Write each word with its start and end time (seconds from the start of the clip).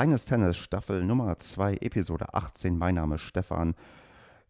Kleines 0.00 0.24
Tennis, 0.24 0.56
Staffel 0.56 1.04
Nummer 1.04 1.36
2, 1.36 1.74
Episode 1.82 2.32
18. 2.32 2.78
Mein 2.78 2.94
Name 2.94 3.16
ist 3.16 3.20
Stefan. 3.20 3.74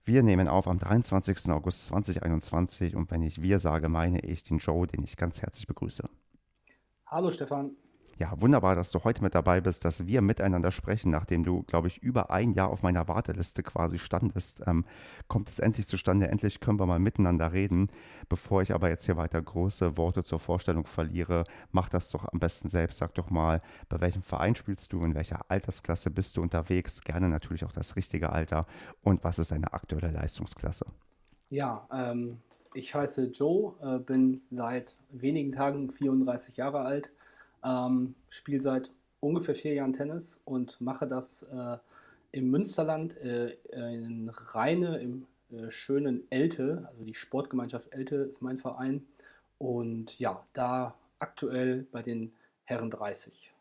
Wir 0.05 0.23
nehmen 0.23 0.47
auf 0.47 0.69
am 0.69 0.79
23. 0.79 1.51
August 1.51 1.87
2021 1.87 2.95
und 2.95 3.11
wenn 3.11 3.25
ich 3.25 3.43
wir 3.43 3.59
sage, 3.59 3.89
meine 3.89 4.21
ich 4.21 4.45
den 4.45 4.59
Joe, 4.59 4.87
den 4.87 5.03
ich 5.03 5.17
ganz 5.17 5.43
herzlich 5.43 5.67
begrüße. 5.67 6.05
Hallo 7.05 7.33
Stefan. 7.33 7.73
Ja, 8.21 8.35
wunderbar, 8.37 8.77
dass 8.77 8.91
du 8.91 9.03
heute 9.03 9.23
mit 9.23 9.35
dabei 9.35 9.63
bist, 9.63 9.87
dass 9.87 10.07
wir 10.07 10.21
miteinander 10.21 10.73
sprechen, 10.73 11.11
nachdem 11.11 11.43
du, 11.43 11.63
glaube 11.63 11.89
ich, 11.89 12.03
über 12.03 12.31
ein 12.31 12.53
Jahr 12.53 12.69
auf 12.69 12.83
meiner 12.83 13.09
Warteliste 13.09 13.63
quasi 13.63 13.99
standest. 13.99 14.63
Ähm, 14.67 14.85
kommt 15.27 15.49
es 15.49 15.59
endlich 15.59 15.89
zustande, 15.89 16.29
endlich 16.29 16.61
können 16.61 16.79
wir 16.79 16.85
mal 16.85 16.99
miteinander 16.99 17.55
reden. 17.55 17.89
Bevor 18.29 18.61
ich 18.61 18.75
aber 18.75 18.91
jetzt 18.91 19.07
hier 19.07 19.17
weiter 19.17 19.41
große 19.41 19.97
Worte 19.97 20.23
zur 20.23 20.39
Vorstellung 20.39 20.85
verliere, 20.85 21.45
mach 21.73 21.89
das 21.89 22.11
doch 22.11 22.31
am 22.31 22.39
besten 22.41 22.69
selbst. 22.69 22.99
Sag 22.99 23.15
doch 23.15 23.31
mal, 23.31 23.63
bei 23.89 24.03
welchem 24.03 24.23
Verein 24.23 24.55
spielst 24.55 24.93
du, 24.93 25.03
in 25.03 25.15
welcher 25.15 25.41
Altersklasse 25.51 26.11
bist 26.11 26.37
du 26.37 26.43
unterwegs, 26.43 27.01
gerne 27.01 27.31
natürlich 27.31 27.65
auch 27.65 27.73
das 27.73 27.97
richtige 27.97 28.33
Alter 28.33 28.67
und 29.01 29.25
was 29.25 29.39
ist 29.39 29.51
deine 29.51 29.73
aktuelle 29.73 30.11
Leistungsklasse? 30.11 30.85
Ja, 31.49 31.89
ähm, 31.91 32.37
ich 32.75 32.95
heiße 32.95 33.29
Joe, 33.29 33.73
äh, 33.81 33.99
bin 33.99 34.43
seit 34.51 34.95
wenigen 35.09 35.53
Tagen 35.53 35.91
34 35.91 36.59
Jahre 36.59 36.81
alt 36.81 37.11
ähm, 37.65 38.15
Spiele 38.29 38.61
seit 38.61 38.91
ungefähr 39.21 39.55
vier 39.55 39.75
Jahren 39.75 39.93
Tennis 39.93 40.41
und 40.45 40.81
mache 40.81 41.07
das 41.07 41.43
äh, 41.45 41.79
im 42.33 42.51
Münsterland, 42.51 43.17
äh, 43.19 43.57
in 43.73 44.31
Rheine, 44.31 44.99
im 44.99 45.27
äh, 45.51 45.71
schönen 45.71 46.31
Elte, 46.31 46.87
also 46.91 47.05
die 47.05 47.15
Sportgemeinschaft 47.15 47.93
Elte 47.93 48.17
ist 48.17 48.43
mein 48.43 48.59
Verein. 48.59 49.07
Und 49.59 50.19
ja, 50.19 50.45
da 50.53 50.95
aktuell 51.19 51.87
bei 51.93 52.03
den 52.03 52.33
Herren 52.65 52.91
30. 52.91 53.53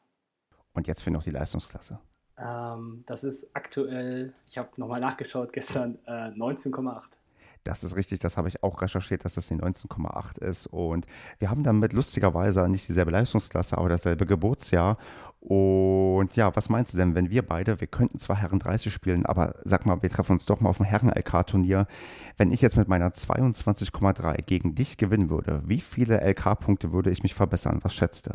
Und 0.74 0.88
jetzt 0.88 1.04
für 1.04 1.12
noch 1.12 1.24
die 1.24 1.32
Leistungsklasse. 1.32 2.00
Ähm, 2.38 3.04
das 3.06 3.24
ist 3.24 3.50
aktuell, 3.54 4.34
ich 4.48 4.58
habe 4.58 4.70
nochmal 4.78 5.02
nachgeschaut 5.02 5.52
gestern, 5.52 5.98
19,8. 6.06 7.19
Das 7.64 7.84
ist 7.84 7.96
richtig, 7.96 8.20
das 8.20 8.38
habe 8.38 8.48
ich 8.48 8.64
auch 8.64 8.82
recherchiert, 8.82 9.26
dass 9.26 9.36
das 9.36 9.48
die 9.48 9.56
19,8 9.56 10.42
ist. 10.42 10.68
Und 10.68 11.06
wir 11.40 11.50
haben 11.50 11.64
damit 11.64 11.94
lustigerweise 11.94 12.68
nicht 12.70 12.88
dieselbe 12.88 13.12
Leistungsklasse, 13.12 13.78
aber 13.78 13.90
dasselbe 13.90 14.26
Geburtsjahr. 14.26 14.98
Und 15.42 16.36
ja, 16.36 16.54
was 16.56 16.70
meinst 16.70 16.94
du 16.94 16.98
denn, 16.98 17.16
wenn 17.16 17.30
wir 17.30 17.46
beide, 17.46 17.80
wir 17.80 17.88
könnten 17.88 18.20
zwar 18.20 18.38
Herren 18.38 18.60
30 18.60 18.94
spielen, 18.94 19.26
aber 19.26 19.56
sag 19.64 19.86
mal, 19.86 20.02
wir 20.02 20.10
treffen 20.10 20.34
uns 20.34 20.46
doch 20.46 20.60
mal 20.60 20.70
auf 20.70 20.78
dem 20.78 20.86
Herren-LK-Turnier. 20.86 21.88
Wenn 22.38 22.52
ich 22.52 22.62
jetzt 22.62 22.76
mit 22.76 22.88
meiner 22.90 23.10
22,3 23.10 24.42
gegen 24.44 24.76
dich 24.76 24.98
gewinnen 24.98 25.30
würde, 25.30 25.62
wie 25.66 25.80
viele 25.80 26.20
LK-Punkte 26.22 26.92
würde 26.92 27.10
ich 27.10 27.24
mich 27.24 27.36
verbessern? 27.36 27.80
Was 27.84 27.94
schätzt 27.94 28.28
du? 28.28 28.32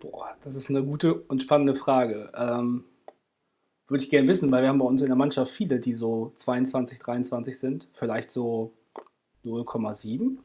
Boah, 0.00 0.36
das 0.42 0.56
ist 0.56 0.68
eine 0.70 0.84
gute 0.84 1.14
und 1.14 1.42
spannende 1.42 1.74
Frage. 1.74 2.30
Ähm, 2.34 2.84
würde 3.88 4.04
ich 4.04 4.10
gerne 4.10 4.28
wissen, 4.28 4.50
weil 4.52 4.62
wir 4.62 4.68
haben 4.68 4.78
bei 4.78 4.84
uns 4.84 5.00
in 5.00 5.08
der 5.08 5.16
Mannschaft 5.16 5.50
viele, 5.50 5.80
die 5.80 5.94
so 5.94 6.32
22, 6.36 6.98
23 6.98 7.58
sind. 7.58 7.88
Vielleicht 7.94 8.30
so 8.30 8.72
0,7. 9.44 10.38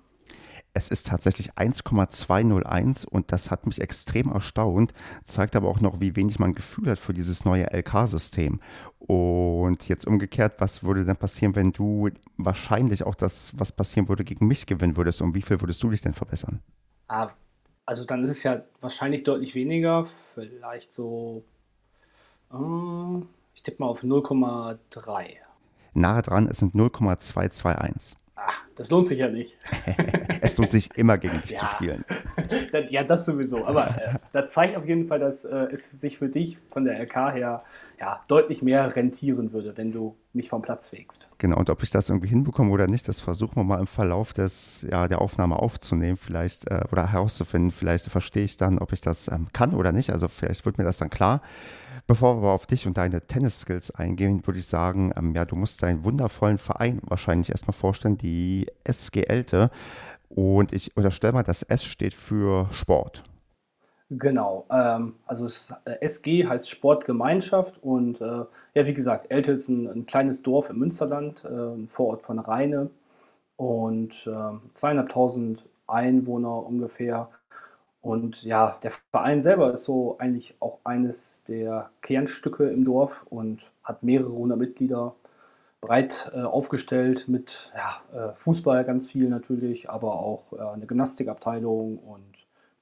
Es 0.75 0.90
ist 0.90 1.07
tatsächlich 1.07 1.56
1,201 1.56 3.06
und 3.06 3.31
das 3.31 3.51
hat 3.51 3.67
mich 3.67 3.79
extrem 3.79 4.31
erstaunt, 4.31 4.91
zeigt 5.23 5.56
aber 5.56 5.67
auch 5.67 5.81
noch, 5.81 6.00
wie 6.00 6.16
wenig 6.16 6.40
man 6.40 6.56
Gefühl 6.56 6.90
hat 6.90 6.97
für 6.97 7.13
dieses 7.13 7.45
neue 7.45 7.72
LK-System. 7.72 8.59
Und 8.97 9.88
jetzt 9.88 10.07
umgekehrt, 10.07 10.53
was 10.57 10.84
würde 10.84 11.06
denn 11.06 11.16
passieren, 11.16 11.56
wenn 11.56 11.73
du 11.73 12.09
wahrscheinlich 12.38 13.03
auch 13.03 13.13
das, 13.13 13.53
was 13.59 13.72
passieren 13.72 14.09
würde, 14.09 14.23
gegen 14.23 14.47
mich 14.47 14.66
gewinnen 14.66 14.97
würdest? 14.97 15.22
Und 15.22 15.35
wie 15.35 15.44
viel 15.44 15.62
würdest 15.62 15.84
du 15.84 15.91
dich 15.91 16.01
denn 16.01 16.13
verbessern? 16.13 16.59
Ah, 17.07 17.29
also 17.85 18.03
dann 18.03 18.23
ist 18.23 18.31
es 18.31 18.41
ja 18.41 18.63
wahrscheinlich 18.81 19.23
deutlich 19.23 19.53
weniger, 19.53 20.07
vielleicht 20.34 20.91
so 20.91 21.44
äh, 22.51 23.22
ich 23.63 23.72
tippe 23.72 23.81
mal 23.81 23.88
auf 23.88 24.03
0,3. 24.03 24.78
Nahe 25.94 26.22
dran, 26.22 26.47
es 26.51 26.57
sind 26.57 26.75
0,221. 26.75 28.18
Ach, 28.35 28.66
das 28.75 28.90
lohnt 28.90 29.06
sich 29.06 29.19
ja 29.19 29.29
nicht. 29.29 29.57
es 30.41 30.57
lohnt 30.57 30.69
sich 30.72 30.90
immer 30.97 31.18
gegen 31.18 31.41
dich 31.44 31.51
ja. 31.51 31.59
zu 31.59 31.66
spielen. 31.68 32.03
ja, 32.90 33.06
das 33.06 33.25
sowieso. 33.25 33.66
Aber 33.66 33.88
äh, 33.88 34.16
das 34.34 34.52
zeigt 34.52 34.75
auf 34.75 34.85
jeden 34.85 35.07
Fall, 35.07 35.19
dass 35.19 35.46
äh, 35.46 35.68
es 35.72 35.90
sich 35.91 36.18
für 36.18 36.28
dich 36.28 36.57
von 36.72 36.84
der 36.84 37.00
LK 37.00 37.16
her 37.34 37.63
ja, 38.02 38.22
deutlich 38.28 38.62
mehr 38.62 38.94
rentieren 38.97 39.53
würde, 39.53 39.78
wenn 39.78 39.94
du 39.94 40.18
mich 40.34 40.50
vom 40.50 40.62
Platz 40.62 40.90
fegst. 40.90 41.25
Genau, 41.38 41.57
und 41.57 41.69
ob 41.69 41.84
ich 41.84 41.90
das 41.90 42.09
irgendwie 42.09 42.28
hinbekomme 42.28 42.69
oder 42.69 42.88
nicht, 42.88 43.07
das 43.07 43.22
versuchen 43.22 43.56
wir 43.56 43.63
mal 43.63 43.79
im 43.79 43.88
Verlauf 43.88 44.34
des, 44.34 44.85
ja, 44.91 45.07
der 45.07 45.22
Aufnahme 45.22 45.56
aufzunehmen, 45.56 46.18
vielleicht 46.18 46.69
äh, 46.69 46.81
oder 46.91 47.13
herauszufinden. 47.13 47.72
Vielleicht 47.72 48.07
verstehe 48.07 48.44
ich 48.44 48.57
dann, 48.57 48.78
ob 48.79 48.91
ich 48.91 49.00
das 49.00 49.29
ähm, 49.29 49.47
kann 49.53 49.73
oder 49.73 49.94
nicht. 49.94 50.09
Also 50.09 50.28
vielleicht 50.28 50.66
wird 50.66 50.78
mir 50.78 50.84
das 50.84 50.97
dann 50.97 51.09
klar. 51.09 51.41
Bevor 52.06 52.36
wir 52.36 52.40
aber 52.40 52.52
auf 52.52 52.66
dich 52.66 52.86
und 52.86 52.97
deine 52.97 53.22
Tennis-Skills 53.22 53.91
eingehen, 53.91 54.46
würde 54.46 54.59
ich 54.59 54.68
sagen, 54.68 55.14
ähm, 55.16 55.34
ja, 55.34 55.46
du 55.46 55.56
musst 55.56 55.81
deinen 55.84 56.03
wundervollen 56.03 56.58
Verein 56.58 57.00
wahrscheinlich 57.03 57.50
erstmal 57.50 57.74
vorstellen, 57.74 58.18
die 58.18 58.68
SG 58.84 59.24
Elte. 59.24 59.69
Und 60.28 60.74
ich 60.74 60.97
unterstelle 60.97 61.34
mal, 61.34 61.44
das 61.44 61.64
S 61.64 61.86
steht 61.86 62.14
für 62.14 62.68
Sport. 62.74 63.24
Genau, 64.09 64.66
ähm, 64.69 65.16
also 65.25 65.46
es, 65.46 65.74
äh, 65.86 65.96
SG 66.02 66.46
heißt 66.46 66.69
Sportgemeinschaft 66.69 67.81
und 67.81 68.20
äh, 68.22 68.46
ja, 68.74 68.85
wie 68.85 68.94
gesagt, 68.94 69.31
Elte 69.31 69.53
ist 69.53 69.70
ein, 69.70 69.88
ein 69.88 70.06
kleines 70.06 70.41
Dorf 70.41 70.70
im 70.70 70.80
Münsterland, 70.80 71.44
äh, 71.46 71.47
ein 71.47 71.88
Vorort 71.88 72.22
von 72.22 72.40
Rheine 72.40 72.90
und 73.56 74.12
äh, 74.28 74.58
zweieinhalbtausend 74.74 75.68
Einwohner 75.88 76.66
ungefähr. 76.66 77.30
Und 78.03 78.44
ja, 78.44 78.78
der 78.84 78.91
Verein 79.12 79.41
selber 79.41 79.74
ist 79.74 79.86
so 79.86 80.18
eigentlich 80.19 80.56
auch 80.59 80.80
eines 80.84 81.44
der 81.47 81.90
Kernstücke 82.02 82.69
im 82.69 82.86
Dorf 82.86 83.25
und 83.30 83.62
hat 83.84 84.03
mehrere 84.03 84.31
hundert 84.31 84.59
Mitglieder, 84.59 85.16
breit 85.81 86.31
äh, 86.36 86.41
aufgestellt 86.41 87.28
mit 87.28 87.72
ja, 87.75 88.30
äh, 88.30 88.34
Fußball 88.36 88.84
ganz 88.84 89.08
viel 89.08 89.30
natürlich, 89.30 89.90
aber 89.90 90.19
auch 90.19 90.53
äh, 90.53 90.59
eine 90.59 90.86
Gymnastikabteilung 90.86 91.97
und 91.97 92.34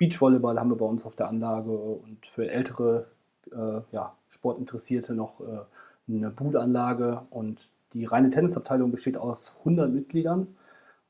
Beachvolleyball 0.01 0.59
haben 0.59 0.71
wir 0.71 0.77
bei 0.77 0.85
uns 0.87 1.05
auf 1.05 1.15
der 1.15 1.27
Anlage. 1.27 1.69
Und 1.69 2.25
für 2.25 2.49
ältere 2.49 3.05
äh, 3.51 3.81
ja, 3.91 4.15
Sportinteressierte 4.29 5.13
noch 5.13 5.39
äh, 5.41 6.11
eine 6.11 6.31
Budanlage. 6.31 7.21
Und 7.29 7.69
die 7.93 8.05
reine 8.05 8.31
Tennisabteilung 8.31 8.89
besteht 8.89 9.15
aus 9.15 9.53
100 9.59 9.93
Mitgliedern 9.93 10.47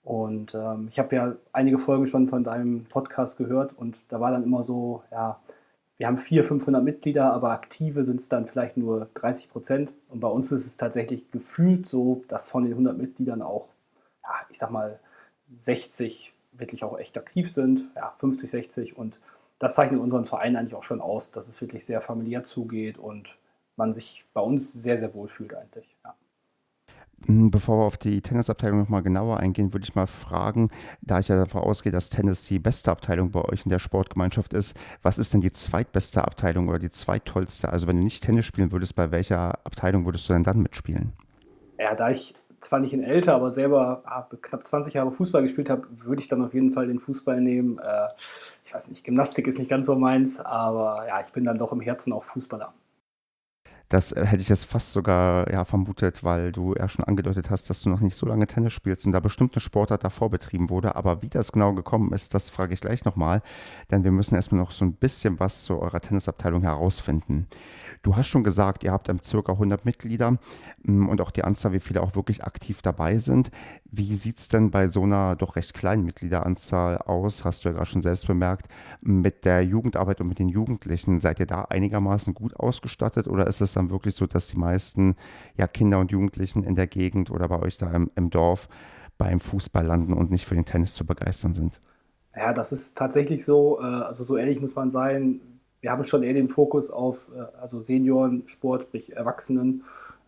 und 0.03 0.55
ähm, 0.55 0.87
ich 0.89 0.99
habe 0.99 1.15
ja 1.15 1.35
einige 1.53 1.77
Folgen 1.77 2.07
schon 2.07 2.27
von 2.27 2.43
deinem 2.43 2.85
Podcast 2.85 3.37
gehört 3.37 3.73
und 3.73 3.97
da 4.09 4.19
war 4.19 4.31
dann 4.31 4.43
immer 4.43 4.63
so, 4.63 5.03
ja, 5.11 5.39
wir 5.97 6.07
haben 6.07 6.17
400, 6.17 6.47
500 6.47 6.83
Mitglieder, 6.83 7.31
aber 7.31 7.51
aktive 7.51 8.03
sind 8.03 8.21
es 8.21 8.27
dann 8.27 8.47
vielleicht 8.47 8.75
nur 8.75 9.09
30 9.13 9.51
Prozent. 9.51 9.93
Und 10.09 10.19
bei 10.19 10.27
uns 10.27 10.51
ist 10.51 10.65
es 10.65 10.75
tatsächlich 10.75 11.29
gefühlt 11.29 11.85
so, 11.85 12.23
dass 12.27 12.49
von 12.49 12.63
den 12.63 12.71
100 12.71 12.97
Mitgliedern 12.97 13.43
auch, 13.43 13.67
ja, 14.23 14.33
ich 14.49 14.57
sag 14.57 14.71
mal, 14.71 14.99
60 15.51 16.33
wirklich 16.53 16.83
auch 16.83 16.97
echt 16.97 17.19
aktiv 17.19 17.51
sind, 17.51 17.83
ja, 17.95 18.15
50, 18.17 18.49
60. 18.49 18.97
Und 18.97 19.19
das 19.59 19.75
zeichnet 19.75 19.99
unseren 20.01 20.25
Verein 20.25 20.55
eigentlich 20.55 20.73
auch 20.73 20.81
schon 20.81 21.01
aus, 21.01 21.29
dass 21.29 21.47
es 21.47 21.61
wirklich 21.61 21.85
sehr 21.85 22.01
familiär 22.01 22.43
zugeht 22.43 22.97
und 22.97 23.37
man 23.75 23.93
sich 23.93 24.25
bei 24.33 24.41
uns 24.41 24.73
sehr, 24.73 24.97
sehr 24.97 25.13
wohl 25.13 25.27
fühlt 25.27 25.53
eigentlich. 25.53 25.95
Ja. 26.03 26.15
Hm, 27.27 27.51
bevor 27.51 27.79
wir 27.79 27.85
auf 27.85 27.97
die 27.97 28.21
Tennisabteilung 28.21 28.79
nochmal 28.79 29.03
genauer 29.03 29.37
eingehen, 29.37 29.73
würde 29.73 29.85
ich 29.85 29.95
mal 29.95 30.07
fragen, 30.07 30.69
da 31.01 31.19
ich 31.19 31.27
ja 31.27 31.37
davon 31.37 31.61
ausgehe, 31.61 31.91
dass 31.91 32.09
Tennis 32.09 32.43
die 32.47 32.59
beste 32.59 32.91
Abteilung 32.91 33.31
bei 33.31 33.43
euch 33.45 33.65
in 33.65 33.69
der 33.69 33.79
Sportgemeinschaft 33.79 34.53
ist, 34.53 34.75
was 35.01 35.19
ist 35.19 35.33
denn 35.33 35.41
die 35.41 35.51
zweitbeste 35.51 36.23
Abteilung 36.23 36.67
oder 36.67 36.79
die 36.79 36.89
zweittollste? 36.89 37.69
Also 37.69 37.87
wenn 37.87 37.97
du 37.97 38.03
nicht 38.03 38.23
Tennis 38.23 38.45
spielen 38.45 38.71
würdest, 38.71 38.95
bei 38.95 39.11
welcher 39.11 39.59
Abteilung 39.65 40.05
würdest 40.05 40.27
du 40.29 40.33
denn 40.33 40.43
dann 40.43 40.61
mitspielen? 40.61 41.13
Ja, 41.77 41.95
da 41.95 42.09
ich 42.09 42.35
zwar 42.61 42.79
nicht 42.79 42.93
in 42.93 43.03
älter, 43.03 43.35
aber 43.35 43.51
selber 43.51 44.03
ah, 44.05 44.27
knapp 44.41 44.65
20 44.65 44.93
Jahre 44.93 45.11
Fußball 45.11 45.41
gespielt 45.41 45.69
habe, 45.69 45.87
würde 46.03 46.21
ich 46.21 46.27
dann 46.27 46.43
auf 46.43 46.53
jeden 46.53 46.73
Fall 46.73 46.87
den 46.87 46.99
Fußball 46.99 47.41
nehmen. 47.41 47.79
Äh, 47.79 48.07
ich 48.65 48.73
weiß 48.73 48.89
nicht, 48.89 49.03
Gymnastik 49.03 49.47
ist 49.47 49.57
nicht 49.57 49.69
ganz 49.69 49.87
so 49.87 49.95
meins, 49.95 50.39
aber 50.39 51.05
ja, 51.07 51.21
ich 51.21 51.31
bin 51.31 51.43
dann 51.43 51.57
doch 51.57 51.71
im 51.71 51.81
Herzen 51.81 52.13
auch 52.13 52.23
Fußballer. 52.23 52.73
Das 53.91 54.13
äh, 54.13 54.25
hätte 54.25 54.41
ich 54.41 54.47
jetzt 54.47 54.63
fast 54.63 54.93
sogar 54.93 55.51
ja, 55.51 55.65
vermutet, 55.65 56.23
weil 56.23 56.53
du 56.53 56.73
ja 56.75 56.87
schon 56.87 57.03
angedeutet 57.03 57.49
hast, 57.49 57.69
dass 57.69 57.81
du 57.81 57.89
noch 57.89 57.99
nicht 57.99 58.15
so 58.15 58.25
lange 58.25 58.47
Tennis 58.47 58.71
spielst 58.71 59.05
und 59.05 59.11
da 59.11 59.19
bestimmt 59.19 59.53
eine 59.53 59.59
Sportart 59.59 60.05
davor 60.05 60.29
betrieben 60.29 60.69
wurde. 60.69 60.95
Aber 60.95 61.21
wie 61.21 61.27
das 61.27 61.51
genau 61.51 61.73
gekommen 61.73 62.13
ist, 62.13 62.33
das 62.33 62.49
frage 62.49 62.73
ich 62.73 62.79
gleich 62.79 63.03
nochmal, 63.03 63.41
denn 63.91 64.05
wir 64.05 64.11
müssen 64.11 64.35
erstmal 64.35 64.61
noch 64.61 64.71
so 64.71 64.85
ein 64.85 64.93
bisschen 64.93 65.41
was 65.41 65.63
zu 65.63 65.77
eurer 65.77 65.99
Tennisabteilung 65.99 66.61
herausfinden. 66.61 67.47
Du 68.03 68.15
hast 68.15 68.27
schon 68.27 68.43
gesagt, 68.43 68.83
ihr 68.83 68.91
habt 68.91 69.11
circa 69.23 69.53
100 69.53 69.85
Mitglieder 69.85 70.37
ähm, 70.87 71.07
und 71.07 71.21
auch 71.21 71.29
die 71.29 71.43
Anzahl, 71.43 71.71
wie 71.73 71.79
viele 71.79 72.01
auch 72.01 72.15
wirklich 72.15 72.43
aktiv 72.43 72.81
dabei 72.81 73.19
sind. 73.19 73.51
Wie 73.85 74.15
sieht 74.15 74.39
es 74.39 74.47
denn 74.47 74.71
bei 74.71 74.87
so 74.87 75.03
einer 75.03 75.35
doch 75.35 75.55
recht 75.55 75.75
kleinen 75.75 76.03
Mitgliederanzahl 76.03 76.97
aus? 76.97 77.45
Hast 77.45 77.63
du 77.63 77.69
ja 77.69 77.75
gerade 77.75 77.85
schon 77.89 78.01
selbst 78.01 78.25
bemerkt, 78.25 78.67
mit 79.01 79.45
der 79.45 79.63
Jugendarbeit 79.63 80.19
und 80.19 80.27
mit 80.27 80.39
den 80.39 80.49
Jugendlichen. 80.49 81.19
Seid 81.19 81.39
ihr 81.39 81.45
da 81.45 81.65
einigermaßen 81.65 82.33
gut 82.33 82.55
ausgestattet 82.55 83.27
oder 83.27 83.45
ist 83.45 83.61
es 83.61 83.73
dann 83.73 83.91
wirklich 83.91 84.15
so, 84.15 84.25
dass 84.25 84.47
die 84.47 84.57
meisten 84.57 85.15
ja, 85.55 85.67
Kinder 85.67 85.99
und 85.99 86.11
Jugendlichen 86.11 86.63
in 86.63 86.73
der 86.73 86.87
Gegend 86.87 87.29
oder 87.29 87.47
bei 87.47 87.59
euch 87.59 87.77
da 87.77 87.91
im, 87.91 88.09
im 88.15 88.31
Dorf 88.31 88.67
beim 89.19 89.39
Fußball 89.39 89.85
landen 89.85 90.13
und 90.13 90.31
nicht 90.31 90.45
für 90.45 90.55
den 90.55 90.65
Tennis 90.65 90.95
zu 90.95 91.05
begeistern 91.05 91.53
sind? 91.53 91.79
Ja, 92.35 92.53
das 92.53 92.71
ist 92.71 92.97
tatsächlich 92.97 93.45
so. 93.45 93.79
Äh, 93.79 93.83
also 93.83 94.23
so 94.23 94.37
ehrlich 94.37 94.59
muss 94.59 94.73
man 94.73 94.89
sein. 94.89 95.41
Wir 95.81 95.91
haben 95.91 96.03
schon 96.03 96.23
eher 96.23 96.33
den 96.33 96.49
Fokus 96.49 96.89
auf 96.89 97.17
äh, 97.35 97.41
also 97.59 97.81
Seniorensport, 97.81 98.83
sprich 98.83 99.15
Erwachsenen. 99.15 99.83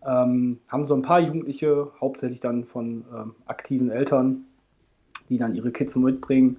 Ähm, 0.05 0.59
haben 0.67 0.87
so 0.87 0.95
ein 0.95 1.01
paar 1.01 1.19
Jugendliche, 1.19 1.91
hauptsächlich 2.01 2.41
dann 2.41 2.65
von 2.65 3.05
ähm, 3.15 3.35
aktiven 3.45 3.89
Eltern, 3.89 4.45
die 5.29 5.37
dann 5.37 5.55
ihre 5.55 5.71
Kids 5.71 5.95
mitbringen. 5.95 6.57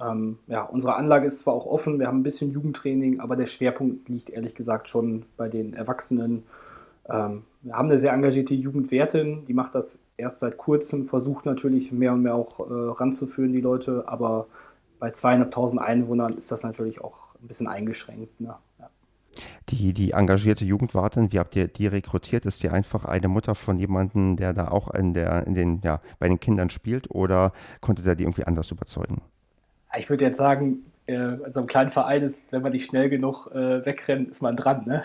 Ähm, 0.00 0.38
ja, 0.46 0.62
unsere 0.62 0.96
Anlage 0.96 1.26
ist 1.26 1.40
zwar 1.40 1.54
auch 1.54 1.66
offen, 1.66 1.98
wir 1.98 2.06
haben 2.06 2.20
ein 2.20 2.22
bisschen 2.22 2.52
Jugendtraining, 2.52 3.20
aber 3.20 3.34
der 3.34 3.46
Schwerpunkt 3.46 4.08
liegt 4.08 4.30
ehrlich 4.30 4.54
gesagt 4.54 4.88
schon 4.88 5.24
bei 5.36 5.48
den 5.48 5.72
Erwachsenen. 5.74 6.44
Ähm, 7.08 7.44
wir 7.62 7.74
haben 7.74 7.90
eine 7.90 7.98
sehr 7.98 8.12
engagierte 8.12 8.54
Jugendwertin, 8.54 9.46
die 9.46 9.54
macht 9.54 9.74
das 9.74 9.98
erst 10.16 10.40
seit 10.40 10.56
kurzem, 10.56 11.08
versucht 11.08 11.46
natürlich 11.46 11.92
mehr 11.92 12.12
und 12.12 12.22
mehr 12.22 12.34
auch 12.34 12.60
äh, 12.60 12.72
ranzuführen, 12.72 13.52
die 13.52 13.60
Leute, 13.60 14.04
aber 14.06 14.46
bei 14.98 15.10
zweieinhalbtausend 15.10 15.80
Einwohnern 15.80 16.34
ist 16.34 16.52
das 16.52 16.62
natürlich 16.62 17.02
auch 17.02 17.25
ein 17.42 17.48
bisschen 17.48 17.68
eingeschränkt. 17.68 18.40
Ne? 18.40 18.54
Ja. 18.78 18.90
Die, 19.68 19.92
die 19.92 20.12
engagierte 20.12 20.64
Jugendwartin, 20.64 21.32
wie 21.32 21.38
habt 21.38 21.56
ihr 21.56 21.68
die 21.68 21.86
rekrutiert? 21.86 22.46
Ist 22.46 22.62
die 22.62 22.70
einfach 22.70 23.04
eine 23.04 23.28
Mutter 23.28 23.54
von 23.54 23.78
jemandem, 23.78 24.36
der 24.36 24.52
da 24.52 24.68
auch 24.68 24.92
in 24.94 25.14
der, 25.14 25.46
in 25.46 25.54
den, 25.54 25.80
ja, 25.82 26.00
bei 26.18 26.28
den 26.28 26.40
Kindern 26.40 26.70
spielt 26.70 27.10
oder 27.10 27.52
konnte 27.80 28.02
der 28.02 28.14
die 28.14 28.24
irgendwie 28.24 28.44
anders 28.44 28.70
überzeugen? 28.70 29.22
Ich 29.98 30.08
würde 30.10 30.24
jetzt 30.24 30.38
sagen, 30.38 30.84
äh, 31.06 31.14
in 31.14 31.52
so 31.52 31.60
einem 31.60 31.66
kleinen 31.66 31.90
Verein 31.90 32.22
ist, 32.22 32.40
wenn 32.50 32.62
man 32.62 32.72
nicht 32.72 32.86
schnell 32.86 33.08
genug 33.08 33.48
äh, 33.52 33.84
wegrennt, 33.84 34.30
ist 34.30 34.42
man 34.42 34.56
dran. 34.56 34.84
Ne? 34.86 35.04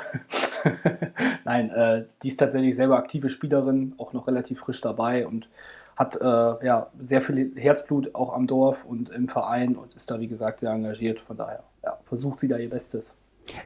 Nein, 1.46 1.70
äh, 1.70 2.06
die 2.24 2.30
ist 2.30 2.38
tatsächlich 2.38 2.76
selber 2.76 2.98
aktive 2.98 3.30
Spielerin, 3.30 3.94
auch 3.98 4.14
noch 4.14 4.28
relativ 4.28 4.60
frisch 4.60 4.82
dabei 4.82 5.28
und 5.28 5.50
hat 5.96 6.20
äh, 6.20 6.66
ja, 6.66 6.88
sehr 7.00 7.22
viel 7.22 7.54
Herzblut 7.56 8.16
auch 8.16 8.34
am 8.34 8.48
Dorf 8.48 8.86
und 8.86 9.10
im 9.10 9.28
Verein 9.28 9.76
und 9.76 9.94
ist 9.94 10.10
da, 10.10 10.20
wie 10.20 10.28
gesagt, 10.28 10.62
sehr 10.62 10.72
engagiert. 10.72 11.20
Von 11.20 11.38
daher 11.38 11.64
ja, 11.84 11.98
versucht 12.04 12.40
sie 12.40 12.48
da 12.48 12.58
ihr 12.58 12.70
Bestes. 12.70 13.16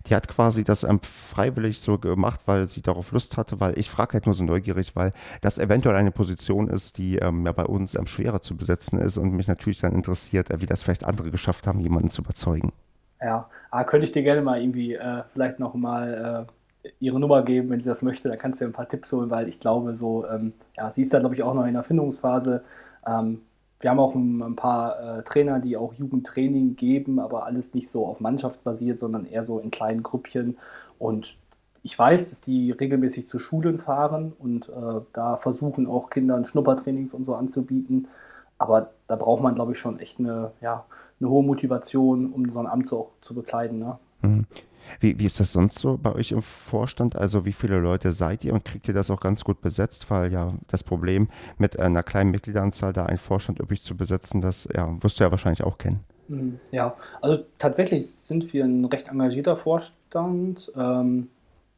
Die 0.08 0.16
hat 0.16 0.28
quasi 0.28 0.64
das 0.64 0.84
ähm, 0.84 1.00
freiwillig 1.02 1.82
so 1.82 1.98
gemacht, 1.98 2.42
weil 2.46 2.68
sie 2.68 2.82
darauf 2.82 3.12
Lust 3.12 3.38
hatte, 3.38 3.60
weil 3.60 3.78
ich 3.78 3.90
frage 3.90 4.14
halt 4.14 4.26
nur 4.26 4.34
so 4.34 4.44
neugierig, 4.44 4.96
weil 4.96 5.12
das 5.42 5.60
eventuell 5.60 5.96
eine 5.96 6.12
Position 6.12 6.70
ist, 6.70 6.98
die 6.98 7.18
ähm, 7.18 7.46
ja 7.46 7.52
bei 7.52 7.66
uns 7.66 7.96
ähm, 7.96 8.08
schwerer 8.08 8.42
zu 8.42 8.56
besetzen 8.56 9.00
ist 9.00 9.18
und 9.18 9.34
mich 9.34 9.48
natürlich 9.48 9.82
dann 9.82 9.94
interessiert, 9.94 10.50
äh, 10.50 10.62
wie 10.62 10.66
das 10.66 10.84
vielleicht 10.84 11.04
andere 11.04 11.30
geschafft 11.30 11.68
haben, 11.68 11.80
jemanden 11.80 12.10
zu 12.10 12.22
überzeugen. 12.22 12.72
Ja, 13.22 13.50
ah, 13.72 13.84
könnte 13.84 14.06
ich 14.06 14.12
dir 14.12 14.24
gerne 14.24 14.42
mal 14.42 14.62
irgendwie 14.62 14.96
äh, 14.96 15.24
vielleicht 15.34 15.60
nochmal 15.60 16.48
äh, 16.84 16.90
ihre 17.00 17.20
Nummer 17.20 17.44
geben, 17.44 17.70
wenn 17.70 17.82
sie 17.82 17.90
das 17.90 18.02
möchte. 18.02 18.30
Da 18.30 18.38
kannst 18.38 18.60
du 18.60 18.66
dir 18.66 18.70
ein 18.70 18.74
paar 18.74 18.90
Tipps 18.90 19.12
holen, 19.12 19.30
weil 19.30 19.50
ich 19.50 19.60
glaube, 19.60 19.96
so, 19.96 20.26
ähm, 20.28 20.54
ja, 20.78 20.92
sie 20.92 21.02
ist 21.04 21.14
da, 21.14 21.20
glaube 21.20 21.36
ich, 21.36 21.44
auch 21.44 21.54
noch 21.54 21.66
in 21.66 21.74
der 21.74 21.84
Findungsphase. 21.84 22.64
Ähm, 23.08 23.42
wir 23.80 23.90
haben 23.90 24.00
auch 24.00 24.16
ein, 24.16 24.42
ein 24.42 24.56
paar 24.56 25.20
äh, 25.20 25.24
Trainer, 25.24 25.60
die 25.60 25.78
auch 25.78 25.94
Jugendtraining 25.94 26.76
geben, 26.76 27.20
aber 27.20 27.46
alles 27.46 27.74
nicht 27.74 27.90
so 27.90 28.06
auf 28.06 28.20
Mannschaft 28.20 28.64
basiert, 28.64 29.00
sondern 29.00 29.26
eher 29.26 29.46
so 29.46 29.60
in 29.60 29.72
kleinen 29.72 30.04
Grüppchen. 30.04 30.58
Und 30.98 31.38
ich 31.84 31.98
weiß, 31.98 32.30
dass 32.30 32.42
die 32.42 32.72
regelmäßig 32.72 33.28
zu 33.28 33.38
Schulen 33.38 33.80
fahren 33.80 34.34
und 34.40 34.70
äh, 34.70 35.02
da 35.14 35.36
versuchen 35.36 35.88
auch 35.88 36.10
Kindern 36.10 36.46
Schnuppertrainings 36.46 37.14
und 37.14 37.26
so 37.26 37.36
anzubieten. 37.36 38.08
Aber 38.58 38.92
da 39.08 39.18
braucht 39.18 39.44
man, 39.44 39.56
glaube 39.56 39.74
ich, 39.74 39.80
schon 39.80 40.00
echt 40.00 40.20
eine, 40.20 40.52
ja, 40.62 40.86
eine 41.20 41.30
hohe 41.30 41.44
Motivation, 41.44 42.32
um 42.32 42.50
so 42.50 42.60
ein 42.60 42.68
Amt 42.68 42.88
so 42.88 43.12
zu 43.22 43.36
bekleiden. 43.36 43.80
Ne? 43.80 44.00
Mhm. 44.22 44.46
Wie, 45.00 45.20
wie 45.20 45.26
ist 45.26 45.40
das 45.40 45.52
sonst 45.52 45.80
so 45.80 45.98
bei 45.98 46.14
euch 46.14 46.32
im 46.32 46.42
Vorstand? 46.42 47.16
Also 47.16 47.46
wie 47.46 47.54
viele 47.54 47.80
Leute 47.80 48.12
seid 48.12 48.44
ihr 48.46 48.54
und 48.54 48.66
kriegt 48.66 48.88
ihr 48.88 48.94
das 48.94 49.12
auch 49.12 49.20
ganz 49.20 49.44
gut 49.44 49.62
besetzt? 49.62 50.10
Weil 50.10 50.32
ja 50.32 50.54
das 50.68 50.84
Problem 50.84 51.28
mit 51.58 51.80
einer 51.80 52.04
kleinen 52.04 52.32
Mitgliederanzahl 52.32 52.94
da 52.94 53.06
einen 53.06 53.18
Vorstand 53.18 53.60
üppig 53.60 53.84
zu 53.84 53.96
besetzen, 53.96 54.42
das 54.42 54.68
ja, 54.76 54.92
wirst 55.02 55.20
du 55.20 55.24
ja 55.24 55.32
wahrscheinlich 55.32 55.64
auch 55.64 55.78
kennen. 55.78 56.02
Mhm. 56.28 56.60
Ja, 56.72 56.96
also 57.22 57.44
tatsächlich 57.58 58.10
sind 58.10 58.54
wir 58.54 58.64
ein 58.64 58.86
recht 58.86 59.08
engagierter 59.10 59.58
Vorstand, 59.58 60.72
ähm, 60.76 61.30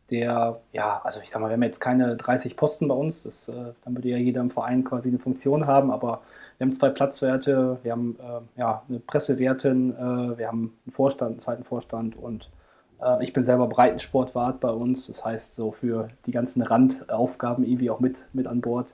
der, 0.09 0.61
ja, 0.71 1.01
also 1.03 1.19
ich 1.21 1.29
sag 1.29 1.41
mal, 1.41 1.49
wir 1.49 1.53
haben 1.53 1.63
jetzt 1.63 1.81
keine 1.81 2.15
30 2.15 2.55
Posten 2.55 2.87
bei 2.87 2.95
uns, 2.95 3.23
das, 3.23 3.49
äh, 3.49 3.73
dann 3.83 3.95
würde 3.95 4.07
ja 4.09 4.17
jeder 4.17 4.41
im 4.41 4.51
Verein 4.51 4.83
quasi 4.83 5.09
eine 5.09 5.17
Funktion 5.17 5.67
haben, 5.67 5.91
aber 5.91 6.21
wir 6.57 6.65
haben 6.65 6.71
zwei 6.71 6.89
Platzwerte, 6.89 7.77
wir 7.83 7.91
haben 7.91 8.17
äh, 8.19 8.59
ja, 8.59 8.83
eine 8.87 8.99
Pressewertin, 8.99 9.93
äh, 9.93 10.37
wir 10.37 10.47
haben 10.47 10.73
einen 10.85 10.93
Vorstand, 10.93 11.31
einen 11.31 11.39
zweiten 11.39 11.63
Vorstand 11.65 12.15
und 12.15 12.43
äh, 12.43 12.56
ich 13.21 13.33
bin 13.33 13.43
selber 13.43 13.67
Breitensportwart 13.67 14.59
bei 14.59 14.71
uns, 14.71 15.07
das 15.07 15.23
heißt 15.23 15.53
so 15.55 15.71
für 15.71 16.07
die 16.25 16.31
ganzen 16.31 16.61
Randaufgaben 16.61 17.63
irgendwie 17.63 17.89
auch 17.89 17.99
mit, 17.99 18.25
mit 18.33 18.47
an 18.47 18.61
Bord. 18.61 18.87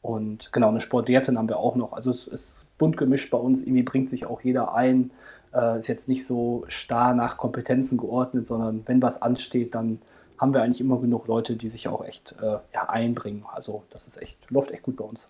Und 0.00 0.52
genau, 0.52 0.68
eine 0.68 0.80
Sportwertin 0.80 1.38
haben 1.38 1.48
wir 1.48 1.58
auch 1.58 1.76
noch. 1.76 1.92
Also 1.92 2.10
es 2.10 2.26
ist 2.26 2.64
bunt 2.78 2.96
gemischt 2.96 3.30
bei 3.30 3.38
uns, 3.38 3.62
irgendwie 3.62 3.82
bringt 3.82 4.10
sich 4.10 4.26
auch 4.26 4.40
jeder 4.40 4.74
ein. 4.74 5.10
Äh, 5.54 5.78
ist 5.78 5.86
jetzt 5.86 6.08
nicht 6.08 6.26
so 6.26 6.64
starr 6.68 7.14
nach 7.14 7.36
Kompetenzen 7.36 7.98
geordnet, 7.98 8.46
sondern 8.46 8.82
wenn 8.86 9.02
was 9.02 9.20
ansteht, 9.20 9.74
dann 9.74 10.00
haben 10.38 10.54
wir 10.54 10.62
eigentlich 10.62 10.80
immer 10.80 10.98
genug 10.98 11.28
Leute, 11.28 11.56
die 11.56 11.68
sich 11.68 11.88
auch 11.88 12.04
echt 12.04 12.34
äh, 12.40 12.58
ja, 12.74 12.88
einbringen. 12.88 13.44
Also 13.52 13.82
das 13.90 14.06
ist 14.06 14.20
echt, 14.20 14.38
läuft 14.50 14.70
echt 14.70 14.82
gut 14.82 14.96
bei 14.96 15.04
uns 15.04 15.28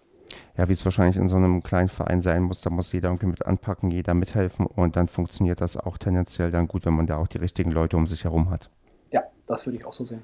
ja, 0.57 0.69
wie 0.69 0.73
es 0.73 0.85
wahrscheinlich 0.85 1.17
in 1.17 1.29
so 1.29 1.37
einem 1.37 1.63
kleinen 1.63 1.89
Verein 1.89 2.23
sein 2.23 2.43
muss, 2.43 2.61
da 2.61 2.71
muss 2.71 2.93
jeder 2.93 3.09
irgendwie 3.09 3.27
mit 3.27 3.47
anpacken, 3.47 3.91
jeder 3.91 4.15
mithelfen 4.15 4.67
und 4.67 4.97
dann 4.97 5.09
funktioniert 5.09 5.61
das 5.61 5.77
auch 5.77 5.99
tendenziell 5.99 6.51
dann 6.51 6.69
gut, 6.69 6.85
wenn 6.85 6.95
man 6.95 7.07
da 7.07 7.17
auch 7.17 7.29
die 7.29 7.39
richtigen 7.39 7.71
Leute 7.71 7.97
um 7.97 8.07
sich 8.07 8.25
herum 8.25 8.51
hat. 8.51 8.71
Ja, 9.11 9.23
das 9.47 9.67
würde 9.67 9.79
ich 9.79 9.85
auch 9.85 9.93
so 9.93 10.05
sehen. 10.05 10.23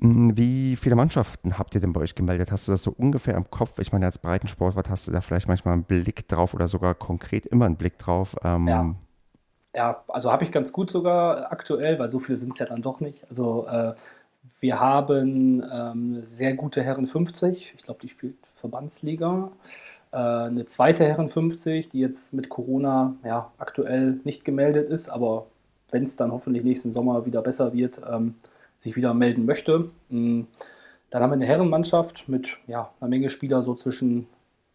Hm, 0.00 0.36
wie 0.36 0.76
viele 0.76 0.94
Mannschaften 0.94 1.58
habt 1.58 1.74
ihr 1.74 1.80
denn 1.80 1.92
bei 1.92 2.00
euch 2.00 2.14
gemeldet? 2.14 2.52
Hast 2.52 2.68
du 2.68 2.72
das 2.72 2.82
so 2.82 2.92
ungefähr 2.96 3.34
im 3.34 3.50
Kopf? 3.50 3.78
Ich 3.78 3.92
meine, 3.92 4.06
als 4.06 4.18
Breitensportwart 4.18 4.90
hast 4.90 5.06
du 5.06 5.12
da 5.12 5.20
vielleicht 5.20 5.48
manchmal 5.48 5.74
einen 5.74 5.84
Blick 5.84 6.28
drauf 6.28 6.54
oder 6.54 6.68
sogar 6.68 6.94
konkret 6.94 7.46
immer 7.46 7.64
einen 7.66 7.76
Blick 7.76 7.98
drauf. 7.98 8.36
Ähm, 8.44 8.68
ja. 8.68 8.94
ja, 9.74 10.04
also 10.08 10.30
habe 10.30 10.44
ich 10.44 10.52
ganz 10.52 10.72
gut 10.72 10.90
sogar 10.90 11.50
aktuell, 11.50 11.98
weil 11.98 12.10
so 12.10 12.18
viele 12.18 12.38
sind 12.38 12.52
es 12.52 12.58
ja 12.58 12.66
dann 12.66 12.82
doch 12.82 13.00
nicht. 13.00 13.24
Also 13.30 13.66
äh, 13.68 13.94
wir 14.60 14.80
haben 14.80 15.64
ähm, 15.72 16.24
sehr 16.24 16.54
gute 16.54 16.82
Herren 16.82 17.06
50. 17.06 17.74
Ich 17.76 17.82
glaube, 17.82 18.00
die 18.02 18.08
spielt 18.08 18.36
Verbandsliga. 18.56 19.50
Äh, 20.12 20.16
eine 20.16 20.64
zweite 20.64 21.04
Herren 21.04 21.28
50, 21.28 21.90
die 21.90 22.00
jetzt 22.00 22.32
mit 22.32 22.48
Corona 22.48 23.14
ja, 23.24 23.52
aktuell 23.58 24.20
nicht 24.24 24.44
gemeldet 24.44 24.90
ist, 24.90 25.08
aber 25.08 25.46
wenn 25.90 26.04
es 26.04 26.16
dann 26.16 26.32
hoffentlich 26.32 26.64
nächsten 26.64 26.92
Sommer 26.92 27.26
wieder 27.26 27.42
besser 27.42 27.72
wird, 27.72 28.00
ähm, 28.10 28.34
sich 28.76 28.96
wieder 28.96 29.14
melden 29.14 29.46
möchte. 29.46 29.90
Mhm. 30.08 30.46
Dann 31.10 31.22
haben 31.22 31.30
wir 31.30 31.34
eine 31.34 31.46
Herrenmannschaft 31.46 32.28
mit 32.28 32.48
ja, 32.66 32.90
einer 33.00 33.08
Menge 33.08 33.30
Spieler 33.30 33.62
so 33.62 33.74
zwischen 33.74 34.26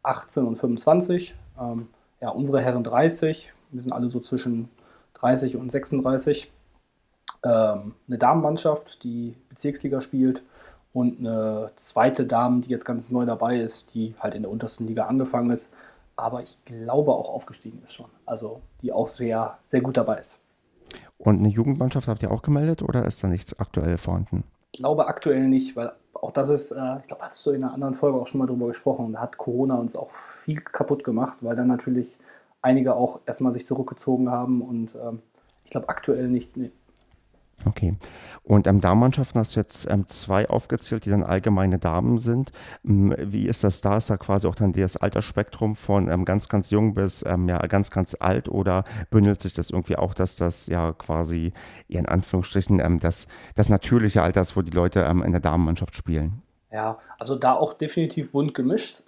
18 0.04 0.46
und 0.46 0.58
25. 0.58 1.36
Ähm, 1.60 1.88
ja, 2.22 2.30
unsere 2.30 2.62
Herren 2.62 2.84
30, 2.84 3.52
wir 3.72 3.82
sind 3.82 3.92
alle 3.92 4.10
so 4.10 4.20
zwischen 4.20 4.70
30 5.16 5.58
und 5.58 5.72
36. 5.72 6.52
Ähm, 7.44 7.96
eine 8.08 8.18
Damenmannschaft, 8.18 9.04
die 9.04 9.36
Bezirksliga 9.50 10.02
spielt 10.02 10.44
und 10.94 11.20
eine 11.20 11.72
zweite 11.76 12.26
Dame, 12.26 12.62
die 12.62 12.70
jetzt 12.70 12.86
ganz 12.86 13.10
neu 13.10 13.26
dabei 13.26 13.58
ist, 13.60 13.94
die 13.94 14.14
halt 14.20 14.36
in 14.36 14.44
der 14.44 14.52
untersten 14.52 14.88
Liga 14.88 15.06
angefangen 15.06 15.52
ist, 15.52 15.72
aber 16.16 16.44
ich 16.44 16.64
glaube 16.66 17.14
auch 17.14 17.30
aufgestiegen 17.30 17.82
ist 17.84 17.94
schon. 17.94 18.10
Also 18.26 18.62
die 18.82 18.92
auch 18.92 19.08
sehr, 19.08 19.58
sehr 19.70 19.82
gut 19.82 19.98
dabei 19.98 20.20
ist. 20.20 20.40
Und 21.18 21.40
eine 21.40 21.50
Jugendmannschaft 21.50 22.08
habt 22.08 22.22
ihr 22.24 22.32
auch 22.32 22.42
gemeldet 22.42 22.82
oder 22.82 23.06
ist 23.06 23.24
da 23.24 23.28
nichts 23.28 23.58
aktuell 23.58 23.98
vorhanden? 23.98 24.44
Ich 24.74 24.80
glaube 24.80 25.08
aktuell 25.08 25.48
nicht, 25.48 25.76
weil 25.76 25.94
auch 26.14 26.32
das 26.32 26.50
ist, 26.50 26.72
äh, 26.72 26.98
ich 27.02 27.08
glaube, 27.08 27.24
hast 27.24 27.46
du 27.46 27.52
in 27.52 27.64
einer 27.64 27.74
anderen 27.74 27.96
Folge 27.96 28.20
auch 28.20 28.28
schon 28.28 28.40
mal 28.40 28.48
drüber 28.48 28.68
gesprochen, 28.68 29.14
da 29.14 29.20
hat 29.22 29.38
Corona 29.38 29.76
uns 29.76 29.96
auch 29.96 30.12
viel 30.44 30.62
kaputt 30.62 31.04
gemacht, 31.04 31.38
weil 31.42 31.56
dann 31.56 31.68
natürlich 31.68 32.18
einige 32.62 32.96
auch 32.96 33.20
erstmal 33.26 33.54
sich 33.54 33.66
zurückgezogen 33.66 34.30
haben 34.30 34.62
und 34.62 34.96
ähm, 34.96 35.22
ich 35.64 35.72
glaube 35.72 35.90
aktuell 35.90 36.28
nicht, 36.28 36.58
nee. 36.58 36.72
Okay. 37.66 37.96
Und 38.44 38.66
ähm, 38.66 38.82
Damenmannschaften 38.82 39.40
hast 39.40 39.56
du 39.56 39.60
jetzt 39.60 39.90
ähm, 39.90 40.08
zwei 40.08 40.50
aufgezählt, 40.50 41.06
die 41.06 41.12
dann 41.12 41.24
allgemeine 41.24 41.78
Damen 41.78 42.18
sind. 42.18 42.52
Ähm, 42.84 43.16
wie 43.18 43.48
ist 43.48 43.64
das 43.64 43.82
da? 43.82 43.98
Ist 43.98 44.10
da 44.10 44.18
quasi 44.18 44.48
auch 44.48 44.56
dann 44.56 44.74
das 44.74 44.98
Altersspektrum 44.98 45.76
von 45.76 46.10
ähm, 46.10 46.26
ganz, 46.26 46.50
ganz 46.50 46.72
jung 46.72 46.94
bis 46.94 47.24
ähm, 47.26 47.48
ja, 47.48 47.60
ganz, 47.68 47.92
ganz 47.92 48.16
alt 48.20 48.50
oder 48.50 48.84
bündelt 49.10 49.42
sich 49.42 49.54
das 49.54 49.70
irgendwie 49.70 49.96
auch, 49.96 50.14
dass 50.14 50.36
das 50.36 50.68
ja 50.68 50.92
quasi 50.94 51.54
in 51.88 52.08
Anführungsstrichen 52.08 52.80
ähm, 52.80 53.00
das, 53.00 53.28
das 53.56 53.70
natürliche 53.70 54.24
Alter 54.24 54.42
ist, 54.42 54.58
wo 54.58 54.62
die 54.62 54.72
Leute 54.72 55.02
in 55.02 55.32
der 55.32 55.42
Damenmannschaft 55.42 55.96
spielen? 55.96 56.42
Ja, 56.72 56.98
also 57.20 57.36
da 57.36 57.54
auch 57.54 57.74
definitiv 57.74 58.32
bunt 58.32 58.54
gemischt. 58.54 59.04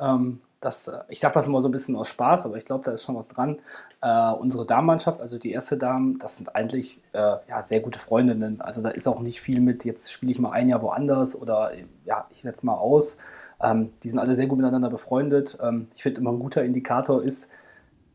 das, 0.59 0.87
äh, 0.87 0.99
ich 1.07 1.19
sage 1.19 1.33
das 1.33 1.47
immer 1.47 1.61
so 1.61 1.69
ein 1.69 1.71
bisschen 1.71 1.95
aus 1.95 2.09
Spaß, 2.09 2.45
aber 2.45 2.57
ich 2.57 2.65
glaube, 2.65 2.83
da 2.85 2.91
ist 2.91 3.03
schon 3.03 3.15
was 3.15 3.27
dran. 3.27 3.59
Äh, 4.03 4.33
unsere 4.33 4.65
Damenmannschaft, 4.65 5.21
also 5.21 5.37
die 5.37 5.53
erste 5.53 5.77
Damen, 5.77 6.19
das 6.19 6.35
sind 6.35 6.53
eigentlich 6.57 6.99
äh, 7.13 7.37
ja, 7.47 7.63
sehr 7.63 7.79
gute 7.79 7.99
Freundinnen. 7.99 8.59
Also 8.59 8.81
da 8.81 8.89
ist 8.89 9.07
auch 9.07 9.21
nicht 9.21 9.39
viel 9.39 9.61
mit, 9.61 9.85
jetzt 9.85 10.11
spiele 10.11 10.29
ich 10.33 10.39
mal 10.39 10.51
ein 10.51 10.67
Jahr 10.67 10.81
woanders 10.81 11.39
oder 11.39 11.71
ja, 12.03 12.27
ich 12.31 12.41
setze 12.41 12.65
mal 12.65 12.75
aus. 12.75 13.15
Ähm, 13.61 13.91
die 14.03 14.09
sind 14.09 14.19
alle 14.19 14.35
sehr 14.35 14.47
gut 14.47 14.57
miteinander 14.57 14.89
befreundet. 14.89 15.57
Ähm, 15.63 15.87
ich 15.95 16.03
finde 16.03 16.19
immer 16.19 16.33
ein 16.33 16.39
guter 16.39 16.65
Indikator 16.65 17.23
ist, 17.23 17.49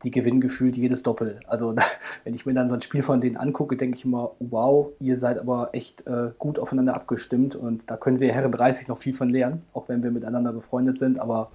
die 0.03 0.11
gewinnen 0.11 0.41
gefühlt 0.41 0.77
jedes 0.77 1.01
Doppel. 1.01 1.39
Also 1.47 1.73
wenn 2.23 2.35
ich 2.35 2.45
mir 2.45 2.53
dann 2.53 2.69
so 2.69 2.75
ein 2.75 2.83
Spiel 2.83 3.01
von 3.01 3.19
denen 3.19 3.35
angucke, 3.35 3.75
denke 3.75 3.97
ich 3.97 4.05
immer, 4.05 4.33
wow, 4.37 4.89
ihr 4.99 5.17
seid 5.17 5.39
aber 5.39 5.69
echt 5.71 6.05
äh, 6.05 6.29
gut 6.37 6.59
aufeinander 6.59 6.93
abgestimmt 6.93 7.55
und 7.55 7.89
da 7.89 7.97
können 7.97 8.19
wir 8.19 8.31
Herren 8.31 8.51
30 8.51 8.89
noch 8.89 8.99
viel 8.99 9.15
von 9.15 9.31
lernen, 9.31 9.63
auch 9.73 9.89
wenn 9.89 10.03
wir 10.03 10.11
miteinander 10.11 10.53
befreundet 10.53 10.99
sind. 10.99 11.19
Aber 11.19 11.49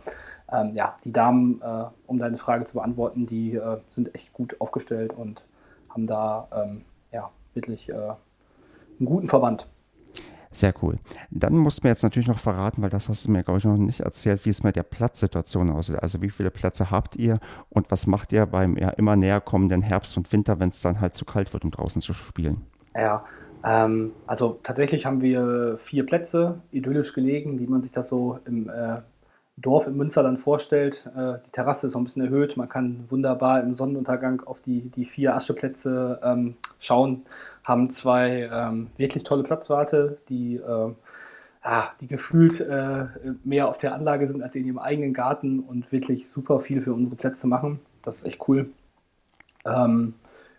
ähm, 0.53 0.75
ja, 0.75 0.97
die 1.05 1.13
Damen, 1.13 1.61
äh, 1.63 1.85
um 2.07 2.19
deine 2.19 2.39
Frage 2.39 2.65
zu 2.65 2.75
beantworten, 2.75 3.27
die 3.27 3.55
äh, 3.55 3.79
sind 3.91 4.15
echt 4.15 4.33
gut 4.33 4.61
aufgestellt 4.61 5.13
und 5.13 5.43
haben 5.89 6.07
da 6.07 6.49
ähm, 6.55 6.83
ja, 7.13 7.31
wirklich 7.55 7.89
äh, 7.89 7.93
einen 7.93 9.07
guten 9.07 9.29
Verband. 9.29 9.69
Sehr 10.51 10.73
cool. 10.83 10.97
Dann 11.31 11.57
musst 11.57 11.83
du 11.83 11.87
mir 11.87 11.91
jetzt 11.91 12.05
natürlich 12.05 12.29
noch 12.29 12.39
verraten, 12.39 12.81
weil 12.81 12.91
das 12.91 13.09
hast 13.09 13.25
du 13.25 13.31
mir, 13.33 13.43
glaube 13.43 13.59
ich, 13.59 13.65
noch 13.65 13.77
nicht 13.77 14.01
erzählt, 14.01 14.45
wie 14.45 14.51
es 14.51 14.63
mit 14.63 14.77
der 14.77 14.85
Platzsituation 14.85 15.69
aussieht. 15.71 16.01
Also 16.01 16.23
wie 16.23 16.31
viele 16.31 16.53
Plätze 16.53 16.93
habt 16.93 17.17
ihr 17.17 17.39
und 17.71 17.91
was 17.91 18.07
macht 18.07 18.33
ihr 18.33 18.47
beim 18.47 18.77
ja, 18.77 18.91
immer 18.91 19.17
näher 19.17 19.41
kommenden 19.41 19.83
Herbst 19.83 20.17
und 20.17 20.33
Winter, 20.33 20.61
wenn 20.61 20.69
es 20.69 20.81
dann 20.81 21.01
halt 21.01 21.15
zu 21.15 21.25
kalt 21.25 21.53
wird, 21.53 21.65
um 21.65 21.73
draußen 21.73 22.01
zu 22.01 22.15
spielen? 22.15 22.67
Ja, 22.95 23.25
ähm, 23.65 24.13
also 24.27 24.61
tatsächlich 24.63 25.07
haben 25.07 25.23
wir 25.23 25.79
vier 25.83 26.07
Plätze 26.07 26.61
idyllisch 26.71 27.15
gelegen, 27.15 27.59
wie 27.59 27.67
man 27.67 27.83
sich 27.83 27.91
das 27.91 28.09
so 28.09 28.39
im 28.45 28.69
äh, 28.69 28.99
Dorf 29.57 29.87
im 29.87 29.97
Münsterland 29.97 30.41
vorstellt. 30.41 31.09
Äh, 31.17 31.39
die 31.47 31.51
Terrasse 31.53 31.87
ist 31.87 31.95
noch 31.95 32.01
ein 32.01 32.05
bisschen 32.05 32.25
erhöht. 32.25 32.57
Man 32.57 32.69
kann 32.69 33.05
wunderbar 33.09 33.63
im 33.63 33.75
Sonnenuntergang 33.75 34.43
auf 34.45 34.61
die, 34.61 34.91
die 34.91 35.05
vier 35.05 35.35
Ascheplätze 35.35 36.21
ähm, 36.23 36.57
schauen. 36.81 37.25
Haben 37.63 37.91
zwei 37.91 38.49
ähm, 38.53 38.89
wirklich 38.97 39.25
tolle 39.25 39.45
Platzwarte, 39.45 40.19
die, 40.29 40.57
äh, 40.57 40.93
ah, 41.63 41.85
die 42.01 42.09
gefühlt 42.09 42.61
äh, 42.61 43.07
mehr 43.45 43.69
auf 43.69 43.79
der 43.79 43.95
Anlage 43.95 44.27
sind 44.27 44.43
als 44.43 44.57
in 44.57 44.67
ihrem 44.67 44.79
eigenen 44.79 45.15
Garten 45.15 45.61
und 45.61 45.91
wirklich 45.93 46.29
super 46.29 46.61
viel 46.61 46.83
für 46.83 46.93
unsere 46.93 47.17
Plätze 47.17 47.47
machen. 47.47 47.81
Das 48.03 48.17
ist 48.17 48.27
echt 48.27 48.49
cool. 48.49 48.71
Ähm, 49.65 50.15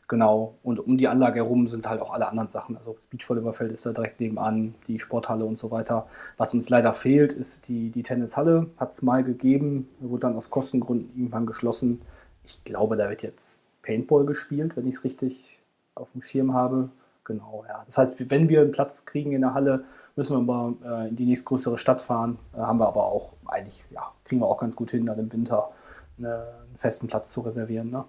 Genau, 0.07 0.59
und 0.61 0.79
um 0.79 0.97
die 0.97 1.07
Anlage 1.07 1.37
herum 1.37 1.67
sind 1.67 1.89
halt 1.89 1.99
auch 1.99 2.13
alle 2.13 2.27
anderen 2.27 2.47
Sachen. 2.47 2.77
Also 2.77 2.93
das 2.93 3.01
Beachvolleyballfeld 3.09 3.71
ist 3.71 3.87
da 3.87 3.91
direkt 3.91 4.19
nebenan, 4.19 4.75
die 4.87 4.99
Sporthalle 4.99 5.45
und 5.45 5.57
so 5.57 5.71
weiter. 5.71 6.07
Was 6.37 6.53
uns 6.53 6.69
leider 6.69 6.93
fehlt, 6.93 7.33
ist 7.33 7.67
die, 7.67 7.89
die 7.89 8.03
Tennishalle. 8.03 8.67
Hat 8.77 8.91
es 8.91 9.01
mal 9.01 9.23
gegeben, 9.23 9.89
wurde 9.99 10.21
dann 10.21 10.35
aus 10.35 10.51
Kostengründen 10.51 11.09
irgendwann 11.15 11.47
geschlossen. 11.47 12.01
Ich 12.43 12.63
glaube, 12.63 12.97
da 12.97 13.09
wird 13.09 13.23
jetzt 13.23 13.57
Paintball 13.81 14.25
gespielt, 14.25 14.77
wenn 14.77 14.85
ich 14.85 14.95
es 14.95 15.03
richtig 15.03 15.59
auf 15.95 16.11
dem 16.11 16.21
Schirm 16.21 16.53
habe. 16.53 16.89
Genau, 17.23 17.65
ja. 17.67 17.83
Das 17.87 17.97
heißt, 17.97 18.29
wenn 18.29 18.47
wir 18.47 18.61
einen 18.61 18.71
Platz 18.71 19.05
kriegen 19.05 19.31
in 19.31 19.41
der 19.41 19.55
Halle, 19.55 19.85
müssen 20.15 20.37
wir 20.37 20.41
mal 20.41 20.73
äh, 20.85 21.09
in 21.09 21.15
die 21.15 21.25
nächstgrößere 21.25 21.79
Stadt 21.79 22.01
fahren. 22.01 22.37
Äh, 22.53 22.59
haben 22.59 22.77
wir 22.77 22.87
aber 22.87 23.05
auch 23.05 23.33
eigentlich, 23.47 23.83
ja, 23.89 24.11
kriegen 24.23 24.41
wir 24.41 24.47
auch 24.47 24.59
ganz 24.59 24.75
gut 24.75 24.91
hin, 24.91 25.07
dann 25.07 25.17
im 25.17 25.33
Winter 25.33 25.71
eine, 26.19 26.45
einen 26.67 26.77
festen 26.77 27.07
Platz 27.07 27.31
zu 27.31 27.41
reservieren. 27.41 27.89
Ne? 27.89 28.05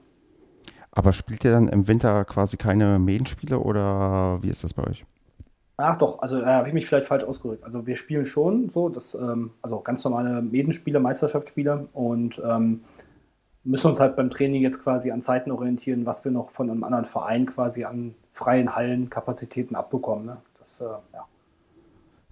Aber 0.96 1.12
spielt 1.12 1.44
ihr 1.44 1.50
dann 1.50 1.68
im 1.68 1.88
Winter 1.88 2.24
quasi 2.24 2.56
keine 2.56 2.98
Medenspiele 2.98 3.58
oder 3.58 4.42
wie 4.42 4.48
ist 4.48 4.64
das 4.64 4.72
bei 4.72 4.82
euch? 4.84 5.04
Ach 5.76 5.96
doch, 5.96 6.22
also 6.22 6.40
äh, 6.40 6.46
habe 6.46 6.68
ich 6.68 6.74
mich 6.74 6.86
vielleicht 6.86 7.06
falsch 7.06 7.22
ausgedrückt. 7.22 7.64
Also 7.64 7.86
wir 7.86 7.96
spielen 7.96 8.24
schon 8.24 8.70
so, 8.70 8.88
das, 8.88 9.14
ähm, 9.14 9.50
also 9.60 9.80
ganz 9.80 10.02
normale 10.04 10.40
Medenspiele, 10.40 10.98
Meisterschaftsspiele 10.98 11.88
und 11.92 12.40
ähm, 12.42 12.80
müssen 13.62 13.88
uns 13.88 14.00
halt 14.00 14.16
beim 14.16 14.30
Training 14.30 14.62
jetzt 14.62 14.82
quasi 14.82 15.10
an 15.10 15.20
Zeiten 15.20 15.50
orientieren, 15.50 16.06
was 16.06 16.24
wir 16.24 16.32
noch 16.32 16.50
von 16.50 16.70
einem 16.70 16.82
anderen 16.82 17.04
Verein 17.04 17.44
quasi 17.44 17.84
an 17.84 18.14
freien 18.32 18.74
Hallenkapazitäten 18.74 19.76
abbekommen. 19.76 20.24
Ne? 20.24 20.38
Das, 20.58 20.80
äh, 20.80 20.84
ja. 20.84 21.26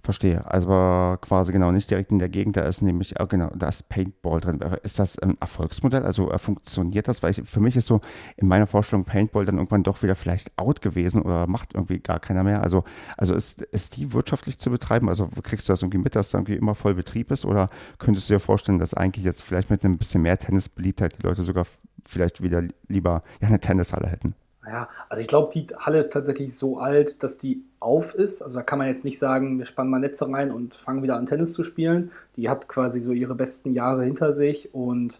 Verstehe. 0.05 0.45
Also 0.45 1.17
quasi 1.19 1.51
genau 1.51 1.71
nicht 1.71 1.89
direkt 1.89 2.11
in 2.11 2.19
der 2.19 2.29
Gegend, 2.29 2.55
da 2.57 2.61
ist 2.61 2.83
nämlich, 2.83 3.19
oh 3.19 3.25
genau, 3.25 3.49
da 3.55 3.67
ist 3.67 3.89
Paintball 3.89 4.39
drin. 4.39 4.59
Ist 4.83 4.99
das 4.99 5.17
ein 5.17 5.35
Erfolgsmodell? 5.41 6.03
Also 6.03 6.31
äh, 6.31 6.37
funktioniert 6.37 7.07
das? 7.07 7.23
Weil 7.23 7.31
ich, 7.31 7.41
für 7.43 7.59
mich 7.59 7.75
ist 7.75 7.87
so 7.87 8.01
in 8.37 8.47
meiner 8.47 8.67
Vorstellung 8.67 9.03
Paintball 9.03 9.45
dann 9.45 9.55
irgendwann 9.55 9.83
doch 9.83 10.03
wieder 10.03 10.15
vielleicht 10.15 10.57
out 10.59 10.81
gewesen 10.81 11.23
oder 11.23 11.47
macht 11.47 11.73
irgendwie 11.73 11.99
gar 11.99 12.19
keiner 12.19 12.43
mehr. 12.43 12.61
Also, 12.61 12.83
also 13.17 13.33
ist, 13.33 13.63
ist 13.63 13.97
die 13.97 14.13
wirtschaftlich 14.13 14.59
zu 14.59 14.69
betreiben? 14.69 15.09
Also 15.09 15.27
kriegst 15.41 15.67
du 15.67 15.73
das 15.73 15.81
irgendwie 15.81 15.97
mit, 15.97 16.15
dass 16.15 16.29
da 16.29 16.37
irgendwie 16.37 16.55
immer 16.55 16.75
voll 16.75 16.93
Betrieb 16.93 17.31
ist? 17.31 17.43
Oder 17.43 17.65
könntest 17.97 18.29
du 18.29 18.35
dir 18.35 18.39
vorstellen, 18.39 18.77
dass 18.77 18.93
eigentlich 18.93 19.25
jetzt 19.25 19.41
vielleicht 19.41 19.71
mit 19.71 19.83
einem 19.83 19.97
bisschen 19.97 20.21
mehr 20.21 20.37
Tennisbeliebtheit 20.37 21.17
die 21.17 21.25
Leute 21.25 21.43
sogar 21.43 21.65
vielleicht 22.05 22.43
wieder 22.43 22.61
lieber 22.87 23.23
ja, 23.41 23.47
eine 23.47 23.59
Tennishalle 23.59 24.07
hätten? 24.07 24.35
Ja, 24.67 24.89
also 25.09 25.21
ich 25.21 25.27
glaube, 25.27 25.51
die 25.53 25.67
Halle 25.77 25.99
ist 25.99 26.11
tatsächlich 26.11 26.57
so 26.57 26.79
alt, 26.79 27.21
dass 27.23 27.37
die 27.37 27.63
auf 27.79 28.15
ist. 28.15 28.41
Also 28.41 28.57
da 28.57 28.63
kann 28.63 28.79
man 28.79 28.87
jetzt 28.87 29.05
nicht 29.05 29.19
sagen, 29.19 29.59
wir 29.59 29.65
spannen 29.65 29.91
mal 29.91 29.99
Netze 29.99 30.27
rein 30.27 30.51
und 30.51 30.73
fangen 30.75 31.03
wieder 31.03 31.17
an 31.17 31.27
Tennis 31.27 31.53
zu 31.53 31.63
spielen. 31.63 32.11
Die 32.35 32.49
hat 32.49 32.67
quasi 32.67 32.99
so 32.99 33.11
ihre 33.11 33.35
besten 33.35 33.73
Jahre 33.73 34.03
hinter 34.03 34.33
sich 34.33 34.73
und 34.73 35.19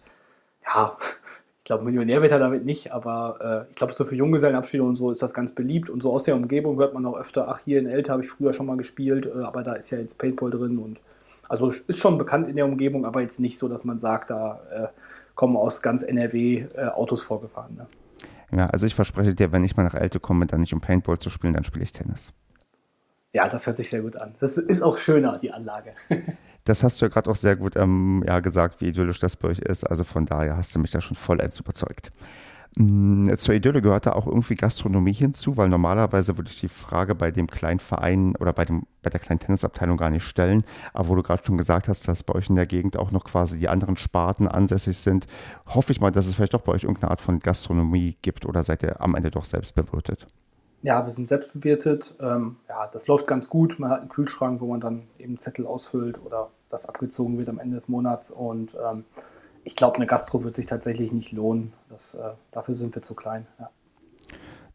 ja, 0.66 0.98
ich 1.60 1.64
glaube, 1.66 1.84
Millionär 1.84 2.22
wird 2.22 2.32
er 2.32 2.40
damit 2.40 2.66
nicht, 2.66 2.92
aber 2.92 3.66
äh, 3.68 3.72
ich 3.72 3.75
glaube, 3.75 3.94
so 3.94 4.06
für 4.06 4.16
Junggesellenabschiede 4.16 4.84
und 4.84 4.96
so 4.96 5.12
ist 5.12 5.22
das 5.22 5.34
ganz 5.34 5.54
beliebt. 5.54 5.90
Und 5.90 6.02
so 6.02 6.12
aus 6.12 6.24
der 6.24 6.36
Umgebung 6.36 6.78
hört 6.78 6.94
man 6.94 7.06
auch 7.06 7.18
öfter, 7.18 7.48
ach, 7.48 7.60
hier 7.66 7.80
in 7.80 7.88
Elte 7.88 8.12
habe 8.12 8.24
ich 8.24 8.30
früher 8.30 8.54
schon 8.54 8.66
mal 8.66 8.78
gespielt, 8.78 9.28
äh, 9.28 9.44
aber 9.44 9.64
da 9.64 9.74
ist 9.74 9.92
ja 9.92 10.00
jetzt 10.00 10.18
Paintball 10.18 10.52
drin 10.52 10.78
und 10.80 11.00
also 11.48 11.70
ist 11.70 12.00
schon 12.00 12.18
bekannt 12.18 12.48
in 12.48 12.56
der 12.56 12.66
Umgebung, 12.66 13.06
aber 13.06 13.22
jetzt 13.22 13.40
nicht 13.40 13.60
so, 13.60 13.68
dass 13.68 13.84
man 13.84 14.00
sagt, 14.00 14.32
da 14.32 14.62
äh, 14.72 14.88
kommen 15.36 15.56
aus 15.56 15.84
ganz 15.84 16.02
NRW 16.02 16.66
äh, 16.75 16.88
Autos 16.88 17.22
vorgefahren. 17.22 17.75
Ne? 17.75 17.88
Ja, 18.56 18.68
also 18.68 18.88
ich 18.88 18.96
verspreche 18.96 19.36
dir, 19.36 19.52
wenn 19.52 19.66
ich 19.66 19.76
mal 19.76 19.84
nach 19.84 19.96
Elte 19.96 20.22
komme, 20.22 20.46
dann 20.46 20.62
nicht 20.62 20.74
um 20.74 20.80
Paintball 20.80 21.20
zu 21.20 21.30
spielen, 21.30 21.54
dann 21.54 21.66
spiele 21.66 21.84
ich 21.84 21.92
Tennis. 21.92 22.32
Ja, 23.34 23.50
das 23.50 23.68
hört 23.68 23.76
sich 23.76 23.90
sehr 23.90 24.02
gut 24.02 24.16
an. 24.16 24.34
Das 24.40 24.58
ist 24.58 24.82
auch 24.82 24.98
schöner, 24.98 25.38
die 25.38 25.52
Anlage. 25.52 25.94
das 26.64 26.82
hast 26.82 27.02
du 27.02 27.06
ja 27.06 27.10
gerade 27.10 27.30
auch 27.30 27.36
sehr 27.36 27.58
gut 27.58 27.76
ähm, 27.76 28.24
ja, 28.26 28.40
gesagt, 28.40 28.80
wie 28.80 28.88
idyllisch 28.88 29.20
das 29.20 29.36
bei 29.36 29.50
euch 29.50 29.60
ist. 29.60 29.84
Also 29.84 30.06
von 30.06 30.26
daher 30.26 30.56
hast 30.56 30.74
du 30.74 30.80
mich 30.80 30.92
da 30.92 31.02
schon 31.02 31.18
vollends 31.18 31.60
überzeugt. 31.60 32.14
Mm, 32.77 33.34
zur 33.38 33.55
Idylle 33.55 33.82
gehört 33.82 34.05
da 34.05 34.13
auch 34.13 34.27
irgendwie 34.27 34.55
Gastronomie 34.55 35.13
hinzu, 35.13 35.55
weil 35.55 35.70
normalerweise 35.70 36.38
würde 36.38 36.50
ich 36.50 36.60
die 36.60 36.67
Frage 36.67 37.15
bei 37.15 37.32
dem 37.32 37.48
kleinen 37.48 37.79
Verein 37.79 38.36
oder 38.36 38.51
bei, 38.51 38.65
dem, 38.65 38.84
bei 39.01 39.10
der 39.10 39.22
kleinen 39.22 39.39
Tennisabteilung 39.39 39.96
gar 39.96 40.10
nicht 40.10 40.25
stellen. 40.25 40.63
Aber 40.94 41.08
wo 41.08 41.15
du 41.15 41.24
gerade 41.24 41.41
schon 41.46 41.58
gesagt 41.58 41.88
hast, 41.88 42.08
dass 42.08 42.24
bei 42.24 42.36
euch 42.36 42.50
in 42.50 42.55
der 42.55 42.65
Gegend 42.65 42.98
auch 42.98 43.12
noch 43.12 43.24
quasi 43.24 43.58
die 43.58 43.70
anderen 43.70 43.96
Sparten 43.96 44.50
ansässig 44.50 44.98
sind, 44.98 45.25
hoffe 45.67 45.94
ich 45.94 46.01
mal, 46.01 46.12
dass 46.12 46.27
es 46.27 46.36
vielleicht 46.36 46.53
doch 46.53 46.62
bei 46.62 46.74
euch 46.74 46.84
irgendeine 46.84 47.12
Art 47.12 47.22
von 47.22 47.39
Gastronomie 47.39 48.17
gibt 48.22 48.46
oder 48.46 48.62
seid 48.62 48.84
ihr 48.84 49.00
am 49.00 49.15
Ende 49.15 49.32
doch 49.32 49.46
selbst 49.46 49.74
bewirtet? 49.75 50.27
Ja, 50.82 51.05
wir 51.05 51.13
sind 51.13 51.29
selbst 51.29 51.53
bewirtet. 51.53 52.13
Ähm, 52.20 52.58
ja, 52.67 52.88
das 52.91 53.08
läuft 53.08 53.25
ganz 53.25 53.50
gut. 53.50 53.79
Man 53.79 53.89
hat 53.89 54.01
einen 54.01 54.10
Kühlschrank, 54.10 54.60
wo 54.60 54.67
man 54.67 54.82
dann 54.82 55.03
eben 55.17 55.39
Zettel 55.39 55.65
ausfüllt 55.65 56.20
oder 56.24 56.50
das 56.70 56.88
abgezogen 56.88 57.38
wird 57.38 57.48
am 57.48 57.58
Ende 57.58 57.75
des 57.75 57.88
Monats 57.88 58.29
und 58.29 58.75
ähm, 58.75 59.05
ich 59.65 59.75
glaube, 59.75 59.95
eine 59.98 60.05
Gastro 60.05 60.43
wird 60.43 60.55
sich 60.55 60.67
tatsächlich 60.67 61.12
nicht 61.12 61.31
lohnen. 61.31 61.74
Das, 61.89 62.13
äh, 62.13 62.31
dafür 62.51 62.75
sind 62.75 62.95
wir 62.95 63.01
zu 63.01 63.15
klein. 63.15 63.48
Ja. 63.60 63.69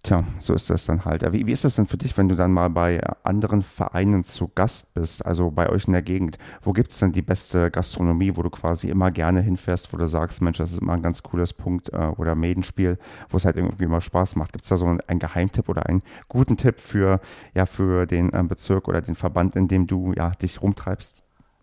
Tja, 0.03 0.25
so 0.39 0.55
ist 0.55 0.71
das 0.71 0.87
dann 0.87 1.05
halt. 1.05 1.31
Wie, 1.33 1.47
wie 1.47 1.53
ist 1.53 1.63
das 1.63 1.77
denn 1.77 1.87
für 1.87 1.99
dich, 1.99 2.17
wenn 2.17 2.29
du 2.29 2.35
dann 2.35 2.53
mal 2.53 2.71
bei 2.71 3.01
anderen 3.23 3.63
Vereinen 3.63 4.25
zu 4.25 4.49
Gast 4.49 4.95
bist, 4.95 5.25
also 5.25 5.51
bei 5.51 5.69
euch 5.69 5.87
in 5.87 5.93
der 5.93 6.03
Gegend? 6.03 6.39
Wo 6.63 6.73
gibt 6.73 6.91
es 6.91 6.99
denn 6.99 7.13
die 7.13 7.23
beste 7.23 7.71
Gastronomie, 7.71 8.35
wo 8.35 8.43
du 8.43 8.51
quasi 8.51 8.89
immer 8.89 9.11
gerne 9.11 9.43
hinfährst, 9.43 9.93
wo 9.93 9.99
du 9.99 10.09
sagst, 10.09 10.43
Mensch, 10.43 10.59
das 10.59 10.73
ist 10.73 10.81
immer 10.81 10.95
ein 10.95 11.03
ganz 11.03 11.23
cooles 11.23 11.53
Punkt 11.53 11.93
äh, 11.93 12.13
oder 12.17 12.35
Medenspiel, 12.35 12.99
wo 13.29 13.37
es 13.37 13.45
halt 13.45 13.57
irgendwie 13.57 13.87
mal 13.87 14.01
Spaß 14.01 14.37
macht? 14.37 14.55
Gibt 14.55 14.65
es 14.65 14.71
da 14.71 14.79
so 14.79 14.87
einen, 14.87 15.01
einen, 15.03 15.21
Geheimtipp 15.21 15.69
oder 15.69 15.87
einen 15.87 16.03
guten 16.29 16.57
Tipp 16.57 16.81
für, 16.81 17.21
ja, 17.55 17.67
für 17.67 18.07
den 18.07 18.33
äh, 18.33 18.43
Bezirk 18.43 18.89
oder 18.89 19.03
den 19.03 19.15
Verband, 19.15 19.55
in 19.55 19.69
dem 19.69 19.87
du 19.87 20.15
ja, 20.15 20.31
dich 20.31 20.63
rumtreibst? 20.63 21.23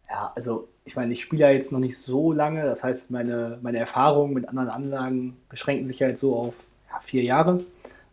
Ja, 0.10 0.32
also 0.36 0.70
ich 0.88 0.96
meine, 0.96 1.12
ich 1.12 1.22
spiele 1.22 1.42
ja 1.44 1.52
jetzt 1.52 1.74
noch 1.74 1.80
nicht 1.80 1.98
so 1.98 2.32
lange, 2.32 2.64
das 2.64 2.82
heißt, 2.82 3.12
meine, 3.12 3.60
meine 3.62 3.78
Erfahrungen 3.78 4.34
mit 4.34 4.48
anderen 4.48 4.70
Anlagen 4.70 5.38
beschränken 5.50 5.86
sich 5.86 6.00
ja 6.00 6.08
jetzt 6.08 6.22
so 6.22 6.34
auf 6.34 6.54
ja, 6.90 7.00
vier 7.02 7.24
Jahre. 7.24 7.66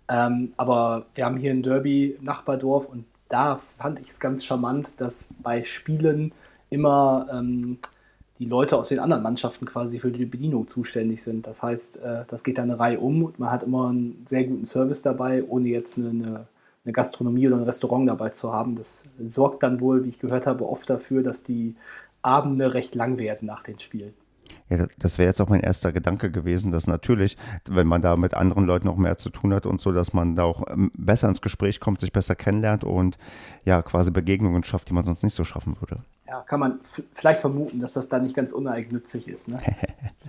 Ähm, 0.09 0.53
aber 0.57 1.07
wir 1.15 1.25
haben 1.25 1.37
hier 1.37 1.53
ein 1.53 1.63
Derby 1.63 2.19
Nachbardorf 2.21 2.89
und 2.89 3.05
da 3.29 3.61
fand 3.79 4.01
ich 4.01 4.11
es 4.11 4.19
ganz 4.19 4.45
charmant, 4.45 4.93
dass 4.99 5.29
bei 5.41 5.63
Spielen 5.63 6.33
immer 6.69 7.29
ähm, 7.33 7.79
die 8.41 8.47
Leute 8.47 8.77
aus 8.77 8.89
den 8.89 8.99
anderen 8.99 9.23
Mannschaften 9.23 9.67
quasi 9.67 10.01
für 10.01 10.11
die 10.11 10.27
Bedienung 10.27 10.67
zuständig 10.67 11.23
sind. 11.23 11.47
Das 11.47 11.63
heißt, 11.63 11.99
äh, 11.99 12.25
das 12.27 12.43
geht 12.43 12.59
dann 12.59 12.71
eine 12.71 12.81
Reihe 12.81 12.99
um 12.99 13.23
und 13.23 13.39
man 13.39 13.53
hat 13.53 13.63
immer 13.63 13.89
einen 13.89 14.25
sehr 14.27 14.45
guten 14.45 14.65
Service 14.65 15.03
dabei, 15.03 15.45
ohne 15.45 15.69
jetzt 15.69 15.97
eine, 15.97 16.11
eine, 16.11 16.47
eine 16.85 16.93
Gastronomie 16.93 17.47
oder 17.47 17.57
ein 17.57 17.63
Restaurant 17.63 18.09
dabei 18.09 18.31
zu 18.31 18.53
haben. 18.53 18.75
Das 18.75 19.09
sorgt 19.29 19.63
dann 19.63 19.81
wohl, 19.81 20.05
wie 20.05 20.09
ich 20.09 20.19
gehört 20.19 20.47
habe, 20.47 20.69
oft 20.69 20.91
dafür, 20.91 21.23
dass 21.23 21.45
die 21.45 21.77
Abende 22.25 22.75
recht 22.75 22.95
lang 22.95 23.19
werden 23.19 23.47
nach 23.47 23.63
den 23.63 23.79
Spielen. 23.79 24.15
Ja, 24.71 24.87
das 24.99 25.19
wäre 25.19 25.29
jetzt 25.29 25.41
auch 25.41 25.49
mein 25.49 25.61
erster 25.61 25.93
Gedanke 25.93 26.31
gewesen, 26.31 26.73
dass 26.73 26.87
natürlich, 26.87 27.37
wenn 27.69 27.87
man 27.87 28.01
da 28.01 28.17
mit 28.17 28.35
anderen 28.35 28.65
Leuten 28.65 28.89
auch 28.89 28.97
mehr 28.97 29.17
zu 29.17 29.29
tun 29.29 29.53
hat 29.53 29.67
und 29.67 29.81
so, 29.81 29.93
dass 29.93 30.13
man 30.13 30.37
da 30.37 30.45
auch 30.45 30.65
ähm, 30.69 30.91
besser 30.97 31.29
ins 31.29 31.43
Gespräch 31.43 31.81
kommt, 31.81 32.01
sich 32.01 32.13
besser 32.13 32.35
kennenlernt 32.35 32.83
und 32.83 33.19
ja, 33.65 33.83
quasi 33.83 34.11
Begegnungen 34.11 34.65
schafft, 34.65 34.89
die 34.89 34.95
man 34.95 35.05
sonst 35.05 35.23
nicht 35.23 35.35
so 35.35 35.45
schaffen 35.45 35.77
würde. 35.81 36.03
Ja, 36.27 36.41
kann 36.41 36.61
man 36.61 36.81
vielleicht 37.13 37.43
vermuten, 37.43 37.81
dass 37.81 37.93
das 37.93 38.09
da 38.09 38.19
nicht 38.19 38.35
ganz 38.35 38.53
uneigennützig 38.53 39.29
ist. 39.29 39.49
Ne? 39.49 39.61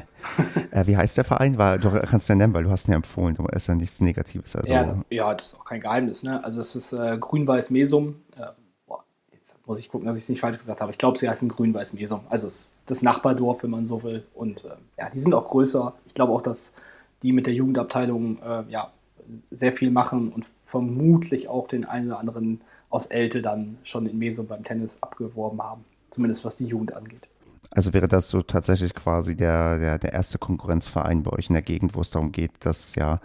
äh, 0.71 0.85
wie 0.85 0.97
heißt 0.97 1.15
der 1.15 1.23
Verein? 1.23 1.57
War, 1.57 1.77
du 1.77 1.89
kannst 2.01 2.27
ja 2.27 2.35
nennen, 2.35 2.53
weil 2.53 2.65
du 2.65 2.71
hast 2.71 2.87
ihn 2.87 2.91
ja 2.91 2.97
empfohlen, 2.97 3.35
du 3.35 3.45
ist 3.47 3.67
ja 3.67 3.75
nichts 3.75 4.01
Negatives. 4.01 4.55
Also, 4.55 4.73
ja, 4.73 4.97
ja, 5.09 5.33
das 5.33 5.47
ist 5.47 5.55
auch 5.55 5.65
kein 5.65 5.79
Geheimnis. 5.79 6.23
Ne? 6.23 6.43
Also 6.43 6.59
es 6.59 6.75
ist 6.75 6.91
äh, 6.91 7.17
Grün-Weiß-Mesum. 7.17 8.15
Äh, 8.35 8.41
jetzt 8.41 8.64
muss 9.65 9.79
ich 9.79 9.89
gucken, 9.89 10.07
dass 10.07 10.17
ich 10.17 10.23
es 10.23 10.29
nicht 10.29 10.41
falsch 10.41 10.57
gesagt 10.57 10.81
habe. 10.81 10.91
Ich 10.91 10.97
glaube, 10.97 11.17
sie 11.17 11.27
heißen 11.27 11.49
Grün-Weiß-Mesum. 11.49 12.21
Also 12.29 12.47
das 12.85 13.01
Nachbardorf, 13.01 13.63
wenn 13.63 13.71
man 13.71 13.87
so 13.87 14.03
will. 14.03 14.25
Und 14.33 14.63
äh, 14.63 14.75
ja, 14.97 15.09
die 15.09 15.19
sind 15.19 15.33
auch 15.33 15.47
größer. 15.47 15.93
Ich 16.05 16.13
glaube 16.13 16.33
auch, 16.33 16.41
dass 16.41 16.71
die 17.23 17.31
mit 17.31 17.47
der 17.47 17.53
Jugendabteilung 17.53 18.39
äh, 18.41 18.63
ja, 18.69 18.91
sehr 19.51 19.73
viel 19.73 19.91
machen 19.91 20.31
und 20.31 20.45
vermutlich 20.65 21.47
auch 21.47 21.67
den 21.67 21.85
einen 21.85 22.07
oder 22.07 22.19
anderen 22.19 22.61
aus 22.89 23.07
Elte 23.07 23.41
dann 23.41 23.77
schon 23.83 24.05
in 24.05 24.17
Meso 24.17 24.43
beim 24.43 24.63
Tennis 24.63 24.97
abgeworben 25.01 25.61
haben. 25.61 25.83
Zumindest 26.11 26.45
was 26.45 26.55
die 26.55 26.65
Jugend 26.65 26.93
angeht. 26.93 27.27
Also 27.75 27.93
wäre 27.93 28.07
das 28.07 28.29
so 28.29 28.41
tatsächlich 28.41 28.93
quasi 28.93 29.35
der, 29.35 29.77
der, 29.77 29.99
der 29.99 30.13
erste 30.13 30.37
Konkurrenzverein 30.37 31.23
bei 31.23 31.31
euch 31.31 31.49
in 31.49 31.53
der 31.53 31.61
Gegend, 31.61 31.93
wo 31.93 32.01
es 32.01 32.09
darum 32.09 32.31
geht, 32.31 32.65
dass 32.65 32.95
ja, 32.95 33.17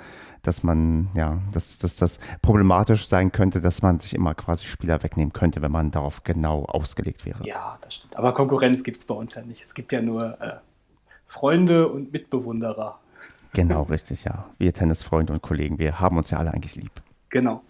dass 0.43 0.63
man, 0.63 1.09
ja, 1.15 1.39
dass, 1.53 1.79
dass 1.79 1.97
das 1.97 2.19
problematisch 2.43 3.07
sein 3.07 3.31
könnte, 3.31 3.61
dass 3.61 3.83
man 3.83 4.01
sich 4.01 4.15
immer 4.15 4.35
quasi 4.35 4.67
Spieler 4.67 5.03
wegnehmen 5.03 5.33
könnte, 5.33 5.63
wenn 5.63 5.71
man 5.71 5.93
darauf 5.93 6.25
genau 6.25 6.65
ausgelegt 6.65 7.25
wäre. 7.27 7.47
Ja, 7.47 7.79
das 7.81 7.95
stimmt. 7.95 8.17
Aber 8.17 8.35
Konkurrenz 8.35 8.83
gibt 8.83 8.99
es 8.99 9.07
bei 9.07 9.15
uns 9.15 9.35
ja 9.35 9.43
nicht. 9.43 9.63
Es 9.63 9.75
gibt 9.75 9.93
ja 9.93 10.03
nur 10.03 10.41
äh, 10.41 10.57
Freunde 11.27 11.89
und 11.89 12.13
Mitbewunderer. 12.13 12.99
Genau, 13.53 13.83
richtig, 13.83 14.25
ja. 14.25 14.47
Wir 14.59 14.73
Tennisfreunde 14.73 15.33
und 15.33 15.43
Kollegen, 15.43 15.79
wir 15.79 16.01
haben 16.01 16.17
uns 16.17 16.31
ja 16.31 16.39
alle 16.39 16.53
eigentlich 16.53 16.75
lieb. 16.77 16.93
Genau. 17.29 17.63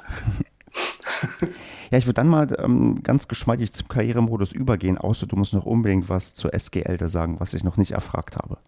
Ja, 1.91 1.99
ich 1.99 2.07
würde 2.07 2.15
dann 2.15 2.29
mal 2.29 2.47
ähm, 2.59 3.03
ganz 3.03 3.27
geschmeidig 3.27 3.73
zum 3.73 3.89
Karrieremodus 3.89 4.53
übergehen, 4.53 4.97
außer 4.97 5.27
du 5.27 5.37
musst 5.37 5.55
noch 5.55 5.67
unbedingt 5.67 6.09
was 6.09 6.35
zur 6.35 6.55
SGL 6.55 6.97
da 6.97 7.09
sagen, 7.09 7.41
was 7.41 7.53
ich 7.53 7.65
noch 7.65 7.77
nicht 7.77 7.93
erfragt 7.93 8.37
habe. 8.37 8.59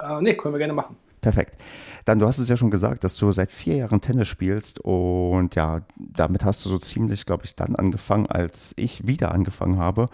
Äh, 0.00 0.20
nee, 0.20 0.34
können 0.34 0.54
wir 0.54 0.58
gerne 0.58 0.74
machen. 0.74 0.96
Perfekt. 1.20 1.56
Dann, 2.04 2.18
du 2.18 2.26
hast 2.26 2.38
es 2.38 2.48
ja 2.48 2.56
schon 2.56 2.70
gesagt, 2.70 3.04
dass 3.04 3.16
du 3.16 3.32
seit 3.32 3.50
vier 3.50 3.76
Jahren 3.76 4.00
Tennis 4.00 4.28
spielst 4.28 4.80
und 4.80 5.54
ja, 5.54 5.82
damit 5.96 6.44
hast 6.44 6.64
du 6.64 6.68
so 6.68 6.78
ziemlich, 6.78 7.26
glaube 7.26 7.44
ich, 7.44 7.56
dann 7.56 7.74
angefangen, 7.74 8.26
als 8.26 8.74
ich 8.76 9.06
wieder 9.06 9.32
angefangen 9.32 9.78
habe. 9.78 10.06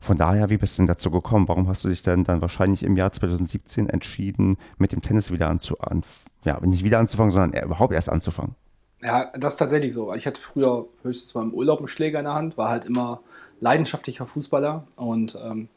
Von 0.00 0.18
daher, 0.18 0.50
wie 0.50 0.58
bist 0.58 0.78
du 0.78 0.82
denn 0.82 0.86
dazu 0.86 1.10
gekommen? 1.10 1.48
Warum 1.48 1.66
hast 1.66 1.82
du 1.84 1.88
dich 1.88 2.02
denn 2.02 2.22
dann 2.22 2.42
wahrscheinlich 2.42 2.84
im 2.84 2.96
Jahr 2.96 3.10
2017 3.10 3.88
entschieden, 3.88 4.56
mit 4.78 4.92
dem 4.92 5.02
Tennis 5.02 5.32
wieder 5.32 5.48
anzufangen? 5.48 6.04
Ja, 6.44 6.60
nicht 6.60 6.84
wieder 6.84 7.00
anzufangen, 7.00 7.32
sondern 7.32 7.60
überhaupt 7.60 7.92
erst 7.92 8.10
anzufangen? 8.10 8.54
Ja, 9.02 9.30
das 9.34 9.54
ist 9.54 9.58
tatsächlich 9.58 9.92
so. 9.92 10.12
Ich 10.14 10.26
hatte 10.26 10.40
früher 10.40 10.86
höchstens 11.02 11.34
mal 11.34 11.42
im 11.42 11.52
Urlaub 11.52 11.78
einen 11.78 11.88
Schläger 11.88 12.18
in 12.18 12.24
der 12.24 12.34
Hand, 12.34 12.56
war 12.56 12.70
halt 12.70 12.84
immer 12.86 13.20
leidenschaftlicher 13.60 14.26
Fußballer. 14.26 14.84
Und 14.96 15.38
ähm, 15.44 15.68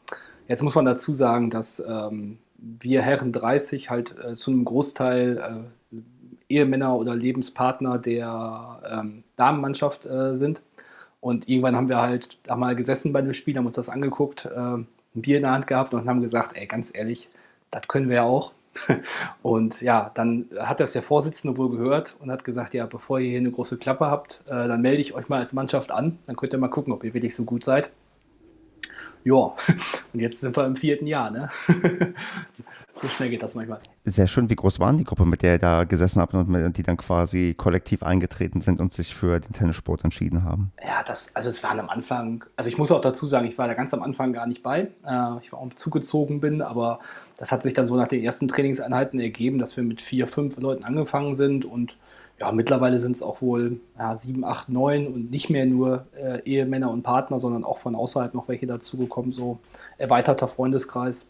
jetzt 0.48 0.62
muss 0.62 0.74
man 0.74 0.84
dazu 0.84 1.14
sagen, 1.14 1.50
dass 1.50 1.80
ähm, 1.86 2.38
wir 2.56 3.02
Herren 3.02 3.32
30 3.32 3.90
halt 3.90 4.16
äh, 4.18 4.36
zu 4.36 4.50
einem 4.50 4.64
Großteil 4.64 5.38
äh, 5.92 5.96
Ehemänner 6.48 6.96
oder 6.96 7.14
Lebenspartner 7.14 7.98
der 7.98 8.80
ähm, 8.90 9.22
Damenmannschaft 9.36 10.06
äh, 10.06 10.36
sind. 10.36 10.62
Und 11.20 11.48
irgendwann 11.48 11.76
haben 11.76 11.88
wir 11.88 12.00
halt 12.00 12.38
da 12.44 12.56
mal 12.56 12.74
gesessen 12.74 13.12
bei 13.12 13.20
dem 13.20 13.34
Spiel, 13.34 13.56
haben 13.56 13.66
uns 13.66 13.76
das 13.76 13.90
angeguckt, 13.90 14.46
äh, 14.46 14.58
ein 14.58 14.86
Bier 15.14 15.36
in 15.36 15.42
der 15.42 15.52
Hand 15.52 15.66
gehabt 15.66 15.92
und 15.92 16.08
haben 16.08 16.22
gesagt, 16.22 16.56
ey, 16.56 16.66
ganz 16.66 16.90
ehrlich, 16.94 17.28
das 17.70 17.86
können 17.88 18.08
wir 18.08 18.16
ja 18.16 18.22
auch. 18.24 18.52
Und 19.42 19.80
ja, 19.80 20.10
dann 20.14 20.46
hat 20.58 20.80
das 20.80 20.92
der 20.92 21.02
Vorsitzende 21.02 21.56
wohl 21.56 21.70
gehört 21.70 22.16
und 22.20 22.30
hat 22.30 22.44
gesagt, 22.44 22.74
ja, 22.74 22.86
bevor 22.86 23.18
ihr 23.20 23.30
hier 23.30 23.38
eine 23.38 23.50
große 23.50 23.78
Klappe 23.78 24.06
habt, 24.06 24.42
äh, 24.46 24.68
dann 24.68 24.80
melde 24.80 25.00
ich 25.00 25.14
euch 25.14 25.28
mal 25.28 25.40
als 25.40 25.52
Mannschaft 25.52 25.90
an. 25.90 26.18
Dann 26.26 26.36
könnt 26.36 26.52
ihr 26.52 26.58
mal 26.58 26.68
gucken, 26.68 26.92
ob 26.92 27.04
ihr 27.04 27.14
wirklich 27.14 27.34
so 27.34 27.44
gut 27.44 27.64
seid. 27.64 27.90
Ja, 29.24 29.34
und 30.12 30.20
jetzt 30.20 30.40
sind 30.40 30.56
wir 30.56 30.64
im 30.66 30.76
vierten 30.76 31.06
Jahr, 31.06 31.30
ne? 31.30 31.50
So 33.00 33.08
schnell 33.08 33.30
geht 33.30 33.42
das 33.42 33.54
manchmal. 33.54 33.80
Sehr 34.04 34.26
schön. 34.26 34.50
Wie 34.50 34.56
groß 34.56 34.78
waren 34.78 34.98
die 34.98 35.04
Gruppe, 35.04 35.24
mit 35.24 35.42
der 35.42 35.54
ihr 35.54 35.58
da 35.58 35.84
gesessen 35.84 36.20
habt 36.20 36.34
und 36.34 36.76
die 36.76 36.82
dann 36.82 36.98
quasi 36.98 37.54
kollektiv 37.56 38.02
eingetreten 38.02 38.60
sind 38.60 38.78
und 38.78 38.92
sich 38.92 39.14
für 39.14 39.40
den 39.40 39.52
Tennissport 39.52 40.04
entschieden 40.04 40.44
haben? 40.44 40.72
Ja, 40.84 41.02
das, 41.02 41.34
also 41.34 41.48
es 41.48 41.62
waren 41.62 41.80
am 41.80 41.88
Anfang, 41.88 42.44
also 42.56 42.68
ich 42.68 42.76
muss 42.76 42.92
auch 42.92 43.00
dazu 43.00 43.26
sagen, 43.26 43.46
ich 43.46 43.56
war 43.56 43.68
da 43.68 43.74
ganz 43.74 43.94
am 43.94 44.02
Anfang 44.02 44.34
gar 44.34 44.46
nicht 44.46 44.62
bei. 44.62 44.88
Äh, 45.06 45.38
ich 45.42 45.50
war 45.50 45.60
auch 45.60 45.72
zugezogen 45.74 46.40
bin, 46.40 46.60
aber 46.60 47.00
das 47.38 47.52
hat 47.52 47.62
sich 47.62 47.72
dann 47.72 47.86
so 47.86 47.96
nach 47.96 48.08
den 48.08 48.22
ersten 48.22 48.48
Trainingseinheiten 48.48 49.18
ergeben, 49.18 49.58
dass 49.58 49.78
wir 49.78 49.84
mit 49.84 50.02
vier, 50.02 50.26
fünf 50.26 50.58
Leuten 50.58 50.84
angefangen 50.84 51.36
sind 51.36 51.64
und 51.64 51.96
ja, 52.38 52.52
mittlerweile 52.52 52.98
sind 52.98 53.16
es 53.16 53.22
auch 53.22 53.40
wohl 53.40 53.80
ja, 53.98 54.16
sieben, 54.16 54.44
acht, 54.44 54.68
neun 54.68 55.06
und 55.06 55.30
nicht 55.30 55.48
mehr 55.48 55.64
nur 55.66 56.06
äh, 56.14 56.42
Ehemänner 56.44 56.90
und 56.90 57.02
Partner, 57.02 57.38
sondern 57.38 57.64
auch 57.64 57.78
von 57.78 57.94
außerhalb 57.94 58.34
noch 58.34 58.48
welche 58.48 58.66
dazugekommen, 58.66 59.32
so 59.32 59.58
erweiterter 59.96 60.48
Freundeskreis 60.48 61.26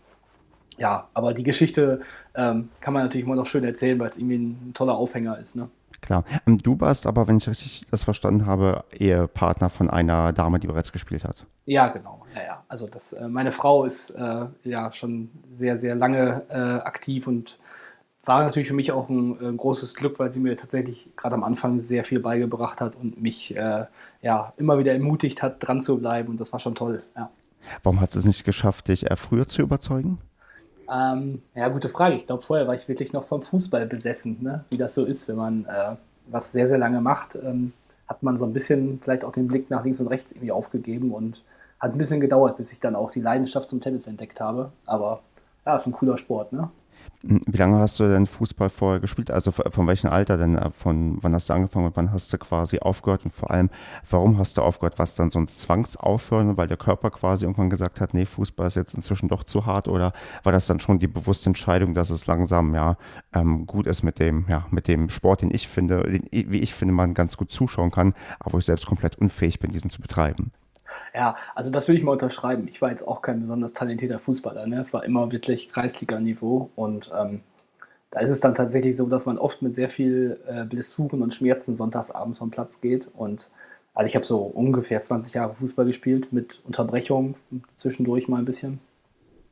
ja, 0.78 1.08
aber 1.14 1.34
die 1.34 1.42
Geschichte 1.42 2.00
ähm, 2.34 2.70
kann 2.80 2.94
man 2.94 3.02
natürlich 3.02 3.26
immer 3.26 3.36
noch 3.36 3.46
schön 3.46 3.64
erzählen, 3.64 3.98
weil 3.98 4.10
es 4.10 4.16
irgendwie 4.16 4.36
ein 4.36 4.72
toller 4.74 4.94
Aufhänger 4.94 5.38
ist. 5.38 5.56
Ne? 5.56 5.68
Klar. 6.00 6.24
Ähm, 6.46 6.58
du 6.58 6.80
warst 6.80 7.06
aber, 7.06 7.28
wenn 7.28 7.36
ich 7.36 7.48
richtig 7.48 7.82
das 7.90 8.04
verstanden 8.04 8.46
habe, 8.46 8.84
Ehepartner 8.92 9.68
von 9.68 9.90
einer 9.90 10.32
Dame, 10.32 10.58
die 10.58 10.66
bereits 10.66 10.92
gespielt 10.92 11.24
hat. 11.24 11.44
Ja, 11.66 11.88
genau. 11.88 12.24
Ja, 12.34 12.42
ja. 12.42 12.64
Also 12.68 12.86
das, 12.86 13.12
äh, 13.12 13.28
meine 13.28 13.52
Frau 13.52 13.84
ist 13.84 14.10
äh, 14.10 14.46
ja 14.62 14.92
schon 14.92 15.30
sehr, 15.50 15.78
sehr 15.78 15.94
lange 15.94 16.46
äh, 16.48 16.56
aktiv 16.56 17.26
und 17.26 17.58
war 18.24 18.44
natürlich 18.44 18.68
für 18.68 18.74
mich 18.74 18.92
auch 18.92 19.08
ein, 19.08 19.38
ein, 19.40 19.56
großes 19.56 19.94
Glück, 19.94 20.18
weil 20.18 20.30
sie 20.32 20.40
mir 20.40 20.56
tatsächlich 20.56 21.10
gerade 21.16 21.34
am 21.34 21.42
Anfang 21.42 21.80
sehr 21.80 22.04
viel 22.04 22.20
beigebracht 22.20 22.80
hat 22.80 22.94
und 22.94 23.20
mich 23.20 23.56
äh, 23.56 23.86
ja 24.22 24.52
immer 24.56 24.78
wieder 24.78 24.92
ermutigt 24.92 25.42
hat, 25.42 25.56
dran 25.66 25.80
zu 25.80 25.98
bleiben. 25.98 26.28
Und 26.28 26.40
das 26.40 26.52
war 26.52 26.60
schon 26.60 26.74
toll. 26.74 27.02
Ja. 27.16 27.30
Warum 27.82 28.00
hat 28.00 28.12
sie 28.12 28.18
es 28.18 28.26
nicht 28.26 28.44
geschafft, 28.44 28.88
dich 28.88 29.06
früher 29.16 29.48
zu 29.48 29.62
überzeugen? 29.62 30.18
Ähm, 30.90 31.42
ja, 31.54 31.68
gute 31.68 31.88
Frage. 31.88 32.16
Ich 32.16 32.26
glaube, 32.26 32.42
vorher 32.42 32.66
war 32.66 32.74
ich 32.74 32.88
wirklich 32.88 33.12
noch 33.12 33.24
vom 33.24 33.42
Fußball 33.42 33.86
besessen, 33.86 34.38
ne? 34.40 34.64
wie 34.70 34.76
das 34.76 34.94
so 34.94 35.04
ist, 35.04 35.28
wenn 35.28 35.36
man 35.36 35.64
äh, 35.66 35.96
was 36.26 36.52
sehr, 36.52 36.66
sehr 36.66 36.78
lange 36.78 37.00
macht, 37.00 37.36
ähm, 37.36 37.72
hat 38.08 38.22
man 38.22 38.36
so 38.36 38.44
ein 38.44 38.52
bisschen 38.52 38.98
vielleicht 39.00 39.24
auch 39.24 39.32
den 39.32 39.46
Blick 39.46 39.70
nach 39.70 39.84
links 39.84 40.00
und 40.00 40.08
rechts 40.08 40.32
irgendwie 40.32 40.50
aufgegeben 40.50 41.12
und 41.12 41.44
hat 41.78 41.92
ein 41.92 41.98
bisschen 41.98 42.20
gedauert, 42.20 42.56
bis 42.56 42.72
ich 42.72 42.80
dann 42.80 42.96
auch 42.96 43.10
die 43.12 43.20
Leidenschaft 43.20 43.68
zum 43.68 43.80
Tennis 43.80 44.06
entdeckt 44.06 44.40
habe. 44.40 44.72
Aber 44.84 45.20
ja, 45.64 45.76
ist 45.76 45.86
ein 45.86 45.92
cooler 45.92 46.18
Sport, 46.18 46.52
ne? 46.52 46.70
Wie 47.22 47.58
lange 47.58 47.76
hast 47.76 48.00
du 48.00 48.08
denn 48.08 48.26
Fußball 48.26 48.70
vorher 48.70 48.98
gespielt? 48.98 49.30
Also 49.30 49.52
von 49.52 49.86
welchem 49.86 50.08
Alter 50.08 50.38
denn? 50.38 50.56
Äh, 50.56 50.70
von 50.70 51.18
wann 51.20 51.34
hast 51.34 51.50
du 51.50 51.52
angefangen 51.52 51.86
und 51.86 51.96
wann 51.96 52.12
hast 52.12 52.32
du 52.32 52.38
quasi 52.38 52.78
aufgehört? 52.78 53.26
Und 53.26 53.34
vor 53.34 53.50
allem, 53.50 53.68
warum 54.08 54.38
hast 54.38 54.56
du 54.56 54.62
aufgehört? 54.62 54.98
Was 54.98 55.16
dann 55.16 55.30
so 55.30 55.38
ein 55.38 55.46
Zwangsaufhören, 55.46 56.56
weil 56.56 56.66
der 56.66 56.78
Körper 56.78 57.10
quasi 57.10 57.44
irgendwann 57.44 57.68
gesagt 57.68 58.00
hat, 58.00 58.14
nee, 58.14 58.24
Fußball 58.24 58.66
ist 58.66 58.76
jetzt 58.76 58.94
inzwischen 58.94 59.28
doch 59.28 59.44
zu 59.44 59.66
hart? 59.66 59.86
Oder 59.86 60.14
war 60.44 60.52
das 60.52 60.66
dann 60.66 60.80
schon 60.80 60.98
die 60.98 61.08
bewusste 61.08 61.50
Entscheidung, 61.50 61.94
dass 61.94 62.08
es 62.08 62.26
langsam 62.26 62.74
ja 62.74 62.96
ähm, 63.34 63.66
gut 63.66 63.86
ist 63.86 64.02
mit 64.02 64.18
dem, 64.18 64.46
ja, 64.48 64.64
mit 64.70 64.88
dem 64.88 65.10
Sport, 65.10 65.42
den 65.42 65.54
ich 65.54 65.68
finde, 65.68 66.02
den, 66.04 66.24
wie 66.32 66.60
ich 66.60 66.72
finde, 66.72 66.94
man 66.94 67.12
ganz 67.12 67.36
gut 67.36 67.52
zuschauen 67.52 67.90
kann, 67.90 68.14
aber 68.38 68.56
ich 68.58 68.64
selbst 68.64 68.86
komplett 68.86 69.16
unfähig 69.16 69.60
bin, 69.60 69.72
diesen 69.72 69.90
zu 69.90 70.00
betreiben? 70.00 70.52
Ja, 71.14 71.36
also 71.54 71.70
das 71.70 71.88
würde 71.88 71.98
ich 71.98 72.04
mal 72.04 72.12
unterschreiben. 72.12 72.68
Ich 72.68 72.80
war 72.82 72.90
jetzt 72.90 73.06
auch 73.06 73.22
kein 73.22 73.40
besonders 73.40 73.72
talentierter 73.72 74.18
Fußballer. 74.18 74.66
Ne? 74.66 74.80
Es 74.80 74.92
war 74.92 75.04
immer 75.04 75.30
wirklich 75.32 75.70
Kreisliga-Niveau 75.70 76.70
und 76.76 77.10
ähm, 77.16 77.40
da 78.10 78.20
ist 78.20 78.30
es 78.30 78.40
dann 78.40 78.54
tatsächlich 78.54 78.96
so, 78.96 79.06
dass 79.06 79.24
man 79.24 79.38
oft 79.38 79.62
mit 79.62 79.74
sehr 79.74 79.88
viel 79.88 80.40
äh, 80.46 80.64
Blessuren 80.64 81.22
und 81.22 81.32
Schmerzen 81.32 81.76
sonntagsabends 81.76 82.38
vom 82.38 82.50
Platz 82.50 82.80
geht. 82.80 83.08
Und 83.14 83.50
also 83.94 84.08
ich 84.08 84.16
habe 84.16 84.26
so 84.26 84.38
ungefähr 84.38 85.02
20 85.02 85.34
Jahre 85.34 85.54
Fußball 85.54 85.86
gespielt 85.86 86.32
mit 86.32 86.60
Unterbrechung 86.64 87.36
zwischendurch 87.76 88.26
mal 88.26 88.38
ein 88.38 88.44
bisschen. 88.44 88.80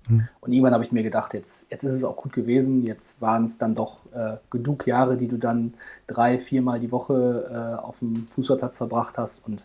Hm. 0.09 0.29
Und 0.41 0.53
irgendwann 0.53 0.75
habe 0.75 0.85
ich 0.85 0.91
mir 0.91 1.05
gedacht, 1.05 1.35
jetzt, 1.35 1.71
jetzt 1.71 1.85
ist 1.85 1.95
es 1.95 2.03
auch 2.03 2.17
gut 2.17 2.33
gewesen. 2.33 2.83
Jetzt 2.83 3.21
waren 3.21 3.45
es 3.45 3.59
dann 3.59 3.77
doch 3.77 4.01
äh, 4.13 4.39
genug 4.51 4.87
Jahre, 4.87 5.17
die 5.17 5.29
du 5.29 5.37
dann 5.37 5.75
drei, 6.09 6.39
viermal 6.39 6.81
die 6.81 6.91
Woche 6.91 7.77
äh, 7.79 7.81
auf 7.81 8.01
dem 8.01 8.27
Fußballplatz 8.35 8.79
verbracht 8.79 9.19
hast. 9.19 9.47
Und 9.47 9.63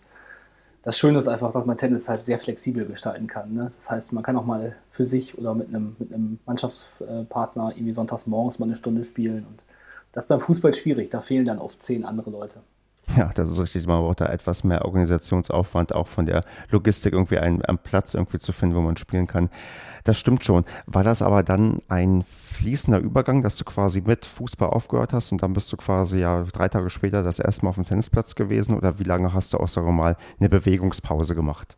das 0.84 0.98
Schöne 0.98 1.18
ist 1.18 1.30
einfach, 1.30 1.54
dass 1.54 1.66
man 1.66 1.78
Tennis 1.78 2.10
halt 2.10 2.24
sehr 2.24 2.38
flexibel 2.38 2.86
gestalten 2.86 3.28
kann. 3.28 3.54
Ne? 3.54 3.64
Das 3.64 3.90
heißt, 3.90 4.12
man 4.12 4.22
kann 4.22 4.36
auch 4.36 4.46
mal 4.46 4.76
für 4.92 5.06
sich 5.06 5.38
oder 5.38 5.56
mit 5.56 5.70
einem, 5.70 5.96
mit 5.98 6.14
einem 6.14 6.40
Mannschaftspartner 6.46 7.72
irgendwie 7.74 7.94
sonntags 7.94 8.28
morgens 8.28 8.60
mal 8.60 8.66
eine 8.66 8.76
Stunde 8.76 9.06
spielen. 9.06 9.46
Und 9.46 9.64
das 10.12 10.26
ist 10.26 10.30
beim 10.30 10.42
Fußball 10.42 10.74
schwierig, 10.74 11.10
da 11.10 11.22
fehlen 11.22 11.46
dann 11.46 11.60
oft 11.60 11.82
zehn 11.82 12.04
andere 12.04 12.30
Leute. 12.32 12.62
Ja, 13.18 13.30
das 13.36 13.52
ist 13.52 13.60
richtig. 13.60 13.86
Man 13.86 14.02
braucht 14.02 14.22
da 14.22 14.28
etwas 14.28 14.64
mehr 14.64 14.86
Organisationsaufwand, 14.86 15.94
auch 15.94 16.08
von 16.08 16.26
der 16.26 16.44
Logistik 16.70 17.14
irgendwie 17.14 17.38
einen, 17.38 17.62
einen 17.64 17.78
Platz 17.78 18.14
irgendwie 18.14 18.40
zu 18.40 18.52
finden, 18.54 18.76
wo 18.76 18.82
man 18.82 18.98
spielen 18.98 19.28
kann. 19.28 19.50
Das 20.04 20.18
stimmt 20.18 20.44
schon. 20.44 20.66
War 20.86 21.04
das 21.04 21.22
aber 21.22 21.44
dann 21.44 21.80
ein 21.88 22.24
fließender 22.24 23.00
Übergang, 23.00 23.42
dass 23.42 23.58
du 23.58 23.64
quasi 23.64 24.02
mit 24.02 24.26
Fußball 24.26 24.70
aufgehört 24.70 25.14
hast 25.14 25.32
und 25.32 25.42
dann 25.44 25.54
bist 25.54 25.72
du 25.72 25.78
quasi 25.78 26.20
ja 26.20 26.44
drei 26.44 26.70
Tage 26.70 26.90
später 26.90 27.24
das 27.24 27.40
erste 27.40 27.66
Mal 27.66 27.70
auf 27.70 27.76
dem 27.76 27.86
Tennisplatz 27.86 28.36
gewesen 28.36 28.76
oder 28.78 29.00
wie 29.00 29.04
lange 29.04 29.34
hast 29.34 29.54
du 29.54 29.58
auch, 29.58 29.70
sagen 29.70 29.88
wir 29.88 29.94
mal, 29.94 30.18
eine 30.40 30.50
Bewegungspause 30.50 31.36
gemacht? 31.36 31.78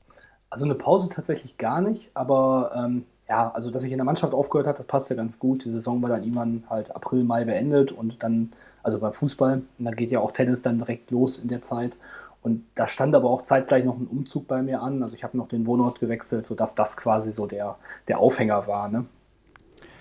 Also 0.49 0.65
eine 0.65 0.75
Pause 0.75 1.09
tatsächlich 1.09 1.57
gar 1.57 1.81
nicht, 1.81 2.09
aber 2.13 2.71
ähm, 2.75 3.05
ja, 3.27 3.51
also 3.51 3.71
dass 3.71 3.83
ich 3.83 3.91
in 3.91 3.97
der 3.97 4.05
Mannschaft 4.05 4.33
aufgehört 4.33 4.67
habe, 4.67 4.77
das 4.77 4.87
passte 4.87 5.15
ganz 5.15 5.37
gut. 5.39 5.65
Die 5.65 5.71
Saison 5.71 6.01
war 6.01 6.09
dann 6.09 6.23
irgendwann 6.23 6.63
halt 6.69 6.95
April, 6.95 7.23
Mai 7.23 7.45
beendet 7.45 7.91
und 7.91 8.21
dann, 8.23 8.51
also 8.85 8.99
beim 8.99 9.13
Fußball, 9.13 9.63
und 9.79 9.85
da 9.85 9.91
geht 9.91 10.11
ja 10.11 10.19
auch 10.19 10.31
Tennis 10.31 10.61
dann 10.61 10.77
direkt 10.77 11.09
los 11.09 11.39
in 11.39 11.47
der 11.47 11.63
Zeit. 11.63 11.97
Und 12.43 12.63
da 12.75 12.87
stand 12.87 13.15
aber 13.15 13.31
auch 13.31 13.41
zeitgleich 13.41 13.83
noch 13.83 13.97
ein 13.97 14.05
Umzug 14.05 14.47
bei 14.47 14.61
mir 14.61 14.83
an. 14.83 15.01
Also 15.01 15.15
ich 15.15 15.23
habe 15.23 15.35
noch 15.35 15.47
den 15.47 15.65
Wohnort 15.65 15.99
gewechselt, 15.99 16.45
sodass 16.45 16.75
das 16.75 16.95
quasi 16.95 17.31
so 17.31 17.47
der, 17.47 17.77
der 18.07 18.19
Aufhänger 18.19 18.67
war. 18.67 18.87
Ne? 18.87 19.05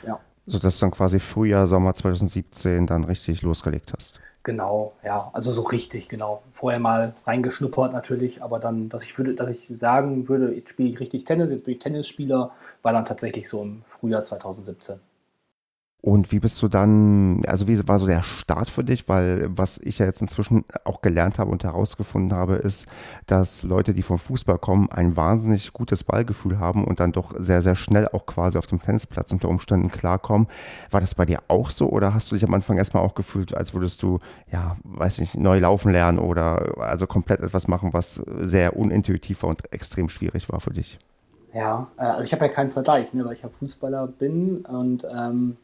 Ja. 0.07 0.21
Sodass 0.45 0.79
du 0.79 0.85
dann 0.85 0.91
quasi 0.91 1.19
Frühjahr, 1.19 1.67
Sommer 1.67 1.95
2017 1.95 2.87
dann 2.87 3.05
richtig 3.05 3.41
losgelegt 3.41 3.95
hast. 3.97 4.21
Genau, 4.43 4.93
ja, 5.03 5.31
also 5.33 5.51
so 5.51 5.63
richtig, 5.63 6.11
genau. 6.11 6.43
Vorher 6.53 6.79
mal 6.79 7.15
reingeschnuppert 7.27 7.95
natürlich, 7.95 8.43
aber 8.43 8.61
dann, 8.61 8.91
dass 8.91 9.03
ich 9.03 9.17
würde, 9.17 9.35
dass 9.35 9.49
ich 9.49 9.71
sagen 9.79 10.29
würde, 10.29 10.53
jetzt 10.53 10.69
spiele 10.69 10.91
ich 10.91 11.01
richtig 11.01 11.25
Tennis, 11.25 11.51
jetzt 11.51 11.65
bin 11.65 11.73
ich 11.73 11.81
Tennisspieler, 11.81 12.51
war 12.83 12.93
dann 12.93 13.07
tatsächlich 13.07 13.49
so 13.49 13.63
im 13.63 13.81
Frühjahr 13.87 14.23
2017. 14.23 15.01
Und 16.05 16.33
wie 16.33 16.39
bist 16.39 16.61
du 16.61 16.69
dann, 16.69 17.41
also 17.47 17.67
wie 17.67 17.89
war 17.89 17.99
so 17.99 18.07
der 18.07 18.23
Start 18.23 18.69
für 18.69 18.85
dich? 18.85 19.09
Weil 19.09 19.49
was 19.49 19.79
ich 19.79 20.01
ja 20.01 20.05
jetzt 20.05 20.21
inzwischen 20.21 20.67
auch 20.85 21.01
gelernt 21.01 21.39
habe 21.39 21.51
und 21.51 21.65
herausgefunden 21.65 22.37
habe, 22.37 22.57
ist, 22.57 22.93
dass 23.25 23.63
Leute, 23.63 23.95
die 23.95 24.03
vom 24.03 24.19
Fußball 24.19 24.59
kommen, 24.59 24.91
ein 24.91 25.17
wahnsinnig 25.17 25.73
gutes 25.73 26.05
Ballgefühl 26.05 26.59
haben 26.59 26.85
und 26.85 27.01
dann 27.01 27.13
doch 27.13 27.33
sehr, 27.39 27.63
sehr 27.63 27.75
schnell 27.75 28.07
auch 28.09 28.27
quasi 28.27 28.59
auf 28.59 28.67
dem 28.67 28.83
Tennisplatz 28.83 29.33
unter 29.33 29.49
Umständen 29.49 29.91
klarkommen. 29.91 30.47
War 30.91 31.01
das 31.01 31.15
bei 31.15 31.25
dir 31.25 31.39
auch 31.49 31.71
so 31.71 31.89
oder 31.89 32.13
hast 32.13 32.31
du 32.31 32.35
dich 32.35 32.45
am 32.47 32.53
Anfang 32.53 32.77
erstmal 32.77 33.03
auch 33.03 33.15
gefühlt, 33.15 33.55
als 33.57 33.73
würdest 33.73 34.03
du, 34.03 34.19
ja, 34.53 34.77
weiß 34.85 35.21
nicht, 35.21 35.39
neu 35.39 35.59
laufen 35.59 35.91
lernen 35.91 36.19
oder 36.19 36.83
also 36.83 37.07
komplett 37.07 37.41
etwas 37.41 37.67
machen, 37.67 37.95
was 37.95 38.21
sehr 38.41 38.77
unintuitiv 38.77 39.43
war 39.43 39.49
und 39.49 39.73
extrem 39.73 40.11
schwierig 40.11 40.53
war 40.53 40.61
für 40.61 40.75
dich? 40.75 40.99
Ja, 41.55 41.89
äh, 41.97 42.03
also 42.03 42.27
ich 42.27 42.33
habe 42.35 42.45
ja 42.45 42.53
keinen 42.53 42.69
Vergleich, 42.69 43.15
ne, 43.15 43.25
weil 43.25 43.33
ich 43.33 43.43
ja 43.43 43.49
Fußballer 43.49 44.07
bin 44.07 44.67
und 44.67 45.07
ähm 45.11 45.57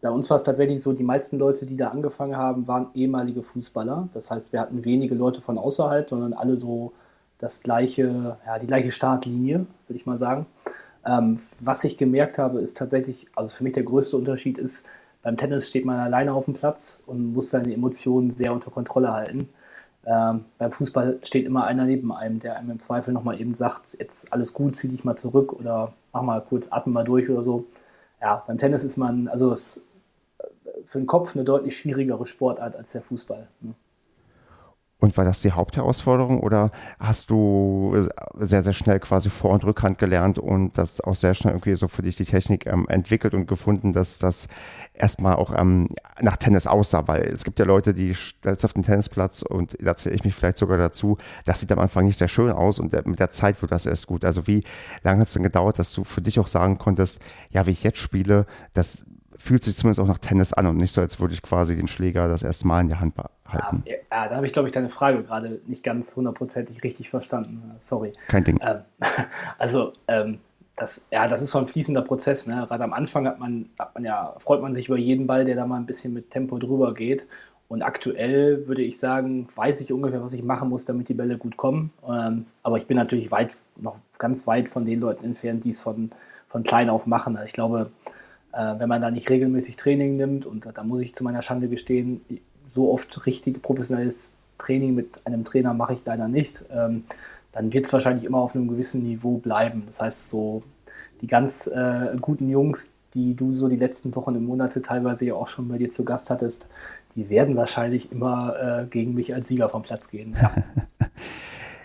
bei 0.00 0.10
uns 0.10 0.30
war 0.30 0.36
es 0.36 0.42
tatsächlich 0.42 0.82
so, 0.82 0.92
die 0.92 1.02
meisten 1.02 1.38
Leute, 1.38 1.66
die 1.66 1.76
da 1.76 1.88
angefangen 1.88 2.36
haben, 2.36 2.66
waren 2.66 2.88
ehemalige 2.94 3.42
Fußballer. 3.42 4.08
Das 4.14 4.30
heißt, 4.30 4.52
wir 4.52 4.60
hatten 4.60 4.84
wenige 4.84 5.14
Leute 5.14 5.42
von 5.42 5.58
außerhalb, 5.58 6.08
sondern 6.08 6.32
alle 6.32 6.56
so 6.56 6.92
das 7.38 7.62
gleiche, 7.62 8.38
ja, 8.46 8.58
die 8.58 8.66
gleiche 8.66 8.90
Startlinie, 8.90 9.66
würde 9.86 9.98
ich 9.98 10.06
mal 10.06 10.18
sagen. 10.18 10.46
Ähm, 11.06 11.40
was 11.58 11.84
ich 11.84 11.96
gemerkt 11.98 12.38
habe, 12.38 12.60
ist 12.60 12.76
tatsächlich, 12.76 13.28
also 13.34 13.54
für 13.54 13.64
mich 13.64 13.72
der 13.72 13.82
größte 13.82 14.16
Unterschied 14.16 14.58
ist, 14.58 14.86
beim 15.22 15.36
Tennis 15.36 15.68
steht 15.68 15.84
man 15.84 15.98
alleine 15.98 16.32
auf 16.32 16.46
dem 16.46 16.54
Platz 16.54 16.98
und 17.06 17.34
muss 17.34 17.50
seine 17.50 17.72
Emotionen 17.74 18.30
sehr 18.30 18.52
unter 18.52 18.70
Kontrolle 18.70 19.12
halten. 19.12 19.50
Ähm, 20.06 20.46
beim 20.58 20.72
Fußball 20.72 21.18
steht 21.24 21.44
immer 21.44 21.64
einer 21.64 21.84
neben 21.84 22.12
einem, 22.12 22.40
der 22.40 22.56
einem 22.56 22.70
im 22.70 22.78
Zweifel 22.78 23.12
nochmal 23.12 23.38
eben 23.38 23.54
sagt, 23.54 23.96
jetzt 23.98 24.32
alles 24.32 24.54
gut, 24.54 24.76
zieh 24.76 24.88
dich 24.88 25.04
mal 25.04 25.16
zurück 25.16 25.52
oder 25.52 25.92
mach 26.12 26.22
mal 26.22 26.40
kurz, 26.40 26.68
atmen 26.70 26.94
mal 26.94 27.04
durch 27.04 27.28
oder 27.28 27.42
so. 27.42 27.66
Ja, 28.20 28.42
beim 28.46 28.58
Tennis 28.58 28.84
ist 28.84 28.96
man, 28.96 29.28
also 29.28 29.52
es 29.52 29.82
für 30.90 30.98
den 30.98 31.06
Kopf 31.06 31.36
eine 31.36 31.44
deutlich 31.44 31.78
schwierigere 31.78 32.26
Sportart 32.26 32.74
als 32.74 32.90
der 32.90 33.02
Fußball. 33.02 33.46
Ne? 33.60 33.74
Und 34.98 35.16
war 35.16 35.24
das 35.24 35.40
die 35.40 35.52
Hauptherausforderung 35.52 36.40
oder 36.40 36.72
hast 36.98 37.30
du 37.30 38.08
sehr, 38.38 38.64
sehr 38.64 38.72
schnell 38.72 38.98
quasi 38.98 39.30
Vor- 39.30 39.52
und 39.52 39.64
Rückhand 39.64 39.98
gelernt 39.98 40.40
und 40.40 40.76
das 40.76 41.00
auch 41.00 41.14
sehr 41.14 41.34
schnell 41.34 41.54
irgendwie 41.54 41.76
so 41.76 41.86
für 41.86 42.02
dich 42.02 42.16
die 42.16 42.24
Technik 42.24 42.66
ähm, 42.66 42.86
entwickelt 42.88 43.34
und 43.34 43.46
gefunden, 43.46 43.92
dass 43.92 44.18
das 44.18 44.48
erstmal 44.92 45.36
auch 45.36 45.56
ähm, 45.56 45.88
nach 46.20 46.36
Tennis 46.36 46.66
aussah? 46.66 47.06
Weil 47.06 47.22
es 47.22 47.44
gibt 47.44 47.60
ja 47.60 47.64
Leute, 47.64 47.94
die 47.94 48.12
stellst 48.12 48.64
auf 48.64 48.72
den 48.74 48.82
Tennisplatz 48.82 49.42
und 49.42 49.78
da 49.80 49.94
zähle 49.94 50.16
ich 50.16 50.24
mich 50.24 50.34
vielleicht 50.34 50.58
sogar 50.58 50.76
dazu, 50.76 51.18
das 51.44 51.60
sieht 51.60 51.70
am 51.70 51.78
Anfang 51.78 52.04
nicht 52.04 52.18
sehr 52.18 52.28
schön 52.28 52.50
aus 52.50 52.80
und 52.80 52.92
mit 53.06 53.20
der 53.20 53.30
Zeit 53.30 53.62
wird 53.62 53.70
das 53.70 53.86
erst 53.86 54.08
gut. 54.08 54.24
Also 54.24 54.48
wie 54.48 54.64
lange 55.04 55.20
hat 55.20 55.28
es 55.28 55.34
denn 55.34 55.44
gedauert, 55.44 55.78
dass 55.78 55.92
du 55.92 56.02
für 56.02 56.20
dich 56.20 56.40
auch 56.40 56.48
sagen 56.48 56.78
konntest, 56.78 57.22
ja, 57.50 57.64
wie 57.66 57.70
ich 57.70 57.84
jetzt 57.84 57.98
spiele, 57.98 58.44
das 58.74 59.06
fühlt 59.40 59.64
sich 59.64 59.76
zumindest 59.76 60.00
auch 60.00 60.06
nach 60.06 60.18
Tennis 60.18 60.52
an 60.52 60.66
und 60.66 60.76
nicht 60.76 60.92
so, 60.92 61.00
als 61.00 61.18
würde 61.18 61.34
ich 61.34 61.42
quasi 61.42 61.74
den 61.74 61.88
Schläger 61.88 62.28
das 62.28 62.42
erste 62.42 62.66
Mal 62.66 62.82
in 62.82 62.88
der 62.88 63.00
Hand 63.00 63.14
halten. 63.46 63.82
Ja, 63.86 63.94
ja 63.94 64.28
da 64.28 64.36
habe 64.36 64.46
ich, 64.46 64.52
glaube 64.52 64.68
ich, 64.68 64.74
deine 64.74 64.90
Frage 64.90 65.22
gerade 65.22 65.60
nicht 65.66 65.82
ganz 65.82 66.14
hundertprozentig 66.14 66.82
richtig 66.82 67.10
verstanden. 67.10 67.74
Sorry. 67.78 68.12
Kein 68.28 68.44
Ding. 68.44 68.60
Ähm, 68.62 68.80
also, 69.58 69.94
ähm, 70.08 70.38
das, 70.76 71.06
ja, 71.10 71.28
das 71.28 71.42
ist 71.42 71.50
so 71.50 71.58
ein 71.58 71.68
fließender 71.68 72.02
Prozess. 72.02 72.46
Ne? 72.46 72.64
Gerade 72.68 72.84
am 72.84 72.92
Anfang 72.92 73.26
hat 73.26 73.38
man, 73.38 73.68
hat 73.78 73.94
man 73.94 74.04
ja, 74.04 74.34
freut 74.40 74.62
man 74.62 74.72
sich 74.74 74.88
über 74.88 74.96
jeden 74.96 75.26
Ball, 75.26 75.44
der 75.44 75.56
da 75.56 75.66
mal 75.66 75.76
ein 75.76 75.86
bisschen 75.86 76.12
mit 76.12 76.30
Tempo 76.30 76.58
drüber 76.58 76.94
geht. 76.94 77.26
Und 77.68 77.82
aktuell 77.82 78.66
würde 78.66 78.82
ich 78.82 78.98
sagen, 78.98 79.48
weiß 79.54 79.80
ich 79.80 79.92
ungefähr, 79.92 80.22
was 80.22 80.32
ich 80.32 80.42
machen 80.42 80.68
muss, 80.68 80.86
damit 80.86 81.08
die 81.08 81.14
Bälle 81.14 81.38
gut 81.38 81.56
kommen. 81.56 81.92
Ähm, 82.08 82.46
aber 82.62 82.78
ich 82.78 82.86
bin 82.86 82.96
natürlich 82.96 83.30
weit, 83.30 83.56
noch 83.76 83.96
ganz 84.18 84.46
weit 84.46 84.68
von 84.68 84.84
den 84.84 85.00
Leuten 85.00 85.24
entfernt, 85.24 85.64
die 85.64 85.70
es 85.70 85.78
von, 85.78 86.10
von 86.48 86.62
klein 86.62 86.90
auf 86.90 87.06
machen. 87.06 87.36
Also 87.36 87.46
ich 87.46 87.52
glaube, 87.52 87.90
wenn 88.52 88.88
man 88.88 89.00
da 89.00 89.10
nicht 89.10 89.30
regelmäßig 89.30 89.76
Training 89.76 90.16
nimmt, 90.16 90.44
und 90.44 90.66
da 90.74 90.82
muss 90.82 91.02
ich 91.02 91.14
zu 91.14 91.22
meiner 91.22 91.42
Schande 91.42 91.68
gestehen, 91.68 92.20
so 92.66 92.92
oft 92.92 93.26
richtig 93.26 93.62
professionelles 93.62 94.34
Training 94.58 94.94
mit 94.94 95.20
einem 95.24 95.44
Trainer 95.44 95.74
mache 95.74 95.94
ich 95.94 96.04
leider 96.04 96.28
nicht, 96.28 96.64
ähm, 96.70 97.04
dann 97.52 97.72
wird 97.72 97.86
es 97.86 97.92
wahrscheinlich 97.92 98.24
immer 98.24 98.38
auf 98.38 98.54
einem 98.54 98.68
gewissen 98.68 99.02
Niveau 99.02 99.38
bleiben. 99.38 99.82
Das 99.86 100.00
heißt, 100.00 100.30
so 100.30 100.62
die 101.20 101.26
ganz 101.26 101.66
äh, 101.66 102.16
guten 102.20 102.48
Jungs, 102.48 102.92
die 103.14 103.34
du 103.34 103.52
so 103.52 103.68
die 103.68 103.76
letzten 103.76 104.14
Wochen 104.14 104.36
und 104.36 104.44
Monate 104.44 104.82
teilweise 104.82 105.24
ja 105.24 105.34
auch 105.34 105.48
schon 105.48 105.68
bei 105.68 105.78
dir 105.78 105.90
zu 105.90 106.04
Gast 106.04 106.30
hattest, 106.30 106.68
die 107.16 107.28
werden 107.28 107.56
wahrscheinlich 107.56 108.12
immer 108.12 108.82
äh, 108.82 108.86
gegen 108.86 109.14
mich 109.14 109.34
als 109.34 109.48
Sieger 109.48 109.68
vom 109.68 109.82
Platz 109.82 110.08
gehen. 110.08 110.36
Ja. 110.40 110.52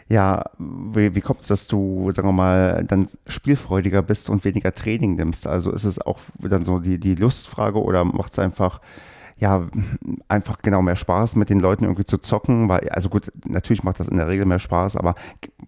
ja, 0.08 0.44
wie, 0.60 1.16
wie 1.16 1.22
kommt 1.22 1.42
es, 1.42 1.48
dass 1.48 1.68
du, 1.68 2.12
sagen 2.12 2.28
wir 2.28 2.34
mal, 2.34 2.86
dann 2.88 3.08
spielfreudiger 3.28 4.04
bist 4.04 4.30
und 4.30 4.46
weniger 4.46 4.72
Training 4.72 5.16
nimmst? 5.16 5.48
Also 5.48 5.72
ist 5.72 5.84
es 5.84 6.00
auch 6.00 6.20
dann 6.38 6.64
so 6.64 6.80
die, 6.80 7.00
die 7.00 7.16
Lustfrage 7.16 7.82
oder 7.82 8.06
macht 8.06 8.34
es 8.34 8.40
einfach, 8.40 8.82
ja, 9.38 9.68
einfach 10.28 10.60
genau 10.60 10.84
mehr 10.84 10.96
Spaß, 10.96 11.36
mit 11.38 11.50
den 11.50 11.60
Leuten 11.60 11.86
irgendwie 11.86 12.06
zu 12.06 12.20
zocken? 12.20 12.70
Weil, 12.70 12.88
also 12.90 13.10
gut, 13.10 13.32
natürlich 13.48 13.84
macht 13.84 14.00
das 14.00 14.08
in 14.08 14.18
der 14.18 14.28
Regel 14.28 14.46
mehr 14.46 14.60
Spaß, 14.60 14.96
aber 14.96 15.16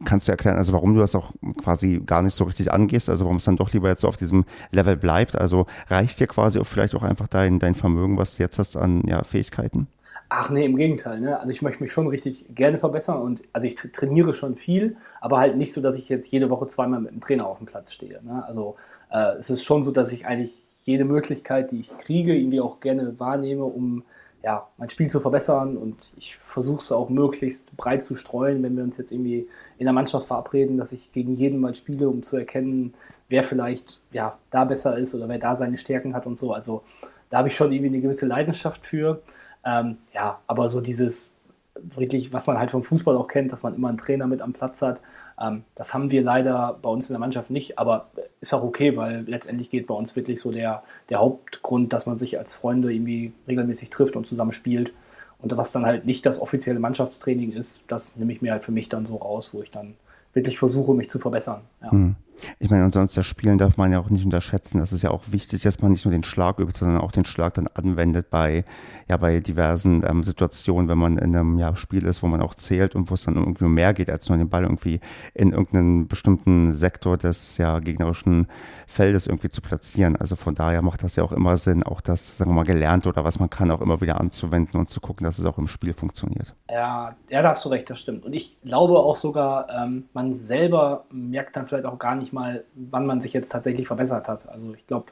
kannst 0.05 0.27
du 0.27 0.31
erklären, 0.33 0.57
also 0.57 0.71
warum 0.71 0.93
du 0.93 0.99
das 0.99 1.15
auch 1.15 1.33
quasi 1.63 1.99
gar 2.05 2.21
nicht 2.21 2.35
so 2.35 2.43
richtig 2.43 2.71
angehst? 2.71 3.09
Also 3.09 3.25
warum 3.25 3.37
es 3.37 3.45
dann 3.45 3.57
doch 3.57 3.73
lieber 3.73 3.89
jetzt 3.89 4.01
so 4.01 4.07
auf 4.07 4.17
diesem 4.17 4.45
Level 4.71 4.97
bleibt? 4.97 5.35
Also 5.35 5.65
reicht 5.87 6.19
dir 6.19 6.27
quasi 6.27 6.59
auch 6.59 6.67
vielleicht 6.67 6.93
auch 6.93 7.03
einfach 7.03 7.27
dein, 7.27 7.57
dein 7.57 7.73
Vermögen, 7.73 8.17
was 8.17 8.37
du 8.37 8.43
jetzt 8.43 8.59
hast 8.59 8.77
an 8.77 9.01
ja, 9.07 9.23
Fähigkeiten? 9.23 9.87
Ach 10.29 10.49
nee, 10.49 10.65
im 10.65 10.75
Gegenteil. 10.75 11.21
Ne? 11.21 11.39
Also 11.39 11.51
ich 11.51 11.61
möchte 11.61 11.81
mich 11.81 11.93
schon 11.93 12.07
richtig 12.07 12.45
gerne 12.53 12.77
verbessern 12.77 13.21
und 13.21 13.41
also 13.53 13.67
ich 13.67 13.75
trainiere 13.75 14.33
schon 14.33 14.55
viel, 14.55 14.97
aber 15.21 15.39
halt 15.39 15.55
nicht 15.55 15.71
so, 15.71 15.81
dass 15.81 15.95
ich 15.95 16.09
jetzt 16.09 16.29
jede 16.31 16.49
Woche 16.49 16.67
zweimal 16.67 16.99
mit 16.99 17.11
dem 17.11 17.21
Trainer 17.21 17.47
auf 17.47 17.59
dem 17.59 17.67
Platz 17.67 17.93
stehe. 17.93 18.19
Ne? 18.23 18.43
Also 18.45 18.75
äh, 19.09 19.37
es 19.39 19.49
ist 19.49 19.63
schon 19.63 19.83
so, 19.83 19.91
dass 19.91 20.11
ich 20.11 20.25
eigentlich 20.25 20.53
jede 20.83 21.05
Möglichkeit, 21.05 21.71
die 21.71 21.79
ich 21.79 21.97
kriege, 21.97 22.35
irgendwie 22.35 22.59
auch 22.59 22.79
gerne 22.81 23.17
wahrnehme, 23.19 23.63
um 23.63 24.03
ja, 24.43 24.67
mein 24.77 24.89
Spiel 24.89 25.07
zu 25.07 25.19
verbessern 25.19 25.77
und 25.77 25.97
ich 26.17 26.37
versuche 26.37 26.83
es 26.83 26.91
auch 26.91 27.09
möglichst 27.09 27.75
breit 27.75 28.01
zu 28.01 28.15
streuen, 28.15 28.63
wenn 28.63 28.77
wir 28.77 28.83
uns 28.83 28.97
jetzt 28.97 29.11
irgendwie 29.11 29.47
in 29.77 29.85
der 29.85 29.93
Mannschaft 29.93 30.27
verabreden, 30.27 30.77
dass 30.77 30.91
ich 30.91 31.11
gegen 31.11 31.33
jeden 31.33 31.59
mal 31.59 31.75
spiele, 31.75 32.07
um 32.07 32.23
zu 32.23 32.37
erkennen, 32.37 32.93
wer 33.29 33.43
vielleicht 33.43 34.01
ja, 34.11 34.37
da 34.51 34.65
besser 34.65 34.97
ist 34.97 35.15
oder 35.15 35.27
wer 35.27 35.39
da 35.39 35.55
seine 35.55 35.77
Stärken 35.77 36.13
hat 36.13 36.25
und 36.25 36.37
so. 36.37 36.53
Also 36.53 36.83
da 37.29 37.39
habe 37.39 37.49
ich 37.49 37.55
schon 37.55 37.71
irgendwie 37.71 37.89
eine 37.89 38.01
gewisse 38.01 38.25
Leidenschaft 38.25 38.85
für. 38.85 39.21
Ähm, 39.67 39.97
ja, 40.13 40.39
aber 40.47 40.69
so 40.69 40.79
dieses 40.79 41.29
wirklich, 41.75 42.33
was 42.33 42.47
man 42.47 42.57
halt 42.57 42.71
vom 42.71 42.83
Fußball 42.83 43.15
auch 43.17 43.27
kennt, 43.27 43.51
dass 43.51 43.63
man 43.63 43.75
immer 43.75 43.89
einen 43.89 43.97
Trainer 43.97 44.25
mit 44.25 44.41
am 44.41 44.53
Platz 44.53 44.81
hat, 44.81 45.01
ähm, 45.39 45.63
das 45.75 45.93
haben 45.93 46.09
wir 46.09 46.23
leider 46.23 46.79
bei 46.81 46.89
uns 46.89 47.09
in 47.09 47.13
der 47.13 47.19
Mannschaft 47.19 47.51
nicht, 47.51 47.77
aber 47.77 48.07
ist 48.41 48.53
auch 48.53 48.63
okay, 48.63 48.95
weil 48.97 49.23
letztendlich 49.27 49.69
geht 49.69 49.85
bei 49.87 49.93
uns 49.93 50.15
wirklich 50.15 50.41
so 50.41 50.51
der, 50.51 50.83
der 51.09 51.19
Hauptgrund, 51.19 51.93
dass 51.93 52.05
man 52.05 52.17
sich 52.17 52.39
als 52.39 52.53
Freunde 52.53 52.93
irgendwie 52.93 53.33
regelmäßig 53.47 53.89
trifft 53.89 54.15
und 54.15 54.25
zusammen 54.25 54.53
spielt. 54.53 54.93
Und 55.39 55.55
was 55.55 55.71
dann 55.71 55.85
halt 55.85 56.05
nicht 56.05 56.25
das 56.25 56.41
offizielle 56.41 56.79
Mannschaftstraining 56.79 57.51
ist, 57.51 57.81
das 57.87 58.15
nehme 58.15 58.33
ich 58.33 58.41
mir 58.41 58.53
halt 58.53 58.63
für 58.63 58.71
mich 58.71 58.89
dann 58.89 59.05
so 59.05 59.17
raus, 59.17 59.51
wo 59.53 59.61
ich 59.61 59.69
dann 59.69 59.93
wirklich 60.33 60.57
versuche, 60.57 60.95
mich 60.95 61.11
zu 61.11 61.19
verbessern. 61.19 61.61
Ja. 61.81 61.93
Mhm. 61.93 62.15
Ich 62.59 62.69
meine, 62.69 62.85
und 62.85 62.93
sonst 62.93 63.15
das 63.17 63.25
Spielen 63.25 63.57
darf 63.57 63.77
man 63.77 63.91
ja 63.91 63.99
auch 63.99 64.09
nicht 64.09 64.25
unterschätzen. 64.25 64.79
Das 64.79 64.91
ist 64.91 65.01
ja 65.01 65.11
auch 65.11 65.23
wichtig, 65.27 65.63
dass 65.63 65.81
man 65.81 65.91
nicht 65.91 66.05
nur 66.05 66.11
den 66.11 66.23
Schlag 66.23 66.59
übt, 66.59 66.77
sondern 66.77 66.99
auch 67.01 67.11
den 67.11 67.25
Schlag 67.25 67.53
dann 67.55 67.67
anwendet 67.67 68.29
bei, 68.29 68.63
ja, 69.09 69.17
bei 69.17 69.39
diversen 69.39 70.03
ähm, 70.07 70.23
Situationen, 70.23 70.89
wenn 70.89 70.97
man 70.97 71.17
in 71.17 71.35
einem 71.35 71.57
ja, 71.57 71.75
Spiel 71.75 72.05
ist, 72.05 72.23
wo 72.23 72.27
man 72.27 72.41
auch 72.41 72.55
zählt 72.55 72.95
und 72.95 73.09
wo 73.09 73.13
es 73.13 73.23
dann 73.23 73.35
irgendwie 73.35 73.65
mehr 73.65 73.93
geht, 73.93 74.09
als 74.09 74.29
nur 74.29 74.37
den 74.37 74.49
Ball 74.49 74.63
irgendwie 74.63 74.99
in 75.33 75.51
irgendeinen 75.51 76.07
bestimmten 76.07 76.73
Sektor 76.73 77.17
des 77.17 77.57
ja, 77.57 77.79
gegnerischen 77.79 78.47
Feldes 78.87 79.27
irgendwie 79.27 79.49
zu 79.49 79.61
platzieren. 79.61 80.15
Also 80.15 80.35
von 80.35 80.55
daher 80.55 80.81
macht 80.81 81.03
das 81.03 81.15
ja 81.15 81.23
auch 81.23 81.31
immer 81.31 81.57
Sinn, 81.57 81.83
auch 81.83 82.01
das, 82.01 82.37
sagen 82.37 82.51
wir 82.51 82.55
mal, 82.55 82.63
gelernt 82.63 83.07
oder 83.07 83.23
was 83.23 83.39
man 83.39 83.49
kann, 83.49 83.71
auch 83.71 83.81
immer 83.81 84.01
wieder 84.01 84.19
anzuwenden 84.19 84.79
und 84.79 84.89
zu 84.89 85.01
gucken, 85.01 85.25
dass 85.25 85.39
es 85.39 85.45
auch 85.45 85.57
im 85.57 85.67
Spiel 85.67 85.93
funktioniert. 85.93 86.55
Ja, 86.69 87.15
ja, 87.29 87.41
da 87.41 87.49
hast 87.49 87.65
du 87.65 87.69
recht, 87.69 87.89
das 87.89 87.99
stimmt. 87.99 88.25
Und 88.25 88.33
ich 88.33 88.57
glaube 88.61 88.99
auch 88.99 89.15
sogar, 89.15 89.69
ähm, 89.69 90.05
man 90.13 90.35
selber 90.35 91.05
merkt 91.11 91.55
dann 91.55 91.67
vielleicht 91.67 91.85
auch 91.85 91.99
gar 91.99 92.15
nicht, 92.15 92.26
nicht 92.27 92.33
mal, 92.33 92.65
wann 92.75 93.05
man 93.05 93.21
sich 93.21 93.31
jetzt 93.31 93.49
tatsächlich 93.49 93.87
verbessert 93.87 94.27
hat. 94.27 94.47
Also 94.49 94.73
ich 94.73 94.85
glaube, 94.85 95.07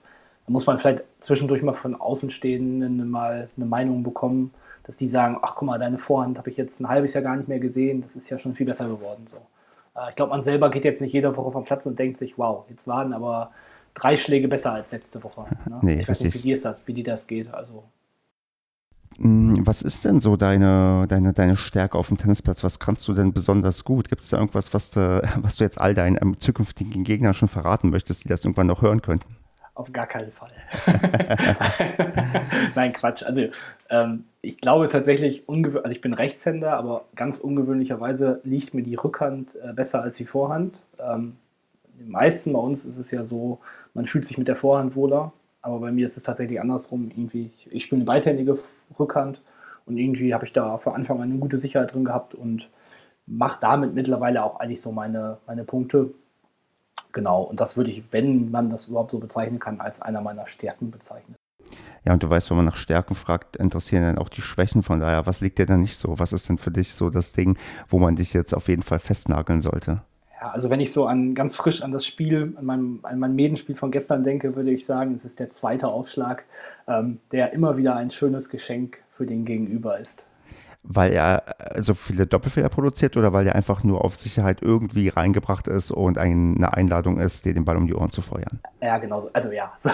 da 0.46 0.52
muss 0.52 0.66
man 0.66 0.78
vielleicht 0.80 1.04
zwischendurch 1.22 1.62
mal 1.62 1.74
von 1.74 1.96
Außenstehenden 1.96 3.10
mal 3.10 3.50
eine 3.56 3.66
Meinung 3.66 4.04
bekommen, 4.04 4.54
dass 4.84 4.98
die 4.98 5.08
sagen, 5.08 5.38
ach 5.42 5.56
guck 5.56 5.68
mal, 5.68 5.80
deine 5.80 5.98
Vorhand 5.98 6.38
habe 6.38 6.50
ich 6.50 6.58
jetzt 6.58 6.80
ein 6.80 6.90
halbes 6.90 7.14
Jahr 7.14 7.24
gar 7.24 7.38
nicht 7.38 7.48
mehr 7.48 7.60
gesehen, 7.60 8.02
das 8.02 8.16
ist 8.16 8.30
ja 8.30 8.38
schon 8.38 8.54
viel 8.54 8.66
besser 8.66 8.88
geworden. 8.88 9.26
So. 9.28 9.38
Äh, 10.00 10.10
ich 10.10 10.16
glaube, 10.16 10.32
man 10.32 10.44
selber 10.44 10.70
geht 10.70 10.84
jetzt 10.84 11.02
nicht 11.02 11.14
jede 11.14 11.36
Woche 11.38 11.52
vom 11.52 11.64
Platz 11.64 11.86
und 11.86 11.98
denkt 11.98 12.18
sich, 12.18 12.38
wow, 12.38 12.66
jetzt 12.70 12.86
waren 12.86 13.14
aber 13.14 13.52
drei 13.94 14.18
Schläge 14.18 14.48
besser 14.48 14.74
als 14.74 14.92
letzte 14.92 15.24
Woche. 15.24 15.46
Ne? 15.70 15.80
Nee, 15.82 16.02
ich 16.02 16.08
weiß 16.08 16.22
richtig. 16.22 16.44
Nicht, 16.44 16.60
wie, 16.60 16.62
das, 16.62 16.82
wie 16.86 16.94
dir 16.94 17.04
das 17.06 17.28
geht. 17.28 17.54
Also. 17.54 17.84
Hm, 19.20 19.66
was 19.66 19.82
ist 19.82 20.06
denn 20.06 20.20
so 20.20 20.36
deine, 20.36 21.06
deine, 21.08 21.34
deine 21.34 21.56
Stärke 21.56 21.98
auf 21.98 22.10
dem 22.10 22.18
Tennisplatz? 22.18 22.64
Was 22.64 22.80
kannst 22.80 23.08
du 23.08 23.14
denn 23.14 23.34
besonders 23.34 23.84
gut? 23.84 24.10
Gibt 24.10 24.22
es 24.22 24.30
da 24.30 24.38
irgendwas, 24.38 24.74
was 24.74 24.92
du, 24.92 25.22
was 25.42 25.58
du 25.58 25.64
jetzt 25.64 25.80
all 25.80 25.94
deinen 25.94 26.18
ähm, 26.22 26.40
zukünftigen 26.40 27.04
Gegnern 27.04 27.34
schon 27.34 27.48
verraten 27.48 27.90
möchtest, 27.90 28.26
die 28.26 28.30
das 28.30 28.44
irgendwann 28.44 28.68
noch 28.68 28.82
hören 28.82 29.02
könnten? 29.02 29.38
Auf 29.74 29.92
gar 29.92 30.08
keinen 30.08 30.32
Fall. 30.32 30.52
Nein, 32.76 32.94
Quatsch. 32.94 33.24
Also 33.24 33.48
ähm, 33.90 34.24
ich 34.42 34.62
glaube 34.62 34.88
tatsächlich, 34.88 35.44
also 35.50 35.90
ich 35.90 36.00
bin 36.00 36.14
Rechtshänder, 36.14 36.78
aber 36.78 37.06
ganz 37.16 37.40
ungewöhnlicherweise 37.40 38.40
liegt 38.46 38.74
mir 38.74 38.84
die 38.84 38.96
Rückhand 38.96 39.50
äh, 39.56 39.74
besser 39.74 40.02
als 40.02 40.16
die 40.16 40.26
Vorhand. 40.26 40.78
Ähm, 40.98 41.36
den 42.00 42.10
meisten 42.10 42.54
bei 42.54 42.60
uns 42.60 42.86
ist 42.86 42.98
es 42.98 43.12
ja 43.12 43.26
so, 43.26 43.60
man 43.94 44.08
fühlt 44.08 44.26
sich 44.26 44.38
mit 44.38 44.48
der 44.48 44.56
Vorhand 44.56 44.96
wohler, 44.96 45.34
aber 45.62 45.80
bei 45.80 45.92
mir 45.92 46.06
ist 46.06 46.16
es 46.16 46.24
tatsächlich 46.24 46.62
andersrum. 46.62 47.12
Irgendwie, 47.14 47.52
ich, 47.58 47.68
ich 47.72 47.84
spiele 47.84 48.00
eine 48.00 48.06
beidhändige 48.06 48.58
Rückhand 49.00 49.42
und 49.86 49.98
irgendwie 49.98 50.34
habe 50.34 50.46
ich 50.46 50.54
da 50.54 50.78
von 50.78 50.94
Anfang 50.94 51.18
an 51.22 51.30
eine 51.30 51.40
gute 51.40 51.58
Sicherheit 51.58 51.94
drin 51.94 52.06
gehabt 52.06 52.34
und 52.34 52.70
mache 53.28 53.60
damit 53.62 53.94
mittlerweile 53.94 54.44
auch 54.44 54.60
eigentlich 54.60 54.82
so 54.82 54.92
meine, 54.92 55.40
meine 55.48 55.64
Punkte. 55.64 56.14
Genau, 57.14 57.44
und 57.44 57.60
das 57.60 57.78
würde 57.78 57.92
ich, 57.92 58.04
wenn 58.12 58.52
man 58.52 58.70
das 58.70 58.88
überhaupt 58.88 59.12
so 59.12 59.20
bezeichnen 59.20 59.60
kann, 59.60 59.80
als 59.80 60.02
einer 60.02 60.22
meiner 60.22 60.48
Stärken 60.48 60.92
bezeichnen. 60.92 61.36
Ja, 62.04 62.14
und 62.14 62.22
du 62.22 62.30
weißt, 62.30 62.50
wenn 62.50 62.58
man 62.58 62.66
nach 62.66 62.78
Stärken 62.78 63.16
fragt, 63.16 63.56
interessieren 63.56 64.04
dann 64.04 64.18
auch 64.20 64.30
die 64.30 64.42
Schwächen. 64.42 64.84
Von 64.84 65.00
daher, 65.00 65.26
was 65.26 65.42
liegt 65.42 65.58
dir 65.58 65.66
da 65.66 65.76
nicht 65.76 65.98
so? 65.98 66.20
Was 66.20 66.34
ist 66.34 66.48
denn 66.50 66.60
für 66.60 66.72
dich 66.72 66.94
so 66.94 67.10
das 67.10 67.34
Ding, 67.34 67.58
wo 67.88 67.98
man 67.98 68.16
dich 68.16 68.34
jetzt 68.34 68.54
auf 68.54 68.68
jeden 68.68 68.84
Fall 68.84 69.00
festnageln 69.00 69.62
sollte? 69.62 70.04
Ja, 70.42 70.52
also 70.52 70.70
wenn 70.70 70.80
ich 70.80 70.92
so 70.92 71.06
an 71.06 71.34
ganz 71.34 71.56
frisch 71.56 71.82
an 71.82 71.92
das 71.92 72.06
Spiel, 72.06 72.54
an, 72.58 72.66
meinem, 72.66 73.00
an 73.04 73.20
mein 73.20 73.36
Medenspiel 73.36 73.76
von 73.76 73.92
gestern 73.92 74.24
denke, 74.24 74.56
würde 74.56 74.72
ich 74.72 74.86
sagen, 74.86 75.16
es 75.16 75.26
ist 75.26 75.40
der 75.40 75.50
zweite 75.50 75.88
Aufschlag, 75.88 76.44
ähm, 76.88 77.20
der 77.32 77.54
immer 77.54 77.78
wieder 77.78 77.96
ein 77.96 78.12
schönes 78.12 78.50
Geschenk 78.50 79.00
für 79.12 79.26
den 79.26 79.46
Gegenüber 79.46 80.00
ist 80.00 80.26
weil 80.88 81.12
er 81.14 81.44
äh, 81.60 81.82
so 81.82 81.94
viele 81.94 82.28
Doppelfehler 82.28 82.70
produziert 82.70 83.18
oder 83.18 83.34
weil 83.34 83.48
er 83.48 83.56
einfach 83.56 83.84
nur 83.84 84.04
auf 84.04 84.16
Sicherheit 84.16 84.62
irgendwie 84.62 85.10
reingebracht 85.10 85.68
ist 85.68 85.92
und 85.92 86.18
eine 86.18 86.74
Einladung 86.74 87.20
ist, 87.20 87.46
dir 87.46 87.54
den 87.54 87.66
Ball 87.66 87.78
um 87.78 87.88
die 87.88 87.96
Ohren 87.96 88.12
zu 88.12 88.22
feuern? 88.22 88.60
Ja, 88.82 88.98
genau 88.98 89.22
so. 89.22 89.30
Also 89.34 89.52
ja, 89.52 89.74
so, 89.80 89.90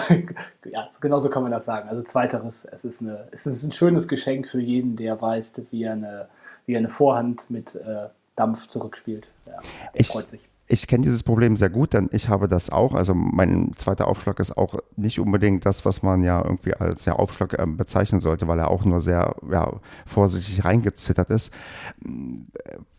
ja 0.64 0.88
genau 1.00 1.18
so 1.18 1.30
kann 1.30 1.42
man 1.42 1.52
das 1.52 1.64
sagen. 1.64 1.88
Also 1.88 2.02
zweiteres, 2.02 2.64
es 2.64 2.84
ist, 2.84 3.02
eine, 3.02 3.28
es 3.30 3.46
ist 3.46 3.62
ein 3.62 3.72
schönes 3.72 4.08
Geschenk 4.08 4.48
für 4.48 4.60
jeden, 4.60 4.96
der 4.96 5.20
weiß, 5.20 5.62
wie 5.70 5.84
er 5.84 5.92
eine, 5.92 6.28
wie 6.66 6.74
er 6.74 6.78
eine 6.78 6.90
Vorhand 6.90 7.48
mit 7.50 7.74
äh, 7.74 8.08
Dampf 8.42 8.66
zurückspielt. 8.68 9.28
Ja, 9.46 9.60
ich, 9.94 10.08
freut 10.08 10.28
sich 10.28 10.40
ich 10.72 10.86
kenne 10.86 11.02
dieses 11.04 11.22
Problem 11.22 11.54
sehr 11.54 11.68
gut, 11.68 11.92
denn 11.92 12.08
ich 12.12 12.30
habe 12.30 12.48
das 12.48 12.70
auch. 12.70 12.94
Also 12.94 13.14
mein 13.14 13.72
zweiter 13.76 14.08
Aufschlag 14.08 14.40
ist 14.40 14.56
auch 14.56 14.78
nicht 14.96 15.20
unbedingt 15.20 15.66
das, 15.66 15.84
was 15.84 16.02
man 16.02 16.22
ja 16.22 16.42
irgendwie 16.42 16.72
als 16.72 17.04
ja, 17.04 17.14
Aufschlag 17.14 17.58
äh, 17.58 17.66
bezeichnen 17.66 18.20
sollte, 18.20 18.48
weil 18.48 18.58
er 18.58 18.70
auch 18.70 18.84
nur 18.84 19.00
sehr 19.00 19.36
ja, 19.50 19.70
vorsichtig 20.06 20.64
reingezittert 20.64 21.28
ist. 21.28 21.52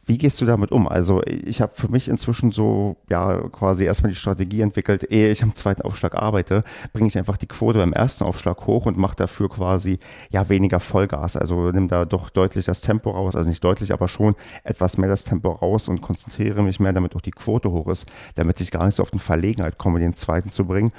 Wie 0.05 0.17
gehst 0.17 0.41
du 0.41 0.45
damit 0.45 0.73
um? 0.73 0.89
Also 0.89 1.21
ich 1.25 1.61
habe 1.61 1.71
für 1.75 1.87
mich 1.87 2.09
inzwischen 2.09 2.51
so 2.51 2.97
ja 3.09 3.37
quasi 3.49 3.85
erstmal 3.85 4.11
die 4.11 4.17
Strategie 4.17 4.59
entwickelt, 4.59 5.09
ehe 5.09 5.31
ich 5.31 5.43
am 5.43 5.55
zweiten 5.55 5.81
Aufschlag 5.81 6.15
arbeite, 6.15 6.63
bringe 6.91 7.07
ich 7.07 7.17
einfach 7.17 7.37
die 7.37 7.47
Quote 7.47 7.79
beim 7.79 7.93
ersten 7.93 8.25
Aufschlag 8.25 8.67
hoch 8.67 8.85
und 8.85 8.97
mache 8.97 9.15
dafür 9.15 9.49
quasi 9.49 9.99
ja 10.29 10.49
weniger 10.49 10.81
Vollgas. 10.81 11.37
Also 11.37 11.71
nimm 11.71 11.87
da 11.87 12.03
doch 12.03 12.29
deutlich 12.29 12.65
das 12.65 12.81
Tempo 12.81 13.11
raus, 13.11 13.37
also 13.37 13.47
nicht 13.47 13.63
deutlich, 13.63 13.93
aber 13.93 14.09
schon 14.09 14.35
etwas 14.65 14.97
mehr 14.97 15.09
das 15.09 15.23
Tempo 15.23 15.51
raus 15.51 15.87
und 15.87 16.01
konzentriere 16.01 16.63
mich 16.63 16.81
mehr, 16.81 16.91
damit 16.91 17.15
auch 17.15 17.21
die 17.21 17.31
Quote 17.31 17.71
hoch 17.71 17.87
ist, 17.87 18.05
damit 18.35 18.59
ich 18.59 18.71
gar 18.71 18.85
nicht 18.85 18.95
so 18.95 19.03
auf 19.03 19.11
den 19.11 19.19
Verlegenheit 19.19 19.77
komme, 19.77 19.99
den 19.99 20.13
zweiten 20.13 20.49
zu 20.49 20.65
bringen. 20.65 20.91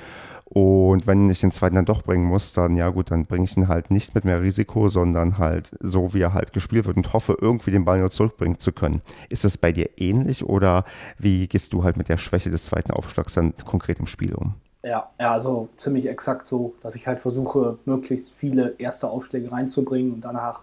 Und 0.45 1.07
wenn 1.07 1.31
ich 1.31 1.41
den 1.41 1.51
zweiten 1.51 1.75
dann 1.75 1.87
doch 1.87 2.03
bringen 2.03 2.27
muss, 2.27 2.53
dann 2.53 2.77
ja 2.77 2.91
gut, 2.91 3.11
dann 3.11 3.27
bringe 3.27 3.45
ich 3.45 3.57
ihn 3.57 3.69
halt 3.69 3.91
nicht 3.91 4.15
mit 4.15 4.25
mehr 4.25 4.43
Risiko, 4.43 4.89
sondern 4.89 5.39
halt 5.39 5.73
so, 5.81 6.13
wie 6.13 6.21
er 6.21 6.35
halt 6.35 6.53
gespielt 6.53 6.85
wird 6.85 6.97
und 6.97 7.13
hoffe, 7.13 7.37
irgendwie 7.41 7.71
den 7.71 7.85
Ball 7.85 7.99
nur 7.99 8.11
zurückbringen 8.11 8.59
zu 8.59 8.73
können. 8.73 9.03
Ist 9.31 9.45
das 9.45 9.59
bei 9.59 9.73
dir 9.73 9.91
ähnlich 9.97 10.45
oder 10.45 10.85
wie 11.19 11.49
gehst 11.49 11.73
du 11.73 11.83
halt 11.83 11.97
mit 11.97 12.09
der 12.09 12.19
Schwäche 12.19 12.51
des 12.51 12.67
zweiten 12.67 12.93
Aufschlags 12.93 13.35
dann 13.35 13.55
konkret 13.65 13.99
im 13.99 14.07
Spiel 14.07 14.35
um? 14.35 14.55
Ja, 14.83 15.09
ja, 15.19 15.33
also 15.33 15.71
ziemlich 15.77 16.07
exakt 16.07 16.47
so, 16.47 16.75
dass 16.83 16.95
ich 16.95 17.07
halt 17.07 17.21
versuche, 17.21 17.79
möglichst 17.87 18.35
viele 18.35 18.75
erste 18.77 19.09
Aufschläge 19.09 19.51
reinzubringen 19.51 20.13
und 20.13 20.21
danach 20.21 20.61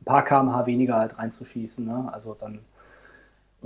ein 0.00 0.04
paar 0.04 0.24
kmh 0.24 0.66
weniger 0.66 0.94
halt 0.96 1.18
reinzuschießen. 1.18 1.84
Ne? 1.84 2.08
Also 2.12 2.36
dann 2.38 2.60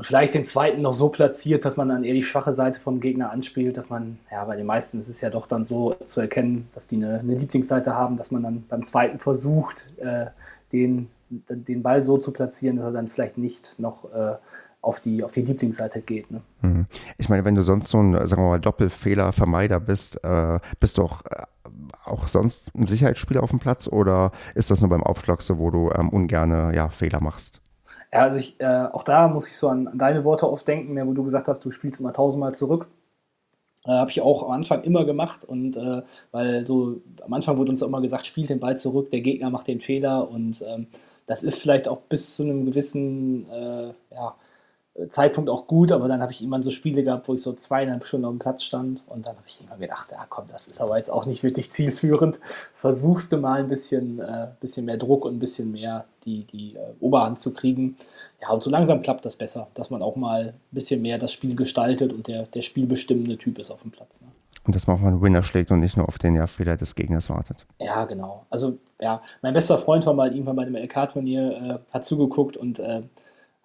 vielleicht 0.03 0.35
den 0.35 0.45
zweiten 0.45 0.83
noch 0.83 0.95
so 0.95 1.09
platziert, 1.09 1.65
dass 1.65 1.77
man 1.77 1.89
dann 1.89 2.05
eher 2.05 2.15
die 2.15 2.23
schwache 2.23 2.53
Seite 2.53 2.81
vom 2.81 3.01
Gegner 3.01 3.31
anspielt, 3.31 3.77
dass 3.77 3.91
man, 3.91 4.19
ja, 4.31 4.45
bei 4.45 4.57
den 4.57 4.67
meisten 4.67 5.01
ist 5.01 5.09
es 5.09 5.21
ja 5.21 5.31
doch 5.31 5.47
dann 5.47 5.65
so 5.65 5.95
zu 6.05 6.21
erkennen, 6.21 6.69
dass 6.73 6.87
die 6.87 6.97
eine, 6.97 7.21
eine 7.21 7.35
Lieblingsseite 7.35 7.95
haben, 7.95 8.17
dass 8.17 8.31
man 8.31 8.43
dann 8.43 8.65
beim 8.69 8.85
zweiten 8.85 9.19
versucht, 9.19 9.87
äh, 9.99 10.27
den, 10.73 11.09
den 11.31 11.83
Ball 11.83 12.05
so 12.05 12.19
zu 12.19 12.33
platzieren, 12.33 12.77
dass 12.77 12.87
er 12.87 12.93
dann 12.93 13.09
vielleicht 13.09 13.39
nicht 13.39 13.75
noch 13.79 14.13
äh, 14.13 14.37
auf, 14.83 15.01
die, 15.01 15.23
auf 15.23 15.33
die 15.33 15.43
Lieblingsseite 15.43 16.01
geht. 16.01 16.31
Ne? 16.31 16.41
Mhm. 16.63 16.87
Ich 17.19 17.29
meine, 17.29 17.45
wenn 17.45 17.55
du 17.55 17.63
sonst 17.63 17.89
so 17.89 18.03
ein, 18.03 18.13
sagen 18.27 18.43
wir 18.43 18.49
mal, 18.49 18.61
Doppelfehlervermeider 18.61 19.81
bist, 19.81 20.23
äh, 20.25 20.59
bist 20.79 20.99
du 20.99 21.03
auch, 21.03 21.23
äh, 21.27 21.45
auch 22.05 22.29
sonst 22.29 22.75
ein 22.75 22.87
Sicherheitsspieler 22.87 23.43
auf 23.43 23.51
dem 23.51 23.59
Platz 23.59 23.87
oder 23.89 24.33
ist 24.55 24.71
das 24.71 24.81
nur 24.81 24.91
beim 24.91 25.03
Aufschlag 25.03 25.43
so, 25.43 25.59
wo 25.59 25.71
du 25.71 25.91
ähm, 25.91 26.09
ungerne 26.09 26.73
ja, 26.75 26.89
Fehler 26.89 27.23
machst? 27.23 27.61
Ja, 28.13 28.21
also 28.23 28.39
ich, 28.39 28.59
äh, 28.61 28.65
auch 28.93 29.05
da 29.05 29.29
muss 29.29 29.47
ich 29.49 29.57
so 29.57 29.69
an, 29.69 29.87
an 29.87 29.99
deine 29.99 30.25
Worte 30.25 30.51
oft 30.51 30.67
denken, 30.67 30.95
ne, 30.95 31.07
wo 31.07 31.13
du 31.13 31.23
gesagt 31.25 31.47
hast, 31.49 31.65
du 31.65 31.71
spielst 31.71 32.01
immer 32.01 32.13
tausendmal 32.13 32.55
zurück. 32.55 32.89
Äh, 33.87 33.93
Habe 33.93 34.11
ich 34.11 34.21
auch 34.21 34.43
am 34.45 34.51
Anfang 34.53 34.83
immer 34.85 35.05
gemacht 35.05 35.45
und 35.45 35.77
äh, 35.77 36.03
weil 36.33 36.67
so 36.67 37.01
am 37.23 37.33
Anfang 37.33 37.57
wurde 37.59 37.71
uns 37.71 37.83
auch 37.83 37.89
immer 37.89 38.03
gesagt, 38.03 38.27
spielt 38.27 38.51
den 38.51 38.61
Ball 38.61 38.79
zurück, 38.79 39.11
der 39.11 39.21
Gegner 39.23 39.51
macht 39.51 39.69
den 39.69 39.81
Fehler 39.81 40.29
und 40.31 40.63
ähm, 40.67 40.89
das 41.27 41.43
ist 41.43 41.59
vielleicht 41.61 41.89
auch 41.89 42.01
bis 42.03 42.37
zu 42.37 42.43
einem 42.43 42.67
gewissen 42.67 43.49
äh, 43.51 43.93
ja, 44.13 44.37
Zeitpunkt 45.09 45.49
auch 45.51 45.67
gut, 45.67 45.93
aber 45.93 46.09
dann 46.09 46.21
habe 46.21 46.33
ich 46.33 46.41
irgendwann 46.41 46.63
so 46.63 46.71
Spiele 46.71 47.03
gehabt, 47.03 47.29
wo 47.29 47.35
ich 47.35 47.43
so 47.43 47.53
zweieinhalb 47.53 48.05
Stunden 48.05 48.27
auf 48.27 48.33
dem 48.33 48.39
Platz 48.39 48.63
stand 48.63 49.03
und 49.07 49.27
dann 49.27 49.37
habe 49.37 49.47
ich 49.47 49.61
immer 49.65 49.77
gedacht, 49.77 50.11
ja 50.11 50.27
komm, 50.29 50.45
das 50.51 50.69
ist 50.69 50.81
aber 50.81 50.99
jetzt 50.99 51.11
auch 51.11 51.27
nicht 51.27 51.43
wirklich 51.43 51.71
zielführend. 51.71 52.41
Versuchst 52.75 53.33
du 53.33 53.39
mal 53.39 53.61
ein 53.61 53.69
bisschen, 53.69 54.21
äh, 54.21 54.49
bisschen 54.61 54.87
mehr 54.87 54.97
Druck 54.97 55.25
und 55.25 55.37
ein 55.37 55.39
bisschen 55.39 55.73
mehr 55.73 56.05
die, 56.25 56.45
die 56.45 56.75
äh, 56.77 56.81
Oberhand 57.01 57.39
zu 57.39 57.53
kriegen. 57.53 57.97
Ja, 58.43 58.51
und 58.51 58.63
so 58.63 58.71
langsam 58.71 59.03
klappt 59.03 59.25
das 59.25 59.37
besser, 59.37 59.69
dass 59.75 59.91
man 59.91 60.03
auch 60.03 60.17
mal 60.17 60.49
ein 60.49 60.55
bisschen 60.71 61.03
mehr 61.03 61.19
das 61.19 61.33
Spiel 61.33 61.57
gestaltet 61.57 62.13
und 62.13 62.27
der, 62.27 62.45
der 62.45 62.63
spielbestimmende 62.63 63.37
Typ 63.39 63.59
ist 63.59 63.71
auf 63.71 63.83
dem 63.83 63.91
Platz. 63.91 64.21
Ne? 64.21 64.29
Und 64.65 64.75
dass 64.75 64.87
man 64.87 64.97
auch 64.97 65.01
mal 65.01 65.09
einen 65.09 65.23
Winner 65.23 65.43
schlägt 65.43 65.71
und 65.71 65.81
nicht 65.81 65.97
nur 65.97 66.07
auf 66.07 66.19
den 66.19 66.35
ja, 66.35 66.47
Fehler 66.47 66.77
des 66.77 66.95
Gegners 66.95 67.31
wartet. 67.31 67.67
Ja, 67.81 68.05
genau. 68.05 68.45
Also, 68.51 68.79
ja, 69.01 69.23
mein 69.43 69.55
bester 69.55 69.79
Freund 69.79 70.05
war 70.07 70.15
mal 70.15 70.33
irgendwann 70.33 70.57
bei 70.57 70.63
einem 70.63 70.77
LK-Turnier, 70.77 71.81
äh, 71.91 71.93
hat 71.93 72.05
zugeguckt 72.05 72.57
und 72.57 72.79
äh, 72.79 73.03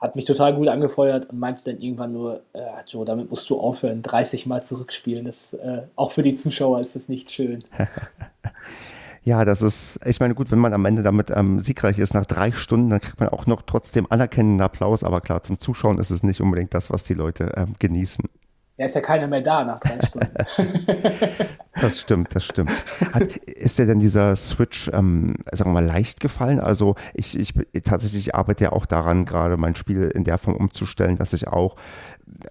hat 0.06 0.16
mich 0.16 0.26
total 0.26 0.56
gut 0.56 0.68
angefeuert 0.68 1.30
und 1.30 1.40
meinte 1.40 1.66
dann 1.66 1.82
irgendwann 1.82 2.14
nur, 2.14 2.42
äh, 2.54 2.62
Joe, 2.88 3.06
damit 3.06 3.30
musst 3.30 3.50
du 3.50 3.60
aufhören, 3.60 4.02
30 4.02 4.46
Mal 4.46 4.64
zurückspielen. 4.64 5.26
Das, 5.26 5.54
äh, 5.54 5.84
auch 5.96 6.12
für 6.12 6.22
die 6.22 6.34
Zuschauer 6.34 6.80
ist 6.82 6.96
das 6.96 7.10
nicht 7.10 7.32
schön. 7.32 7.64
ja, 9.24 9.44
das 9.44 9.62
ist, 9.62 10.00
ich 10.06 10.20
meine, 10.20 10.36
gut, 10.36 10.52
wenn 10.52 10.60
man 10.60 10.74
am 10.74 10.86
Ende 10.86 11.04
damit 11.04 11.32
ähm, 11.32 11.60
siegreich 11.60 11.98
ist, 11.98 12.14
nach 12.14 12.26
drei 12.26 12.52
Stunden, 12.52 12.92
dann 12.92 13.02
kriegt 13.02 13.20
man 13.20 13.30
auch 13.30 13.48
noch 13.48 13.64
trotzdem 13.64 14.06
anerkennenden 14.10 14.62
Applaus, 14.62 15.04
aber 15.04 15.22
klar, 15.22 15.42
zum 15.42 15.60
Zuschauen 15.60 15.98
ist 15.98 16.12
es 16.12 16.24
nicht 16.24 16.40
unbedingt 16.40 16.74
das, 16.74 16.92
was 16.92 17.04
die 17.04 17.16
Leute 17.16 17.52
ähm, 17.58 17.74
genießen. 17.80 18.30
Ja, 18.78 18.86
ist 18.86 18.96
ja 18.96 19.00
keiner 19.00 19.28
mehr 19.28 19.40
da 19.40 19.64
nach 19.64 19.80
drei 19.80 20.06
Stunden. 20.06 20.34
das 21.80 22.02
stimmt, 22.02 22.36
das 22.36 22.44
stimmt. 22.44 22.72
Hat, 23.14 23.38
ist 23.38 23.80
dir 23.80 23.86
denn 23.86 24.00
dieser 24.00 24.36
Switch, 24.36 24.90
ähm, 24.90 25.36
sagen 25.54 25.70
wir 25.70 25.82
mal, 25.82 25.86
leicht 25.86 26.20
gefallen? 26.20 26.60
Also 26.60 26.96
ich, 27.14 27.40
ich 27.40 27.54
tatsächlich 27.86 28.36
arbeite 28.36 28.66
ja 28.66 28.72
auch 28.74 28.86
daran, 28.86 29.24
gerade 29.24 29.56
mein 29.56 29.78
Spiel 29.78 30.04
in 30.04 30.26
der 30.26 30.38
Form 30.38 30.58
umzustellen, 30.58 31.16
dass 31.16 31.32
ich 31.32 31.48
auch 31.48 31.78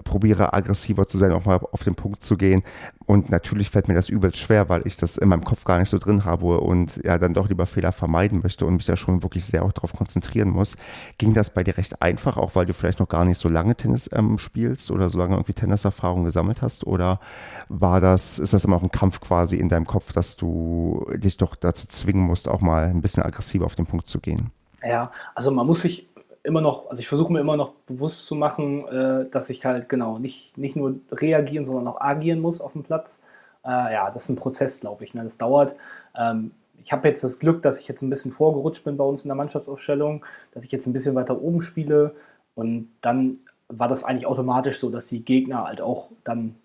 probiere 0.05 0.53
aggressiver 0.53 1.07
zu 1.07 1.19
sein, 1.19 1.33
auch 1.33 1.45
mal 1.45 1.61
auf 1.73 1.85
den 1.85 1.95
Punkt 1.95 2.25
zu 2.25 2.37
gehen. 2.37 2.63
Und 3.07 3.31
natürlich 3.31 3.71
fällt 3.71 3.89
mir 3.89 3.95
das 3.95 4.09
übelst 4.09 4.39
schwer, 4.39 4.69
weil 4.69 4.87
ich 4.87 4.97
das 4.97 5.19
in 5.19 5.29
meinem 5.29 5.45
Kopf 5.45 5.65
gar 5.65 5.79
nicht 5.79 5.91
so 5.91 5.99
drin 5.99 6.25
habe 6.25 6.61
und 6.61 7.01
ja 7.05 7.19
dann 7.19 7.35
doch 7.35 7.49
lieber 7.49 7.67
Fehler 7.67 7.93
vermeiden 7.93 8.41
möchte 8.43 8.65
und 8.65 8.77
mich 8.77 8.87
da 8.87 8.97
schon 8.97 9.23
wirklich 9.23 9.45
sehr 9.45 9.65
auch 9.65 9.73
darauf 9.73 9.93
konzentrieren 9.93 10.49
muss. 10.49 10.77
Ging 11.19 11.35
das 11.35 11.51
bei 11.51 11.63
dir 11.63 11.77
recht 11.77 12.01
einfach, 12.01 12.37
auch 12.37 12.55
weil 12.55 12.67
du 12.67 12.73
vielleicht 12.73 13.01
noch 13.01 13.09
gar 13.09 13.25
nicht 13.25 13.39
so 13.39 13.49
lange 13.49 13.75
Tennis 13.75 14.09
ähm, 14.13 14.39
spielst 14.39 14.91
oder 14.91 15.09
so 15.11 15.19
lange 15.19 15.35
irgendwie 15.35 15.53
Tenniserfahrung 15.53 16.25
gesammelt 16.25 16.63
hast? 16.63 16.87
Oder 16.87 17.21
war 17.69 18.01
das, 18.01 18.39
ist 18.39 18.55
das 18.55 18.65
immer 18.65 18.77
auch 18.77 18.83
ein 18.83 18.91
Kampf 18.91 19.21
quasi 19.21 19.57
in 19.57 19.69
deinem 19.69 19.87
Kopf, 19.87 20.13
dass 20.13 20.37
du 20.37 21.07
dich 21.15 21.37
doch 21.37 21.57
dazu 21.57 21.87
zwingen 21.87 22.25
musst, 22.25 22.49
auch 22.49 22.63
mal 22.63 22.87
ein 22.87 23.03
bisschen 23.03 23.23
aggressiver 23.23 23.67
auf 23.67 23.75
den 23.75 23.87
Punkt 23.87 24.09
zu 24.09 24.21
gehen? 24.21 24.51
Ja, 24.83 25.11
also 25.35 25.51
man 25.51 25.67
muss 25.67 25.81
sich 25.81 26.09
immer 26.45 26.61
noch, 26.61 26.91
also 26.91 27.01
ich 27.01 27.09
versuche 27.09 27.33
mir 27.33 27.41
immer 27.41 27.57
noch 27.57 27.73
bewusst 27.87 28.27
zu 28.27 28.35
machen, 28.35 28.87
äh, 28.87 29.29
dass 29.31 29.51
ich 29.51 29.65
halt 29.65 29.89
genau 29.89 30.19
nicht, 30.19 30.57
nicht 30.57 30.77
nur 30.77 30.97
reagieren, 31.11 31.67
sondern 31.67 31.89
auch 31.89 32.01
agieren 32.01 32.41
muss 32.41 32.61
auf 32.61 32.73
dem 32.73 32.85
Platz. 32.85 33.21
Äh, 33.65 33.95
ja, 33.95 34.11
das 34.11 34.25
ist 34.25 34.29
ein 34.29 34.37
Prozess, 34.37 34.79
glaube 34.81 35.05
ich. 35.05 35.15
Ne? 35.15 35.23
Das 35.23 35.39
dauert. 35.39 35.75
Ähm, 36.17 36.53
ich 36.83 36.93
habe 36.93 37.09
jetzt 37.09 37.25
das 37.25 37.39
Glück, 37.39 37.63
dass 37.63 37.81
ich 37.81 37.89
jetzt 37.89 38.03
ein 38.03 38.11
bisschen 38.11 38.33
vorgerutscht 38.33 38.85
bin 38.85 38.99
bei 38.99 39.05
uns 39.05 39.25
in 39.25 39.29
der 39.29 39.37
Mannschaftsaufstellung, 39.37 40.25
dass 40.53 40.65
ich 40.65 40.71
jetzt 40.71 40.87
ein 40.87 40.93
bisschen 40.93 41.15
weiter 41.15 41.41
oben 41.41 41.63
spiele 41.63 42.15
und 42.55 42.91
dann 43.01 43.39
war 43.69 43.89
das 43.89 44.05
eigentlich 44.05 44.27
automatisch 44.27 44.79
so, 44.79 44.91
dass 44.91 45.07
die 45.07 45.25
Gegner 45.25 45.65
halt 45.65 45.81
auch 45.81 46.11
dann 46.25 46.57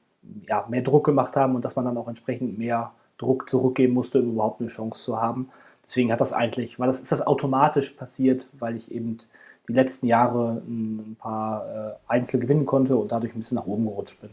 ja, 0.48 0.66
mehr 0.70 0.82
Druck 0.82 1.06
gemacht 1.06 1.38
haben 1.38 1.56
und 1.56 1.64
dass 1.64 1.78
man 1.78 1.86
dann 1.86 1.98
auch 1.98 2.10
entsprechend 2.10 2.58
mehr 2.58 2.92
Druck 3.18 3.50
zurückgeben 3.50 3.94
musste, 3.94 4.22
um 4.22 4.32
überhaupt 4.32 4.60
eine 4.60 4.70
Chance 4.70 5.02
zu 5.02 5.22
haben. 5.22 5.50
Deswegen 5.86 6.12
hat 6.12 6.22
das 6.22 6.34
eigentlich, 6.34 6.80
weil 6.80 6.88
das 6.88 7.00
ist 7.00 7.12
das 7.12 7.26
automatisch 7.26 7.92
passiert, 7.92 8.48
weil 8.54 8.76
ich 8.76 8.92
eben 8.92 9.20
die 9.70 9.74
letzten 9.74 10.08
Jahre 10.08 10.62
ein 10.68 11.16
paar 11.20 11.64
äh, 11.66 12.12
Einzel 12.12 12.40
gewinnen 12.40 12.66
konnte 12.66 12.98
und 12.98 13.12
dadurch 13.12 13.34
ein 13.36 13.40
bisschen 13.40 13.56
nach 13.56 13.68
oben 13.68 13.86
gerutscht 13.86 14.20
bin 14.20 14.32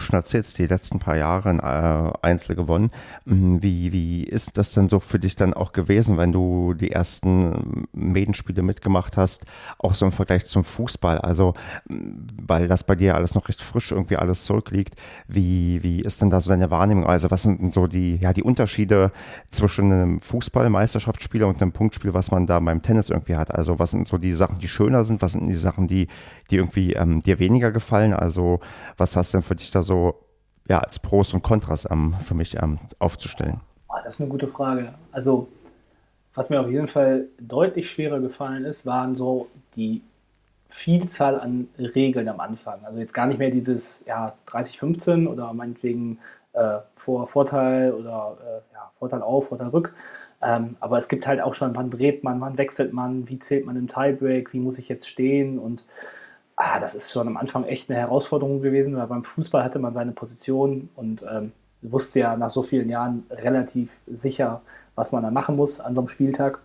du 0.00 0.04
schon 0.04 0.18
erzählst, 0.18 0.58
die 0.58 0.66
letzten 0.66 0.98
paar 0.98 1.16
Jahre 1.16 1.50
ein 1.50 1.60
äh, 1.60 2.12
Einzel 2.22 2.56
gewonnen. 2.56 2.90
Mhm, 3.24 3.62
wie, 3.62 3.92
wie 3.92 4.24
ist 4.24 4.58
das 4.58 4.72
denn 4.72 4.88
so 4.88 5.00
für 5.00 5.18
dich 5.18 5.36
dann 5.36 5.54
auch 5.54 5.72
gewesen, 5.72 6.16
wenn 6.16 6.32
du 6.32 6.74
die 6.74 6.90
ersten 6.90 7.86
Medenspiele 7.92 8.62
mitgemacht 8.62 9.16
hast, 9.16 9.46
auch 9.78 9.94
so 9.94 10.06
im 10.06 10.12
Vergleich 10.12 10.46
zum 10.46 10.64
Fußball? 10.64 11.18
Also, 11.18 11.54
weil 11.88 12.68
das 12.68 12.84
bei 12.84 12.94
dir 12.94 13.14
alles 13.14 13.34
noch 13.34 13.48
recht 13.48 13.62
frisch 13.62 13.92
irgendwie 13.92 14.16
alles 14.16 14.44
zurückliegt. 14.44 14.96
Wie, 15.28 15.82
wie 15.82 16.00
ist 16.00 16.20
denn 16.20 16.30
da 16.30 16.40
so 16.40 16.50
deine 16.50 16.70
Wahrnehmung? 16.70 17.06
Also, 17.06 17.30
was 17.30 17.42
sind 17.42 17.60
denn 17.60 17.72
so 17.72 17.86
die, 17.86 18.16
ja, 18.16 18.32
die 18.32 18.42
Unterschiede 18.42 19.10
zwischen 19.50 19.92
einem 19.92 20.20
Fußball-Meisterschaftsspieler 20.20 21.46
und 21.48 21.60
einem 21.60 21.72
Punktspiel, 21.72 22.14
was 22.14 22.30
man 22.30 22.46
da 22.46 22.58
beim 22.58 22.82
Tennis 22.82 23.10
irgendwie 23.10 23.36
hat? 23.36 23.54
Also, 23.54 23.78
was 23.78 23.90
sind 23.90 24.06
so 24.06 24.18
die 24.18 24.32
Sachen, 24.34 24.58
die 24.58 24.68
schöner 24.68 25.04
sind? 25.04 25.22
Was 25.22 25.32
sind 25.32 25.46
die 25.46 25.54
Sachen, 25.54 25.86
die, 25.86 26.08
die 26.50 26.56
irgendwie 26.56 26.94
ähm, 26.94 27.22
dir 27.22 27.38
weniger 27.38 27.70
gefallen? 27.70 28.12
Also, 28.12 28.60
was 28.96 29.16
hast 29.16 29.32
du 29.32 29.38
denn 29.38 29.42
für 29.42 29.56
dich 29.56 29.70
da 29.70 29.81
so 29.82 30.26
ja, 30.68 30.78
als 30.78 30.98
Pros 30.98 31.34
und 31.34 31.42
Kontras 31.42 31.88
ähm, 31.90 32.14
für 32.24 32.34
mich 32.34 32.60
ähm, 32.62 32.78
aufzustellen? 32.98 33.60
Das 34.04 34.14
ist 34.14 34.20
eine 34.20 34.30
gute 34.30 34.48
Frage. 34.48 34.94
Also, 35.12 35.48
was 36.34 36.50
mir 36.50 36.60
auf 36.60 36.70
jeden 36.70 36.88
Fall 36.88 37.26
deutlich 37.40 37.90
schwerer 37.90 38.20
gefallen 38.20 38.64
ist, 38.64 38.86
waren 38.86 39.14
so 39.14 39.48
die 39.76 40.02
Vielzahl 40.72 41.38
an 41.38 41.68
Regeln 41.78 42.28
am 42.28 42.40
Anfang. 42.40 42.80
Also 42.84 42.98
jetzt 42.98 43.12
gar 43.12 43.26
nicht 43.26 43.38
mehr 43.38 43.50
dieses 43.50 44.02
ja, 44.06 44.34
30-15 44.48 45.26
oder 45.26 45.52
meinetwegen 45.52 46.18
äh, 46.54 46.78
Vor 46.96 47.28
Vorteil 47.28 47.92
oder 47.92 48.38
äh, 48.40 48.74
ja, 48.74 48.90
Vorteil 48.98 49.22
auf, 49.22 49.48
Vorteil 49.48 49.68
rück. 49.68 49.94
Ähm, 50.40 50.76
aber 50.80 50.98
es 50.98 51.08
gibt 51.08 51.26
halt 51.26 51.40
auch 51.40 51.54
schon, 51.54 51.76
wann 51.76 51.90
dreht 51.90 52.24
man, 52.24 52.40
wann 52.40 52.58
wechselt 52.58 52.92
man, 52.92 53.28
wie 53.28 53.38
zählt 53.38 53.66
man 53.66 53.76
im 53.76 53.86
Tiebreak, 53.86 54.52
wie 54.52 54.58
muss 54.58 54.78
ich 54.78 54.88
jetzt 54.88 55.08
stehen 55.08 55.58
und 55.58 55.84
ah, 56.62 56.78
das 56.78 56.94
ist 56.94 57.10
schon 57.10 57.26
am 57.26 57.36
Anfang 57.36 57.64
echt 57.64 57.90
eine 57.90 57.98
Herausforderung 57.98 58.62
gewesen, 58.62 58.96
weil 58.96 59.06
beim 59.08 59.24
Fußball 59.24 59.64
hatte 59.64 59.80
man 59.80 59.92
seine 59.92 60.12
Position 60.12 60.88
und 60.94 61.24
ähm, 61.28 61.52
wusste 61.82 62.20
ja 62.20 62.36
nach 62.36 62.50
so 62.50 62.62
vielen 62.62 62.88
Jahren 62.88 63.24
relativ 63.30 63.90
sicher, 64.06 64.62
was 64.94 65.10
man 65.10 65.24
da 65.24 65.30
machen 65.30 65.56
muss 65.56 65.80
an 65.80 65.94
so 65.94 66.00
einem 66.00 66.08
Spieltag. 66.08 66.60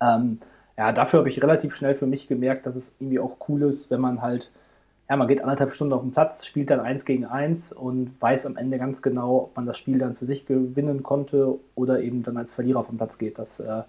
Ähm, 0.00 0.40
ja, 0.76 0.92
dafür 0.92 1.20
habe 1.20 1.28
ich 1.28 1.40
relativ 1.42 1.74
schnell 1.74 1.94
für 1.94 2.06
mich 2.06 2.26
gemerkt, 2.26 2.66
dass 2.66 2.74
es 2.74 2.96
irgendwie 2.98 3.20
auch 3.20 3.36
cool 3.48 3.62
ist, 3.62 3.90
wenn 3.90 4.00
man 4.00 4.20
halt, 4.20 4.50
ja, 5.08 5.16
man 5.16 5.28
geht 5.28 5.42
anderthalb 5.42 5.72
Stunden 5.72 5.92
auf 5.92 6.02
den 6.02 6.12
Platz, 6.12 6.44
spielt 6.44 6.70
dann 6.70 6.80
eins 6.80 7.04
gegen 7.04 7.24
eins 7.24 7.72
und 7.72 8.20
weiß 8.20 8.46
am 8.46 8.56
Ende 8.56 8.78
ganz 8.78 9.00
genau, 9.00 9.44
ob 9.44 9.56
man 9.56 9.66
das 9.66 9.78
Spiel 9.78 9.98
dann 9.98 10.16
für 10.16 10.26
sich 10.26 10.44
gewinnen 10.44 11.04
konnte 11.04 11.54
oder 11.76 12.00
eben 12.00 12.24
dann 12.24 12.36
als 12.36 12.52
Verlierer 12.52 12.84
vom 12.84 12.96
Platz 12.96 13.16
geht. 13.16 13.38
Das, 13.38 13.60
äh, 13.60 13.82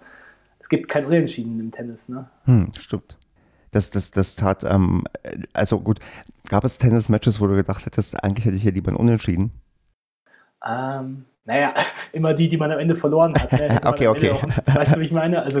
es 0.60 0.68
gibt 0.68 0.88
kein 0.88 1.06
Unentschieden 1.06 1.58
im 1.58 1.72
Tennis, 1.72 2.08
ne? 2.08 2.28
Hm, 2.44 2.70
stimmt 2.78 3.19
das, 3.70 3.90
das, 3.90 4.10
das 4.10 4.36
tat, 4.36 4.64
ähm, 4.64 5.04
also 5.52 5.80
gut, 5.80 6.00
gab 6.48 6.64
es 6.64 6.78
Tennis-Matches, 6.78 7.40
wo 7.40 7.46
du 7.46 7.54
gedacht 7.54 7.86
hättest, 7.86 8.22
eigentlich 8.22 8.46
hätte 8.46 8.56
ich 8.56 8.62
hier 8.62 8.72
lieber 8.72 8.90
ein 8.90 8.96
Unentschieden? 8.96 9.52
Ähm, 10.66 11.24
naja, 11.44 11.74
immer 12.12 12.34
die, 12.34 12.48
die 12.48 12.56
man 12.56 12.70
am 12.72 12.78
Ende 12.78 12.96
verloren 12.96 13.34
hat. 13.34 13.52
Ne? 13.52 13.80
okay, 13.84 14.08
okay. 14.08 14.30
Auch, 14.30 14.42
weißt 14.42 14.96
du, 14.96 15.00
wie 15.00 15.04
ich 15.06 15.12
meine? 15.12 15.42
Also, 15.42 15.60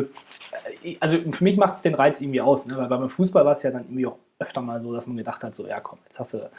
äh, 0.82 0.96
also 1.00 1.16
für 1.32 1.44
mich 1.44 1.56
macht 1.56 1.76
es 1.76 1.82
den 1.82 1.94
Reiz 1.94 2.20
irgendwie 2.20 2.40
aus, 2.40 2.66
ne? 2.66 2.76
weil 2.76 2.88
beim 2.88 3.10
Fußball 3.10 3.44
war 3.44 3.52
es 3.52 3.62
ja 3.62 3.70
dann 3.70 3.84
irgendwie 3.84 4.06
auch 4.06 4.18
öfter 4.38 4.60
mal 4.60 4.80
so, 4.82 4.94
dass 4.94 5.06
man 5.06 5.16
gedacht 5.16 5.42
hat, 5.42 5.54
so, 5.54 5.66
ja 5.66 5.80
komm, 5.80 5.98
jetzt 6.06 6.18
hast 6.18 6.34
du 6.34 6.50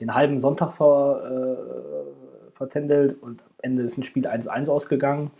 den 0.00 0.14
halben 0.14 0.40
Sonntag 0.40 0.72
ver, 0.72 1.20
äh, 1.24 2.56
vertändelt 2.56 3.20
und 3.22 3.40
am 3.40 3.54
Ende 3.62 3.82
ist 3.82 3.98
ein 3.98 4.02
Spiel 4.02 4.26
1-1 4.26 4.68
ausgegangen 4.68 5.30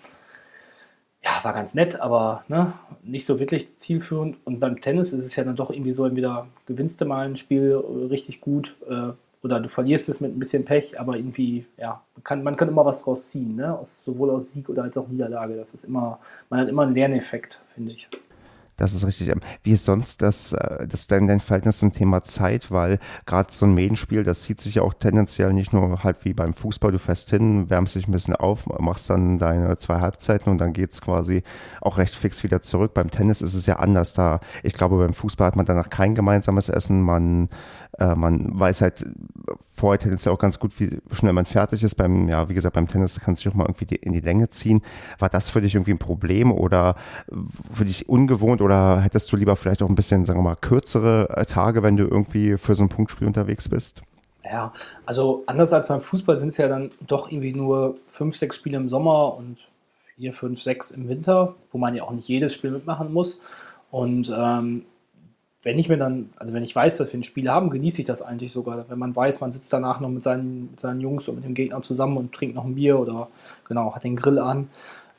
war 1.42 1.53
ganz 1.53 1.75
nett, 1.75 2.01
aber 2.01 2.44
ne, 2.49 2.75
nicht 3.03 3.27
so 3.27 3.40
wirklich 3.40 3.77
zielführend. 3.77 4.37
Und 4.44 4.61
beim 4.61 4.81
Tennis 4.81 5.12
ist 5.12 5.25
es 5.25 5.37
ja 5.37 5.44
dann 5.44 5.57
doch 5.57 5.70
irgendwie 5.70 5.92
so, 5.92 6.05
entweder 6.05 6.47
gewinnst 6.66 7.01
du 7.01 7.07
mal 7.07 7.27
ein 7.27 7.37
Spiel 7.37 7.77
richtig 8.11 8.40
gut 8.40 8.77
äh, 8.88 9.12
oder 9.42 9.61
du 9.61 9.68
verlierst 9.68 10.09
es 10.09 10.20
mit 10.20 10.35
ein 10.35 10.38
bisschen 10.38 10.64
Pech, 10.64 10.99
aber 10.99 11.16
irgendwie, 11.16 11.66
ja, 11.77 12.01
man 12.14 12.25
kann, 12.25 12.42
man 12.42 12.57
kann 12.57 12.68
immer 12.68 12.85
was 12.85 13.03
draus 13.03 13.31
ziehen, 13.31 13.57
ne? 13.57 13.79
Aus, 13.79 14.03
sowohl 14.05 14.31
aus 14.31 14.53
Sieg 14.53 14.68
oder 14.68 14.85
als 14.85 14.97
auch 14.97 15.09
Niederlage. 15.09 15.57
Das 15.57 15.75
ist 15.75 15.85
immer, 15.85 16.18
man 16.49 16.61
hat 16.61 16.68
immer 16.68 16.83
einen 16.83 16.94
Lerneffekt, 16.94 17.59
finde 17.75 17.92
ich. 17.92 18.09
Das 18.77 18.93
ist 18.93 19.07
richtig. 19.07 19.29
Ähm, 19.29 19.41
wie 19.63 19.73
ist 19.73 19.85
sonst 19.85 20.21
das, 20.21 20.53
äh, 20.53 20.87
das 20.89 21.07
dein, 21.07 21.29
dein 21.29 21.41
Verhältnis 21.41 21.79
zum 21.79 21.93
Thema 21.93 22.23
Zeit? 22.23 22.71
Weil 22.71 22.99
gerade 23.25 23.53
so 23.53 23.67
ein 23.67 23.75
Medenspiel, 23.75 24.25
das 24.25 24.43
zieht 24.43 24.61
sich 24.61 24.77
ja 24.77 24.83
auch 24.83 24.95
tendenziell 24.95 25.53
nicht 25.53 25.73
nur 25.73 26.03
halt 26.03 26.25
wie 26.25 26.33
beim 26.33 26.55
Fußball, 26.55 26.91
du 26.91 26.99
fährst 26.99 27.31
hin, 27.31 27.71
wärmst 27.71 27.95
dich 27.95 28.09
ein 28.09 28.13
bisschen 28.13 28.35
auf, 28.35 28.67
machst 28.67 29.11
dann 29.11 29.39
deine 29.39 29.77
zwei 29.77 30.01
Halbzeiten 30.01 30.51
und 30.51 30.59
dann 30.59 30.73
geht's 30.73 31.01
quasi 31.01 31.43
auch 31.81 31.99
recht 31.99 32.17
fix 32.17 32.43
wieder 32.43 32.63
zurück. 32.63 32.95
Beim 32.95 33.11
Tennis 33.11 33.43
ist 33.43 33.55
es 33.55 33.67
ja 33.67 33.77
anders 33.77 34.15
da. 34.15 34.41
Ich 34.63 34.75
glaube, 34.75 34.99
beim 34.99 35.15
Fußball 35.15 35.47
hat 35.47 35.57
man 35.57 35.67
danach 35.67 35.91
kein 35.91 36.15
gemeinsames 36.15 36.69
Essen. 36.69 37.03
Man, 37.03 37.51
äh, 37.99 38.15
man 38.15 38.59
weiß 38.59 38.81
halt 38.81 39.07
vorher 39.75 39.99
tendenziell 39.99 40.33
auch 40.33 40.39
ganz 40.39 40.59
gut, 40.59 40.79
wie 40.79 40.99
schnell 41.13 41.33
man 41.33 41.47
fertig 41.47 41.83
ist. 41.83 41.97
Beim, 41.97 42.29
ja, 42.29 42.49
wie 42.49 42.55
gesagt, 42.55 42.75
beim 42.75 42.89
Tennis 42.89 43.21
kann 43.21 43.37
sich 43.37 43.49
auch 43.49 43.55
mal 43.55 43.65
irgendwie 43.65 43.87
die, 43.87 43.97
in 43.97 44.13
die 44.13 44.21
Länge 44.21 44.49
ziehen. 44.49 44.83
War 45.19 45.29
das 45.29 45.51
für 45.51 45.61
dich 45.61 45.75
irgendwie 45.75 45.93
ein 45.93 45.99
Problem 45.99 46.53
oder 46.53 46.97
für 47.73 47.85
dich 47.85 48.09
ungewohnt 48.09 48.63
oder 48.64 49.00
hättest 49.00 49.31
du 49.31 49.37
lieber 49.37 49.57
vielleicht 49.57 49.83
auch 49.83 49.88
ein 49.88 49.94
bisschen, 49.94 50.24
sagen 50.24 50.40
wir 50.40 50.44
mal, 50.44 50.57
kürzere 50.57 51.29
äh, 51.37 51.44
Tage, 51.44 51.83
wenn 51.83 51.96
du 51.96 52.05
irgendwie 52.05 52.57
für 52.57 52.74
so 52.74 52.83
ein 52.83 52.88
Punktspiel 52.88 53.27
unterwegs 53.27 53.68
bist? 53.68 54.03
Ja, 54.44 54.72
also 55.07 55.44
anders 55.46 55.72
als 55.72 55.88
beim 55.88 56.00
Fußball 56.00 56.37
sind 56.37 56.48
es 56.48 56.57
ja 56.59 56.68
dann 56.68 56.90
doch 57.07 57.31
irgendwie 57.31 57.53
nur 57.53 57.96
fünf, 58.09 58.37
sechs 58.37 58.57
Spiele 58.57 58.77
im 58.77 58.88
Sommer 58.88 59.35
und 59.37 59.59
vier, 60.16 60.33
fünf, 60.33 60.61
sechs 60.61 60.90
im 60.90 61.09
Winter, 61.09 61.55
wo 61.72 61.79
man 61.79 61.94
ja 61.94 62.03
auch 62.03 62.11
nicht 62.11 62.29
jedes 62.29 62.53
Spiel 62.53 62.70
mitmachen 62.70 63.12
muss. 63.12 63.40
Und 63.90 64.33
ähm, 64.37 64.85
wenn 65.62 65.79
ich 65.79 65.88
mir 65.88 65.96
dann, 65.96 66.31
also 66.37 66.53
wenn 66.53 66.62
ich 66.62 66.77
weiß, 66.77 66.98
dass 66.98 67.12
wir 67.12 67.18
ein 67.18 67.24
Spiel 67.24 67.48
haben, 67.48 67.70
genieße 67.70 68.00
ich 68.00 68.07
das 68.07 68.20
eigentlich 68.20 68.53
sogar. 68.53 68.85
Wenn 68.88 68.98
man 68.98 69.16
weiß, 69.16 69.40
man 69.40 69.50
sitzt 69.50 69.72
danach 69.72 69.98
noch 69.98 70.11
mit 70.11 70.22
seinen, 70.22 70.72
mit 70.72 70.81
seinen 70.81 71.00
Jungs 71.00 71.27
und 71.27 71.37
mit 71.37 71.44
dem 71.44 71.55
Gegner 71.55 71.81
zusammen 71.81 72.18
und 72.18 72.33
trinkt 72.33 72.55
noch 72.55 72.64
ein 72.64 72.74
Bier 72.74 72.98
oder 72.98 73.29
genau, 73.66 73.94
hat 73.94 74.05
den 74.05 74.16
Grill 74.16 74.38
an. 74.38 74.68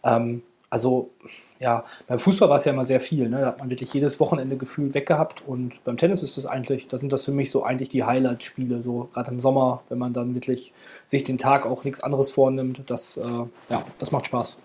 Ähm, 0.04 0.44
also 0.70 1.12
ja, 1.60 1.86
beim 2.08 2.20
Fußball 2.20 2.50
war 2.50 2.58
es 2.58 2.66
ja 2.66 2.74
immer 2.74 2.86
sehr 2.86 3.00
viel. 3.00 3.30
Ne? 3.30 3.40
Da 3.42 3.48
hat 3.48 3.60
man 3.60 3.70
wirklich 3.70 3.94
jedes 3.94 4.20
Wochenende 4.20 4.58
gefühlt 4.58 4.94
weggehabt. 4.94 5.42
Und 5.48 5.84
beim 5.86 5.98
Tennis 5.98 6.22
ist 6.22 6.38
das 6.38 6.46
eigentlich, 6.46 6.88
da 6.88 6.98
sind 6.98 7.14
das 7.14 7.24
für 7.24 7.32
mich 7.32 7.50
so 7.52 7.64
eigentlich 7.64 7.90
die 7.90 8.04
Highlight-Spiele, 8.04 8.82
so 8.82 9.10
gerade 9.14 9.32
im 9.32 9.42
Sommer, 9.42 9.84
wenn 9.90 9.98
man 9.98 10.14
dann 10.14 10.34
wirklich 10.36 10.74
sich 11.06 11.24
den 11.24 11.38
Tag 11.38 11.66
auch 11.66 11.84
nichts 11.84 12.02
anderes 12.02 12.32
vornimmt. 12.32 12.82
Das, 12.88 13.18
äh, 13.18 13.24
ja, 13.70 13.84
das 14.00 14.12
macht 14.12 14.28
Spaß 14.28 14.62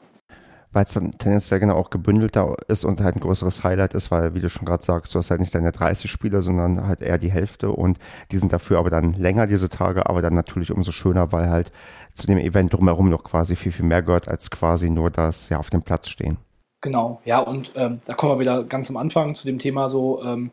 weil 0.72 0.84
es 0.84 0.94
dann 0.94 1.12
tendenziell 1.12 1.60
genau 1.60 1.74
auch 1.74 1.90
gebündelter 1.90 2.56
ist 2.68 2.84
und 2.84 3.00
halt 3.00 3.16
ein 3.16 3.20
größeres 3.20 3.64
Highlight 3.64 3.94
ist, 3.94 4.10
weil, 4.10 4.34
wie 4.34 4.40
du 4.40 4.48
schon 4.48 4.66
gerade 4.66 4.82
sagst, 4.82 5.14
du 5.14 5.18
hast 5.18 5.30
halt 5.30 5.40
nicht 5.40 5.54
deine 5.54 5.72
30 5.72 6.10
Spieler, 6.10 6.42
sondern 6.42 6.86
halt 6.86 7.02
eher 7.02 7.18
die 7.18 7.30
Hälfte 7.30 7.70
und 7.70 7.98
die 8.30 8.38
sind 8.38 8.52
dafür 8.52 8.78
aber 8.78 8.90
dann 8.90 9.12
länger, 9.14 9.46
diese 9.46 9.68
Tage, 9.68 10.08
aber 10.08 10.22
dann 10.22 10.34
natürlich 10.34 10.70
umso 10.70 10.92
schöner, 10.92 11.32
weil 11.32 11.48
halt 11.48 11.72
zu 12.14 12.26
dem 12.26 12.38
Event 12.38 12.72
drumherum 12.72 13.08
noch 13.08 13.24
quasi 13.24 13.56
viel, 13.56 13.72
viel 13.72 13.84
mehr 13.84 14.02
gehört, 14.02 14.28
als 14.28 14.50
quasi 14.50 14.90
nur 14.90 15.10
das 15.10 15.48
ja 15.48 15.58
auf 15.58 15.70
dem 15.70 15.82
Platz 15.82 16.08
stehen. 16.08 16.38
Genau, 16.80 17.20
ja, 17.24 17.40
und 17.40 17.72
ähm, 17.76 17.98
da 18.06 18.14
kommen 18.14 18.34
wir 18.34 18.40
wieder 18.40 18.64
ganz 18.64 18.88
am 18.90 18.96
Anfang 18.96 19.34
zu 19.34 19.46
dem 19.46 19.58
Thema 19.58 19.90
so 19.90 20.22
ähm, 20.24 20.50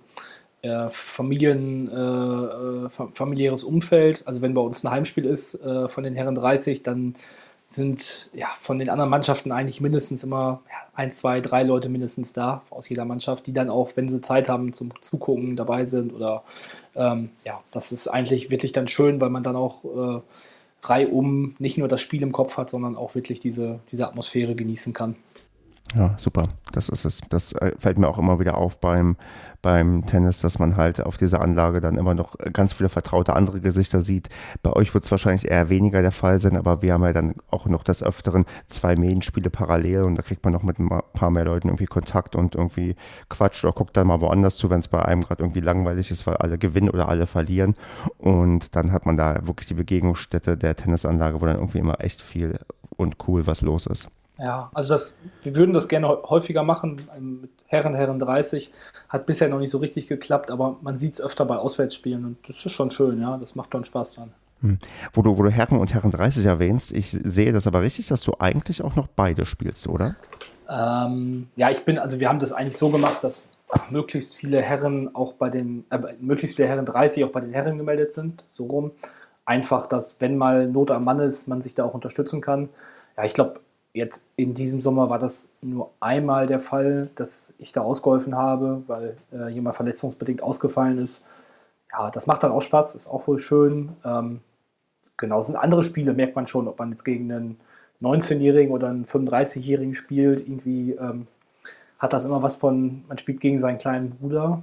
äh, 0.61 0.89
Familien, 0.89 1.87
äh, 1.87 2.85
äh 2.85 2.89
familiäres 3.13 3.63
Umfeld. 3.63 4.23
Also 4.27 4.41
wenn 4.41 4.53
bei 4.53 4.61
uns 4.61 4.83
ein 4.83 4.91
Heimspiel 4.91 5.25
ist 5.25 5.55
äh, 5.55 5.87
von 5.87 6.03
den 6.03 6.15
Herren 6.15 6.35
30, 6.35 6.83
dann 6.83 7.13
sind 7.69 8.29
ja 8.33 8.47
von 8.61 8.79
den 8.79 8.87
anderen 8.87 9.09
Mannschaften 9.09 9.51
eigentlich 9.51 9.81
mindestens 9.81 10.23
immer 10.23 10.61
ja, 10.69 10.77
ein, 10.95 11.11
zwei, 11.11 11.41
drei 11.41 11.63
Leute 11.63 11.89
mindestens 11.89 12.31
da 12.31 12.61
aus 12.69 12.87
jeder 12.87 13.03
Mannschaft, 13.03 13.45
die 13.45 13.51
dann 13.51 13.69
auch, 13.69 13.91
wenn 13.95 14.07
sie 14.07 14.21
Zeit 14.21 14.47
haben 14.47 14.71
zum 14.71 14.93
Zugucken 15.01 15.57
dabei 15.57 15.83
sind 15.83 16.13
oder 16.13 16.43
ähm, 16.95 17.29
ja, 17.43 17.59
das 17.71 17.91
ist 17.91 18.07
eigentlich 18.07 18.51
wirklich 18.51 18.71
dann 18.71 18.87
schön, 18.87 19.19
weil 19.19 19.31
man 19.31 19.43
dann 19.43 19.57
auch 19.57 19.83
äh, 19.83 20.21
reihum 20.81 21.55
nicht 21.59 21.77
nur 21.77 21.89
das 21.89 21.99
Spiel 21.99 22.23
im 22.23 22.31
Kopf 22.31 22.55
hat, 22.55 22.69
sondern 22.69 22.95
auch 22.95 23.15
wirklich 23.15 23.41
diese, 23.41 23.81
diese 23.91 24.07
Atmosphäre 24.07 24.55
genießen 24.55 24.93
kann. 24.93 25.17
Ja, 25.95 26.13
super. 26.17 26.43
Das 26.73 26.89
ist 26.89 27.05
es. 27.05 27.21
Das 27.29 27.53
äh, 27.53 27.71
fällt 27.77 27.97
mir 27.97 28.07
auch 28.07 28.17
immer 28.17 28.39
wieder 28.39 28.57
auf 28.57 28.81
beim, 28.81 29.15
beim 29.61 30.05
Tennis, 30.05 30.41
dass 30.41 30.59
man 30.59 30.75
halt 30.75 31.01
auf 31.01 31.17
dieser 31.17 31.41
Anlage 31.41 31.79
dann 31.79 31.97
immer 31.97 32.13
noch 32.13 32.35
ganz 32.51 32.73
viele 32.73 32.89
vertraute 32.89 33.35
andere 33.35 33.61
Gesichter 33.61 34.01
sieht. 34.01 34.27
Bei 34.63 34.73
euch 34.73 34.93
wird 34.93 35.05
es 35.05 35.11
wahrscheinlich 35.11 35.49
eher 35.49 35.69
weniger 35.69 36.01
der 36.01 36.11
Fall 36.11 36.39
sein, 36.39 36.57
aber 36.57 36.81
wir 36.81 36.93
haben 36.93 37.03
ja 37.03 37.13
dann 37.13 37.35
auch 37.49 37.67
noch 37.67 37.83
des 37.83 38.03
Öfteren 38.03 38.43
zwei 38.65 38.95
Medienspiele 38.95 39.49
parallel 39.49 40.03
und 40.03 40.15
da 40.15 40.21
kriegt 40.23 40.43
man 40.43 40.53
noch 40.53 40.63
mit 40.63 40.77
ein 40.77 40.89
paar 41.13 41.31
mehr 41.31 41.45
Leuten 41.45 41.69
irgendwie 41.69 41.85
Kontakt 41.85 42.35
und 42.35 42.55
irgendwie 42.55 42.95
quatscht 43.29 43.63
oder 43.63 43.73
guckt 43.73 43.95
dann 43.95 44.07
mal 44.07 44.19
woanders 44.19 44.57
zu, 44.57 44.69
wenn 44.69 44.79
es 44.79 44.89
bei 44.89 45.03
einem 45.03 45.23
gerade 45.23 45.41
irgendwie 45.41 45.61
langweilig 45.61 46.11
ist, 46.11 46.27
weil 46.27 46.35
alle 46.37 46.57
gewinnen 46.57 46.89
oder 46.89 47.07
alle 47.07 47.27
verlieren. 47.27 47.75
Und 48.17 48.75
dann 48.75 48.91
hat 48.91 49.05
man 49.05 49.15
da 49.15 49.47
wirklich 49.47 49.67
die 49.67 49.73
Begegnungsstätte 49.73 50.57
der 50.57 50.75
Tennisanlage, 50.75 51.39
wo 51.41 51.45
dann 51.45 51.55
irgendwie 51.55 51.79
immer 51.79 52.01
echt 52.01 52.21
viel 52.21 52.59
und 52.97 53.15
cool 53.27 53.47
was 53.47 53.61
los 53.61 53.85
ist. 53.85 54.11
Ja, 54.39 54.69
also 54.73 54.89
das, 54.89 55.17
wir 55.41 55.55
würden 55.55 55.73
das 55.73 55.87
gerne 55.87 56.07
häufiger 56.07 56.63
machen. 56.63 57.07
Mit 57.19 57.49
Herren, 57.65 57.95
Herren 57.95 58.19
30 58.19 58.71
hat 59.09 59.25
bisher 59.25 59.49
noch 59.49 59.59
nicht 59.59 59.71
so 59.71 59.79
richtig 59.79 60.07
geklappt, 60.07 60.51
aber 60.51 60.77
man 60.81 60.97
sieht 60.97 61.13
es 61.13 61.21
öfter 61.21 61.45
bei 61.45 61.57
Auswärtsspielen 61.57 62.23
und 62.23 62.37
das 62.47 62.65
ist 62.65 62.71
schon 62.71 62.91
schön, 62.91 63.21
ja. 63.21 63.37
Das 63.37 63.55
macht 63.55 63.71
schon 63.71 63.83
Spaß 63.83 64.15
dran. 64.15 64.31
Hm. 64.61 64.79
Wo 65.13 65.21
du, 65.21 65.37
wo 65.37 65.43
du 65.43 65.49
Herren 65.49 65.77
und 65.77 65.93
Herren 65.93 66.11
30 66.11 66.45
erwähnst, 66.45 66.91
ich 66.91 67.11
sehe 67.11 67.51
das 67.53 67.67
aber 67.67 67.81
richtig, 67.81 68.07
dass 68.07 68.21
du 68.21 68.33
eigentlich 68.39 68.83
auch 68.83 68.95
noch 68.95 69.07
beide 69.07 69.45
spielst, 69.45 69.87
oder? 69.87 70.15
Ähm, 70.69 71.47
ja, 71.55 71.69
ich 71.69 71.85
bin, 71.85 71.97
also 71.99 72.19
wir 72.19 72.29
haben 72.29 72.39
das 72.39 72.51
eigentlich 72.51 72.77
so 72.77 72.89
gemacht, 72.89 73.23
dass 73.23 73.47
möglichst 73.89 74.35
viele 74.35 74.61
Herren 74.61 75.13
auch 75.15 75.33
bei 75.33 75.49
den, 75.49 75.85
äh, 75.89 75.99
möglichst 76.19 76.55
viele 76.55 76.67
Herren 76.67 76.85
30 76.85 77.23
auch 77.25 77.31
bei 77.31 77.41
den 77.41 77.53
Herren 77.53 77.77
gemeldet 77.77 78.13
sind, 78.13 78.43
so 78.51 78.65
rum. 78.65 78.91
Einfach, 79.45 79.87
dass 79.87 80.19
wenn 80.19 80.37
mal 80.37 80.67
Not 80.67 80.91
am 80.91 81.03
Mann 81.03 81.19
ist, 81.19 81.47
man 81.47 81.61
sich 81.61 81.73
da 81.73 81.85
auch 81.85 81.93
unterstützen 81.93 82.41
kann. 82.41 82.69
Ja, 83.15 83.23
ich 83.23 83.33
glaube, 83.33 83.61
jetzt 83.93 84.25
in 84.35 84.53
diesem 84.53 84.81
Sommer 84.81 85.09
war 85.09 85.19
das 85.19 85.49
nur 85.61 85.91
einmal 85.99 86.47
der 86.47 86.59
Fall, 86.59 87.09
dass 87.15 87.53
ich 87.57 87.71
da 87.71 87.81
ausgeholfen 87.81 88.35
habe, 88.35 88.83
weil 88.87 89.17
äh, 89.33 89.49
jemand 89.49 89.75
verletzungsbedingt 89.75 90.43
ausgefallen 90.43 90.99
ist. 90.99 91.21
Ja, 91.91 92.11
das 92.11 92.27
macht 92.27 92.43
dann 92.43 92.51
auch 92.51 92.61
Spaß, 92.61 92.95
ist 92.95 93.07
auch 93.07 93.27
wohl 93.27 93.39
schön. 93.39 93.89
Ähm, 94.05 94.41
genau, 95.17 95.41
sind 95.41 95.55
andere 95.55 95.83
Spiele, 95.83 96.13
merkt 96.13 96.35
man 96.35 96.47
schon, 96.47 96.67
ob 96.67 96.79
man 96.79 96.91
jetzt 96.91 97.05
gegen 97.05 97.31
einen 97.31 97.59
19-Jährigen 98.01 98.71
oder 98.71 98.89
einen 98.89 99.05
35-Jährigen 99.05 99.95
spielt. 99.95 100.41
Irgendwie 100.41 100.91
ähm, 100.91 101.27
hat 101.97 102.13
das 102.13 102.25
immer 102.25 102.43
was 102.43 102.57
von, 102.57 103.03
man 103.07 103.17
spielt 103.17 103.41
gegen 103.41 103.59
seinen 103.59 103.77
kleinen 103.77 104.11
Bruder. 104.11 104.61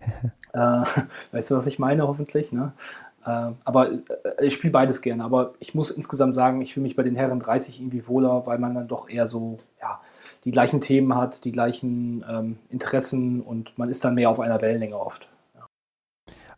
äh, 0.52 0.58
weißt 1.32 1.50
du, 1.50 1.56
was 1.56 1.66
ich 1.66 1.78
meine, 1.78 2.06
hoffentlich? 2.06 2.52
Ne? 2.52 2.72
Äh, 3.28 3.52
aber 3.64 3.92
äh, 3.92 4.46
ich 4.46 4.54
spiele 4.54 4.72
beides 4.72 5.02
gerne. 5.02 5.22
Aber 5.22 5.54
ich 5.60 5.74
muss 5.74 5.90
insgesamt 5.90 6.34
sagen, 6.34 6.62
ich 6.62 6.72
fühle 6.72 6.84
mich 6.84 6.96
bei 6.96 7.02
den 7.02 7.16
Herren 7.16 7.40
30 7.40 7.80
irgendwie 7.80 8.08
wohler, 8.08 8.46
weil 8.46 8.58
man 8.58 8.74
dann 8.74 8.88
doch 8.88 9.08
eher 9.08 9.26
so, 9.26 9.58
ja, 9.80 10.00
die 10.44 10.50
gleichen 10.50 10.80
Themen 10.80 11.14
hat, 11.14 11.44
die 11.44 11.52
gleichen 11.52 12.24
ähm, 12.28 12.58
Interessen 12.70 13.42
und 13.42 13.76
man 13.76 13.90
ist 13.90 14.04
dann 14.04 14.14
mehr 14.14 14.30
auf 14.30 14.40
einer 14.40 14.62
Wellenlänge 14.62 14.98
oft. 14.98 15.28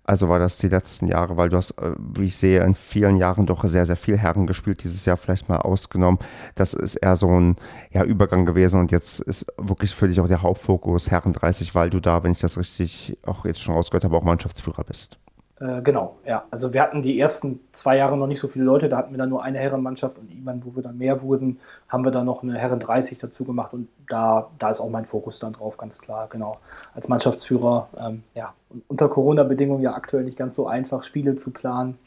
Also 0.05 0.29
war 0.29 0.39
das 0.39 0.59
die 0.59 0.69
letzten 0.69 1.07
Jahre, 1.07 1.37
weil 1.37 1.51
du 1.51 1.57
hast, 1.57 1.73
äh, 1.73 1.93
wie 1.99 2.27
ich 2.27 2.37
sehe, 2.37 2.63
in 2.65 2.75
vielen 2.75 3.17
Jahren 3.17 3.47
doch 3.47 3.65
sehr, 3.65 3.87
sehr 3.87 3.97
viel 3.97 4.17
Herren 4.17 4.47
gespielt, 4.47 4.83
dieses 4.85 5.05
Jahr 5.05 5.17
vielleicht 5.17 5.49
mal 5.49 5.59
ausgenommen. 5.59 6.19
Das 6.55 6.75
ist 6.75 6.97
eher 6.97 7.17
so 7.17 7.29
ein 7.29 7.57
ja, 7.91 8.05
Übergang 8.05 8.47
gewesen 8.47 8.81
und 8.81 8.93
jetzt 8.93 9.21
ist 9.21 9.47
wirklich 9.57 9.95
für 9.95 10.09
dich 10.09 10.21
auch 10.21 10.29
der 10.29 10.43
Hauptfokus 10.43 11.11
Herren 11.11 11.33
30, 11.33 11.75
weil 11.75 11.91
du 11.91 12.01
da, 12.01 12.23
wenn 12.23 12.33
ich 12.33 12.41
das 12.41 12.59
richtig 12.59 13.19
auch 13.25 13.45
jetzt 13.45 13.61
schon 13.61 13.75
rausgehört 13.75 14.05
habe, 14.05 14.17
auch 14.17 14.25
Mannschaftsführer 14.25 14.85
bist. 14.85 15.19
Äh, 15.61 15.83
genau, 15.83 16.17
ja. 16.25 16.45
Also 16.51 16.73
wir 16.73 16.83
hatten 16.83 17.03
die 17.03 17.21
ersten 17.21 17.61
zwei 17.73 17.99
Jahre 17.99 18.17
noch 18.17 18.27
nicht 18.27 18.41
so 18.41 18.49
viele 18.49 18.65
Leute, 18.65 18.89
da 18.89 18.97
hatten 18.97 19.13
wir 19.13 19.19
dann 19.19 19.29
nur 19.29 19.43
eine 19.43 19.59
Herrenmannschaft 19.59 20.19
und 20.19 20.31
irgendwann, 20.31 20.65
wo 20.65 20.75
wir 20.75 20.83
dann 20.83 20.97
mehr 20.97 21.21
wurden, 21.21 21.61
haben 21.87 22.03
wir 22.03 22.11
dann 22.11 22.25
noch 22.25 22.43
eine 22.43 22.57
Herren 22.57 22.81
30 22.81 23.19
dazu 23.19 23.45
gemacht 23.45 23.75
und 23.75 23.89
da, 24.09 24.51
da 24.59 24.71
ist 24.71 24.81
auch 24.81 24.89
mein 24.89 25.05
Fokus 25.05 25.39
dann 25.39 25.53
drauf, 25.53 25.77
ganz 25.77 26.01
klar, 26.01 26.29
genau. 26.31 26.59
Als 26.95 27.09
Mannschaftsführer, 27.09 27.89
ähm, 27.99 28.23
ja, 28.35 28.55
unter 28.89 29.11
Corona-Bedingungen 29.11 29.83
ja 29.83 29.93
aktuell 29.93 30.25
nicht 30.25 30.39
ganz 30.39 30.57
so 30.57 30.67
einfach, 30.67 31.03
Spiele 31.03 31.37
zu 31.37 31.51
planen. 31.51 31.99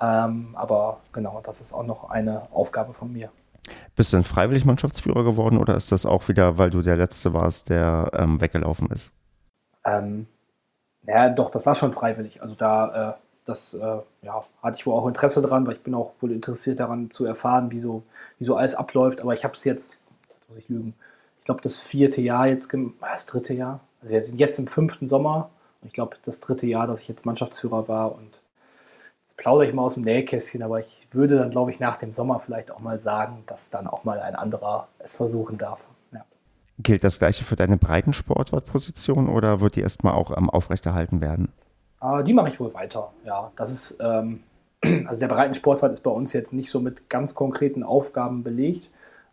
Ähm, 0.00 0.54
aber 0.54 1.00
genau, 1.12 1.42
das 1.44 1.60
ist 1.60 1.74
auch 1.74 1.84
noch 1.84 2.08
eine 2.08 2.48
Aufgabe 2.50 2.94
von 2.94 3.12
mir. 3.12 3.30
Bist 3.94 4.12
du 4.12 4.16
denn 4.16 4.24
freiwillig 4.24 4.64
Mannschaftsführer 4.64 5.22
geworden 5.22 5.58
oder 5.58 5.74
ist 5.74 5.92
das 5.92 6.06
auch 6.06 6.28
wieder, 6.28 6.56
weil 6.56 6.70
du 6.70 6.80
der 6.80 6.96
Letzte 6.96 7.34
warst, 7.34 7.68
der 7.68 8.10
ähm, 8.14 8.40
weggelaufen 8.40 8.88
ist? 8.90 9.12
Ähm, 9.84 10.26
ja, 11.06 11.28
doch, 11.28 11.50
das 11.50 11.66
war 11.66 11.74
schon 11.74 11.92
freiwillig. 11.92 12.42
Also 12.42 12.54
da, 12.54 13.10
äh, 13.10 13.14
das 13.44 13.74
äh, 13.74 13.98
ja, 14.22 14.44
hatte 14.62 14.76
ich 14.76 14.86
wohl 14.86 14.94
auch 14.94 15.06
Interesse 15.06 15.40
dran, 15.42 15.66
weil 15.66 15.74
ich 15.74 15.82
bin 15.82 15.94
auch 15.94 16.12
wohl 16.20 16.32
interessiert 16.32 16.80
daran 16.80 17.10
zu 17.10 17.24
erfahren, 17.24 17.70
wie 17.70 17.78
so, 17.78 18.02
wie 18.38 18.44
so 18.44 18.56
alles 18.56 18.74
abläuft. 18.74 19.20
Aber 19.20 19.32
ich 19.34 19.44
habe 19.44 19.54
es 19.54 19.64
jetzt, 19.64 20.00
muss 20.48 20.58
ich 20.58 20.68
lügen, 20.68 20.94
ich 21.38 21.44
glaube 21.44 21.60
das 21.62 21.78
vierte 21.78 22.20
Jahr 22.20 22.48
jetzt, 22.48 22.72
das 23.00 23.26
dritte 23.26 23.54
Jahr. 23.54 23.80
Also 24.00 24.12
wir 24.12 24.26
sind 24.26 24.38
jetzt 24.38 24.58
im 24.58 24.66
fünften 24.66 25.08
Sommer 25.08 25.50
und 25.80 25.88
ich 25.88 25.94
glaube 25.94 26.16
das 26.24 26.40
dritte 26.40 26.66
Jahr, 26.66 26.86
dass 26.86 27.00
ich 27.00 27.08
jetzt 27.08 27.24
Mannschaftsführer 27.24 27.88
war 27.88 28.12
und 28.14 28.30
jetzt 29.24 29.36
plaudere 29.36 29.68
ich 29.68 29.74
mal 29.74 29.82
aus 29.82 29.94
dem 29.94 30.04
Nähkästchen, 30.04 30.62
aber 30.62 30.80
ich 30.80 31.06
würde 31.12 31.38
dann, 31.38 31.50
glaube 31.50 31.70
ich, 31.70 31.80
nach 31.80 31.96
dem 31.98 32.12
Sommer 32.12 32.40
vielleicht 32.40 32.70
auch 32.72 32.80
mal 32.80 32.98
sagen, 32.98 33.44
dass 33.46 33.70
dann 33.70 33.86
auch 33.86 34.04
mal 34.04 34.20
ein 34.20 34.34
anderer 34.34 34.88
es 34.98 35.16
versuchen 35.16 35.56
darf. 35.58 35.84
Gilt 36.78 37.04
das 37.04 37.18
gleiche 37.18 37.44
für 37.44 37.56
deine 37.56 37.78
Breitensportwartposition 37.78 39.28
oder 39.28 39.60
wird 39.60 39.76
die 39.76 39.80
erstmal 39.80 40.14
auch 40.14 40.36
ähm, 40.36 40.50
aufrechterhalten 40.50 41.20
werden? 41.20 41.48
Äh, 42.02 42.22
die 42.24 42.34
mache 42.34 42.50
ich 42.50 42.60
wohl 42.60 42.74
weiter, 42.74 43.12
ja. 43.24 43.50
Das 43.56 43.72
ist, 43.72 43.98
ähm, 44.00 44.42
also 45.06 45.20
der 45.20 45.28
Breitensportwart 45.28 45.92
ist 45.92 46.02
bei 46.02 46.10
uns 46.10 46.32
jetzt 46.32 46.52
nicht 46.52 46.70
so 46.70 46.80
mit 46.80 47.08
ganz 47.08 47.34
konkreten 47.34 47.82
Aufgaben 47.82 48.42
belegt. 48.42 48.90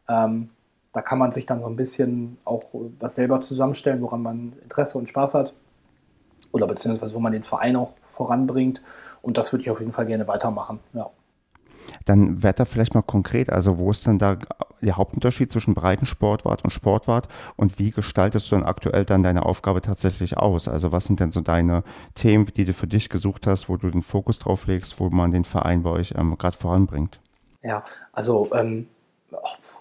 Ähm, 0.08 0.50
da 0.94 1.02
kann 1.02 1.18
man 1.18 1.32
sich 1.32 1.46
dann 1.46 1.60
so 1.60 1.68
ein 1.68 1.76
bisschen 1.76 2.38
auch 2.46 2.64
was 3.00 3.16
selber 3.16 3.42
zusammenstellen, 3.42 4.02
woran 4.02 4.22
man 4.22 4.54
Interesse 4.62 4.98
und 4.98 5.10
Spaß 5.10 5.34
hat. 5.34 5.54
Oder 6.52 6.68
beziehungsweise 6.68 7.14
wo 7.14 7.20
man 7.20 7.34
den 7.34 7.44
Verein 7.44 7.76
auch 7.76 7.94
voranbringt. 8.06 8.82
Und 9.22 9.38
das 9.38 9.52
würde 9.52 9.64
ich 9.64 9.70
auf 9.72 9.80
jeden 9.80 9.92
Fall 9.92 10.06
gerne 10.06 10.28
weitermachen, 10.28 10.80
ja. 10.94 11.10
Dann 12.06 12.44
werd 12.44 12.60
da 12.60 12.66
vielleicht 12.66 12.94
mal 12.94 13.02
konkret, 13.02 13.50
also 13.50 13.78
wo 13.78 13.92
ist 13.92 14.06
denn 14.08 14.20
da 14.20 14.38
der 14.82 14.98
Hauptunterschied 14.98 15.52
zwischen 15.52 15.74
Breitensportwart 15.74 16.64
und 16.64 16.72
Sportwart 16.72 17.28
und 17.56 17.80
wie 17.80 17.92
gestaltest 17.92 18.52
du 18.52 18.56
dann 18.56 18.66
aktuell 18.66 19.06
dann 19.06 19.24
deine 19.24 19.46
Aufgabe 19.46 19.82
tatsächlich 19.82 20.38
aus? 20.38 20.68
Also 20.68 20.92
was 20.92 21.06
sind 21.06 21.20
denn 21.20 21.32
so 21.32 21.42
deine 21.42 21.84
Themen, 22.16 22.46
die 22.56 22.66
du 22.66 22.74
für 22.74 22.88
dich 22.88 23.10
gesucht 23.10 23.48
hast, 23.48 23.70
wo 23.70 23.78
du 23.78 23.90
den 23.90 24.02
Fokus 24.02 24.40
drauf 24.40 24.68
legst, 24.68 25.00
wo 25.00 25.10
man 25.10 25.32
den 25.32 25.46
Verein 25.46 25.84
bei 25.84 25.90
euch 25.90 26.14
ähm, 26.18 26.38
gerade 26.38 26.58
voranbringt? 26.58 27.20
Ja, 27.62 27.84
also 28.12 28.50
ähm, 28.54 28.88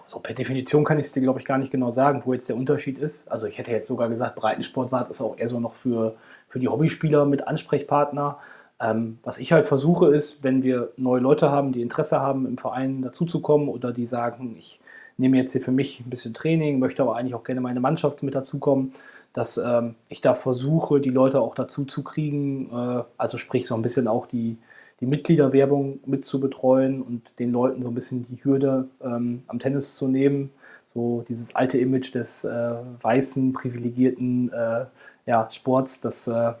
so 0.07 0.19
per 0.19 0.33
Definition 0.33 0.83
kann 0.83 0.99
ich 0.99 1.07
es 1.07 1.11
dir, 1.11 1.21
glaube 1.21 1.39
ich, 1.39 1.45
gar 1.45 1.57
nicht 1.57 1.71
genau 1.71 1.91
sagen, 1.91 2.21
wo 2.25 2.33
jetzt 2.33 2.47
der 2.47 2.55
Unterschied 2.55 2.97
ist. 2.97 3.29
Also 3.31 3.47
ich 3.47 3.57
hätte 3.57 3.71
jetzt 3.71 3.87
sogar 3.87 4.09
gesagt, 4.09 4.35
Breitensportwart 4.35 5.09
ist 5.09 5.21
auch 5.21 5.37
eher 5.37 5.49
so 5.49 5.59
noch 5.59 5.73
für, 5.73 6.15
für 6.49 6.59
die 6.59 6.67
Hobbyspieler 6.67 7.25
mit 7.25 7.47
Ansprechpartner. 7.47 8.37
Ähm, 8.81 9.19
was 9.23 9.37
ich 9.37 9.51
halt 9.51 9.65
versuche 9.65 10.13
ist, 10.13 10.43
wenn 10.43 10.63
wir 10.63 10.91
neue 10.97 11.21
Leute 11.21 11.51
haben, 11.51 11.71
die 11.71 11.81
Interesse 11.81 12.19
haben, 12.19 12.45
im 12.45 12.57
Verein 12.57 13.01
dazuzukommen 13.01 13.69
oder 13.69 13.93
die 13.93 14.05
sagen, 14.05 14.55
ich 14.57 14.79
nehme 15.17 15.37
jetzt 15.37 15.51
hier 15.51 15.61
für 15.61 15.71
mich 15.71 15.99
ein 15.99 16.09
bisschen 16.09 16.33
Training, 16.33 16.79
möchte 16.79 17.01
aber 17.03 17.15
eigentlich 17.15 17.35
auch 17.35 17.43
gerne 17.43 17.61
meine 17.61 17.79
Mannschaft 17.79 18.23
mit 18.23 18.35
dazukommen, 18.35 18.93
dass 19.31 19.57
ähm, 19.57 19.95
ich 20.09 20.21
da 20.21 20.35
versuche, 20.35 20.99
die 20.99 21.09
Leute 21.09 21.39
auch 21.39 21.55
dazu 21.55 21.85
zu 21.85 22.03
kriegen, 22.03 22.69
äh, 22.71 23.03
also 23.17 23.37
sprich 23.37 23.67
so 23.67 23.75
ein 23.75 23.81
bisschen 23.81 24.07
auch 24.07 24.27
die, 24.27 24.57
die 24.99 25.05
Mitgliederwerbung 25.05 25.99
mit 26.05 26.25
zu 26.25 26.39
betreuen 26.39 27.01
und 27.01 27.21
den 27.39 27.51
Leuten 27.51 27.81
so 27.81 27.89
ein 27.89 27.95
bisschen 27.95 28.25
die 28.27 28.43
Hürde 28.43 28.87
ähm, 29.01 29.43
am 29.47 29.59
Tennis 29.59 29.95
zu 29.95 30.07
nehmen. 30.07 30.51
So 30.93 31.25
dieses 31.27 31.55
alte 31.55 31.79
Image 31.79 32.13
des 32.13 32.43
äh, 32.43 32.75
weißen, 33.01 33.53
privilegierten 33.53 34.51
äh, 34.53 34.85
ja, 35.25 35.49
Sports, 35.51 35.99
das 36.01 36.27
äh, 36.27 36.53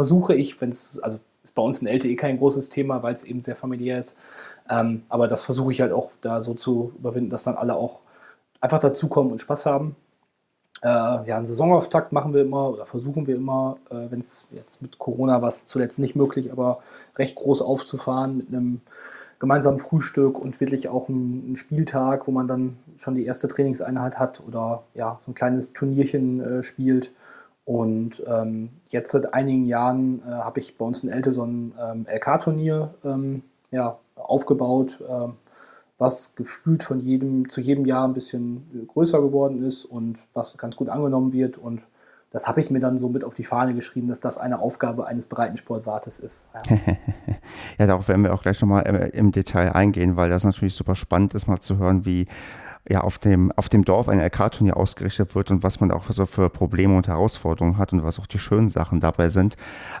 versuche 0.00 0.34
ich, 0.34 0.58
wenn 0.62 0.70
es, 0.70 0.98
also 1.00 1.18
ist 1.44 1.54
bei 1.54 1.60
uns 1.60 1.82
in 1.82 1.86
LTE 1.86 2.16
kein 2.16 2.38
großes 2.38 2.70
Thema, 2.70 3.02
weil 3.02 3.12
es 3.12 3.22
eben 3.22 3.42
sehr 3.42 3.54
familiär 3.54 3.98
ist. 3.98 4.16
Ähm, 4.70 5.02
aber 5.10 5.28
das 5.28 5.42
versuche 5.42 5.72
ich 5.72 5.82
halt 5.82 5.92
auch 5.92 6.10
da 6.22 6.40
so 6.40 6.54
zu 6.54 6.94
überwinden, 6.98 7.28
dass 7.28 7.44
dann 7.44 7.56
alle 7.56 7.74
auch 7.74 7.98
einfach 8.62 8.78
dazukommen 8.78 9.30
und 9.30 9.42
Spaß 9.42 9.66
haben. 9.66 9.94
Äh, 10.80 10.88
ja, 10.88 11.36
einen 11.36 11.46
Saisonauftakt 11.46 12.12
machen 12.12 12.32
wir 12.32 12.40
immer 12.40 12.70
oder 12.70 12.86
versuchen 12.86 13.26
wir 13.26 13.36
immer, 13.36 13.76
äh, 13.90 14.10
wenn 14.10 14.20
es 14.20 14.46
jetzt 14.52 14.80
mit 14.80 14.98
Corona 14.98 15.42
war 15.42 15.50
zuletzt 15.50 15.98
nicht 15.98 16.16
möglich, 16.16 16.50
aber 16.50 16.78
recht 17.18 17.34
groß 17.34 17.60
aufzufahren 17.60 18.38
mit 18.38 18.48
einem 18.48 18.80
gemeinsamen 19.38 19.80
Frühstück 19.80 20.38
und 20.38 20.60
wirklich 20.60 20.88
auch 20.88 21.10
einen 21.10 21.56
Spieltag, 21.56 22.26
wo 22.26 22.30
man 22.30 22.48
dann 22.48 22.78
schon 22.96 23.16
die 23.16 23.26
erste 23.26 23.48
Trainingseinheit 23.48 24.18
hat 24.18 24.42
oder 24.48 24.84
ja, 24.94 25.20
so 25.26 25.32
ein 25.32 25.34
kleines 25.34 25.74
Turnierchen 25.74 26.40
äh, 26.40 26.62
spielt. 26.62 27.12
Und 27.70 28.20
ähm, 28.26 28.70
jetzt 28.88 29.12
seit 29.12 29.32
einigen 29.32 29.64
Jahren 29.64 30.22
äh, 30.24 30.30
habe 30.32 30.58
ich 30.58 30.76
bei 30.76 30.84
uns 30.84 31.04
in 31.04 31.08
Elte 31.08 31.32
so 31.32 31.44
ein 31.44 31.72
ähm, 31.80 32.04
LK-Turnier 32.12 32.92
ähm, 33.04 33.44
ja, 33.70 33.96
aufgebaut, 34.16 34.98
ähm, 35.08 35.34
was 35.96 36.34
gefühlt 36.34 36.82
von 36.82 36.98
jedem 36.98 37.48
zu 37.48 37.60
jedem 37.60 37.86
Jahr 37.86 38.08
ein 38.08 38.12
bisschen 38.12 38.88
größer 38.88 39.20
geworden 39.20 39.62
ist 39.64 39.84
und 39.84 40.18
was 40.34 40.58
ganz 40.58 40.74
gut 40.74 40.88
angenommen 40.88 41.32
wird. 41.32 41.58
Und 41.58 41.82
das 42.32 42.48
habe 42.48 42.58
ich 42.58 42.72
mir 42.72 42.80
dann 42.80 42.98
so 42.98 43.08
mit 43.08 43.22
auf 43.22 43.34
die 43.34 43.44
Fahne 43.44 43.72
geschrieben, 43.72 44.08
dass 44.08 44.18
das 44.18 44.36
eine 44.36 44.58
Aufgabe 44.58 45.06
eines 45.06 45.26
Breitensportwartes 45.26 46.18
ist. 46.18 46.46
Ja. 46.68 46.76
ja, 47.78 47.86
darauf 47.86 48.08
werden 48.08 48.24
wir 48.24 48.34
auch 48.34 48.42
gleich 48.42 48.60
nochmal 48.60 48.84
äh, 48.84 49.16
im 49.16 49.30
Detail 49.30 49.76
eingehen, 49.76 50.16
weil 50.16 50.28
das 50.28 50.42
natürlich 50.42 50.74
super 50.74 50.96
spannend 50.96 51.34
ist, 51.34 51.46
mal 51.46 51.60
zu 51.60 51.78
hören, 51.78 52.04
wie 52.04 52.26
ja 52.88 53.02
auf 53.02 53.18
dem, 53.18 53.52
auf 53.52 53.68
dem 53.68 53.84
Dorf 53.84 54.08
ein 54.08 54.18
LK-Turnier 54.18 54.76
ausgerichtet 54.76 55.34
wird 55.34 55.50
und 55.50 55.62
was 55.62 55.80
man 55.80 55.90
auch 55.90 56.04
so 56.10 56.26
für 56.26 56.48
Probleme 56.50 56.96
und 56.96 57.08
Herausforderungen 57.08 57.78
hat 57.78 57.92
und 57.92 58.02
was 58.02 58.18
auch 58.18 58.26
die 58.26 58.38
schönen 58.38 58.68
Sachen 58.68 59.00
dabei 59.00 59.28
sind. 59.28 59.56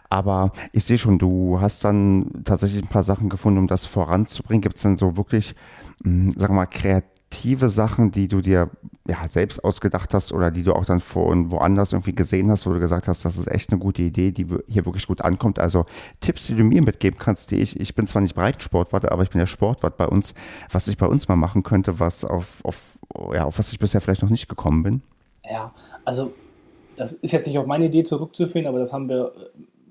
Aber 0.08 0.52
ich 0.72 0.84
sehe 0.84 0.98
schon, 0.98 1.18
du 1.18 1.60
hast 1.60 1.84
dann 1.84 2.42
tatsächlich 2.44 2.82
ein 2.82 2.88
paar 2.88 3.02
Sachen 3.02 3.28
gefunden, 3.28 3.58
um 3.58 3.66
das 3.66 3.86
voranzubringen. 3.86 4.62
Gibt 4.62 4.76
es 4.76 4.82
denn 4.82 4.96
so 4.96 5.16
wirklich, 5.16 5.54
hm, 6.02 6.30
sagen 6.30 6.54
wir 6.54 6.62
mal, 6.62 6.66
kreativ 6.66 7.19
kreative 7.30 7.68
Sachen, 7.68 8.10
die 8.10 8.28
du 8.28 8.40
dir 8.40 8.70
ja, 9.08 9.26
selbst 9.26 9.64
ausgedacht 9.64 10.12
hast 10.14 10.32
oder 10.32 10.50
die 10.50 10.62
du 10.62 10.72
auch 10.72 10.84
dann 10.84 11.00
von 11.00 11.50
woanders 11.50 11.92
irgendwie 11.92 12.14
gesehen 12.14 12.50
hast, 12.50 12.66
wo 12.66 12.72
du 12.72 12.80
gesagt 12.80 13.08
hast, 13.08 13.24
das 13.24 13.38
ist 13.38 13.48
echt 13.48 13.70
eine 13.70 13.80
gute 13.80 14.02
Idee, 14.02 14.30
die 14.30 14.46
hier 14.68 14.84
wirklich 14.84 15.06
gut 15.06 15.22
ankommt. 15.22 15.58
Also 15.58 15.84
Tipps, 16.20 16.46
die 16.46 16.54
du 16.54 16.62
mir 16.62 16.82
mitgeben 16.82 17.18
kannst, 17.18 17.50
die 17.50 17.60
ich, 17.60 17.78
ich 17.80 17.94
bin 17.94 18.06
zwar 18.06 18.22
nicht 18.22 18.34
Breitensportwart, 18.34 19.10
aber 19.10 19.22
ich 19.22 19.30
bin 19.30 19.38
der 19.38 19.46
Sportwart 19.46 19.96
bei 19.96 20.06
uns, 20.06 20.34
was 20.70 20.88
ich 20.88 20.98
bei 20.98 21.06
uns 21.06 21.28
mal 21.28 21.36
machen 21.36 21.62
könnte, 21.62 21.98
was 21.98 22.24
auf, 22.24 22.64
auf, 22.64 22.98
ja, 23.32 23.44
auf 23.44 23.58
was 23.58 23.72
ich 23.72 23.78
bisher 23.78 24.00
vielleicht 24.00 24.22
noch 24.22 24.30
nicht 24.30 24.48
gekommen 24.48 24.82
bin. 24.82 25.02
Ja, 25.44 25.72
also 26.04 26.32
das 26.96 27.12
ist 27.12 27.32
jetzt 27.32 27.46
nicht 27.46 27.58
auf 27.58 27.66
meine 27.66 27.86
Idee 27.86 28.04
zurückzuführen, 28.04 28.66
aber 28.66 28.78
das 28.78 28.92
haben 28.92 29.08
wir 29.08 29.32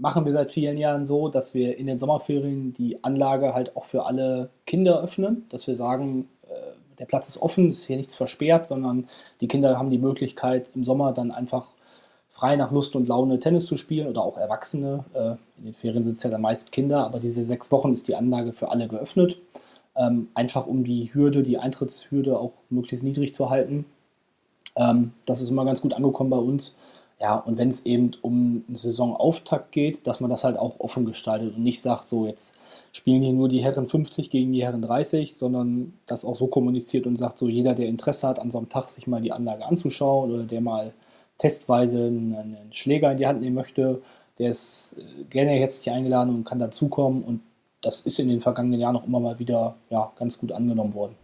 machen 0.01 0.23
wir 0.23 0.31
seit 0.31 0.53
vielen 0.53 0.77
Jahren 0.77 1.03
so, 1.03 1.27
dass 1.27 1.53
wir 1.53 1.77
in 1.77 1.85
den 1.85 1.97
Sommerferien 1.97 2.71
die 2.71 3.03
Anlage 3.03 3.53
halt 3.53 3.75
auch 3.75 3.83
für 3.83 4.05
alle 4.05 4.49
Kinder 4.65 5.03
öffnen, 5.03 5.45
dass 5.49 5.67
wir 5.67 5.75
sagen, 5.75 6.29
der 6.99 7.05
Platz 7.05 7.27
ist 7.27 7.41
offen, 7.41 7.69
ist 7.69 7.85
hier 7.85 7.97
nichts 7.97 8.15
versperrt, 8.15 8.67
sondern 8.67 9.07
die 9.41 9.47
Kinder 9.47 9.77
haben 9.77 9.89
die 9.89 9.97
Möglichkeit 9.97 10.69
im 10.75 10.83
Sommer 10.83 11.13
dann 11.13 11.31
einfach 11.31 11.69
frei 12.29 12.55
nach 12.55 12.71
Lust 12.71 12.95
und 12.95 13.07
Laune 13.09 13.39
Tennis 13.39 13.65
zu 13.65 13.77
spielen 13.77 14.07
oder 14.07 14.23
auch 14.23 14.37
Erwachsene. 14.37 15.03
Äh, 15.13 15.31
in 15.57 15.65
den 15.65 15.73
Ferien 15.73 16.03
sind 16.03 16.17
es 16.17 16.23
ja 16.23 16.29
dann 16.29 16.41
meist 16.41 16.71
Kinder, 16.71 17.05
aber 17.05 17.19
diese 17.19 17.43
sechs 17.43 17.71
Wochen 17.71 17.93
ist 17.93 18.07
die 18.07 18.15
Anlage 18.15 18.53
für 18.53 18.69
alle 18.71 18.87
geöffnet. 18.87 19.37
Ähm, 19.95 20.29
einfach 20.33 20.67
um 20.67 20.83
die 20.83 21.13
Hürde, 21.13 21.43
die 21.43 21.57
Eintrittshürde 21.57 22.37
auch 22.37 22.53
möglichst 22.69 23.03
niedrig 23.03 23.33
zu 23.33 23.49
halten. 23.49 23.85
Ähm, 24.75 25.13
das 25.25 25.41
ist 25.41 25.49
immer 25.49 25.65
ganz 25.65 25.81
gut 25.81 25.93
angekommen 25.93 26.29
bei 26.29 26.37
uns. 26.37 26.77
Ja, 27.19 27.35
und 27.35 27.57
wenn 27.57 27.67
es 27.67 27.85
eben 27.85 28.11
um 28.21 28.63
einen 28.67 28.75
Saisonauftakt 28.77 29.73
geht, 29.73 30.07
dass 30.07 30.21
man 30.21 30.29
das 30.29 30.45
halt 30.45 30.57
auch 30.57 30.79
offen 30.79 31.05
gestaltet 31.05 31.55
und 31.55 31.63
nicht 31.63 31.81
sagt, 31.81 32.07
so 32.07 32.25
jetzt 32.25 32.55
spielen 32.93 33.21
hier 33.21 33.33
nur 33.33 33.49
die 33.49 33.61
Herren 33.61 33.89
50 33.89 34.29
gegen 34.29 34.53
die 34.53 34.63
Herren 34.63 34.81
30, 34.81 35.35
sondern 35.35 35.93
das 36.05 36.23
auch 36.23 36.37
so 36.37 36.47
kommuniziert 36.47 37.05
und 37.05 37.17
sagt, 37.17 37.37
so 37.37 37.49
jeder, 37.49 37.75
der 37.75 37.87
Interesse 37.87 38.27
hat, 38.27 38.39
an 38.39 38.51
so 38.51 38.57
einem 38.57 38.69
Tag 38.69 38.87
sich 38.87 39.05
mal 39.05 39.21
die 39.21 39.33
Anlage 39.33 39.65
anzuschauen 39.65 40.31
oder 40.31 40.43
der 40.43 40.61
mal 40.61 40.93
testweise 41.39 42.05
einen, 42.07 42.57
Schläger 42.71 43.11
in 43.11 43.17
die 43.17 43.27
Hand 43.27 43.41
nehmen 43.41 43.55
möchte, 43.55 44.01
der 44.37 44.51
ist 44.51 44.95
äh, 44.97 45.23
gerne 45.25 45.51
herzlich 45.51 45.91
eingeladen 45.93 46.33
und 46.33 46.45
kann 46.45 46.59
dazukommen. 46.59 47.23
Und 47.23 47.41
das 47.81 48.01
ist 48.01 48.19
in 48.19 48.29
den 48.29 48.41
vergangenen 48.41 48.79
Jahren 48.79 48.95
auch 48.95 49.05
immer 49.05 49.19
mal 49.19 49.39
wieder 49.39 49.75
ja, 49.89 50.11
ganz 50.17 50.37
gut 50.37 50.51
angenommen 50.51 50.93
worden. 50.93 51.15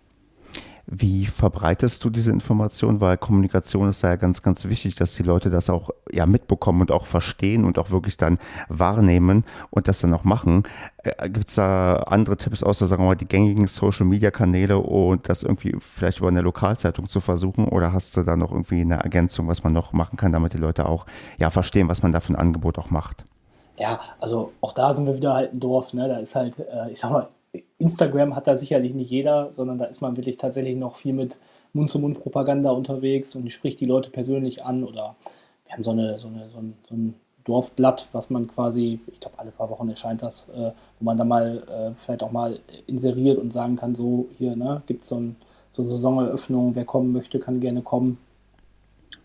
Wie 0.88 1.26
verbreitest 1.26 2.04
du 2.04 2.12
diese 2.12 2.32
Information? 2.32 3.02
Weil 3.02 3.18
Kommunikation 3.18 3.90
ist 3.90 4.04
ja 4.04 4.16
ganz, 4.18 4.44
ganz 4.44 4.66
wichtig, 4.66 4.96
dass 4.96 5.16
die 5.16 5.24
Leute 5.24 5.50
das 5.50 5.70
auch 5.72 5.90
ja 6.12 6.28
mitbekommen 6.28 6.82
und 6.82 6.92
auch 6.92 7.06
verstehen 7.06 7.66
und 7.66 7.80
auch 7.80 7.90
wirklich 7.90 8.18
dann 8.18 8.38
wahrnehmen 8.70 9.46
und 9.72 9.88
das 9.88 10.00
dann 10.00 10.14
auch 10.14 10.24
machen. 10.24 10.64
Äh, 10.98 11.30
Gibt 11.30 11.50
es 11.50 11.56
da 11.56 11.96
andere 12.08 12.38
Tipps 12.38 12.62
außer, 12.62 12.86
sagen 12.86 13.02
wir 13.02 13.08
mal, 13.08 13.16
die 13.16 13.28
gängigen 13.28 13.66
Social 13.66 14.06
Media 14.06 14.30
Kanäle 14.30 14.78
und 14.78 15.28
das 15.28 15.42
irgendwie 15.42 15.76
vielleicht 15.80 16.20
über 16.20 16.28
eine 16.28 16.42
Lokalzeitung 16.42 17.10
zu 17.10 17.20
versuchen? 17.20 17.68
Oder 17.68 17.92
hast 17.92 18.16
du 18.18 18.22
da 18.22 18.36
noch 18.36 18.52
irgendwie 18.52 18.82
eine 18.82 18.98
Ergänzung, 18.98 19.48
was 19.48 19.64
man 19.64 19.74
noch 19.74 19.92
machen 19.92 20.18
kann, 20.18 20.32
damit 20.32 20.54
die 20.54 20.60
Leute 20.60 20.88
auch 20.88 21.08
ja 21.40 21.50
verstehen, 21.50 21.88
was 21.88 22.04
man 22.04 22.12
da 22.12 22.20
für 22.20 22.34
ein 22.34 22.38
Angebot 22.38 22.78
auch 22.78 22.92
macht? 22.92 23.26
Ja, 23.78 24.00
also 24.20 24.54
auch 24.62 24.74
da 24.74 24.94
sind 24.94 25.08
wir 25.08 25.16
wieder 25.16 25.34
halt 25.34 25.54
ein 25.54 25.60
Dorf, 25.60 25.94
ne? 25.94 26.08
Da 26.08 26.18
ist 26.18 26.36
halt, 26.36 26.60
äh, 26.60 26.92
ich 26.92 27.00
sag 27.00 27.12
mal, 27.12 27.28
Instagram 27.78 28.36
hat 28.36 28.48
da 28.48 28.56
sicherlich 28.56 28.94
nicht 28.94 29.12
jeder, 29.12 29.52
sondern 29.54 29.78
da 29.78 29.86
ist 29.86 30.02
man 30.02 30.16
wirklich 30.16 30.38
tatsächlich 30.38 30.78
noch 30.78 30.96
viel 30.96 31.14
mit 31.14 31.38
Mund-zu-Mund-Propaganda 31.74 32.72
unterwegs 32.72 33.36
und 33.36 33.52
spricht 33.52 33.80
die 33.82 33.86
Leute 33.86 34.10
persönlich 34.10 34.64
an 34.64 34.84
oder 34.84 35.16
wir 35.66 35.74
haben 35.74 35.84
so, 35.84 35.92
eine, 35.92 36.18
so, 36.20 36.28
eine, 36.28 36.50
so, 36.50 36.60
ein, 36.60 36.74
so 36.88 36.96
ein 36.96 37.16
Dorfblatt, 37.44 38.08
was 38.12 38.30
man 38.30 38.48
quasi, 38.48 39.00
ich 39.08 39.20
glaube 39.20 39.40
alle 39.40 39.52
paar 39.52 39.70
Wochen 39.70 39.90
erscheint 39.90 40.22
das, 40.22 40.48
äh, 40.50 40.72
wo 41.00 41.06
man 41.06 41.18
dann 41.18 41.28
mal 41.28 41.64
äh, 41.70 41.92
vielleicht 42.04 42.24
auch 42.24 42.32
mal 42.32 42.60
inseriert 42.88 43.38
und 43.38 43.54
sagen 43.54 43.76
kann, 43.76 43.94
so 43.94 44.28
hier 44.38 44.56
ne, 44.56 44.82
gibt 44.88 45.04
es 45.04 45.10
so, 45.10 45.18
ein, 45.18 45.36
so 45.72 45.84
eine 45.84 45.92
Saisoneröffnung, 45.92 46.76
wer 46.76 46.86
kommen 46.86 47.12
möchte, 47.12 47.40
kann 47.40 47.60
gerne 47.60 47.82
kommen. 47.82 48.18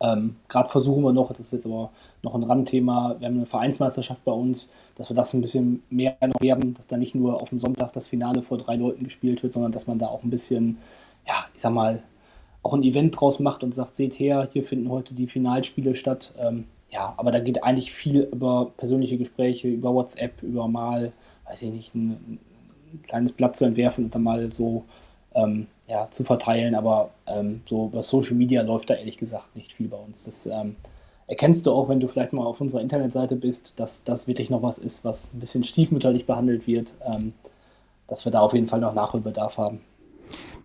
Ähm, 0.01 0.36
Gerade 0.48 0.68
versuchen 0.68 1.03
wir 1.03 1.12
noch, 1.12 1.28
das 1.30 1.40
ist 1.40 1.53
jetzt 1.53 1.66
aber 1.66 1.90
noch 2.22 2.34
ein 2.34 2.44
Randthema, 2.44 3.16
wir 3.18 3.28
haben 3.28 3.36
eine 3.36 3.46
Vereinsmeisterschaft 3.46 4.24
bei 4.24 4.32
uns, 4.32 4.72
dass 4.97 5.11
wir 5.11 5.16
das 5.16 5.32
ein 5.34 5.41
bisschen 5.41 5.82
mehr 5.91 6.16
noch 6.20 6.41
werden, 6.41 6.74
dass 6.74 6.86
da 6.86 6.97
nicht 6.97 7.14
nur 7.14 7.41
auf 7.41 7.51
dem 7.51 7.59
Sonntag 7.59 7.93
das 7.93 8.09
Finale 8.09 8.43
vor 8.43 8.59
drei 8.59 8.76
Leuten 8.76 9.05
gespielt 9.05 9.43
wird, 9.43 9.53
sondern 9.53 9.72
dass 9.72 9.86
man 9.86 9.99
da 9.99 10.07
auch 10.07 10.22
ein 10.22 10.30
bisschen, 10.30 10.78
ja, 11.26 11.47
ich 11.55 11.62
sag 11.62 11.72
mal, 11.72 12.03
auch 12.62 12.74
ein 12.74 12.82
Event 12.82 13.18
draus 13.18 13.41
macht 13.41 13.62
und 13.62 13.74
sagt, 13.74 13.97
seht 13.97 14.18
her, 14.18 14.49
hier 14.53 14.64
finden 14.64 14.91
heute 14.91 15.14
die 15.14 15.26
Finalspiele 15.26 15.95
statt. 15.95 16.32
Ähm, 16.38 16.64
ja, 16.91 17.14
aber 17.16 17.30
da 17.30 17.41
geht 17.41 17.62
eigentlich 17.62 17.93
viel 17.93 18.22
über 18.32 18.70
persönliche 18.76 19.16
Gespräche, 19.16 19.68
über 19.68 19.95
WhatsApp, 19.95 20.43
über 20.43 20.68
mal, 20.68 21.12
weiß 21.47 21.62
ich 21.62 21.70
nicht, 21.70 21.95
ein, 21.95 22.38
ein 22.93 23.03
kleines 23.03 23.32
Blatt 23.32 23.57
zu 23.57 23.64
entwerfen 23.64 24.05
und 24.05 24.14
dann 24.14 24.22
mal 24.22 24.53
so 24.53 24.84
ähm, 25.34 25.68
ja, 25.86 26.11
zu 26.11 26.24
verteilen. 26.24 26.74
Aber 26.74 27.11
ähm, 27.26 27.62
so 27.66 27.86
über 27.86 28.03
Social 28.03 28.34
Media 28.34 28.62
läuft 28.62 28.91
da 28.91 28.95
ehrlich 28.95 29.18
gesagt 29.18 29.55
nicht 29.57 29.72
viel 29.72 29.88
bei 29.88 29.97
uns. 29.97 30.24
Das 30.24 30.47
ähm, 30.47 30.76
erkennst 31.31 31.64
du 31.64 31.70
auch, 31.70 31.89
wenn 31.89 32.01
du 32.01 32.09
vielleicht 32.09 32.33
mal 32.33 32.45
auf 32.45 32.61
unserer 32.61 32.81
Internetseite 32.81 33.37
bist, 33.37 33.78
dass 33.78 34.03
das 34.03 34.26
wirklich 34.26 34.51
noch 34.51 34.62
was 34.62 34.78
ist, 34.78 35.05
was 35.05 35.33
ein 35.33 35.39
bisschen 35.39 35.62
stiefmütterlich 35.62 36.26
behandelt 36.26 36.66
wird, 36.66 36.93
ähm, 37.07 37.35
dass 38.09 38.24
wir 38.24 38.33
da 38.33 38.41
auf 38.41 38.53
jeden 38.53 38.66
Fall 38.66 38.81
noch 38.81 38.95
Nachholbedarf 38.95 39.57
haben. 39.57 39.81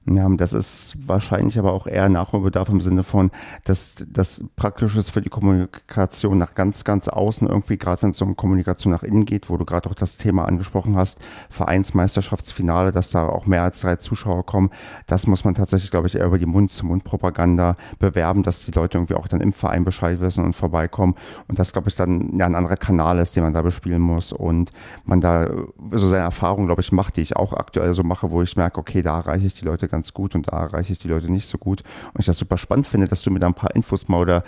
Ja, 0.07 0.29
das 0.29 0.53
ist 0.53 0.95
wahrscheinlich 1.07 1.57
aber 1.57 1.73
auch 1.73 1.87
eher 1.87 2.09
Nachholbedarf 2.09 2.69
im 2.69 2.79
Sinne 2.79 3.01
von, 3.01 3.31
dass 3.63 3.95
das 4.07 4.43
praktisch 4.55 4.95
ist 4.95 5.09
für 5.09 5.21
die 5.21 5.29
Kommunikation 5.29 6.37
nach 6.37 6.53
ganz, 6.53 6.83
ganz 6.83 7.07
außen 7.07 7.47
irgendwie, 7.47 7.77
gerade 7.77 8.03
wenn 8.03 8.11
es 8.11 8.21
um 8.21 8.35
Kommunikation 8.35 8.93
nach 8.93 9.01
innen 9.01 9.25
geht, 9.25 9.49
wo 9.49 9.57
du 9.57 9.65
gerade 9.65 9.89
auch 9.89 9.95
das 9.95 10.17
Thema 10.17 10.45
angesprochen 10.45 10.95
hast, 10.95 11.19
Vereinsmeisterschaftsfinale, 11.49 12.91
dass 12.91 13.09
da 13.09 13.27
auch 13.27 13.47
mehr 13.47 13.63
als 13.63 13.81
drei 13.81 13.95
Zuschauer 13.95 14.45
kommen. 14.45 14.69
Das 15.07 15.25
muss 15.25 15.43
man 15.43 15.55
tatsächlich, 15.55 15.89
glaube 15.89 16.05
ich, 16.05 16.13
eher 16.13 16.27
über 16.27 16.37
die 16.37 16.45
Mund-zu-Mund-Propaganda 16.45 17.75
bewerben, 17.97 18.43
dass 18.43 18.63
die 18.63 18.71
Leute 18.71 18.99
irgendwie 18.99 19.15
auch 19.15 19.27
dann 19.27 19.41
im 19.41 19.53
Verein 19.53 19.85
Bescheid 19.85 20.19
wissen 20.19 20.45
und 20.45 20.55
vorbeikommen. 20.55 21.15
Und 21.47 21.57
das, 21.57 21.73
glaube 21.73 21.89
ich, 21.89 21.95
dann 21.95 22.37
ja 22.37 22.45
ein 22.45 22.53
anderer 22.53 22.77
Kanal 22.77 23.17
ist, 23.17 23.35
den 23.35 23.43
man 23.43 23.55
da 23.55 23.63
bespielen 23.63 24.01
muss 24.01 24.31
und 24.31 24.69
man 25.03 25.19
da 25.19 25.49
so 25.93 26.07
seine 26.07 26.21
Erfahrungen, 26.21 26.67
glaube 26.67 26.81
ich, 26.81 26.91
macht, 26.91 27.17
die 27.17 27.21
ich 27.21 27.35
auch 27.35 27.53
aktuell 27.53 27.95
so 27.95 28.03
mache, 28.03 28.29
wo 28.29 28.43
ich 28.43 28.55
merke, 28.55 28.79
okay, 28.79 29.01
da 29.01 29.17
erreiche 29.17 29.47
ich 29.47 29.55
die 29.55 29.65
Leute 29.65 29.87
ganz 29.87 29.94
gut 30.13 30.35
und 30.35 30.51
da 30.51 30.57
erreiche 30.63 30.93
ich 30.93 30.99
die 30.99 31.07
Leute 31.07 31.31
nicht 31.31 31.47
so 31.47 31.57
gut. 31.57 31.83
Und 32.13 32.19
ich 32.19 32.25
das 32.25 32.37
super 32.37 32.57
spannend 32.57 32.87
finde, 32.87 33.07
dass 33.07 33.21
du 33.21 33.31
mir 33.31 33.39
da 33.39 33.47
ein 33.47 33.53
paar 33.53 33.75
Infos 33.75 34.07
mal 34.07 34.21
oder 34.21 34.43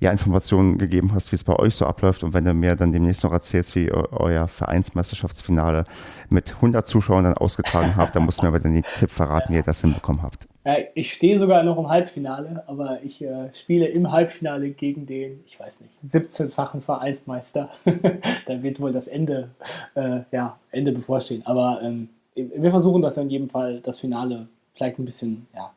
ja, 0.00 0.10
Informationen 0.10 0.78
gegeben 0.78 1.12
hast, 1.14 1.32
wie 1.32 1.36
es 1.36 1.44
bei 1.44 1.56
euch 1.56 1.76
so 1.76 1.86
abläuft. 1.86 2.24
Und 2.24 2.34
wenn 2.34 2.44
du 2.44 2.54
mir 2.54 2.76
dann 2.76 2.92
demnächst 2.92 3.24
noch 3.24 3.32
erzählst, 3.32 3.76
wie 3.76 3.92
euer 3.92 4.48
Vereinsmeisterschaftsfinale 4.48 5.84
mit 6.28 6.54
100 6.56 6.86
Zuschauern 6.86 7.24
dann 7.24 7.34
ausgetragen 7.34 7.94
habt, 7.96 8.16
dann 8.16 8.24
musst 8.24 8.40
du 8.40 8.44
mir 8.44 8.48
aber 8.48 8.58
dann 8.58 8.74
den 8.74 8.82
Tipp 8.82 9.10
verraten, 9.10 9.52
wie 9.52 9.58
ihr 9.58 9.62
das 9.62 9.80
hinbekommen 9.80 10.22
habt. 10.22 10.48
Ja, 10.64 10.76
ich 10.94 11.12
stehe 11.12 11.38
sogar 11.38 11.64
noch 11.64 11.76
im 11.76 11.88
Halbfinale, 11.88 12.62
aber 12.68 13.00
ich 13.02 13.20
äh, 13.22 13.52
spiele 13.52 13.86
im 13.86 14.12
Halbfinale 14.12 14.70
gegen 14.70 15.06
den, 15.06 15.40
ich 15.46 15.58
weiß 15.58 15.78
nicht, 15.80 15.92
17-fachen 16.08 16.80
Vereinsmeister. 16.80 17.70
da 18.46 18.62
wird 18.62 18.78
wohl 18.78 18.92
das 18.92 19.08
Ende, 19.08 19.50
äh, 19.94 20.20
ja, 20.30 20.58
Ende 20.70 20.92
bevorstehen. 20.92 21.42
Aber 21.46 21.80
ähm, 21.82 22.08
wir 22.34 22.70
versuchen 22.70 23.02
das 23.02 23.16
in 23.16 23.28
jedem 23.30 23.48
Fall, 23.48 23.80
das 23.80 23.98
Finale 23.98 24.48
vielleicht 24.72 24.98
ein 24.98 25.04
bisschen 25.04 25.46
ja, 25.54 25.72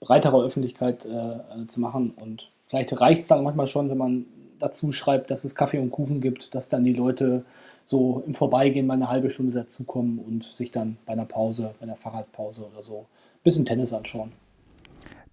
breitere 0.00 0.42
Öffentlichkeit 0.42 1.04
äh, 1.04 1.08
äh 1.08 1.66
zu 1.66 1.80
machen. 1.80 2.12
Und 2.12 2.50
vielleicht 2.66 2.98
reicht 3.00 3.22
es 3.22 3.28
dann 3.28 3.44
manchmal 3.44 3.66
schon, 3.66 3.90
wenn 3.90 3.98
man 3.98 4.26
dazu 4.58 4.92
schreibt, 4.92 5.30
dass 5.30 5.44
es 5.44 5.54
Kaffee 5.54 5.78
und 5.78 5.90
Kuchen 5.90 6.20
gibt, 6.20 6.54
dass 6.54 6.68
dann 6.68 6.84
die 6.84 6.92
Leute 6.92 7.44
so 7.84 8.22
im 8.26 8.34
Vorbeigehen 8.34 8.86
mal 8.86 8.94
eine 8.94 9.08
halbe 9.08 9.30
Stunde 9.30 9.52
dazukommen 9.52 10.18
und 10.18 10.44
sich 10.44 10.70
dann 10.70 10.98
bei 11.06 11.14
einer 11.14 11.24
Pause, 11.24 11.74
bei 11.78 11.84
einer 11.84 11.96
Fahrradpause 11.96 12.66
oder 12.66 12.82
so 12.82 13.00
ein 13.00 13.42
bisschen 13.44 13.64
Tennis 13.64 13.92
anschauen. 13.92 14.32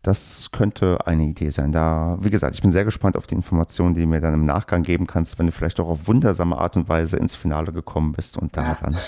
Das 0.04 0.52
könnte 0.52 1.00
eine 1.08 1.24
Idee 1.24 1.50
sein. 1.50 1.72
Da, 1.72 2.20
wie 2.22 2.30
gesagt, 2.30 2.54
ich 2.54 2.62
bin 2.62 2.72
sehr 2.72 2.86
gespannt 2.86 3.18
auf 3.18 3.26
die 3.26 3.34
Informationen, 3.34 3.96
die 3.96 4.02
du 4.02 4.08
mir 4.08 4.22
dann 4.22 4.36
im 4.36 4.46
Nachgang 4.46 4.84
geben 4.84 5.08
kannst, 5.08 5.40
wenn 5.40 5.48
du 5.48 5.52
vielleicht 5.52 5.80
auch 5.80 5.90
auf 5.90 6.08
wundersame 6.08 6.58
Art 6.60 6.76
und 6.76 6.88
Weise 6.88 7.18
ins 7.18 7.34
Finale 7.34 7.74
gekommen 7.74 8.12
bist 8.12 8.38
und 8.38 8.56
da 8.56 8.64
ja. 8.64 8.78
dann. 8.82 8.98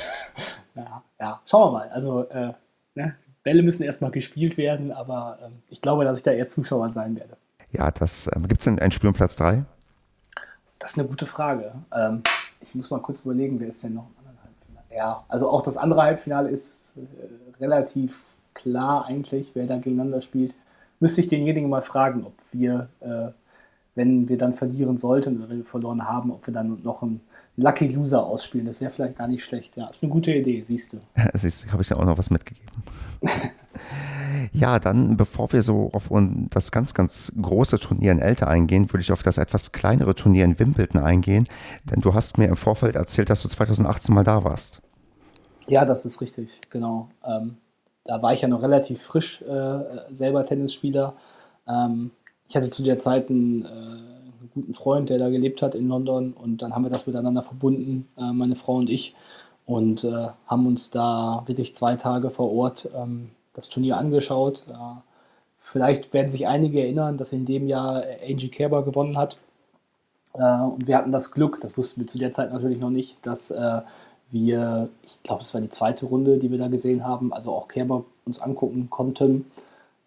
Ja, 0.75 1.03
ja, 1.19 1.41
schauen 1.43 1.73
wir 1.73 1.79
mal. 1.79 1.89
Also, 1.89 2.29
äh, 2.29 2.53
ne? 2.93 3.15
Bälle 3.47 3.63
müssen 3.63 3.83
erstmal 3.83 4.11
gespielt 4.11 4.57
werden, 4.57 4.91
aber 4.91 5.37
ähm, 5.41 5.53
ich 5.69 5.81
glaube, 5.81 6.03
dass 6.03 6.17
ich 6.17 6.23
da 6.25 6.31
eher 6.31 6.49
Zuschauer 6.49 6.89
sein 6.89 7.15
werde. 7.15 7.37
Ja, 7.71 7.89
das 7.91 8.27
äh, 8.27 8.37
gibt 8.41 8.59
es 8.59 8.65
denn 8.65 8.77
ein 8.77 8.91
Spiel 8.91 9.07
um 9.07 9.13
Platz 9.13 9.37
3? 9.37 9.63
Das 10.79 10.91
ist 10.91 10.99
eine 10.99 11.07
gute 11.07 11.25
Frage. 11.25 11.71
Ähm, 11.95 12.23
ich 12.59 12.75
muss 12.75 12.91
mal 12.91 12.99
kurz 12.99 13.21
überlegen, 13.21 13.57
wer 13.61 13.69
ist 13.69 13.81
denn 13.81 13.93
noch 13.93 14.07
im 14.09 14.17
anderen 14.19 14.43
Halbfinale? 14.43 14.85
Ja, 14.93 15.23
also 15.29 15.49
auch 15.49 15.61
das 15.61 15.77
andere 15.77 16.01
Halbfinale 16.01 16.49
ist 16.49 16.91
äh, 16.97 17.61
relativ 17.61 18.19
klar 18.53 19.05
eigentlich, 19.05 19.51
wer 19.53 19.65
da 19.65 19.77
gegeneinander 19.77 20.19
spielt. 20.19 20.53
Müsste 20.99 21.21
ich 21.21 21.29
denjenigen 21.29 21.69
mal 21.69 21.83
fragen, 21.83 22.25
ob 22.25 22.33
wir, 22.51 22.89
äh, 22.99 23.29
wenn 23.95 24.27
wir 24.27 24.37
dann 24.37 24.55
verlieren 24.55 24.97
sollten 24.97 25.37
oder 25.37 25.49
wenn 25.49 25.59
wir 25.59 25.65
verloren 25.65 26.05
haben, 26.05 26.33
ob 26.33 26.45
wir 26.47 26.53
dann 26.53 26.83
noch 26.83 27.01
ein 27.01 27.21
Lucky 27.57 27.87
Loser 27.87 28.23
ausspielen. 28.23 28.67
Das 28.67 28.79
wäre 28.79 28.91
vielleicht 28.91 29.17
gar 29.17 29.27
nicht 29.27 29.43
schlecht. 29.43 29.75
Ja, 29.75 29.87
ist 29.87 30.03
eine 30.03 30.11
gute 30.11 30.31
Idee, 30.31 30.63
siehst 30.63 30.93
du. 30.93 30.99
siehst 31.33 31.65
du, 31.65 31.71
habe 31.71 31.81
ich 31.81 31.89
ja 31.89 31.97
auch 31.97 32.05
noch 32.05 32.17
was 32.17 32.29
mitgegeben. 32.29 32.83
ja, 34.53 34.79
dann, 34.79 35.17
bevor 35.17 35.51
wir 35.51 35.63
so 35.63 35.89
auf 35.91 36.09
das 36.51 36.71
ganz, 36.71 36.93
ganz 36.93 37.33
große 37.41 37.79
Turnier 37.79 38.11
in 38.11 38.19
Elter 38.19 38.47
eingehen, 38.47 38.91
würde 38.93 39.01
ich 39.01 39.11
auf 39.11 39.23
das 39.23 39.39
etwas 39.39 39.71
kleinere 39.71 40.13
Turnier 40.13 40.45
in 40.45 40.57
Wimbledon 40.59 41.01
eingehen. 41.01 41.45
Denn 41.91 41.99
du 41.99 42.13
hast 42.13 42.37
mir 42.37 42.45
im 42.45 42.55
Vorfeld 42.55 42.95
erzählt, 42.95 43.31
dass 43.31 43.41
du 43.41 43.49
2018 43.49 44.13
mal 44.13 44.23
da 44.23 44.43
warst. 44.43 44.81
Ja, 45.67 45.83
das 45.83 46.05
ist 46.05 46.21
richtig, 46.21 46.61
genau. 46.69 47.09
Ähm, 47.25 47.57
da 48.05 48.21
war 48.21 48.33
ich 48.33 48.41
ja 48.41 48.47
noch 48.47 48.61
relativ 48.61 49.01
frisch 49.01 49.41
äh, 49.41 49.79
selber 50.11 50.45
Tennisspieler. 50.45 51.15
Ähm, 51.67 52.11
ich 52.47 52.55
hatte 52.55 52.69
zu 52.69 52.83
der 52.83 52.99
Zeit 52.99 53.29
einen 53.29 53.65
äh, 53.65 54.16
guten 54.53 54.73
Freund, 54.73 55.09
der 55.09 55.17
da 55.17 55.29
gelebt 55.29 55.61
hat 55.61 55.75
in 55.75 55.87
London. 55.87 56.33
Und 56.33 56.61
dann 56.61 56.73
haben 56.73 56.83
wir 56.83 56.89
das 56.89 57.07
miteinander 57.07 57.43
verbunden, 57.43 58.07
äh, 58.17 58.31
meine 58.31 58.55
Frau 58.55 58.75
und 58.75 58.89
ich. 58.89 59.15
Und 59.65 60.03
äh, 60.03 60.29
haben 60.47 60.65
uns 60.67 60.91
da 60.91 61.43
wirklich 61.45 61.75
zwei 61.75 61.95
Tage 61.95 62.29
vor 62.29 62.51
Ort 62.51 62.89
ähm, 62.95 63.29
das 63.53 63.69
Turnier 63.69 63.97
angeschaut. 63.97 64.63
Äh, 64.69 64.73
vielleicht 65.59 66.13
werden 66.13 66.31
sich 66.31 66.47
einige 66.47 66.81
erinnern, 66.81 67.17
dass 67.17 67.33
in 67.33 67.45
dem 67.45 67.67
Jahr 67.67 68.03
Angie 68.27 68.49
Kerber 68.49 68.83
gewonnen 68.83 69.17
hat. 69.17 69.37
Äh, 70.33 70.61
und 70.61 70.87
wir 70.87 70.97
hatten 70.97 71.11
das 71.11 71.31
Glück, 71.31 71.59
das 71.61 71.77
wussten 71.77 72.01
wir 72.01 72.07
zu 72.07 72.17
der 72.17 72.31
Zeit 72.31 72.53
natürlich 72.53 72.79
noch 72.79 72.89
nicht, 72.89 73.25
dass 73.25 73.51
äh, 73.51 73.81
wir, 74.29 74.89
ich 75.03 75.21
glaube, 75.23 75.41
es 75.41 75.53
war 75.53 75.61
die 75.61 75.69
zweite 75.69 76.05
Runde, 76.05 76.37
die 76.37 76.51
wir 76.51 76.57
da 76.57 76.67
gesehen 76.67 77.05
haben, 77.05 77.33
also 77.33 77.51
auch 77.51 77.67
Kerber 77.67 78.05
uns 78.25 78.39
angucken 78.41 78.89
konnten. 78.89 79.45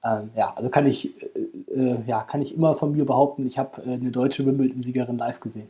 Ähm, 0.04 0.30
ja, 0.34 0.52
also 0.54 0.70
kann 0.70 0.86
ich, 0.86 1.14
äh, 1.22 1.74
äh, 1.74 2.02
ja, 2.06 2.22
kann 2.22 2.42
ich 2.42 2.54
immer 2.54 2.76
von 2.76 2.92
mir 2.92 3.04
behaupten, 3.04 3.46
ich 3.46 3.58
habe 3.58 3.82
äh, 3.82 3.94
eine 3.94 4.10
deutsche 4.10 4.46
Wimbledon-Siegerin 4.46 5.18
live 5.18 5.40
gesehen. 5.40 5.68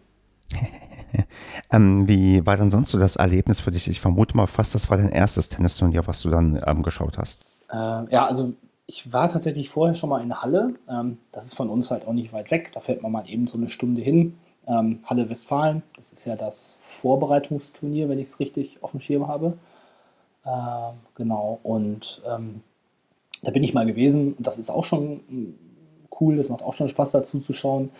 ähm, 1.72 2.06
wie 2.08 2.44
war 2.46 2.56
dann 2.56 2.70
sonst 2.70 2.90
so 2.90 2.98
das 2.98 3.16
Erlebnis 3.16 3.60
für 3.60 3.70
dich? 3.70 3.88
Ich 3.88 4.00
vermute 4.00 4.36
mal 4.36 4.46
fast, 4.46 4.74
das 4.74 4.90
war 4.90 4.96
dein 4.96 5.10
erstes 5.10 5.48
Tennisturnier, 5.48 6.06
was 6.06 6.22
du 6.22 6.30
dann 6.30 6.62
ähm, 6.66 6.82
geschaut 6.82 7.18
hast. 7.18 7.44
Äh, 7.70 7.76
ja, 8.12 8.26
also 8.26 8.52
ich 8.86 9.12
war 9.12 9.28
tatsächlich 9.28 9.68
vorher 9.68 9.94
schon 9.94 10.10
mal 10.10 10.20
in 10.20 10.28
der 10.28 10.42
Halle. 10.42 10.74
Ähm, 10.88 11.18
das 11.32 11.46
ist 11.46 11.54
von 11.54 11.70
uns 11.70 11.90
halt 11.90 12.06
auch 12.06 12.12
nicht 12.12 12.32
weit 12.32 12.50
weg. 12.50 12.70
Da 12.72 12.80
fährt 12.80 13.02
man 13.02 13.12
mal 13.12 13.28
eben 13.28 13.46
so 13.46 13.56
eine 13.56 13.68
Stunde 13.68 14.02
hin. 14.02 14.36
Ähm, 14.66 15.00
Halle 15.04 15.28
Westfalen, 15.28 15.82
das 15.96 16.12
ist 16.12 16.24
ja 16.24 16.36
das 16.36 16.78
Vorbereitungsturnier, 16.82 18.08
wenn 18.08 18.18
ich 18.18 18.28
es 18.28 18.40
richtig 18.40 18.82
auf 18.82 18.92
dem 18.92 19.00
Schirm 19.00 19.26
habe. 19.26 19.56
Ähm, 20.44 20.98
genau, 21.14 21.58
und 21.62 22.22
ähm, 22.28 22.62
da 23.42 23.50
bin 23.50 23.62
ich 23.62 23.74
mal 23.74 23.86
gewesen 23.86 24.34
und 24.34 24.46
das 24.46 24.58
ist 24.58 24.70
auch 24.70 24.84
schon 24.84 25.20
hm, 25.28 25.54
cool, 26.20 26.36
das 26.36 26.48
macht 26.48 26.62
auch 26.62 26.74
schon 26.74 26.88
Spaß 26.88 27.12
dazu 27.12 27.40
zu 27.40 27.52
schauen. 27.52 27.90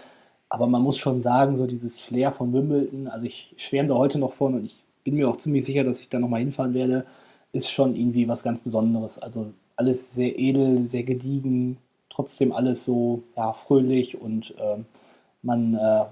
Aber 0.49 0.67
man 0.67 0.83
muss 0.83 0.99
schon 0.99 1.21
sagen, 1.21 1.57
so 1.57 1.67
dieses 1.67 2.01
Flair 2.01 2.33
von 2.33 2.53
Wimbledon, 2.53 3.07
also 3.09 3.25
ich 3.25 3.55
schwärme 3.57 3.89
da 3.89 3.95
heute 3.95 4.19
noch 4.19 4.33
von 4.33 4.55
und 4.55 4.65
ich 4.65 4.83
bin 5.05 5.15
mir 5.15 5.29
auch 5.29 5.37
ziemlich 5.37 5.65
sicher, 5.65 5.85
dass 5.85 6.01
ich 6.01 6.09
da 6.09 6.19
nochmal 6.19 6.41
hinfahren 6.41 6.75
werde, 6.75 7.07
ist 7.53 7.71
schon 7.71 7.97
irgendwie 7.97 8.29
was 8.29 8.43
ganz 8.43 8.61
Besonderes. 8.61 9.19
Also 9.19 9.53
alles 9.77 10.13
sehr 10.15 10.39
edel, 10.39 10.85
sehr 10.85 11.05
gediegen, 11.05 11.79
trotzdem 12.11 12.53
alles 12.53 12.85
so 12.85 13.23
ja, 13.37 13.53
fröhlich 13.53 14.21
und 14.21 14.55
äh, 14.59 14.83
man, 15.43 15.75
äh, 15.75 16.05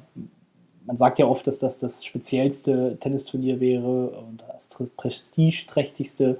man 0.87 0.97
sagt 0.97 1.19
ja 1.19 1.27
oft, 1.27 1.47
dass 1.47 1.59
das 1.59 1.77
das 1.77 2.05
speziellste 2.05 2.97
Tennisturnier 3.01 3.61
wäre 3.61 4.11
und 4.11 4.43
das 4.49 4.69
prestigeträchtigste. 4.97 6.39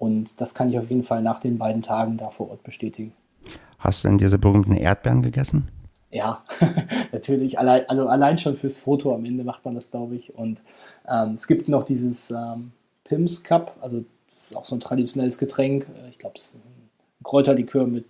Und 0.00 0.40
das 0.40 0.54
kann 0.54 0.70
ich 0.70 0.78
auf 0.78 0.88
jeden 0.88 1.02
Fall 1.02 1.20
nach 1.20 1.40
den 1.40 1.58
beiden 1.58 1.82
Tagen 1.82 2.16
da 2.16 2.30
vor 2.30 2.50
Ort 2.50 2.62
bestätigen. 2.62 3.12
Hast 3.78 4.02
du 4.02 4.08
denn 4.08 4.16
diese 4.16 4.38
berühmten 4.38 4.72
Erdbeeren 4.72 5.20
gegessen? 5.20 5.68
Ja, 6.10 6.42
natürlich. 7.12 7.58
Allein, 7.58 7.86
also 7.86 8.08
allein 8.08 8.38
schon 8.38 8.56
fürs 8.56 8.78
Foto 8.78 9.14
am 9.14 9.26
Ende 9.26 9.44
macht 9.44 9.62
man 9.66 9.74
das, 9.74 9.90
glaube 9.90 10.16
ich. 10.16 10.34
Und 10.34 10.62
ähm, 11.06 11.34
es 11.34 11.46
gibt 11.46 11.68
noch 11.68 11.84
dieses 11.84 12.30
ähm, 12.30 12.72
Pims 13.04 13.44
Cup, 13.44 13.76
also 13.82 14.02
das 14.26 14.50
ist 14.50 14.56
auch 14.56 14.64
so 14.64 14.74
ein 14.74 14.80
traditionelles 14.80 15.36
Getränk. 15.36 15.86
Ich 16.10 16.18
glaube, 16.18 16.36
es 16.36 16.46
ist 16.46 16.54
ein 16.56 16.90
Kräuterlikör 17.22 17.86
mit, 17.86 18.06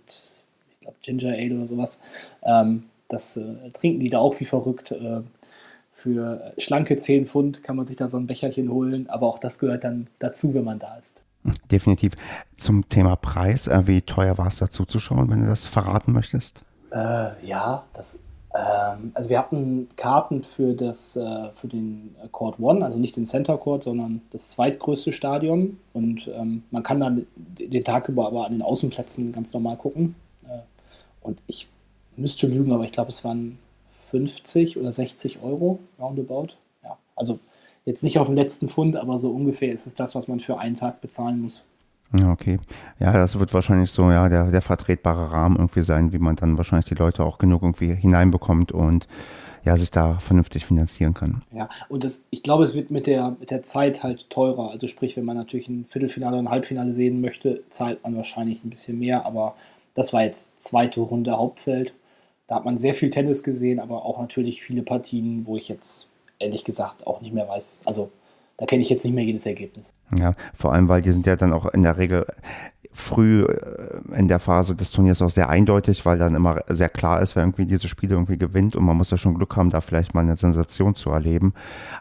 ich 0.69 0.79
glaube, 0.79 0.97
Ginger 1.01 1.33
Ale 1.33 1.55
oder 1.55 1.67
sowas. 1.67 1.99
Ähm, 2.41 2.85
das 3.09 3.35
äh, 3.35 3.69
trinken 3.73 3.99
die 3.99 4.09
da 4.09 4.19
auch 4.19 4.39
wie 4.39 4.45
verrückt. 4.45 4.91
Äh, 4.91 5.23
für 5.93 6.53
schlanke 6.57 6.95
10 6.95 7.27
Pfund 7.27 7.63
kann 7.63 7.75
man 7.75 7.85
sich 7.85 7.97
da 7.97 8.07
so 8.07 8.15
ein 8.15 8.27
Becherchen 8.27 8.71
holen, 8.71 9.09
aber 9.09 9.27
auch 9.27 9.39
das 9.39 9.59
gehört 9.59 9.83
dann 9.83 10.07
dazu, 10.19 10.53
wenn 10.53 10.63
man 10.63 10.79
da 10.79 10.95
ist. 10.95 11.21
Definitiv. 11.71 12.13
Zum 12.55 12.87
Thema 12.87 13.15
Preis, 13.15 13.67
äh, 13.67 13.87
wie 13.87 14.01
teuer 14.01 14.37
war 14.37 14.47
es 14.47 14.57
dazu 14.57 14.85
zu 14.85 14.99
schauen, 14.99 15.29
wenn 15.29 15.41
du 15.41 15.47
das 15.47 15.65
verraten 15.65 16.11
möchtest? 16.11 16.63
Äh, 16.91 17.45
ja, 17.45 17.83
das, 17.93 18.19
ähm, 18.53 19.11
also 19.13 19.29
wir 19.29 19.39
hatten 19.39 19.89
Karten 19.95 20.43
für, 20.43 20.73
das, 20.73 21.15
äh, 21.15 21.49
für 21.55 21.67
den 21.67 22.15
Court 22.31 22.59
One, 22.59 22.85
also 22.85 22.99
nicht 22.99 23.15
den 23.15 23.25
Center 23.25 23.57
Court, 23.57 23.83
sondern 23.83 24.21
das 24.31 24.51
zweitgrößte 24.51 25.13
Stadion. 25.13 25.79
Und 25.93 26.29
ähm, 26.35 26.63
man 26.69 26.83
kann 26.83 26.99
dann 26.99 27.25
den 27.37 27.83
Tag 27.83 28.09
über 28.09 28.27
aber 28.27 28.45
an 28.45 28.51
den 28.51 28.61
Außenplätzen 28.61 29.31
ganz 29.31 29.53
normal 29.53 29.77
gucken. 29.77 30.15
Äh, 30.47 30.59
und 31.21 31.39
ich 31.47 31.67
müsste 32.17 32.47
lügen, 32.47 32.73
aber 32.73 32.83
ich 32.83 32.91
glaube, 32.91 33.09
es 33.09 33.23
waren 33.23 33.57
50 34.11 34.77
oder 34.77 34.91
60 34.91 35.41
Euro 35.41 35.79
roundabout. 35.99 36.49
Ja, 36.83 36.97
also 37.15 37.39
jetzt 37.85 38.03
nicht 38.03 38.19
auf 38.19 38.27
den 38.27 38.35
letzten 38.35 38.69
Pfund, 38.69 38.95
aber 38.95 39.17
so 39.17 39.31
ungefähr 39.31 39.73
ist 39.73 39.87
es 39.87 39.93
das, 39.93 40.15
was 40.15 40.27
man 40.27 40.39
für 40.39 40.59
einen 40.59 40.75
Tag 40.75 41.01
bezahlen 41.01 41.41
muss. 41.41 41.63
Ja, 42.17 42.31
okay. 42.31 42.59
Ja, 42.99 43.13
das 43.13 43.39
wird 43.39 43.53
wahrscheinlich 43.53 43.91
so, 43.91 44.11
ja, 44.11 44.27
der, 44.27 44.51
der 44.51 44.61
vertretbare 44.61 45.31
Rahmen 45.31 45.55
irgendwie 45.55 45.81
sein, 45.81 46.11
wie 46.11 46.19
man 46.19 46.35
dann 46.35 46.57
wahrscheinlich 46.57 46.89
die 46.89 46.95
Leute 46.95 47.23
auch 47.23 47.37
genug 47.37 47.61
irgendwie 47.61 47.95
hineinbekommt 47.95 48.71
und 48.71 49.07
ja, 49.63 49.77
sich 49.77 49.91
da 49.91 50.15
vernünftig 50.15 50.65
finanzieren 50.65 51.13
kann. 51.13 51.43
Ja, 51.51 51.69
und 51.87 52.03
das, 52.03 52.25
ich 52.31 52.43
glaube, 52.43 52.63
es 52.63 52.75
wird 52.75 52.91
mit 52.91 53.07
der, 53.07 53.35
mit 53.39 53.51
der 53.51 53.63
Zeit 53.63 54.03
halt 54.03 54.29
teurer. 54.29 54.71
Also 54.71 54.87
sprich, 54.87 55.15
wenn 55.15 55.25
man 55.25 55.37
natürlich 55.37 55.69
ein 55.69 55.85
Viertelfinale 55.87 56.37
oder 56.37 56.43
ein 56.43 56.49
Halbfinale 56.49 56.93
sehen 56.93 57.21
möchte, 57.21 57.63
zahlt 57.69 58.03
man 58.03 58.15
wahrscheinlich 58.15 58.63
ein 58.63 58.71
bisschen 58.71 58.99
mehr, 58.99 59.25
aber 59.25 59.55
das 59.93 60.13
war 60.13 60.23
jetzt 60.23 60.59
zweite 60.59 60.99
Runde 60.99 61.37
Hauptfeld. 61.37 61.93
Da 62.47 62.55
hat 62.55 62.65
man 62.65 62.77
sehr 62.77 62.95
viel 62.95 63.11
Tennis 63.11 63.43
gesehen, 63.43 63.79
aber 63.79 64.03
auch 64.05 64.19
natürlich 64.19 64.61
viele 64.61 64.81
Partien, 64.81 65.45
wo 65.45 65.55
ich 65.55 65.69
jetzt 65.69 66.07
ehrlich 66.41 66.63
gesagt 66.63 67.05
auch 67.07 67.21
nicht 67.21 67.33
mehr 67.33 67.47
weiß. 67.47 67.83
Also 67.85 68.11
da 68.57 68.65
kenne 68.65 68.81
ich 68.81 68.89
jetzt 68.89 69.03
nicht 69.03 69.13
mehr 69.13 69.23
jedes 69.23 69.45
Ergebnis. 69.45 69.93
Ja, 70.17 70.33
vor 70.53 70.73
allem, 70.73 70.87
weil 70.87 71.01
die 71.01 71.11
sind 71.11 71.25
ja 71.25 71.35
dann 71.35 71.53
auch 71.53 71.65
in 71.67 71.83
der 71.83 71.97
Regel 71.97 72.25
früh 72.93 73.43
äh, 73.43 74.17
in 74.17 74.27
der 74.27 74.39
Phase 74.39 74.75
des 74.75 74.91
Turniers 74.91 75.21
auch 75.21 75.29
sehr 75.29 75.49
eindeutig, 75.49 76.05
weil 76.05 76.17
dann 76.17 76.35
immer 76.35 76.61
sehr 76.67 76.89
klar 76.89 77.21
ist, 77.21 77.35
wer 77.35 77.43
irgendwie 77.43 77.65
diese 77.65 77.87
Spiele 77.87 78.15
irgendwie 78.15 78.37
gewinnt 78.37 78.75
und 78.75 78.83
man 78.83 78.97
muss 78.97 79.11
ja 79.11 79.17
schon 79.17 79.35
Glück 79.35 79.55
haben, 79.55 79.69
da 79.69 79.81
vielleicht 79.81 80.13
mal 80.13 80.21
eine 80.21 80.35
Sensation 80.35 80.95
zu 80.95 81.09
erleben. 81.09 81.53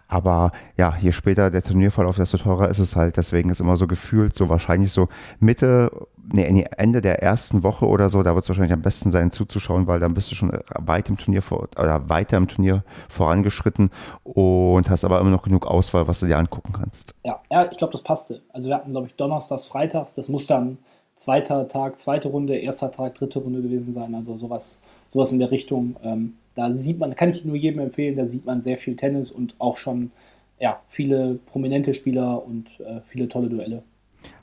Aber 0.08 0.52
ja, 0.76 0.96
je 1.00 1.12
später 1.12 1.50
der 1.50 1.62
Turnierverlauf, 1.62 2.16
desto 2.16 2.38
teurer 2.38 2.68
ist 2.68 2.80
es 2.80 2.96
halt. 2.96 3.16
Deswegen 3.16 3.50
ist 3.50 3.60
immer 3.60 3.76
so 3.76 3.86
gefühlt 3.86 4.34
so 4.34 4.48
wahrscheinlich 4.48 4.92
so 4.92 5.06
Mitte, 5.38 5.90
nee, 6.32 6.66
Ende 6.76 7.00
der 7.00 7.22
ersten 7.22 7.62
Woche 7.62 7.86
oder 7.86 8.08
so, 8.08 8.22
da 8.22 8.34
wird 8.34 8.44
es 8.44 8.48
wahrscheinlich 8.48 8.72
am 8.72 8.82
besten 8.82 9.10
sein 9.10 9.30
zuzuschauen, 9.30 9.86
weil 9.86 10.00
dann 10.00 10.14
bist 10.14 10.30
du 10.30 10.34
schon 10.34 10.52
weit 10.74 11.08
im 11.08 11.16
Turnier 11.16 11.42
vor, 11.42 11.68
oder 11.78 12.08
weiter 12.08 12.36
im 12.36 12.48
Turnier 12.48 12.84
vorangeschritten 13.08 13.90
und 14.24 14.90
hast 14.90 15.04
aber 15.04 15.20
immer 15.20 15.30
noch 15.30 15.42
genug 15.42 15.66
Auswahl, 15.66 16.08
was 16.08 16.20
du 16.20 16.26
dir 16.26 16.38
angucken 16.38 16.72
kannst. 16.72 17.14
Ja, 17.24 17.40
ja 17.50 17.70
ich 17.70 17.78
glaube, 17.78 17.92
das 17.92 18.02
passte. 18.02 18.42
Also 18.52 18.68
wir 18.68 18.76
hatten, 18.76 18.90
glaube 18.90 19.06
ich, 19.06 19.14
Donnerstags, 19.14 19.66
Freitags, 19.66 20.14
das 20.14 20.28
muss 20.28 20.46
dann 20.46 20.78
zweiter 21.20 21.68
Tag, 21.68 21.98
zweite 21.98 22.28
Runde, 22.28 22.56
erster 22.56 22.90
Tag, 22.90 23.14
dritte 23.14 23.40
Runde 23.40 23.60
gewesen 23.60 23.92
sein. 23.92 24.14
Also 24.14 24.38
sowas, 24.38 24.80
sowas 25.08 25.32
in 25.32 25.38
der 25.38 25.50
Richtung. 25.50 25.96
Ähm, 26.02 26.34
da 26.54 26.72
sieht 26.72 26.98
man, 26.98 27.14
kann 27.14 27.28
ich 27.28 27.44
nur 27.44 27.56
jedem 27.56 27.80
empfehlen, 27.80 28.16
da 28.16 28.24
sieht 28.24 28.46
man 28.46 28.62
sehr 28.62 28.78
viel 28.78 28.96
Tennis 28.96 29.30
und 29.30 29.54
auch 29.58 29.76
schon 29.76 30.10
ja, 30.58 30.80
viele 30.88 31.34
prominente 31.46 31.92
Spieler 31.92 32.44
und 32.44 32.68
äh, 32.80 33.00
viele 33.06 33.28
tolle 33.28 33.48
Duelle. 33.50 33.82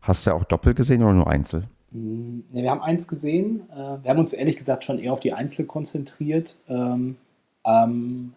Hast 0.02 0.28
du 0.28 0.32
auch 0.32 0.44
Doppel 0.44 0.76
gesehen 0.76 1.02
oder 1.02 1.14
nur 1.14 1.28
Einzel? 1.28 1.64
Mm, 1.92 2.42
ja, 2.54 2.62
wir 2.62 2.70
haben 2.70 2.82
eins 2.82 3.08
gesehen. 3.08 3.64
Äh, 3.72 4.04
wir 4.04 4.12
haben 4.12 4.20
uns 4.20 4.34
ehrlich 4.34 4.56
gesagt 4.56 4.84
schon 4.84 5.00
eher 5.00 5.14
auf 5.14 5.20
die 5.20 5.34
Einzel 5.34 5.66
konzentriert. 5.66 6.58
Ähm, 6.70 7.18
ähm, 7.66 8.34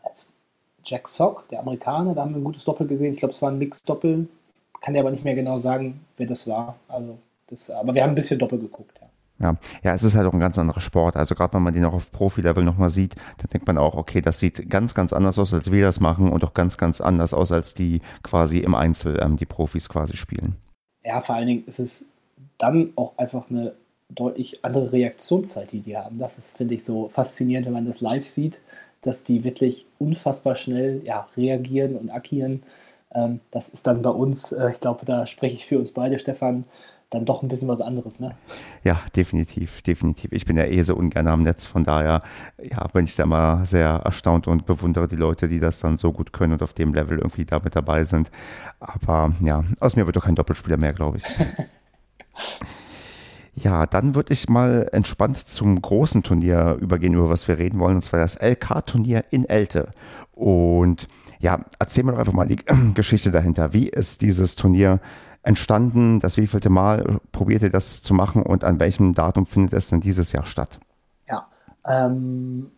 Jack 0.83 1.09
Sock, 1.11 1.47
der 1.49 1.61
Amerikaner, 1.61 2.15
da 2.15 2.23
haben 2.23 2.33
wir 2.33 2.41
ein 2.41 2.45
gutes 2.45 2.65
Doppel 2.65 2.87
gesehen. 2.87 3.13
Ich 3.13 3.19
glaube, 3.19 3.33
es 3.33 3.43
war 3.43 3.51
ein 3.51 3.59
Mix-Doppel. 3.59 4.29
Kann 4.81 4.95
dir 4.95 5.01
aber 5.01 5.11
nicht 5.11 5.25
mehr 5.25 5.35
genau 5.35 5.59
sagen, 5.59 6.01
wer 6.17 6.27
das 6.27 6.49
war. 6.49 6.77
Also 6.89 7.19
das, 7.51 7.71
aber 7.71 7.95
wir 7.95 8.03
haben 8.03 8.11
ein 8.11 8.15
bisschen 8.15 8.39
Doppel 8.39 8.59
geguckt, 8.59 8.99
ja. 9.01 9.09
Ja, 9.41 9.57
ja, 9.83 9.95
es 9.95 10.03
ist 10.03 10.15
halt 10.15 10.27
auch 10.27 10.35
ein 10.35 10.41
ganz 10.41 10.59
anderer 10.59 10.83
Sport. 10.83 11.17
Also 11.17 11.35
gerade 11.35 11.55
wenn 11.55 11.63
man 11.63 11.73
den 11.73 11.87
auch 11.87 11.95
auf 11.95 12.13
Profi-Level 12.13 12.63
nochmal 12.63 12.91
sieht, 12.91 13.15
dann 13.39 13.49
denkt 13.51 13.67
man 13.67 13.79
auch, 13.79 13.95
okay, 13.95 14.21
das 14.21 14.39
sieht 14.39 14.69
ganz, 14.69 14.95
ganz 14.95 15.15
anders 15.15 15.39
aus, 15.39 15.55
als 15.55 15.73
wir 15.73 15.83
das 15.83 15.99
machen 15.99 16.31
und 16.31 16.45
auch 16.45 16.53
ganz, 16.53 16.77
ganz 16.77 17.01
anders 17.01 17.33
aus, 17.33 17.51
als 17.51 17.75
die 17.75 18.03
quasi 18.23 18.59
im 18.59 18.75
Einzel 18.75 19.19
ähm, 19.23 19.39
die 19.39 19.47
Profis 19.47 19.89
quasi 19.89 20.15
spielen. 20.17 20.57
Ja, 21.03 21.23
vor 21.23 21.37
allen 21.37 21.47
Dingen 21.47 21.65
ist 21.67 21.81
es 21.81 22.05
dann 22.59 22.93
auch 22.97 23.17
einfach 23.17 23.49
eine 23.49 23.73
deutlich 24.11 24.63
andere 24.63 24.93
Reaktionszeit, 24.93 25.73
die 25.73 25.81
die 25.81 25.97
haben. 25.97 26.19
Das 26.19 26.37
ist, 26.37 26.59
finde 26.59 26.75
ich, 26.75 26.85
so 26.85 27.09
faszinierend, 27.09 27.67
wenn 27.67 27.73
man 27.73 27.87
das 27.87 28.03
live 28.03 28.27
sieht, 28.27 28.61
dass 29.01 29.25
die 29.25 29.45
wirklich 29.45 29.87
unfassbar 29.99 30.55
schnell 30.55 31.01
ja, 31.05 31.27
reagieren 31.37 31.97
und 31.97 32.11
agieren. 32.11 32.63
Ähm, 33.15 33.41
das 33.51 33.71
ist 33.71 33.87
dann 33.87 34.03
bei 34.03 34.11
uns, 34.11 34.53
äh, 34.53 34.71
ich 34.71 34.81
glaube, 34.81 35.07
da 35.07 35.27
spreche 35.27 35.57
ich 35.57 35.67
für 35.67 35.79
uns 35.79 35.93
beide, 35.93 36.19
Stefan, 36.19 36.65
dann 37.11 37.25
doch 37.25 37.43
ein 37.43 37.49
bisschen 37.49 37.69
was 37.69 37.81
anderes, 37.81 38.21
ne? 38.21 38.37
Ja, 38.85 39.01
definitiv, 39.17 39.83
definitiv. 39.83 40.31
Ich 40.33 40.45
bin 40.45 40.57
ja 40.57 40.65
eh 40.65 40.83
so 40.83 40.95
ungern 40.95 41.27
am 41.27 41.43
Netz, 41.43 41.67
von 41.67 41.83
daher 41.85 42.21
ja, 42.63 42.87
bin 42.87 43.05
ich 43.05 43.17
da 43.17 43.27
mal 43.27 43.67
sehr 43.67 44.01
erstaunt 44.05 44.47
und 44.47 44.65
bewundere 44.65 45.09
die 45.09 45.17
Leute, 45.17 45.49
die 45.49 45.59
das 45.59 45.81
dann 45.81 45.97
so 45.97 46.13
gut 46.13 46.33
können 46.33 46.53
und 46.55 46.63
auf 46.63 46.73
dem 46.73 46.95
Level 46.95 47.19
irgendwie 47.19 47.45
da 47.45 47.59
mit 47.63 47.75
dabei 47.75 48.05
sind. 48.05 48.31
Aber 48.79 49.33
ja, 49.41 49.65
aus 49.81 49.97
mir 49.97 50.07
wird 50.07 50.17
doch 50.17 50.25
kein 50.25 50.37
Doppelspieler 50.37 50.77
mehr, 50.77 50.93
glaube 50.93 51.19
ich. 51.19 51.25
Ja, 53.57 53.85
dann 53.85 54.15
würde 54.15 54.33
ich 54.33 54.49
mal 54.49 54.89
entspannt 54.93 55.37
zum 55.37 55.83
großen 55.83 56.23
Turnier 56.23 56.79
übergehen, 56.81 57.13
über 57.13 57.29
was 57.29 57.47
wir 57.47 57.59
reden 57.59 57.79
wollen, 57.79 57.97
und 57.97 58.03
zwar 58.03 58.21
das 58.21 58.41
LK-Turnier 58.41 59.25
in 59.31 59.45
Elte. 59.45 59.91
Und 60.33 61.09
ja, 61.41 61.65
erzähl 61.79 62.05
mir 62.05 62.13
doch 62.13 62.19
einfach 62.21 62.33
mal 62.33 62.47
die 62.47 62.57
Geschichte 62.95 63.31
dahinter. 63.31 63.75
Wie 63.75 63.89
ist 63.89 64.23
dieses 64.23 64.57
Turnier 64.57 65.01
entstanden? 65.43 66.21
Das 66.21 66.37
wievielte 66.37 66.71
Mal 66.71 67.21
probiert 67.33 67.63
ihr 67.63 67.71
das 67.71 68.03
zu 68.03 68.15
machen 68.15 68.43
und 68.43 68.65
an 68.65 68.81
welchem 68.81 69.15
Datum 69.15 69.47
findet 69.47 69.75
es 69.75 69.89
denn 69.89 70.01
dieses 70.01 70.33
Jahr 70.33 70.47
statt? 70.47 70.81
Ja, 71.29 71.49
ähm, 71.87 72.71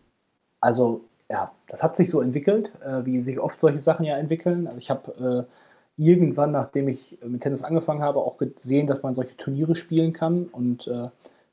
also 0.59 1.05
ja, 1.29 1.51
das 1.67 1.83
hat 1.83 1.95
sich 1.95 2.09
so 2.09 2.21
entwickelt, 2.21 2.71
äh, 2.85 3.05
wie 3.05 3.19
sich 3.21 3.39
oft 3.39 3.59
solche 3.59 3.79
Sachen 3.79 4.05
ja 4.05 4.17
entwickeln. 4.17 4.67
Also 4.67 4.79
ich 4.79 4.89
habe 4.89 5.47
äh, 5.47 6.01
irgendwann, 6.01 6.51
nachdem 6.51 6.87
ich 6.87 7.17
mit 7.25 7.41
Tennis 7.41 7.63
angefangen 7.63 8.01
habe, 8.01 8.19
auch 8.19 8.37
gesehen, 8.37 8.87
dass 8.87 9.03
man 9.03 9.13
solche 9.13 9.35
Turniere 9.37 9.75
spielen 9.75 10.13
kann 10.13 10.45
und 10.45 10.87
äh, 10.87 11.09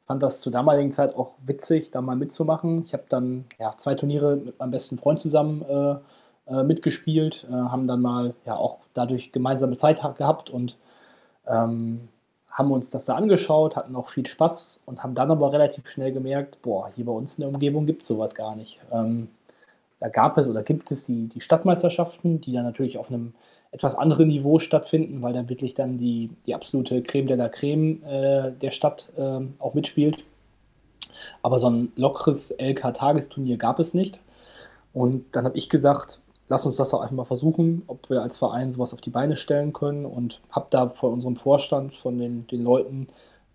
fand 0.06 0.22
das 0.22 0.40
zur 0.40 0.52
damaligen 0.52 0.90
Zeit 0.90 1.14
auch 1.14 1.34
witzig, 1.46 1.90
da 1.92 2.00
mal 2.00 2.16
mitzumachen. 2.16 2.84
Ich 2.84 2.94
habe 2.94 3.04
dann 3.08 3.44
ja, 3.58 3.76
zwei 3.76 3.94
Turniere 3.94 4.36
mit 4.36 4.58
meinem 4.58 4.72
besten 4.72 4.98
Freund 4.98 5.20
zusammen 5.20 5.62
äh, 5.62 5.94
äh, 6.52 6.64
mitgespielt, 6.64 7.46
äh, 7.48 7.52
haben 7.52 7.86
dann 7.86 8.00
mal 8.00 8.34
ja 8.44 8.56
auch 8.56 8.80
dadurch 8.92 9.30
gemeinsame 9.30 9.76
Zeit 9.76 10.00
gehabt 10.16 10.50
und 10.50 10.76
ähm, 11.50 12.08
haben 12.50 12.72
uns 12.72 12.90
das 12.90 13.04
da 13.04 13.14
angeschaut, 13.14 13.76
hatten 13.76 13.96
auch 13.96 14.08
viel 14.08 14.26
Spaß 14.26 14.82
und 14.86 15.02
haben 15.02 15.14
dann 15.14 15.30
aber 15.30 15.52
relativ 15.52 15.88
schnell 15.88 16.12
gemerkt, 16.12 16.60
boah, 16.62 16.88
hier 16.94 17.04
bei 17.04 17.12
uns 17.12 17.38
in 17.38 17.42
der 17.42 17.50
Umgebung 17.50 17.86
gibt 17.86 18.02
es 18.02 18.08
sowas 18.08 18.34
gar 18.34 18.56
nicht. 18.56 18.80
Ähm, 18.92 19.28
da 19.98 20.08
gab 20.08 20.38
es 20.38 20.48
oder 20.48 20.62
gibt 20.62 20.90
es 20.90 21.04
die, 21.04 21.28
die 21.28 21.40
Stadtmeisterschaften, 21.40 22.40
die 22.40 22.52
dann 22.52 22.64
natürlich 22.64 22.98
auf 22.98 23.10
einem 23.10 23.34
etwas 23.70 23.94
anderen 23.94 24.28
Niveau 24.28 24.58
stattfinden, 24.58 25.22
weil 25.22 25.32
da 25.32 25.48
wirklich 25.48 25.74
dann 25.74 25.98
die, 25.98 26.30
die 26.46 26.54
absolute 26.54 27.02
Creme 27.02 27.28
de 27.28 27.36
la 27.36 27.48
Creme 27.48 28.02
äh, 28.02 28.52
der 28.52 28.72
Stadt 28.72 29.08
äh, 29.16 29.40
auch 29.58 29.74
mitspielt. 29.74 30.24
Aber 31.42 31.58
so 31.58 31.68
ein 31.68 31.92
lockeres 31.96 32.52
LK-Tagesturnier 32.58 33.58
gab 33.58 33.78
es 33.78 33.94
nicht. 33.94 34.18
Und 34.92 35.24
dann 35.36 35.44
habe 35.44 35.56
ich 35.56 35.68
gesagt, 35.68 36.19
lass 36.50 36.66
uns 36.66 36.76
das 36.76 36.90
doch 36.90 37.00
einfach 37.00 37.14
mal 37.14 37.24
versuchen, 37.24 37.84
ob 37.86 38.10
wir 38.10 38.22
als 38.22 38.36
Verein 38.36 38.72
sowas 38.72 38.92
auf 38.92 39.00
die 39.00 39.10
Beine 39.10 39.36
stellen 39.36 39.72
können 39.72 40.04
und 40.04 40.40
habe 40.50 40.66
da 40.70 40.88
von 40.88 41.12
unserem 41.12 41.36
Vorstand, 41.36 41.94
von 41.94 42.18
den, 42.18 42.46
den 42.48 42.62
Leuten, 42.62 43.08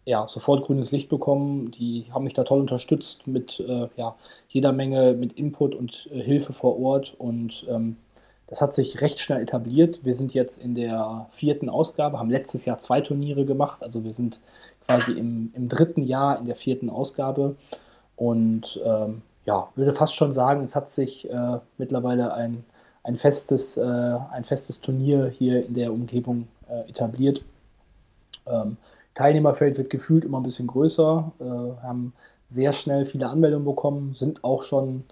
ja, 0.05 0.27
sofort 0.29 0.65
grünes 0.65 0.91
Licht 0.91 1.09
bekommen. 1.09 1.71
Die 1.71 2.05
haben 2.11 2.23
mich 2.23 2.33
da 2.33 2.45
toll 2.45 2.61
unterstützt 2.61 3.27
mit 3.27 3.59
äh, 3.59 3.89
ja, 3.97 4.15
jeder 4.47 4.71
Menge 4.71 5.13
mit 5.13 5.33
Input 5.33 5.75
und 5.75 6.09
äh, 6.11 6.21
Hilfe 6.21 6.53
vor 6.53 6.79
Ort 6.79 7.13
und 7.17 7.65
ähm, 7.69 7.97
das 8.47 8.61
hat 8.61 8.73
sich 8.73 9.01
recht 9.01 9.19
schnell 9.19 9.41
etabliert. 9.41 10.01
Wir 10.03 10.15
sind 10.15 10.33
jetzt 10.33 10.61
in 10.61 10.75
der 10.75 11.27
vierten 11.31 11.67
Ausgabe, 11.67 12.19
haben 12.19 12.29
letztes 12.29 12.63
Jahr 12.63 12.77
zwei 12.77 13.01
Turniere 13.01 13.43
gemacht, 13.43 13.83
also 13.83 14.05
wir 14.05 14.13
sind 14.13 14.39
quasi 14.85 15.11
im, 15.13 15.51
im 15.53 15.67
dritten 15.67 16.03
Jahr 16.03 16.39
in 16.39 16.45
der 16.45 16.55
vierten 16.55 16.89
Ausgabe 16.89 17.57
und 18.15 18.79
ähm, 18.85 19.21
ja, 19.45 19.67
würde 19.75 19.93
fast 19.93 20.15
schon 20.15 20.33
sagen, 20.33 20.63
es 20.63 20.75
hat 20.75 20.91
sich 20.91 21.29
äh, 21.29 21.59
mittlerweile 21.77 22.33
ein 22.33 22.63
ein 23.05 23.15
festes, 23.15 23.77
äh, 23.77 23.83
ein 24.31 24.43
festes 24.43 24.81
Turnier 24.81 25.27
hier 25.27 25.65
in 25.65 25.75
der 25.75 25.93
Umgebung 25.93 26.47
äh, 26.67 26.89
etabliert. 26.89 27.43
Ähm, 28.47 28.77
Teilnehmerfeld 29.13 29.77
wird 29.77 29.89
gefühlt 29.89 30.25
immer 30.25 30.39
ein 30.39 30.43
bisschen 30.43 30.67
größer, 30.67 31.31
äh, 31.39 31.43
haben 31.83 32.13
sehr 32.47 32.73
schnell 32.73 33.05
viele 33.05 33.29
Anmeldungen 33.29 33.65
bekommen, 33.65 34.15
sind 34.15 34.43
auch 34.43 34.63
schon 34.63 35.03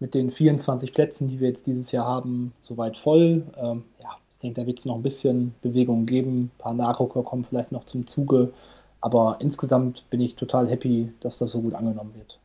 mit 0.00 0.14
den 0.14 0.30
24 0.30 0.92
Plätzen, 0.92 1.28
die 1.28 1.38
wir 1.40 1.48
jetzt 1.48 1.66
dieses 1.66 1.92
Jahr 1.92 2.06
haben, 2.06 2.52
soweit 2.60 2.96
voll. 2.96 3.44
Ähm, 3.56 3.84
ja, 4.00 4.08
ich 4.36 4.40
denke, 4.42 4.60
da 4.60 4.66
wird 4.66 4.78
es 4.78 4.86
noch 4.86 4.96
ein 4.96 5.02
bisschen 5.02 5.54
Bewegung 5.62 6.06
geben. 6.06 6.44
Ein 6.44 6.58
paar 6.58 6.74
Nachrücker 6.74 7.22
kommen 7.22 7.44
vielleicht 7.44 7.72
noch 7.72 7.84
zum 7.84 8.06
Zuge. 8.06 8.52
Aber 9.00 9.36
insgesamt 9.40 10.04
bin 10.10 10.20
ich 10.20 10.34
total 10.34 10.68
happy, 10.68 11.12
dass 11.20 11.38
das 11.38 11.52
so 11.52 11.60
gut 11.60 11.74
angenommen 11.74 12.14
wird. 12.16 12.38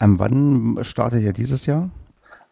Ähm, 0.00 0.18
wann 0.18 0.78
startet 0.82 1.22
ihr 1.22 1.32
dieses 1.32 1.66
Jahr? 1.66 1.90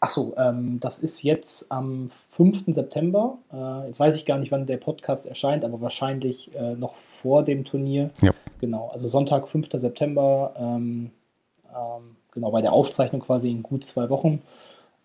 Achso, 0.03 0.32
ähm, 0.38 0.80
das 0.80 0.98
ist 0.98 1.22
jetzt 1.22 1.70
am 1.70 2.11
5. 2.30 2.64
September. 2.68 3.36
Äh, 3.53 3.88
jetzt 3.88 4.01
weiß 4.01 4.16
ich 4.16 4.24
gar 4.24 4.38
nicht, 4.38 4.51
wann 4.51 4.66
der 4.66 4.78
Podcast 4.78 5.26
erscheint, 5.26 5.62
aber 5.62 5.82
wahrscheinlich 5.82 6.55
äh, 6.55 6.74
noch 6.74 6.94
vor 7.20 7.42
dem 7.42 7.66
Turnier. 7.66 8.11
Ja. 8.22 8.32
Genau, 8.61 8.88
also 8.88 9.09
Sonntag, 9.09 9.46
5. 9.46 9.68
September. 9.74 10.55
Ähm, 10.57 11.11
ähm, 11.68 12.16
genau, 12.32 12.51
bei 12.51 12.62
der 12.62 12.72
Aufzeichnung 12.72 13.20
quasi 13.20 13.51
in 13.51 13.62
gut 13.62 13.84
zwei 13.84 14.09
Wochen. 14.09 14.40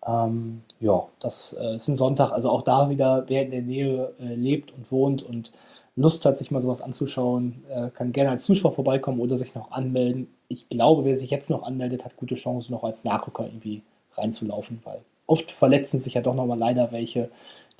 Ähm, 0.06 0.62
ja, 0.80 1.06
das 1.20 1.52
äh, 1.52 1.76
ist 1.76 1.88
ein 1.88 1.98
Sonntag. 1.98 2.32
Also 2.32 2.48
auch 2.48 2.62
da 2.62 2.88
wieder, 2.88 3.24
wer 3.28 3.42
in 3.44 3.50
der 3.50 3.62
Nähe 3.62 4.14
äh, 4.18 4.34
lebt 4.34 4.72
und 4.72 4.90
wohnt 4.90 5.22
und 5.22 5.52
Lust 5.96 6.24
hat, 6.24 6.38
sich 6.38 6.50
mal 6.50 6.62
sowas 6.62 6.80
anzuschauen, 6.80 7.64
äh, 7.68 7.90
kann 7.90 8.12
gerne 8.12 8.30
als 8.30 8.44
Zuschauer 8.44 8.72
vorbeikommen 8.72 9.20
oder 9.20 9.36
sich 9.36 9.54
noch 9.54 9.72
anmelden. 9.72 10.28
Ich 10.48 10.70
glaube, 10.70 11.04
wer 11.04 11.18
sich 11.18 11.30
jetzt 11.30 11.50
noch 11.50 11.64
anmeldet, 11.64 12.04
hat 12.04 12.16
gute 12.16 12.34
Chancen, 12.34 12.72
noch 12.72 12.84
als 12.84 13.04
Nachrücker 13.04 13.44
irgendwie 13.44 13.82
reinzulaufen, 14.18 14.80
weil 14.84 15.00
oft 15.26 15.50
verletzen 15.50 15.98
sich 15.98 16.14
ja 16.14 16.22
doch 16.22 16.34
nochmal 16.34 16.58
leider 16.58 16.92
welche, 16.92 17.30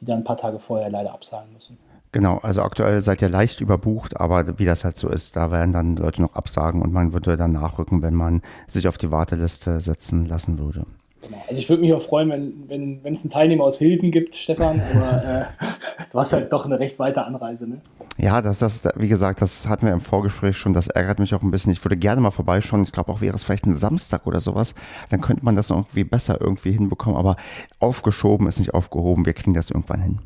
die 0.01 0.05
dann 0.05 0.19
ein 0.19 0.25
paar 0.25 0.37
Tage 0.37 0.59
vorher 0.59 0.91
leider 0.91 1.13
absagen 1.13 1.53
müssen. 1.53 1.79
Genau, 2.13 2.39
also 2.39 2.63
aktuell 2.63 3.01
seid 3.01 3.21
ihr 3.21 3.29
leicht 3.29 3.61
überbucht, 3.61 4.19
aber 4.19 4.59
wie 4.59 4.65
das 4.65 4.85
halt 4.85 4.97
so 4.97 5.09
ist, 5.09 5.37
da 5.37 5.51
werden 5.51 5.73
dann 5.73 5.97
Leute 5.97 6.23
noch 6.23 6.35
absagen 6.35 6.81
und 6.81 6.93
man 6.93 7.13
würde 7.13 7.37
dann 7.37 7.53
nachrücken, 7.53 8.03
wenn 8.03 8.15
man 8.15 8.43
sich 8.69 8.89
auf 8.89 8.97
die 8.97 9.11
Warteliste 9.11 9.81
setzen 9.81 10.27
lassen 10.27 10.59
würde. 10.59 10.87
Genau. 11.27 11.43
Also 11.49 11.61
ich 11.61 11.69
würde 11.69 11.83
mich 11.83 11.93
auch 11.93 12.03
freuen, 12.03 12.31
wenn, 12.31 12.69
wenn, 12.69 13.05
wenn 13.05 13.13
es 13.15 13.23
einen 13.23 13.31
Teilnehmer 13.31 13.65
aus 13.65 13.79
Hilden 13.79 14.11
gibt, 14.11 14.35
Stefan, 14.37 14.81
aber 14.95 15.25
äh, 15.25 15.45
du 16.13 16.19
hast 16.19 16.33
halt 16.33 16.53
doch 16.53 16.65
eine 16.65 16.79
recht 16.79 16.99
weite 16.99 17.25
Anreise, 17.25 17.67
ne? 17.67 17.81
Ja, 18.19 18.41
das, 18.41 18.61
das, 18.61 18.89
wie 18.97 19.09
gesagt, 19.09 19.43
das 19.43 19.69
hatten 19.69 19.87
wir 19.87 19.93
im 19.93 20.01
Vorgespräch 20.01 20.57
schon, 20.57 20.73
das 20.73 20.87
ärgert 20.87 21.19
mich 21.19 21.35
auch 21.35 21.43
ein 21.43 21.51
bisschen. 21.51 21.73
Ich 21.73 21.85
würde 21.85 21.97
gerne 21.97 22.21
mal 22.21 22.31
vorbeischauen. 22.31 22.83
Ich 22.83 22.93
glaube 22.93 23.13
auch, 23.13 23.21
wäre 23.21 23.35
es 23.35 23.45
vielleicht 23.45 23.67
ein 23.67 23.73
Samstag 23.73 24.27
oder 24.27 24.41
sowas, 24.41 24.75
dann 25.11 25.21
könnte 25.21 25.45
man 25.45 25.57
das 25.57 25.71
irgendwie 25.71 26.05
besser 26.05 26.41
irgendwie 26.41 26.73
hinbekommen, 26.73 27.19
aber 27.19 27.37
aufgeschoben 27.79 28.47
ist 28.47 28.59
nicht 28.59 28.73
aufgehoben. 28.73 29.27
Wir 29.27 29.35
kriegen 29.35 29.53
das 29.53 29.71
irgendwann 29.71 30.01
hin. 30.01 30.19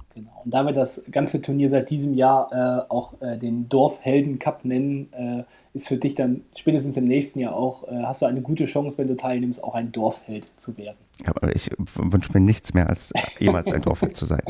Und 0.45 0.55
da 0.55 0.65
wir 0.65 0.73
das 0.73 1.03
ganze 1.11 1.43
Turnier 1.43 1.69
seit 1.69 1.91
diesem 1.91 2.15
Jahr 2.15 2.51
äh, 2.53 2.91
auch 2.91 3.21
äh, 3.21 3.39
den 3.39 3.69
Dorfhelden 3.69 4.39
Cup 4.39 4.65
nennen, 4.65 5.13
äh, 5.13 5.45
ist 5.73 5.89
für 5.89 5.97
dich 5.97 6.15
dann 6.15 6.43
spätestens 6.57 6.97
im 6.97 7.07
nächsten 7.07 7.41
Jahr 7.41 7.55
auch, 7.55 7.87
äh, 7.89 8.03
hast 8.03 8.23
du 8.23 8.27
eine 8.27 8.41
gute 8.41 8.65
Chance, 8.65 8.99
wenn 8.99 9.09
du 9.09 9.17
teilnimmst, 9.17 9.63
auch 9.63 9.75
ein 9.75 9.93
Dorfheld 9.93 10.49
zu 10.59 10.77
werden. 10.77 10.97
Aber 11.27 11.55
ich 11.55 11.71
wünsche 11.95 12.33
mir 12.33 12.41
nichts 12.41 12.75
mehr, 12.75 12.89
als 12.89 13.13
jemals 13.39 13.71
ein 13.71 13.83
Dorfheld 13.83 14.17
zu 14.17 14.25
sein. 14.25 14.43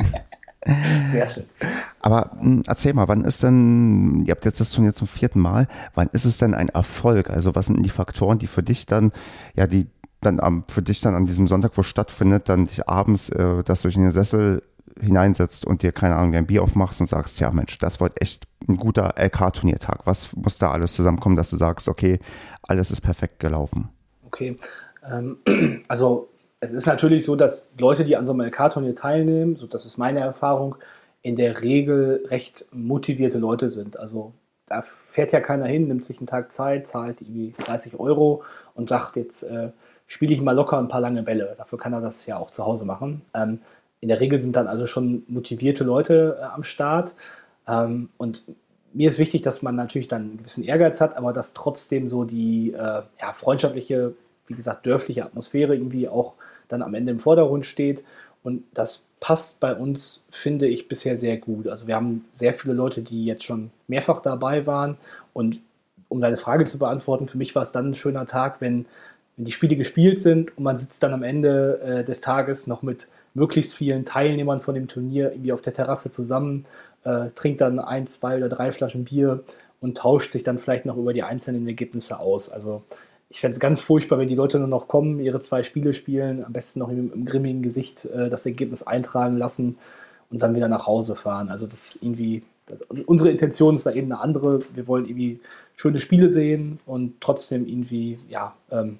Sehr 1.05 1.29
schön. 1.29 1.45
Aber 2.01 2.33
mh, 2.35 2.43
hm, 2.43 2.63
erzähl 2.67 2.93
mal, 2.93 3.09
wann 3.09 3.25
ist 3.25 3.43
denn, 3.43 4.25
ihr 4.27 4.33
habt 4.33 4.45
jetzt 4.45 4.61
das 4.61 4.73
Turnier 4.73 4.95
zum 4.95 5.09
vierten 5.09 5.41
Mal, 5.41 5.69
wann 5.95 6.09
ist 6.13 6.27
es 6.27 6.39
denn 6.39 6.55
ein 6.55 6.69
Erfolg? 6.69 7.31
Also 7.31 7.55
was 7.55 7.67
sind 7.67 7.77
denn 7.77 7.83
die 7.83 7.91
Faktoren, 7.91 8.39
die 8.39 8.47
für 8.47 8.63
dich 8.63 8.87
dann, 8.87 9.13
ja, 9.57 9.67
die 9.67 9.87
dann 10.21 10.39
am, 10.39 10.65
für 10.69 10.83
dich 10.83 11.01
dann 11.01 11.15
an 11.15 11.25
diesem 11.25 11.47
Sonntag, 11.47 11.73
wo 11.77 11.83
stattfindet, 11.83 12.49
dann 12.49 12.67
dich 12.67 12.87
abends, 12.87 13.31
äh, 13.31 13.63
dass 13.65 13.83
du 13.83 13.89
dich 13.89 13.97
in 13.97 14.03
den 14.03 14.13
Sessel 14.13 14.63
hineinsetzt 15.01 15.65
und 15.65 15.83
dir, 15.83 15.93
keine 15.93 16.17
Ahnung, 16.17 16.35
ein 16.35 16.47
Bier 16.47 16.63
aufmachst 16.63 17.01
und 17.01 17.07
sagst, 17.07 17.41
ja 17.41 17.51
Mensch, 17.51 17.79
das 17.79 18.01
war 18.01 18.11
echt 18.21 18.47
ein 18.69 18.77
guter 18.77 19.15
LK-Turniertag. 19.17 20.07
Was 20.07 20.35
muss 20.37 20.59
da 20.59 20.71
alles 20.71 20.95
zusammenkommen, 20.95 21.37
dass 21.37 21.51
du 21.51 21.57
sagst, 21.57 21.89
okay, 21.89 22.19
alles 22.63 22.91
ist 22.91 23.01
perfekt 23.01 23.41
gelaufen? 23.41 23.89
Okay, 24.27 24.59
ähm, 25.11 25.39
also 25.89 26.29
es 26.61 26.73
ist 26.73 26.87
natürlich 26.87 27.25
so, 27.25 27.37
dass 27.37 27.69
Leute, 27.79 28.05
die 28.05 28.17
an 28.17 28.27
so 28.27 28.33
einem 28.33 28.43
LK-Turnier 28.43 28.95
teilnehmen, 28.95 29.57
so 29.57 29.67
das 29.67 29.87
ist 29.87 29.97
meine 29.97 30.21
Erfahrung, 30.21 30.77
in 31.23 31.37
der 31.37 31.63
Regel 31.63 32.25
recht 32.29 32.67
motivierte 32.71 33.39
Leute 33.39 33.69
sind. 33.69 33.99
Also 33.99 34.33
da 34.67 34.83
fährt 34.83 35.33
ja 35.33 35.41
keiner 35.41 35.67
hin, 35.67 35.89
nimmt 35.89 36.05
sich 36.05 36.19
einen 36.19 36.27
Tag 36.27 36.53
Zeit, 36.53 36.87
zahlt 36.87 37.21
irgendwie 37.21 37.55
30 37.65 37.99
Euro 37.99 38.43
und 38.75 38.89
sagt, 38.89 39.17
jetzt 39.17 39.43
äh, 39.43 39.71
spiele 40.07 40.33
ich 40.33 40.41
mal 40.41 40.55
locker 40.55 40.79
ein 40.79 40.89
paar 40.89 41.01
lange 41.01 41.23
Bälle. 41.23 41.55
Dafür 41.59 41.79
kann 41.79 41.93
er 41.93 42.01
das 42.01 42.25
ja 42.27 42.37
auch 42.37 42.51
zu 42.51 42.65
Hause 42.65 42.85
machen. 42.85 43.23
Ähm, 43.35 43.61
in 44.01 44.09
der 44.09 44.21
Regel 44.21 44.39
sind 44.39 44.57
dann 44.57 44.67
also 44.67 44.87
schon 44.87 45.25
motivierte 45.29 45.85
Leute 45.85 46.39
äh, 46.41 46.45
am 46.45 46.65
Start. 46.65 47.15
Ähm, 47.69 48.09
und 48.17 48.45
mir 48.93 49.09
ist 49.09 49.19
wichtig, 49.19 49.43
dass 49.43 49.63
man 49.63 49.77
natürlich 49.77 50.09
dann 50.09 50.23
einen 50.23 50.39
gewissen 50.39 50.65
Ehrgeiz 50.65 51.01
hat, 51.01 51.17
aber 51.17 51.33
dass 51.33 51.53
trotzdem 51.53 52.09
so 52.09 52.25
die 52.25 52.73
äh, 52.73 52.77
ja, 53.21 53.33
freundschaftliche, 53.35 54.15
wie 54.47 54.55
gesagt, 54.55 54.87
dörfliche 54.87 55.25
Atmosphäre 55.25 55.75
irgendwie 55.75 56.09
auch 56.09 56.35
dann 56.69 56.83
am 56.83 56.95
Ende 56.95 57.13
im 57.13 57.21
Vordergrund 57.21 57.67
steht. 57.67 58.03
Und 58.43 58.65
das 58.73 59.07
passt 59.21 59.61
bei 59.61 59.75
uns, 59.75 60.23
finde 60.31 60.67
ich, 60.67 60.89
bisher 60.89 61.19
sehr 61.19 61.37
gut. 61.37 61.69
Also 61.69 61.87
wir 61.87 61.95
haben 61.95 62.25
sehr 62.33 62.55
viele 62.55 62.75
Leute, 62.75 63.03
die 63.03 63.25
jetzt 63.25 63.45
schon 63.45 63.71
mehrfach 63.87 64.23
dabei 64.23 64.67
waren. 64.67 64.97
Und 65.35 65.61
um 66.09 66.21
deine 66.21 66.39
Frage 66.39 66.65
zu 66.65 66.79
beantworten, 66.79 67.29
für 67.29 67.39
mich 67.39 67.55
war 67.55 67.63
es 67.63 67.73
dann 67.73 67.91
ein 67.91 67.95
schöner 67.95 68.25
Tag, 68.25 68.61
wenn, 68.61 68.87
wenn 69.37 69.45
die 69.45 69.53
Spiele 69.53 69.77
gespielt 69.77 70.23
sind 70.23 70.57
und 70.57 70.65
man 70.65 70.77
sitzt 70.77 71.03
dann 71.03 71.13
am 71.13 71.23
Ende 71.23 71.81
äh, 71.81 72.05
des 72.05 72.23
Tages 72.23 72.67
noch 72.67 72.83
mit 72.83 73.09
möglichst 73.35 73.75
vielen 73.75 74.05
Teilnehmern 74.05 74.61
von 74.61 74.75
dem 74.75 74.89
Turnier 74.89 75.33
irgendwie 75.33 75.53
auf 75.53 75.63
der 75.63 75.75
Terrasse 75.75 76.11
zusammen, 76.11 76.67
äh, 77.05 77.27
trinkt 77.35 77.61
dann 77.61 77.79
ein, 77.79 78.07
zwei 78.07 78.37
oder 78.37 78.49
drei 78.49 78.73
Flaschen 78.73 79.05
Bier 79.05 79.45
und 79.81 79.97
tauscht 79.97 80.33
sich 80.33 80.43
dann 80.43 80.59
vielleicht 80.59 80.87
noch 80.87 80.97
über 80.97 81.13
die 81.13 81.23
einzelnen 81.23 81.67
Ergebnisse 81.67 82.19
aus. 82.19 82.51
Also 82.51 82.83
ich 83.31 83.41
fände 83.41 83.55
es 83.55 83.61
ganz 83.61 83.81
furchtbar, 83.81 84.19
wenn 84.19 84.29
die 84.29 84.35
Leute 84.35 84.59
nur 84.59 84.69
noch 84.69 84.89
kommen, 84.89 85.21
ihre 85.21 85.41
zwei 85.41 85.63
Spiele 85.63 85.95
spielen, 85.95 86.45
am 86.45 86.53
besten 86.53 86.81
noch 86.81 86.89
im, 86.89 87.13
im 87.13 87.25
grimmigen 87.25 87.63
Gesicht 87.63 88.05
äh, 88.07 88.29
das 88.29 88.45
Ergebnis 88.45 88.83
eintragen 88.83 89.39
lassen 89.39 89.79
und 90.31 90.43
dann 90.43 90.55
wieder 90.55 90.69
nach 90.69 90.87
Hause 90.87 91.15
fahren. 91.15 91.49
Also 91.49 91.67
das 91.67 91.95
ist 91.95 92.03
irgendwie, 92.03 92.43
das, 92.67 92.83
unsere 93.07 93.31
Intention 93.31 93.75
ist 93.75 93.87
da 93.87 93.93
eben 93.93 94.13
eine 94.13 94.21
andere. 94.21 94.61
Wir 94.75 94.87
wollen 94.89 95.07
irgendwie 95.07 95.41
schöne 95.77 96.01
Spiele 96.01 96.29
sehen 96.29 96.81
und 96.87 97.21
trotzdem 97.21 97.67
irgendwie, 97.67 98.19
ja, 98.29 98.55
ähm, 98.71 98.99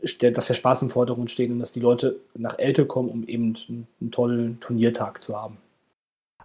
dass 0.00 0.46
der 0.46 0.54
Spaß 0.54 0.82
im 0.82 0.90
Vordergrund 0.90 1.30
steht 1.30 1.50
und 1.50 1.58
dass 1.58 1.72
die 1.72 1.80
Leute 1.80 2.16
nach 2.34 2.58
Elte 2.58 2.86
kommen, 2.86 3.08
um 3.08 3.26
eben 3.26 3.56
einen, 3.68 4.10
tollen 4.10 4.60
Turniertag 4.60 5.22
zu 5.22 5.36
haben. 5.36 5.58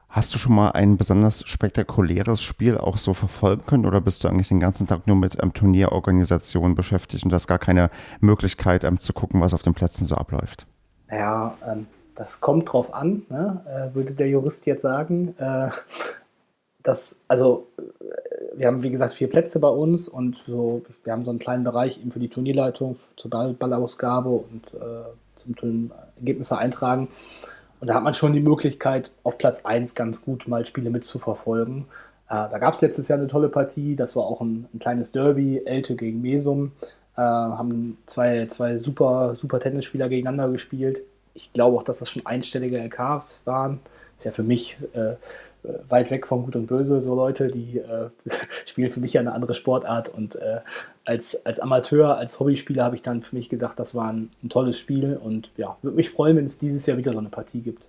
Hast 0.10 0.34
du 0.34 0.38
schon 0.38 0.54
mal 0.54 0.72
ein 0.72 0.98
besonders 0.98 1.44
spektakuläres 1.48 2.42
Spiel 2.42 2.78
auch 2.78 2.98
so 2.98 3.16
verfolgen 3.16 3.66
können 3.66 3.86
oder 3.88 4.00
bist 4.00 4.24
du 4.24 4.28
eigentlich 4.28 4.50
den 4.50 4.60
ganzen 4.60 4.86
Tag 4.86 5.08
nur 5.08 5.16
mit 5.16 5.42
ähm, 5.42 5.54
Turnierorganisation 5.54 6.76
beschäftigt 6.76 7.26
und 7.26 7.34
hast 7.34 7.48
gar 7.48 7.58
keine 7.58 7.90
Möglichkeit 8.20 8.84
ähm, 8.84 9.00
zu 9.00 9.14
gucken, 9.14 9.42
was 9.42 9.56
auf 9.56 9.64
den 9.64 9.74
Plätzen 9.74 10.06
so 10.06 10.16
abläuft? 10.16 10.66
Ja, 11.10 11.58
ähm, 11.68 11.88
das 12.16 12.42
kommt 12.42 12.72
drauf 12.72 12.94
an, 12.94 13.24
ne? 13.30 13.62
äh, 13.66 13.96
würde 13.96 14.14
der 14.14 14.28
Jurist 14.28 14.68
jetzt 14.68 14.84
sagen. 14.84 15.36
Äh, 15.40 15.70
das, 16.84 17.16
also 17.28 17.68
wir 18.56 18.68
haben 18.68 18.84
wie 18.84 18.92
gesagt 18.92 19.14
vier 19.14 19.30
Plätze 19.30 19.60
bei 19.60 19.70
uns 19.70 20.08
und 20.08 20.38
so, 20.46 20.82
wir 21.04 21.14
haben 21.14 21.24
so 21.24 21.32
einen 21.32 21.40
kleinen 21.40 21.64
Bereich 21.64 22.00
eben 22.00 22.12
für 22.12 22.20
die 22.20 22.30
Turnierleitung, 22.30 22.98
zur 23.16 23.32
Ball 23.32 23.54
Ballausgabe 23.54 24.30
und 24.30 24.74
äh, 24.74 25.56
zum 25.56 25.92
Ergebnisse 26.18 26.58
eintragen. 26.58 27.08
Und 27.80 27.88
da 27.88 27.96
hat 27.96 28.04
man 28.04 28.14
schon 28.14 28.34
die 28.34 28.40
Möglichkeit, 28.40 29.12
auf 29.24 29.38
Platz 29.38 29.66
1 29.66 29.96
ganz 29.96 30.22
gut 30.22 30.48
mal 30.48 30.66
Spiele 30.66 30.90
mitzuverfolgen. 30.90 31.86
Äh, 32.30 32.50
da 32.50 32.58
gab 32.60 32.76
es 32.76 32.82
letztes 32.82 33.08
Jahr 33.08 33.20
eine 33.20 33.28
tolle 33.28 33.50
Partie, 33.50 33.96
das 33.96 34.16
war 34.16 34.24
auch 34.24 34.42
ein, 34.42 34.68
ein 34.74 34.80
kleines 34.80 35.12
Derby, 35.12 35.62
Elte 35.66 35.96
gegen 35.96 36.22
Mesum. 36.22 36.72
Äh, 37.16 37.22
haben 37.22 37.98
zwei, 38.06 38.46
zwei 38.48 38.78
super, 38.78 39.36
super 39.36 39.60
Tennisspieler 39.60 40.10
gegeneinander 40.10 40.52
gespielt. 40.52 41.02
Ich 41.34 41.52
glaube 41.54 41.78
auch, 41.78 41.84
dass 41.84 42.00
das 42.00 42.10
schon 42.10 42.26
einstellige 42.26 42.78
LKs 42.78 43.42
waren. 43.46 43.80
Ist 44.18 44.26
ja 44.26 44.32
für 44.32 44.44
mich 44.44 44.78
äh, 44.94 45.16
weit 45.90 46.12
weg 46.12 46.28
von 46.28 46.44
Gut 46.44 46.56
und 46.56 46.68
Böse, 46.68 47.02
so 47.02 47.16
Leute, 47.16 47.48
die 47.48 47.80
äh, 47.80 48.10
spielen 48.66 48.92
für 48.92 49.00
mich 49.00 49.14
ja 49.14 49.22
eine 49.22 49.34
andere 49.34 49.56
Sportart 49.56 50.10
und 50.10 50.36
äh, 50.36 50.62
als, 51.06 51.46
als 51.46 51.60
Amateur, 51.60 52.18
als 52.18 52.40
Hobbyspieler 52.40 52.84
habe 52.84 52.96
ich 52.96 53.02
dann 53.02 53.24
für 53.24 53.36
mich 53.36 53.50
gesagt, 53.50 53.80
das 53.80 53.94
war 53.94 54.12
ein, 54.12 54.30
ein 54.44 54.50
tolles 54.50 54.80
Spiel 54.80 55.18
und 55.22 55.52
ja, 55.58 55.78
würde 55.82 55.98
mich 55.98 56.12
freuen, 56.12 56.38
wenn 56.38 56.46
es 56.46 56.60
dieses 56.60 56.86
Jahr 56.86 56.98
wieder 56.98 57.14
so 57.14 57.20
eine 57.20 57.30
Partie 57.30 57.62
gibt. 57.62 57.84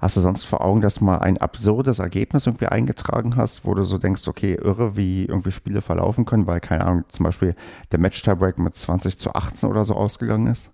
Hast 0.00 0.16
du 0.16 0.20
sonst 0.20 0.44
vor 0.44 0.64
Augen, 0.64 0.80
dass 0.80 0.96
du 0.96 1.04
mal 1.04 1.18
ein 1.18 1.38
absurdes 1.38 1.98
Ergebnis 1.98 2.46
irgendwie 2.46 2.66
eingetragen 2.66 3.36
hast, 3.36 3.66
wo 3.66 3.74
du 3.74 3.82
so 3.82 3.98
denkst, 3.98 4.26
okay, 4.26 4.54
irre, 4.54 4.96
wie 4.96 5.24
irgendwie 5.24 5.50
Spiele 5.50 5.82
verlaufen 5.82 6.24
können, 6.24 6.46
weil, 6.46 6.60
keine 6.60 6.86
Ahnung, 6.86 7.04
zum 7.08 7.24
Beispiel 7.24 7.54
der 7.92 7.98
Match-Tiebreak 7.98 8.58
mit 8.58 8.74
20 8.74 9.18
zu 9.18 9.34
18 9.34 9.68
oder 9.68 9.84
so 9.84 9.94
ausgegangen 9.94 10.46
ist? 10.46 10.72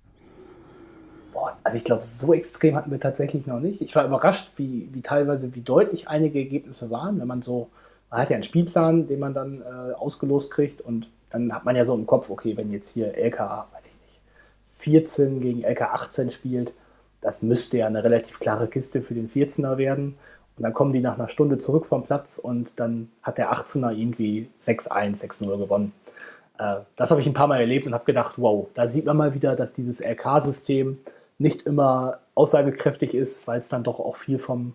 Also 1.62 1.78
ich 1.78 1.84
glaube, 1.84 2.04
so 2.04 2.34
extrem 2.34 2.76
hatten 2.76 2.90
wir 2.90 3.00
tatsächlich 3.00 3.46
noch 3.46 3.60
nicht. 3.60 3.80
Ich 3.80 3.94
war 3.96 4.04
überrascht, 4.04 4.50
wie, 4.56 4.88
wie 4.92 5.02
teilweise, 5.02 5.54
wie 5.54 5.60
deutlich 5.60 6.08
einige 6.08 6.38
Ergebnisse 6.38 6.90
waren, 6.90 7.20
wenn 7.20 7.26
man 7.26 7.42
so, 7.42 7.68
man 8.10 8.20
hat 8.20 8.30
ja 8.30 8.34
einen 8.34 8.42
Spielplan, 8.42 9.06
den 9.06 9.20
man 9.20 9.34
dann 9.34 9.62
äh, 9.62 9.92
ausgelost 9.94 10.50
kriegt 10.50 10.80
und 10.80 11.08
dann 11.30 11.52
hat 11.52 11.64
man 11.64 11.74
ja 11.74 11.84
so 11.84 11.94
im 11.94 12.06
Kopf, 12.06 12.30
okay, 12.30 12.56
wenn 12.56 12.70
jetzt 12.70 12.90
hier 12.90 13.16
LK, 13.16 13.40
weiß 13.40 13.86
ich 13.86 13.96
nicht, 14.06 14.20
14 14.78 15.40
gegen 15.40 15.62
LK 15.62 15.82
18 15.82 16.30
spielt, 16.30 16.72
das 17.20 17.42
müsste 17.42 17.78
ja 17.78 17.86
eine 17.86 18.04
relativ 18.04 18.38
klare 18.38 18.68
Kiste 18.68 19.02
für 19.02 19.14
den 19.14 19.28
14er 19.30 19.78
werden. 19.78 20.16
Und 20.56 20.62
dann 20.62 20.74
kommen 20.74 20.92
die 20.92 21.00
nach 21.00 21.18
einer 21.18 21.28
Stunde 21.28 21.58
zurück 21.58 21.86
vom 21.86 22.04
Platz 22.04 22.38
und 22.38 22.78
dann 22.78 23.10
hat 23.22 23.38
der 23.38 23.52
18er 23.52 23.90
irgendwie 23.90 24.48
6-1, 24.60 25.24
6-0 25.24 25.58
gewonnen. 25.58 25.92
Äh, 26.58 26.76
das 26.96 27.10
habe 27.10 27.20
ich 27.20 27.26
ein 27.26 27.34
paar 27.34 27.48
Mal 27.48 27.60
erlebt 27.60 27.86
und 27.86 27.94
habe 27.94 28.04
gedacht, 28.04 28.34
wow, 28.36 28.68
da 28.74 28.86
sieht 28.86 29.06
man 29.06 29.16
mal 29.16 29.34
wieder, 29.34 29.56
dass 29.56 29.72
dieses 29.72 30.00
LK-System 30.00 30.98
nicht 31.38 31.62
immer 31.62 32.20
aussagekräftig 32.34 33.14
ist, 33.14 33.46
weil 33.46 33.60
es 33.60 33.68
dann 33.68 33.84
doch 33.84 34.00
auch 34.00 34.16
viel 34.16 34.38
vom, 34.38 34.74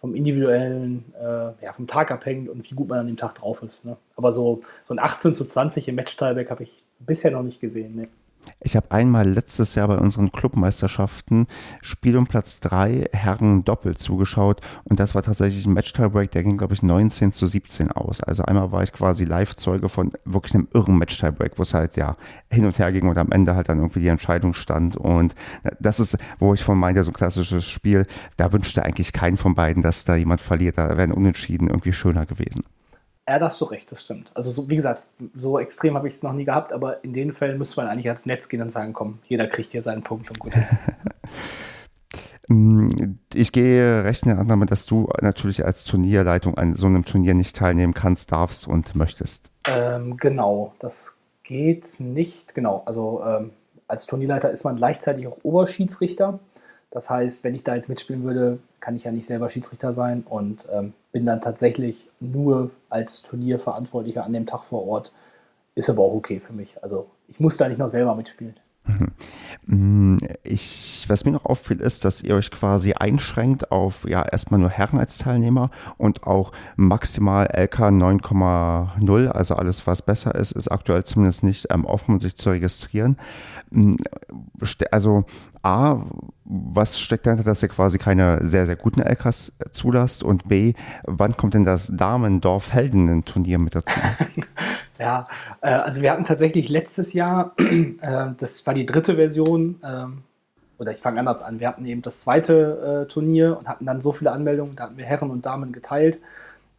vom 0.00 0.14
individuellen, 0.14 1.12
äh, 1.18 1.64
ja, 1.64 1.72
vom 1.74 1.86
Tag 1.86 2.10
abhängt 2.10 2.48
und 2.48 2.70
wie 2.70 2.74
gut 2.74 2.88
man 2.88 3.00
an 3.00 3.06
dem 3.06 3.16
Tag 3.16 3.34
drauf 3.34 3.62
ist. 3.62 3.84
Ne? 3.84 3.96
Aber 4.16 4.32
so, 4.32 4.62
so 4.86 4.94
ein 4.94 4.98
18 4.98 5.34
zu 5.34 5.44
20 5.44 5.88
im 5.88 5.94
Match-Tieback 5.94 6.50
habe 6.50 6.62
ich 6.62 6.82
bisher 6.98 7.30
noch 7.30 7.42
nicht 7.42 7.60
gesehen. 7.60 7.96
Ne? 7.96 8.08
Ich 8.60 8.76
habe 8.76 8.90
einmal 8.90 9.28
letztes 9.28 9.74
Jahr 9.74 9.88
bei 9.88 9.98
unseren 9.98 10.32
Clubmeisterschaften 10.32 11.46
Spiel 11.82 12.16
um 12.16 12.26
Platz 12.26 12.60
3 12.60 13.10
Herren 13.12 13.64
Doppel 13.64 13.96
zugeschaut 13.96 14.60
und 14.84 15.00
das 15.00 15.14
war 15.14 15.22
tatsächlich 15.22 15.66
ein 15.66 15.72
Match-Tiebreak, 15.72 16.30
der 16.30 16.42
ging, 16.42 16.56
glaube 16.56 16.74
ich, 16.74 16.82
19 16.82 17.32
zu 17.32 17.46
17 17.46 17.92
aus. 17.92 18.20
Also 18.20 18.44
einmal 18.44 18.72
war 18.72 18.82
ich 18.82 18.92
quasi 18.92 19.24
Live-Zeuge 19.24 19.88
von 19.88 20.12
wirklich 20.24 20.54
einem 20.54 20.68
irren 20.72 20.98
Match-Tiebreak, 20.98 21.52
wo 21.58 21.62
es 21.62 21.74
halt 21.74 21.96
ja 21.96 22.12
hin 22.50 22.64
und 22.64 22.78
her 22.78 22.92
ging 22.92 23.08
und 23.08 23.18
am 23.18 23.32
Ende 23.32 23.54
halt 23.54 23.68
dann 23.68 23.78
irgendwie 23.78 24.00
die 24.00 24.08
Entscheidung 24.08 24.54
stand. 24.54 24.96
Und 24.96 25.34
das 25.80 26.00
ist, 26.00 26.18
wo 26.38 26.54
ich 26.54 26.62
von 26.62 26.78
meinte, 26.78 27.04
so 27.04 27.10
ein 27.10 27.14
klassisches 27.14 27.68
Spiel, 27.68 28.06
da 28.36 28.52
wünschte 28.52 28.84
eigentlich 28.84 29.12
keinen 29.12 29.36
von 29.36 29.54
beiden, 29.54 29.82
dass 29.82 30.04
da 30.04 30.16
jemand 30.16 30.40
verliert. 30.40 30.78
Da 30.78 30.96
wären 30.96 31.12
Unentschieden 31.12 31.68
irgendwie 31.68 31.92
schöner 31.92 32.26
gewesen. 32.26 32.64
Ja, 33.28 33.38
das 33.38 33.52
hast 33.52 33.60
du 33.60 33.64
recht, 33.66 33.92
das 33.92 34.02
stimmt. 34.02 34.30
Also, 34.34 34.50
so, 34.50 34.70
wie 34.70 34.76
gesagt, 34.76 35.02
so 35.34 35.58
extrem 35.58 35.94
habe 35.96 36.08
ich 36.08 36.14
es 36.14 36.22
noch 36.22 36.32
nie 36.32 36.46
gehabt, 36.46 36.72
aber 36.72 37.04
in 37.04 37.12
den 37.12 37.34
Fällen 37.34 37.58
müsste 37.58 37.76
man 37.76 37.86
eigentlich 37.90 38.08
ans 38.08 38.24
Netz 38.24 38.48
gehen 38.48 38.62
und 38.62 38.70
sagen: 38.70 38.94
Komm, 38.94 39.18
jeder 39.26 39.46
kriegt 39.46 39.72
hier 39.72 39.82
seinen 39.82 40.02
Punkt 40.02 40.30
und 40.30 40.38
gut 40.38 40.54
ist. 40.56 40.74
Ich 43.34 43.52
gehe 43.52 44.04
recht 44.04 44.22
in 44.22 44.30
der 44.30 44.38
Annahme, 44.38 44.64
dass 44.64 44.86
du 44.86 45.10
natürlich 45.20 45.66
als 45.66 45.84
Turnierleitung 45.84 46.56
an 46.56 46.74
so 46.74 46.86
einem 46.86 47.04
Turnier 47.04 47.34
nicht 47.34 47.54
teilnehmen 47.54 47.92
kannst, 47.92 48.32
darfst 48.32 48.66
und 48.66 48.94
möchtest. 48.94 49.52
Ähm, 49.66 50.16
genau, 50.16 50.72
das 50.78 51.18
geht 51.42 52.00
nicht. 52.00 52.54
Genau, 52.54 52.84
also 52.86 53.22
ähm, 53.22 53.50
als 53.86 54.06
Turnierleiter 54.06 54.50
ist 54.50 54.64
man 54.64 54.76
gleichzeitig 54.76 55.26
auch 55.26 55.36
Oberschiedsrichter. 55.42 56.38
Das 56.98 57.10
heißt, 57.10 57.44
wenn 57.44 57.54
ich 57.54 57.62
da 57.62 57.76
jetzt 57.76 57.88
mitspielen 57.88 58.24
würde, 58.24 58.58
kann 58.80 58.96
ich 58.96 59.04
ja 59.04 59.12
nicht 59.12 59.26
selber 59.26 59.48
Schiedsrichter 59.48 59.92
sein 59.92 60.24
und 60.28 60.64
ähm, 60.68 60.94
bin 61.12 61.24
dann 61.26 61.40
tatsächlich 61.40 62.08
nur 62.18 62.72
als 62.90 63.22
Turnierverantwortlicher 63.22 64.24
an 64.24 64.32
dem 64.32 64.46
Tag 64.46 64.64
vor 64.64 64.84
Ort. 64.84 65.12
Ist 65.76 65.88
aber 65.88 66.02
auch 66.02 66.14
okay 66.14 66.40
für 66.40 66.52
mich. 66.52 66.82
Also 66.82 67.08
ich 67.28 67.38
muss 67.38 67.56
da 67.56 67.68
nicht 67.68 67.78
noch 67.78 67.88
selber 67.88 68.16
mitspielen. 68.16 68.56
Mhm. 69.66 70.18
Ich, 70.42 71.04
was 71.08 71.24
mir 71.24 71.32
noch 71.32 71.44
auffiel, 71.44 71.80
ist, 71.80 72.04
dass 72.04 72.22
ihr 72.22 72.34
euch 72.34 72.50
quasi 72.50 72.94
einschränkt 72.94 73.70
auf 73.70 74.08
ja 74.08 74.22
erstmal 74.22 74.58
nur 74.58 74.70
Herren 74.70 74.98
als 74.98 75.18
Teilnehmer 75.18 75.70
und 75.98 76.26
auch 76.26 76.52
maximal 76.76 77.46
LK 77.54 77.78
9,0, 77.90 79.28
also 79.28 79.54
alles, 79.54 79.86
was 79.86 80.02
besser 80.02 80.34
ist, 80.34 80.52
ist 80.52 80.68
aktuell 80.68 81.04
zumindest 81.04 81.44
nicht 81.44 81.66
ähm, 81.70 81.84
offen, 81.84 82.18
sich 82.18 82.36
zu 82.36 82.50
registrieren. 82.50 83.18
Mhm. 83.70 83.98
Also 84.90 85.24
A, 85.68 86.02
was 86.46 86.98
steckt 86.98 87.26
dahinter, 87.26 87.44
dass 87.44 87.62
ihr 87.62 87.68
quasi 87.68 87.98
keine 87.98 88.38
sehr, 88.40 88.64
sehr 88.64 88.76
guten 88.76 89.02
LKs 89.02 89.52
zulasst? 89.70 90.22
Und 90.24 90.48
B, 90.48 90.72
wann 91.04 91.36
kommt 91.36 91.52
denn 91.52 91.66
das 91.66 91.94
Damen-Dorf-Heldinnen-Turnier 91.94 93.58
mit 93.58 93.74
dazu? 93.74 94.00
ja, 94.98 95.28
äh, 95.60 95.68
also 95.68 96.00
wir 96.00 96.10
hatten 96.10 96.24
tatsächlich 96.24 96.70
letztes 96.70 97.12
Jahr, 97.12 97.52
äh, 97.58 98.28
das 98.38 98.66
war 98.66 98.72
die 98.72 98.86
dritte 98.86 99.16
Version, 99.16 99.78
äh, 99.82 100.06
oder 100.78 100.92
ich 100.92 100.98
fange 100.98 101.20
anders 101.20 101.42
an, 101.42 101.60
wir 101.60 101.68
hatten 101.68 101.84
eben 101.84 102.00
das 102.00 102.20
zweite 102.20 103.04
äh, 103.04 103.12
Turnier 103.12 103.58
und 103.58 103.68
hatten 103.68 103.84
dann 103.84 104.00
so 104.00 104.12
viele 104.12 104.32
Anmeldungen, 104.32 104.74
da 104.74 104.84
hatten 104.84 104.96
wir 104.96 105.04
Herren 105.04 105.28
und 105.28 105.44
Damen 105.44 105.72
geteilt, 105.72 106.18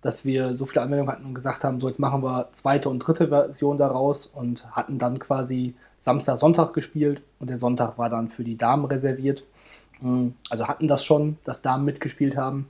dass 0.02 0.26
wir 0.26 0.56
so 0.56 0.66
viele 0.66 0.82
Anmeldungen 0.82 1.12
hatten 1.12 1.26
und 1.26 1.36
gesagt 1.36 1.64
haben, 1.64 1.80
so 1.80 1.88
jetzt 1.88 2.00
machen 2.00 2.24
wir 2.24 2.50
zweite 2.54 2.90
und 2.90 3.00
dritte 3.00 3.28
Version 3.28 3.78
daraus 3.78 4.26
und 4.26 4.66
hatten 4.76 4.98
dann 4.98 5.20
quasi 5.20 5.76
Samstag, 6.00 6.38
Sonntag 6.38 6.74
gespielt 6.74 7.22
und 7.40 7.50
der 7.50 7.60
Sonntag 7.60 7.98
war 7.98 8.10
dann 8.10 8.30
für 8.30 8.44
die 8.44 8.58
Damen 8.58 8.86
reserviert. 8.86 9.44
Mm, 10.02 10.30
also 10.50 10.68
hatten 10.68 10.88
das 10.88 11.04
schon, 11.04 11.38
dass 11.44 11.62
Damen 11.62 11.86
mitgespielt 11.86 12.38
haben. 12.38 12.68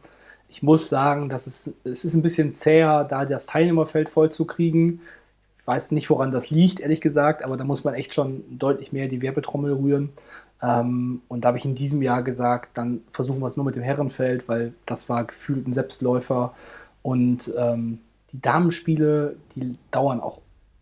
Ich 0.49 0.63
muss 0.63 0.89
sagen, 0.89 1.29
dass 1.29 1.45
es, 1.47 1.73
es 1.83 2.03
ist 2.05 2.15
ein 2.15 2.23
bisschen 2.23 2.55
zäher, 2.55 3.03
da 3.03 3.25
das 3.25 3.45
Teilnehmerfeld 3.45 4.09
voll 4.09 4.31
zu 4.31 4.45
kriegen. 4.45 5.01
Ich 5.59 5.67
weiß 5.67 5.91
nicht, 5.91 6.09
woran 6.09 6.31
das 6.31 6.49
liegt, 6.49 6.79
ehrlich 6.79 7.01
gesagt, 7.01 7.43
aber 7.43 7.55
da 7.55 7.63
muss 7.63 7.83
man 7.83 7.93
echt 7.93 8.15
schon 8.15 8.43
deutlich 8.57 8.91
mehr 8.91 9.07
die 9.07 9.21
Werbetrommel 9.21 9.73
rühren. 9.73 10.09
Ähm, 10.61 11.21
und 11.27 11.43
da 11.43 11.49
habe 11.49 11.59
ich 11.59 11.65
in 11.65 11.75
diesem 11.75 12.01
Jahr 12.01 12.23
gesagt, 12.23 12.77
dann 12.77 13.01
versuchen 13.11 13.39
wir 13.39 13.47
es 13.47 13.55
nur 13.55 13.65
mit 13.65 13.75
dem 13.75 13.83
Herrenfeld, 13.83 14.47
weil 14.47 14.73
das 14.87 15.07
war 15.07 15.25
gefühlt 15.25 15.67
ein 15.67 15.73
Selbstläufer. 15.73 16.53
Und 17.03 17.53
ähm, 17.55 17.99
die 18.31 18.41
Damenspiele, 18.41 19.35
die 19.55 19.77
dauern 19.91 20.19
auch 20.19 20.39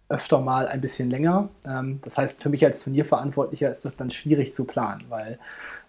öfter 0.09 0.39
mal 0.39 0.67
ein 0.67 0.81
bisschen 0.81 1.09
länger. 1.09 1.49
Ähm, 1.65 1.99
das 2.03 2.17
heißt, 2.17 2.41
für 2.41 2.49
mich 2.49 2.65
als 2.65 2.83
Turnierverantwortlicher 2.83 3.69
ist 3.69 3.85
das 3.85 3.95
dann 3.95 4.11
schwierig 4.11 4.53
zu 4.53 4.65
planen, 4.65 5.05
weil 5.09 5.39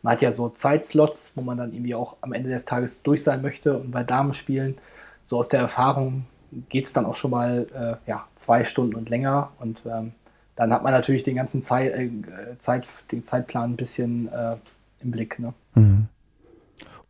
man 0.02 0.14
hat 0.14 0.22
ja 0.22 0.32
so 0.32 0.48
Zeitslots, 0.48 1.32
wo 1.36 1.40
man 1.40 1.58
dann 1.58 1.72
irgendwie 1.72 1.94
auch 1.94 2.16
am 2.20 2.32
Ende 2.32 2.50
des 2.50 2.64
Tages 2.64 3.02
durch 3.02 3.22
sein 3.22 3.42
möchte. 3.42 3.78
Und 3.78 3.90
bei 3.90 4.04
Damenspielen, 4.04 4.78
so 5.24 5.38
aus 5.38 5.48
der 5.48 5.60
Erfahrung, 5.60 6.24
geht 6.68 6.86
es 6.86 6.92
dann 6.92 7.04
auch 7.04 7.16
schon 7.16 7.30
mal 7.30 7.66
äh, 7.74 8.10
ja, 8.10 8.26
zwei 8.36 8.64
Stunden 8.64 8.94
und 8.94 9.08
länger. 9.08 9.52
Und 9.58 9.82
ähm, 9.86 10.12
dann 10.56 10.72
hat 10.72 10.82
man 10.82 10.92
natürlich 10.92 11.22
den 11.22 11.36
ganzen 11.36 11.62
Zeit, 11.62 11.92
äh, 11.92 12.10
Zeit, 12.58 12.86
den 13.12 13.24
Zeitplan 13.24 13.72
ein 13.72 13.76
bisschen 13.76 14.28
äh, 14.32 14.56
im 15.00 15.10
Blick. 15.10 15.38
Ne? 15.38 15.52
Mhm. 15.74 16.08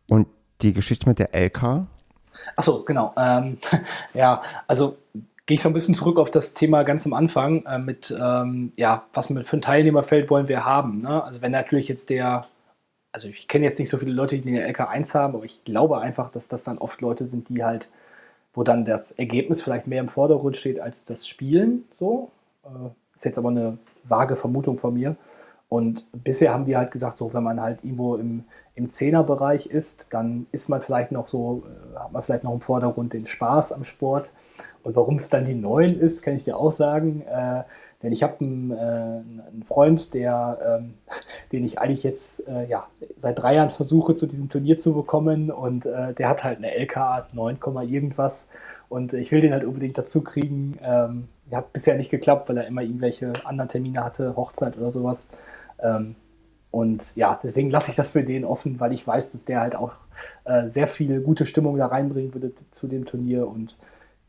Und 0.07 0.27
die 0.61 0.73
Geschichte 0.73 1.07
mit 1.07 1.19
der 1.19 1.33
LK? 1.33 1.83
Achso, 2.55 2.83
genau. 2.83 3.13
Ähm, 3.17 3.57
ja, 4.13 4.41
also 4.67 4.97
gehe 5.49 5.55
ich 5.55 5.63
so 5.63 5.69
ein 5.69 5.73
bisschen 5.73 5.95
zurück 5.95 6.19
auf 6.19 6.29
das 6.29 6.53
Thema 6.53 6.83
ganz 6.83 7.07
am 7.07 7.13
Anfang 7.13 7.65
äh, 7.65 7.79
mit, 7.79 8.15
ähm, 8.15 8.71
ja, 8.75 9.05
was 9.13 9.27
für 9.27 9.33
ein 9.33 9.61
Teilnehmerfeld 9.61 10.29
wollen 10.29 10.47
wir 10.47 10.63
haben. 10.63 11.01
Ne? 11.01 11.23
Also 11.23 11.41
wenn 11.41 11.51
natürlich 11.51 11.87
jetzt 11.87 12.11
der, 12.11 12.45
also 13.11 13.29
ich 13.29 13.47
kenne 13.47 13.65
jetzt 13.65 13.79
nicht 13.79 13.89
so 13.89 13.97
viele 13.97 14.11
Leute, 14.11 14.37
die 14.37 14.47
eine 14.47 14.71
LK1 14.71 15.15
haben, 15.15 15.33
aber 15.33 15.45
ich 15.45 15.63
glaube 15.63 16.01
einfach, 16.01 16.29
dass 16.29 16.49
das 16.49 16.61
dann 16.61 16.77
oft 16.77 17.01
Leute 17.01 17.25
sind, 17.25 17.49
die 17.49 17.63
halt, 17.63 17.89
wo 18.53 18.63
dann 18.63 18.85
das 18.85 19.11
Ergebnis 19.11 19.63
vielleicht 19.63 19.87
mehr 19.87 20.01
im 20.01 20.07
Vordergrund 20.07 20.55
steht 20.55 20.79
als 20.79 21.03
das 21.03 21.27
Spielen. 21.27 21.85
So 21.97 22.29
äh, 22.63 22.89
ist 23.15 23.25
jetzt 23.25 23.39
aber 23.39 23.49
eine 23.49 23.79
vage 24.03 24.35
Vermutung 24.35 24.77
von 24.77 24.93
mir. 24.93 25.15
Und 25.67 26.05
bisher 26.13 26.53
haben 26.53 26.67
wir 26.67 26.77
halt 26.77 26.91
gesagt, 26.91 27.17
so 27.17 27.33
wenn 27.33 27.43
man 27.43 27.59
halt 27.59 27.83
irgendwo 27.83 28.17
im, 28.17 28.43
im 28.75 28.91
Zehnerbereich 28.91 29.65
ist, 29.65 30.09
dann 30.11 30.45
ist 30.51 30.69
man 30.69 30.83
vielleicht 30.83 31.11
noch 31.11 31.27
so, 31.27 31.63
äh, 31.65 31.97
hat 31.97 32.11
man 32.11 32.21
vielleicht 32.21 32.43
noch 32.43 32.53
im 32.53 32.61
Vordergrund 32.61 33.13
den 33.13 33.25
Spaß 33.25 33.71
am 33.71 33.83
Sport. 33.83 34.29
Und 34.83 34.95
warum 34.95 35.17
es 35.17 35.29
dann 35.29 35.45
die 35.45 35.55
9 35.55 35.99
ist, 35.99 36.21
kann 36.21 36.35
ich 36.35 36.43
dir 36.43 36.57
auch 36.57 36.71
sagen. 36.71 37.23
Äh, 37.27 37.63
denn 38.01 38.13
ich 38.13 38.23
habe 38.23 38.39
einen, 38.39 38.71
äh, 38.71 38.75
einen, 38.75 39.63
Freund, 39.67 40.13
der, 40.13 40.79
ähm, 40.81 40.93
den 41.51 41.63
ich 41.63 41.79
eigentlich 41.79 42.03
jetzt 42.03 42.47
äh, 42.47 42.67
ja, 42.67 42.87
seit 43.17 43.39
drei 43.39 43.55
Jahren 43.55 43.69
versuche, 43.69 44.15
zu 44.15 44.25
diesem 44.25 44.49
Turnier 44.49 44.77
zu 44.77 44.93
bekommen. 44.93 45.51
Und 45.51 45.85
äh, 45.85 46.13
der 46.13 46.29
hat 46.29 46.43
halt 46.43 46.59
eine 46.59 46.71
LK 46.77 47.33
9, 47.33 47.57
irgendwas. 47.89 48.47
Und 48.87 49.13
ich 49.13 49.31
will 49.31 49.41
den 49.41 49.53
halt 49.53 49.65
unbedingt 49.65 49.97
dazu 49.97 50.23
kriegen. 50.23 50.79
Ähm, 50.81 51.27
hat 51.51 51.73
bisher 51.73 51.95
nicht 51.95 52.11
geklappt, 52.11 52.47
weil 52.49 52.57
er 52.57 52.67
immer 52.67 52.81
irgendwelche 52.81 53.33
anderen 53.43 53.69
Termine 53.69 54.03
hatte, 54.03 54.35
Hochzeit 54.35 54.77
oder 54.77 54.91
sowas. 54.91 55.27
Ähm, 55.81 56.15
und 56.71 57.15
ja, 57.15 57.39
deswegen 57.41 57.71
lasse 57.71 57.89
ich 57.89 57.95
das 57.95 58.11
für 58.11 58.23
den 58.23 58.45
offen, 58.45 58.79
weil 58.79 58.93
ich 58.93 59.05
weiß, 59.05 59.31
dass 59.31 59.45
der 59.45 59.61
halt 59.61 59.75
auch 59.75 59.93
äh, 60.45 60.69
sehr 60.69 60.87
viel 60.87 61.21
gute 61.21 61.45
Stimmung 61.45 61.77
da 61.77 61.87
reinbringen 61.87 62.33
würde 62.33 62.53
zu 62.69 62.87
dem 62.87 63.05
Turnier 63.05 63.47
und 63.47 63.75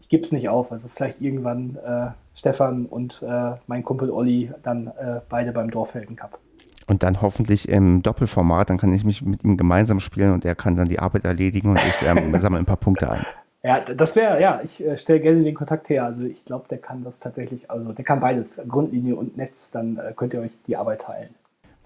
ich 0.00 0.08
gebe 0.08 0.24
es 0.24 0.32
nicht 0.32 0.48
auf. 0.48 0.72
Also 0.72 0.88
vielleicht 0.88 1.20
irgendwann 1.20 1.76
äh, 1.76 2.08
Stefan 2.34 2.86
und 2.86 3.22
äh, 3.22 3.52
mein 3.66 3.84
Kumpel 3.84 4.10
Olli 4.10 4.52
dann 4.62 4.88
äh, 4.88 5.20
beide 5.28 5.52
beim 5.52 5.70
Dorfhelden 5.70 6.16
Cup. 6.16 6.38
Und 6.86 7.04
dann 7.04 7.22
hoffentlich 7.22 7.68
im 7.68 8.02
Doppelformat, 8.02 8.70
dann 8.70 8.78
kann 8.78 8.92
ich 8.92 9.04
mich 9.04 9.22
mit 9.22 9.44
ihm 9.44 9.56
gemeinsam 9.56 10.00
spielen 10.00 10.32
und 10.32 10.44
er 10.44 10.56
kann 10.56 10.76
dann 10.76 10.88
die 10.88 10.98
Arbeit 10.98 11.24
erledigen 11.24 11.70
und 11.70 11.78
ich 11.86 12.02
ähm, 12.02 12.36
sammle 12.38 12.58
ein 12.58 12.64
paar 12.64 12.78
Punkte 12.78 13.10
ein. 13.10 13.24
Ja, 13.62 13.80
das 13.80 14.16
wäre, 14.16 14.40
ja, 14.40 14.60
ich 14.64 14.84
äh, 14.84 14.96
stelle 14.96 15.20
gerne 15.20 15.44
den 15.44 15.54
Kontakt 15.54 15.90
her. 15.90 16.04
Also 16.04 16.22
ich 16.22 16.44
glaube, 16.44 16.66
der 16.68 16.78
kann 16.78 17.04
das 17.04 17.20
tatsächlich, 17.20 17.70
also 17.70 17.92
der 17.92 18.04
kann 18.04 18.18
beides, 18.18 18.60
Grundlinie 18.66 19.16
und 19.16 19.36
Netz, 19.36 19.70
dann 19.70 19.98
äh, 19.98 20.12
könnt 20.16 20.32
ihr 20.34 20.40
euch 20.40 20.52
die 20.66 20.76
Arbeit 20.76 21.02
teilen. 21.02 21.34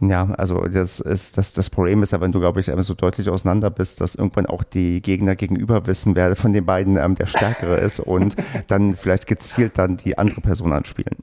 Ja, 0.01 0.27
also 0.37 0.61
das 0.67 1.01
ist 1.01 1.39
das, 1.39 1.53
das 1.53 1.71
Problem 1.71 2.03
ist 2.03 2.13
ja, 2.13 2.21
wenn 2.21 2.33
du, 2.33 2.41
glaube 2.41 2.61
ich, 2.61 2.67
so 2.67 2.95
deutlich 2.95 3.29
auseinander 3.29 3.71
bist, 3.71 4.01
dass 4.01 4.17
irgendwann 4.17 4.47
auch 4.47 4.65
die 4.65 5.01
Gegner 5.01 5.37
gegenüber 5.37 5.87
wissen, 5.87 6.17
wer 6.17 6.35
von 6.37 6.53
den 6.53 6.67
beiden 6.67 6.97
ähm, 6.97 7.15
der 7.15 7.27
Stärkere 7.27 7.77
ist 7.77 8.01
und 8.01 8.37
dann 8.67 8.97
vielleicht 8.97 9.27
gezielt 9.27 9.79
dann 9.79 9.97
die 9.97 10.19
andere 10.19 10.41
Person 10.41 10.73
anspielen. 10.73 11.17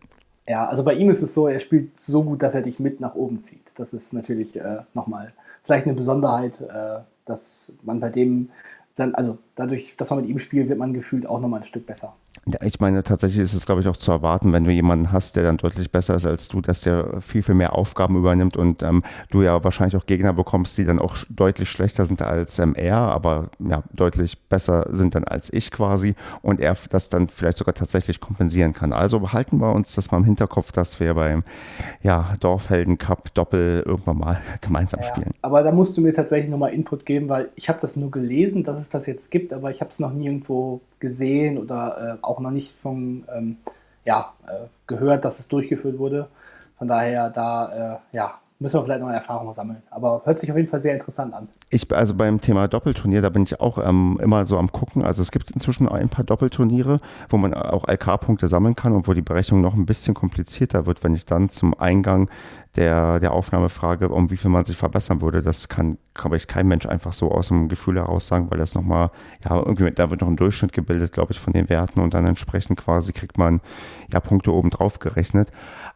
Ja, 0.47 0.67
also 0.67 0.83
bei 0.83 0.93
ihm 0.93 1.09
ist 1.09 1.21
es 1.21 1.33
so, 1.33 1.47
er 1.47 1.59
spielt 1.59 1.99
so 1.99 2.23
gut, 2.23 2.41
dass 2.41 2.55
er 2.55 2.61
dich 2.61 2.79
mit 2.79 2.99
nach 2.99 3.15
oben 3.15 3.39
zieht. 3.39 3.71
Das 3.75 3.93
ist 3.93 4.13
natürlich 4.13 4.59
äh, 4.59 4.79
nochmal 4.93 5.33
vielleicht 5.63 5.85
eine 5.85 5.93
Besonderheit, 5.93 6.61
äh, 6.61 6.99
dass 7.25 7.71
man 7.83 7.99
bei 7.99 8.09
dem 8.09 8.49
dann, 8.95 9.15
also 9.15 9.37
dadurch, 9.55 9.95
dass 9.97 10.09
man 10.09 10.21
mit 10.21 10.29
ihm 10.29 10.39
spielt, 10.39 10.69
wird 10.69 10.79
man 10.79 10.93
gefühlt 10.93 11.25
auch 11.25 11.39
nochmal 11.39 11.61
ein 11.61 11.65
Stück 11.65 11.85
besser. 11.85 12.15
Ich 12.63 12.79
meine, 12.79 13.03
tatsächlich 13.03 13.39
ist 13.43 13.53
es, 13.53 13.67
glaube 13.67 13.81
ich, 13.81 13.87
auch 13.87 13.97
zu 13.97 14.11
erwarten, 14.11 14.51
wenn 14.51 14.63
du 14.63 14.71
jemanden 14.71 15.11
hast, 15.11 15.35
der 15.35 15.43
dann 15.43 15.57
deutlich 15.57 15.91
besser 15.91 16.15
ist 16.15 16.25
als 16.25 16.47
du, 16.47 16.59
dass 16.59 16.81
der 16.81 17.21
viel, 17.21 17.43
viel 17.43 17.53
mehr 17.53 17.75
Aufgaben 17.75 18.17
übernimmt 18.17 18.57
und 18.57 18.81
ähm, 18.81 19.03
du 19.29 19.43
ja 19.43 19.63
wahrscheinlich 19.63 19.95
auch 19.95 20.07
Gegner 20.07 20.33
bekommst, 20.33 20.75
die 20.79 20.83
dann 20.83 20.97
auch 20.97 21.17
deutlich 21.29 21.69
schlechter 21.69 22.03
sind 22.05 22.23
als 22.23 22.57
ähm, 22.57 22.73
er, 22.73 22.97
aber 22.97 23.49
ja, 23.59 23.83
deutlich 23.93 24.39
besser 24.39 24.87
sind 24.89 25.13
dann 25.13 25.23
als 25.23 25.53
ich 25.53 25.69
quasi 25.69 26.15
und 26.41 26.59
er 26.59 26.75
das 26.89 27.09
dann 27.09 27.27
vielleicht 27.27 27.57
sogar 27.57 27.75
tatsächlich 27.75 28.19
kompensieren 28.19 28.73
kann. 28.73 28.91
Also 28.91 29.19
behalten 29.19 29.59
wir 29.59 29.73
uns 29.73 29.93
das 29.93 30.11
mal 30.11 30.17
im 30.17 30.25
Hinterkopf, 30.25 30.71
dass 30.71 30.99
wir 30.99 31.13
beim 31.13 31.43
ja, 32.01 32.33
Dorfhelden 32.39 32.97
Cup 32.97 33.35
Doppel 33.35 33.83
irgendwann 33.85 34.17
mal 34.17 34.41
gemeinsam 34.61 35.01
ja, 35.01 35.07
spielen. 35.07 35.31
Aber 35.43 35.61
da 35.61 35.71
musst 35.71 35.95
du 35.95 36.01
mir 36.01 36.13
tatsächlich 36.13 36.49
nochmal 36.49 36.73
Input 36.73 37.05
geben, 37.05 37.29
weil 37.29 37.49
ich 37.55 37.69
habe 37.69 37.77
das 37.81 37.95
nur 37.95 38.09
gelesen, 38.09 38.63
dass 38.63 38.79
es 38.79 38.89
das 38.89 39.05
jetzt 39.05 39.29
gibt, 39.29 39.53
aber 39.53 39.69
ich 39.69 39.79
habe 39.81 39.91
es 39.91 39.99
noch 39.99 40.11
nirgendwo 40.11 40.81
gesehen 41.01 41.57
oder 41.57 42.17
äh, 42.21 42.25
auch 42.25 42.39
noch 42.39 42.51
nicht 42.51 42.77
von, 42.77 43.25
ähm, 43.35 43.57
ja, 44.05 44.33
äh, 44.47 44.67
gehört, 44.87 45.25
dass 45.25 45.39
es 45.39 45.47
durchgeführt 45.49 45.99
wurde. 45.99 46.27
Von 46.77 46.87
daher, 46.87 47.29
da 47.29 47.99
äh, 48.11 48.15
ja, 48.15 48.39
müssen 48.61 48.79
wir 48.79 48.83
vielleicht 48.83 49.01
noch 49.01 49.07
eine 49.07 49.17
Erfahrung 49.17 49.51
sammeln. 49.53 49.81
Aber 49.89 50.21
hört 50.23 50.39
sich 50.39 50.49
auf 50.51 50.57
jeden 50.57 50.69
Fall 50.69 50.81
sehr 50.81 50.93
interessant 50.93 51.33
an. 51.33 51.49
Ich, 51.69 51.91
also 51.91 52.13
beim 52.13 52.39
Thema 52.39 52.67
Doppelturnier, 52.67 53.21
da 53.21 53.29
bin 53.29 53.43
ich 53.43 53.59
auch 53.59 53.77
ähm, 53.77 54.19
immer 54.21 54.45
so 54.45 54.57
am 54.57 54.71
gucken. 54.71 55.03
Also 55.03 55.21
es 55.21 55.31
gibt 55.31 55.51
inzwischen 55.51 55.89
ein 55.89 56.09
paar 56.09 56.23
Doppelturniere, 56.23 56.97
wo 57.29 57.37
man 57.37 57.53
auch 57.53 57.87
LK-Punkte 57.87 58.47
sammeln 58.47 58.75
kann 58.75 58.93
und 58.93 59.07
wo 59.07 59.13
die 59.13 59.21
Berechnung 59.21 59.61
noch 59.61 59.73
ein 59.73 59.85
bisschen 59.85 60.13
komplizierter 60.13 60.85
wird, 60.85 61.03
wenn 61.03 61.15
ich 61.15 61.25
dann 61.25 61.49
zum 61.49 61.79
Eingang 61.79 62.29
der, 62.75 63.19
der 63.19 63.33
Aufnahme 63.33 63.69
frage, 63.69 64.09
um 64.09 64.29
wie 64.29 64.37
viel 64.37 64.49
man 64.49 64.65
sich 64.65 64.77
verbessern 64.77 65.21
würde. 65.21 65.41
Das 65.41 65.67
kann, 65.67 65.97
glaube 66.13 66.37
ich, 66.37 66.47
kein 66.47 66.67
Mensch 66.67 66.85
einfach 66.85 67.13
so 67.13 67.31
aus 67.31 67.49
dem 67.49 67.67
Gefühl 67.67 67.97
heraus 67.97 68.27
sagen, 68.27 68.49
weil 68.49 68.59
das 68.59 68.75
nochmal, 68.75 69.11
ja, 69.43 69.57
irgendwie, 69.57 69.91
da 69.91 70.09
wird 70.09 70.21
noch 70.21 70.29
ein 70.29 70.37
Durchschnitt 70.37 70.71
gebildet, 70.71 71.11
glaube 71.11 71.33
ich, 71.33 71.39
von 71.39 71.53
den 71.53 71.69
Werten 71.69 71.99
und 71.99 72.13
dann 72.13 72.25
entsprechend 72.25 72.77
quasi 72.77 73.11
kriegt 73.11 73.37
man 73.37 73.59
ja 74.11 74.19
Punkte 74.19 74.53
oben 74.53 74.69
drauf 74.69 74.99
gerechnet. 74.99 75.51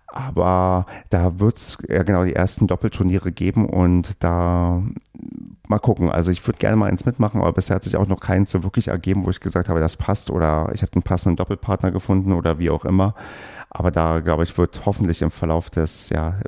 Aber 0.07 0.85
da 1.09 1.39
wird 1.39 1.57
es 1.57 1.77
ja 1.89 2.03
genau 2.03 2.23
die 2.23 2.35
ersten 2.35 2.67
Doppelturniere 2.67 3.31
geben 3.31 3.67
und 3.69 4.23
da 4.23 4.81
mal 5.67 5.79
gucken. 5.79 6.09
Also 6.09 6.31
ich 6.31 6.45
würde 6.47 6.59
gerne 6.59 6.77
mal 6.77 6.89
eins 6.89 7.05
mitmachen, 7.05 7.41
aber 7.41 7.53
bisher 7.53 7.75
hat 7.75 7.83
sich 7.83 7.97
auch 7.97 8.07
noch 8.07 8.19
keins 8.19 8.51
so 8.51 8.63
wirklich 8.63 8.89
ergeben, 8.89 9.25
wo 9.25 9.29
ich 9.29 9.39
gesagt 9.39 9.67
habe, 9.69 9.79
das 9.79 9.97
passt 9.97 10.29
oder 10.29 10.69
ich 10.73 10.81
habe 10.81 10.93
einen 10.93 11.03
passenden 11.03 11.37
Doppelpartner 11.37 11.91
gefunden 11.91 12.33
oder 12.33 12.59
wie 12.59 12.69
auch 12.69 12.85
immer. 12.85 13.15
Aber 13.77 13.91
da, 13.91 14.21
glaube 14.21 14.43
ich, 14.43 14.57
wird 14.57 14.85
hoffentlich 14.85 15.21
im 15.21 15.31
Verlauf 15.31 15.69
des, 15.69 16.07
ja, 16.07 16.39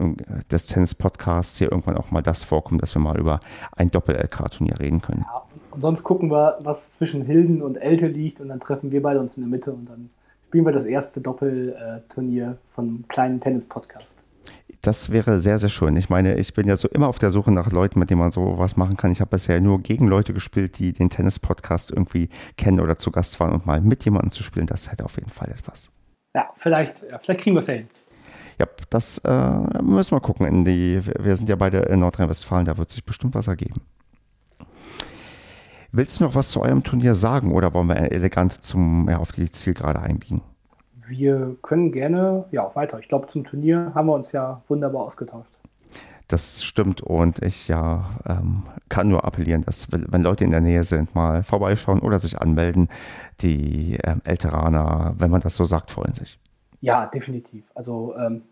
des 0.49 0.67
Tennis-Podcasts 0.67 1.57
hier 1.57 1.69
irgendwann 1.69 1.97
auch 1.97 2.09
mal 2.09 2.21
das 2.21 2.43
vorkommen, 2.43 2.79
dass 2.79 2.95
wir 2.95 3.01
mal 3.01 3.19
über 3.19 3.41
ein 3.75 3.91
Doppel-LK-Turnier 3.91 4.79
reden 4.79 5.01
können. 5.01 5.25
Ja, 5.27 5.43
und 5.71 5.81
sonst 5.81 6.03
gucken 6.03 6.31
wir, 6.31 6.57
was 6.61 6.93
zwischen 6.93 7.25
Hilden 7.25 7.61
und 7.61 7.75
Elte 7.75 8.07
liegt 8.07 8.39
und 8.39 8.47
dann 8.47 8.61
treffen 8.61 8.91
wir 8.91 9.01
beide 9.01 9.19
uns 9.19 9.35
in 9.35 9.41
der 9.41 9.49
Mitte 9.49 9.73
und 9.73 9.89
dann 9.89 10.09
spielen 10.47 10.65
wir 10.65 10.71
das 10.71 10.85
erste 10.85 11.19
Doppelturnier 11.19 12.59
vom 12.73 13.03
kleinen 13.09 13.41
Tennis-Podcast. 13.41 14.19
Das 14.81 15.11
wäre 15.11 15.41
sehr, 15.41 15.59
sehr 15.59 15.67
schön. 15.67 15.97
Ich 15.97 16.09
meine, 16.09 16.35
ich 16.35 16.53
bin 16.53 16.65
ja 16.65 16.77
so 16.77 16.87
immer 16.87 17.09
auf 17.09 17.19
der 17.19 17.31
Suche 17.31 17.51
nach 17.51 17.73
Leuten, 17.73 17.99
mit 17.99 18.09
denen 18.09 18.21
man 18.21 18.31
so 18.31 18.57
was 18.57 18.77
machen 18.77 18.95
kann. 18.95 19.11
Ich 19.11 19.19
habe 19.19 19.31
bisher 19.31 19.59
nur 19.59 19.81
gegen 19.81 20.07
Leute 20.07 20.33
gespielt, 20.33 20.79
die 20.79 20.93
den 20.93 21.09
Tennis-Podcast 21.09 21.91
irgendwie 21.91 22.29
kennen 22.55 22.79
oder 22.79 22.97
zu 22.97 23.11
Gast 23.11 23.37
waren 23.41 23.51
und 23.51 23.65
mal 23.65 23.81
mit 23.81 24.05
jemandem 24.05 24.31
zu 24.31 24.43
spielen, 24.43 24.67
das 24.67 24.89
hätte 24.89 25.03
auf 25.03 25.17
jeden 25.17 25.29
Fall 25.29 25.49
etwas. 25.49 25.91
Ja, 26.35 26.49
vielleicht, 26.57 27.03
ja, 27.09 27.19
vielleicht 27.19 27.41
kriegen 27.41 27.55
wir 27.55 27.59
es 27.59 27.67
hin. 27.67 27.87
Ja, 28.59 28.65
das 28.89 29.19
äh, 29.19 29.81
müssen 29.81 30.15
wir 30.15 30.21
gucken. 30.21 30.45
In 30.45 30.65
die, 30.65 30.99
wir 31.19 31.35
sind 31.35 31.49
ja 31.49 31.55
beide 31.55 31.79
in 31.79 31.99
Nordrhein-Westfalen, 31.99 32.65
da 32.65 32.77
wird 32.77 32.89
sich 32.89 33.03
bestimmt 33.03 33.35
was 33.35 33.47
ergeben. 33.47 33.81
Willst 35.91 36.19
du 36.19 36.25
noch 36.25 36.35
was 36.35 36.51
zu 36.51 36.61
eurem 36.61 36.83
Turnier 36.83 37.15
sagen 37.15 37.53
oder 37.53 37.73
wollen 37.73 37.87
wir 37.87 38.11
elegant 38.11 38.63
zum, 38.63 39.07
ja, 39.09 39.17
auf 39.17 39.31
die 39.31 39.49
Zielgerade 39.49 39.99
einbiegen? 39.99 40.41
Wir 41.07 41.55
können 41.61 41.91
gerne 41.91 42.45
ja, 42.51 42.69
weiter. 42.75 42.99
Ich 42.99 43.07
glaube, 43.07 43.27
zum 43.27 43.45
Turnier 43.45 43.93
haben 43.95 44.07
wir 44.07 44.13
uns 44.13 44.33
ja 44.33 44.61
wunderbar 44.67 45.03
ausgetauscht. 45.03 45.56
Das 46.27 46.63
stimmt 46.63 47.01
und 47.01 47.41
ich 47.41 47.67
ja 47.67 48.19
ähm, 48.27 48.63
kann 48.89 49.07
nur 49.07 49.23
appellieren, 49.23 49.63
dass 49.63 49.91
wenn 49.91 50.21
Leute 50.21 50.43
in 50.43 50.51
der 50.51 50.61
Nähe 50.61 50.83
sind, 50.83 51.15
mal 51.15 51.43
vorbeischauen 51.43 51.99
oder 51.99 52.19
sich 52.19 52.41
anmelden. 52.41 52.89
Die 53.41 53.97
ähm, 54.03 54.21
Älteraner, 54.25 55.15
wenn 55.17 55.31
man 55.31 55.41
das 55.41 55.55
so 55.55 55.65
sagt, 55.65 55.91
freuen 55.91 56.13
sich. 56.13 56.39
Ja, 56.81 57.05
definitiv. 57.05 57.63
Also 57.75 58.15
ähm, 58.17 58.43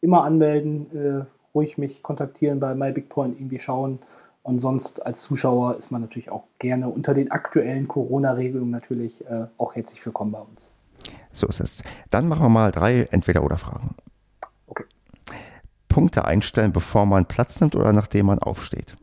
immer 0.00 0.24
anmelden, 0.24 0.86
äh, 0.94 1.24
ruhig 1.54 1.76
mich 1.76 2.02
kontaktieren 2.02 2.60
bei 2.60 2.74
MyBigPoint, 2.74 3.36
irgendwie 3.38 3.58
schauen, 3.58 3.98
und 4.44 4.58
sonst 4.58 5.04
als 5.04 5.22
Zuschauer 5.22 5.76
ist 5.78 5.90
man 5.90 6.02
natürlich 6.02 6.30
auch 6.30 6.44
gerne 6.58 6.90
unter 6.90 7.14
den 7.14 7.30
aktuellen 7.30 7.88
Corona-Regelungen 7.88 8.70
natürlich 8.70 9.26
äh, 9.26 9.46
auch 9.56 9.74
herzlich 9.74 10.04
willkommen 10.04 10.32
bei 10.32 10.40
uns. 10.40 10.70
So 11.32 11.46
ist 11.46 11.60
es. 11.60 11.82
Dann 12.10 12.28
machen 12.28 12.42
wir 12.42 12.48
mal 12.50 12.70
drei 12.70 13.08
Entweder-Oder-Fragen. 13.10 13.94
Punkte 15.94 16.24
einstellen, 16.24 16.72
bevor 16.72 17.06
man 17.06 17.24
Platz 17.24 17.60
nimmt 17.60 17.76
oder 17.76 17.92
nachdem 17.92 18.26
man 18.26 18.40
aufsteht? 18.40 18.96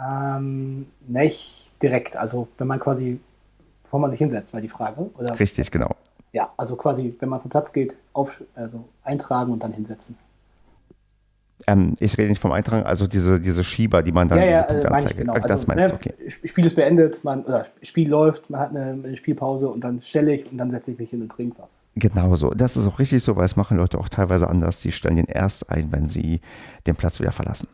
Ähm, 0.00 0.86
nicht 1.08 1.72
direkt. 1.82 2.16
Also 2.16 2.46
wenn 2.56 2.68
man 2.68 2.78
quasi, 2.78 3.18
bevor 3.82 3.98
man 3.98 4.12
sich 4.12 4.18
hinsetzt, 4.18 4.54
war 4.54 4.60
die 4.60 4.68
Frage. 4.68 5.10
Oder? 5.18 5.36
Richtig, 5.40 5.72
genau. 5.72 5.90
Ja, 6.32 6.52
also 6.56 6.76
quasi, 6.76 7.16
wenn 7.18 7.28
man 7.28 7.40
vom 7.40 7.50
Platz 7.50 7.72
geht, 7.72 7.96
auf, 8.12 8.40
also 8.54 8.84
eintragen 9.02 9.52
und 9.52 9.60
dann 9.64 9.72
hinsetzen. 9.72 10.16
Ähm, 11.66 11.96
ich 11.98 12.16
rede 12.16 12.28
nicht 12.28 12.40
vom 12.40 12.52
Eintragen, 12.52 12.86
also 12.86 13.08
diese, 13.08 13.40
diese 13.40 13.64
Schieber, 13.64 14.04
die 14.04 14.12
man 14.12 14.28
dann 14.28 14.38
ja, 14.38 14.44
ja, 14.44 14.62
diese 14.62 14.74
Punkte 14.74 14.92
anzeigt. 14.92 15.16
Genau. 15.16 15.34
Das 15.34 15.50
also, 15.50 15.66
meinst 15.66 15.90
du, 15.90 15.94
okay. 15.96 16.14
Spiel 16.44 16.64
ist 16.64 16.76
beendet, 16.76 17.24
man, 17.24 17.44
oder 17.44 17.66
Spiel 17.82 18.08
läuft, 18.08 18.50
man 18.50 18.60
hat 18.60 18.70
eine, 18.70 18.92
eine, 18.92 19.16
Spielpause 19.16 19.68
und 19.68 19.80
dann 19.80 20.00
stelle 20.00 20.32
ich 20.32 20.48
und 20.48 20.58
dann 20.58 20.70
setze 20.70 20.92
ich 20.92 20.98
mich 21.00 21.10
hin 21.10 21.22
und 21.22 21.32
trinke 21.32 21.60
was. 21.60 21.70
Genau 21.94 22.36
so. 22.36 22.50
Das 22.50 22.76
ist 22.76 22.86
auch 22.86 22.98
richtig 22.98 23.24
so, 23.24 23.36
weil 23.36 23.44
es 23.44 23.56
machen 23.56 23.76
Leute 23.76 23.98
auch 23.98 24.08
teilweise 24.08 24.48
anders. 24.48 24.80
Die 24.80 24.92
stellen 24.92 25.16
den 25.16 25.26
erst 25.26 25.70
ein, 25.70 25.90
wenn 25.90 26.08
sie 26.08 26.40
den 26.86 26.96
Platz 26.96 27.20
wieder 27.20 27.32
verlassen. 27.32 27.68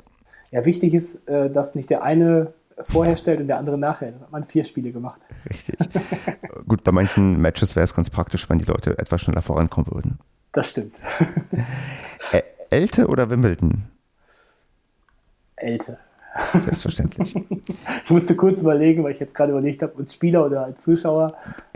Ja, 0.50 0.64
wichtig 0.64 0.94
ist, 0.94 1.28
äh, 1.28 1.50
dass 1.50 1.74
nicht 1.74 1.90
der 1.90 2.02
eine 2.02 2.52
vorher 2.82 3.16
stellt 3.16 3.40
und 3.40 3.48
der 3.48 3.58
andere 3.58 3.78
nachher. 3.78 4.12
Da 4.12 4.20
hat 4.20 4.32
man 4.32 4.44
vier 4.44 4.64
Spiele 4.64 4.92
gemacht. 4.92 5.20
Richtig. 5.48 5.76
Gut, 6.68 6.84
bei 6.84 6.92
manchen 6.92 7.40
Matches 7.40 7.76
wäre 7.76 7.84
es 7.84 7.94
ganz 7.94 8.10
praktisch, 8.10 8.48
wenn 8.48 8.58
die 8.58 8.64
Leute 8.64 8.98
etwas 8.98 9.22
schneller 9.22 9.42
vorankommen 9.42 9.90
würden. 9.92 10.18
Das 10.52 10.70
stimmt. 10.70 10.98
Elte 12.70 13.06
oder 13.06 13.30
Wimbledon? 13.30 13.84
Elte. 15.56 15.98
Selbstverständlich. 16.52 17.36
ich 18.04 18.10
musste 18.10 18.34
kurz 18.34 18.60
überlegen, 18.60 19.04
weil 19.04 19.12
ich 19.12 19.20
jetzt 19.20 19.34
gerade 19.34 19.52
überlegt 19.52 19.82
habe, 19.82 19.94
als 19.98 20.14
Spieler 20.14 20.44
oder 20.44 20.64
als 20.64 20.82
Zuschauer. 20.82 21.32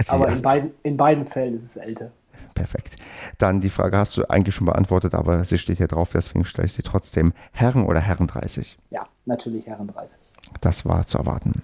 Aber 0.09 0.29
ja. 0.29 0.35
in, 0.35 0.43
beiden, 0.43 0.71
in 0.83 0.97
beiden 0.97 1.27
Fällen 1.27 1.57
ist 1.57 1.65
es 1.65 1.77
Elte. 1.77 2.11
Perfekt. 2.59 2.97
Dann 3.39 3.61
die 3.61 3.71
Frage 3.71 3.97
hast 3.97 4.17
du 4.17 4.29
eigentlich 4.29 4.55
schon 4.55 4.67
beantwortet, 4.67 5.15
aber 5.15 5.45
sie 5.45 5.59
steht 5.59 5.79
hier 5.79 5.87
drauf, 5.87 6.11
deswegen 6.13 6.45
stelle 6.45 6.67
ich 6.67 6.73
sie 6.73 6.83
trotzdem. 6.83 7.33
Herren 7.53 7.85
oder 7.85 8.01
Herren 8.01 8.27
30? 8.27 8.77
Ja, 8.91 9.05
natürlich 9.27 9.69
Herren 9.69 9.87
30. 9.87 10.19
Das 10.61 10.85
war 10.85 11.07
zu 11.07 11.19
erwarten. 11.19 11.63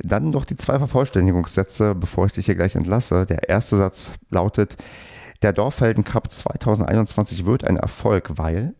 Dann 0.00 0.30
noch 0.30 0.44
die 0.44 0.56
zwei 0.56 0.78
Vervollständigungssätze, 0.78 1.94
bevor 1.94 2.26
ich 2.26 2.32
dich 2.32 2.46
hier 2.46 2.56
gleich 2.56 2.74
entlasse. 2.74 3.26
Der 3.26 3.48
erste 3.48 3.76
Satz 3.76 4.10
lautet, 4.30 4.76
der 5.42 5.52
Dorfhelden 5.52 6.02
Cup 6.02 6.32
2021 6.32 7.46
wird 7.46 7.64
ein 7.64 7.76
Erfolg, 7.76 8.38
weil 8.38 8.74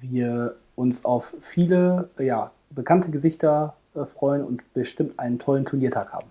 wir 0.00 0.56
uns 0.74 1.04
auf 1.04 1.34
viele 1.42 2.08
ja, 2.18 2.50
bekannte 2.70 3.10
Gesichter 3.10 3.74
äh, 3.94 4.06
freuen 4.06 4.42
und 4.42 4.72
bestimmt 4.72 5.18
einen 5.18 5.38
tollen 5.38 5.66
Turniertag 5.66 6.12
haben. 6.14 6.28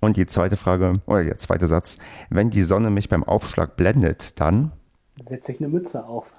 Und 0.00 0.16
die 0.16 0.26
zweite 0.26 0.56
Frage, 0.56 0.94
oder 1.06 1.24
der 1.24 1.38
zweite 1.38 1.66
Satz, 1.66 1.98
wenn 2.30 2.50
die 2.50 2.62
Sonne 2.62 2.90
mich 2.90 3.08
beim 3.08 3.24
Aufschlag 3.24 3.76
blendet, 3.76 4.40
dann 4.40 4.72
setze 5.20 5.52
ich 5.52 5.60
eine 5.60 5.68
Mütze 5.68 6.04
auf. 6.06 6.32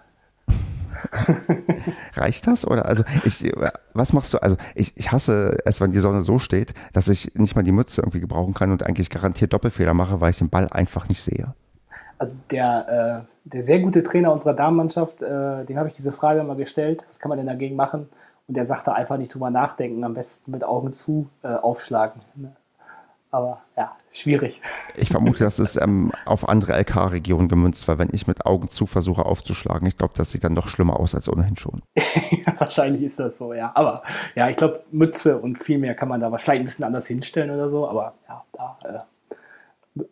Reicht 2.15 2.47
das? 2.47 2.67
Oder 2.67 2.85
also 2.85 3.03
ich, 3.23 3.51
was 3.93 4.13
machst 4.13 4.33
du? 4.33 4.41
Also 4.41 4.57
ich, 4.75 4.95
ich 4.97 5.11
hasse 5.11 5.57
es, 5.65 5.81
wenn 5.81 5.91
die 5.91 5.99
Sonne 5.99 6.23
so 6.23 6.39
steht, 6.39 6.73
dass 6.93 7.07
ich 7.09 7.35
nicht 7.35 7.55
mal 7.55 7.63
die 7.63 7.71
Mütze 7.71 8.01
irgendwie 8.01 8.19
gebrauchen 8.19 8.53
kann 8.53 8.71
und 8.71 8.83
eigentlich 8.83 9.09
garantiert 9.09 9.53
Doppelfehler 9.53 9.93
mache, 9.93 10.21
weil 10.21 10.31
ich 10.31 10.37
den 10.37 10.49
Ball 10.49 10.69
einfach 10.69 11.09
nicht 11.09 11.21
sehe. 11.21 11.53
Also 12.17 12.37
der, 12.51 13.25
äh, 13.25 13.49
der 13.49 13.63
sehr 13.63 13.79
gute 13.79 14.03
Trainer 14.03 14.31
unserer 14.31 14.53
Damenmannschaft, 14.53 15.21
äh, 15.23 15.65
dem 15.65 15.77
habe 15.77 15.87
ich 15.87 15.93
diese 15.93 16.11
Frage 16.11 16.43
mal 16.43 16.55
gestellt, 16.55 17.03
was 17.09 17.19
kann 17.19 17.29
man 17.29 17.37
denn 17.37 17.47
dagegen 17.47 17.75
machen? 17.75 18.07
Und 18.47 18.55
der 18.55 18.65
sagte 18.65 18.93
einfach 18.93 19.17
nicht 19.17 19.33
drüber 19.33 19.49
nachdenken, 19.49 20.03
am 20.03 20.13
besten 20.13 20.51
mit 20.51 20.63
Augen 20.63 20.93
zu 20.93 21.29
äh, 21.43 21.47
aufschlagen. 21.47 22.21
Ne? 22.35 22.55
Aber 23.33 23.61
ja, 23.75 23.97
schwierig. 24.11 24.61
Ich 24.95 25.09
vermute, 25.09 25.43
das 25.43 25.57
ist 25.57 25.75
ähm, 25.77 26.11
auf 26.23 26.47
andere 26.47 26.73
LK-Regionen 26.79 27.49
gemünzt, 27.49 27.87
weil 27.87 27.97
wenn 27.97 28.09
ich 28.11 28.27
mit 28.27 28.45
Augen 28.45 28.69
zu 28.69 28.85
versuche 28.85 29.25
aufzuschlagen, 29.25 29.87
ich 29.87 29.97
glaube, 29.97 30.13
das 30.15 30.29
sieht 30.29 30.43
dann 30.43 30.53
noch 30.53 30.67
schlimmer 30.67 30.99
aus 30.99 31.15
als 31.15 31.27
ohnehin 31.27 31.57
schon. 31.57 31.81
ja, 31.95 32.53
wahrscheinlich 32.59 33.01
ist 33.01 33.19
das 33.19 33.39
so, 33.39 33.55
ja. 33.55 33.71
Aber 33.73 34.03
ja, 34.35 34.49
ich 34.49 34.55
glaube, 34.55 34.83
Mütze 34.91 35.39
und 35.39 35.63
viel 35.63 35.79
mehr 35.79 35.95
kann 35.95 36.09
man 36.09 36.21
da 36.21 36.31
wahrscheinlich 36.31 36.61
ein 36.61 36.65
bisschen 36.65 36.85
anders 36.85 37.07
hinstellen 37.07 37.49
oder 37.49 37.69
so. 37.69 37.89
Aber 37.89 38.13
ja, 38.29 38.43
da 38.53 39.07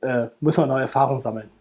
äh, 0.01 0.23
äh, 0.23 0.29
müssen 0.39 0.63
wir 0.63 0.65
neue 0.65 0.81
Erfahrungen 0.81 1.21
sammeln. 1.21 1.51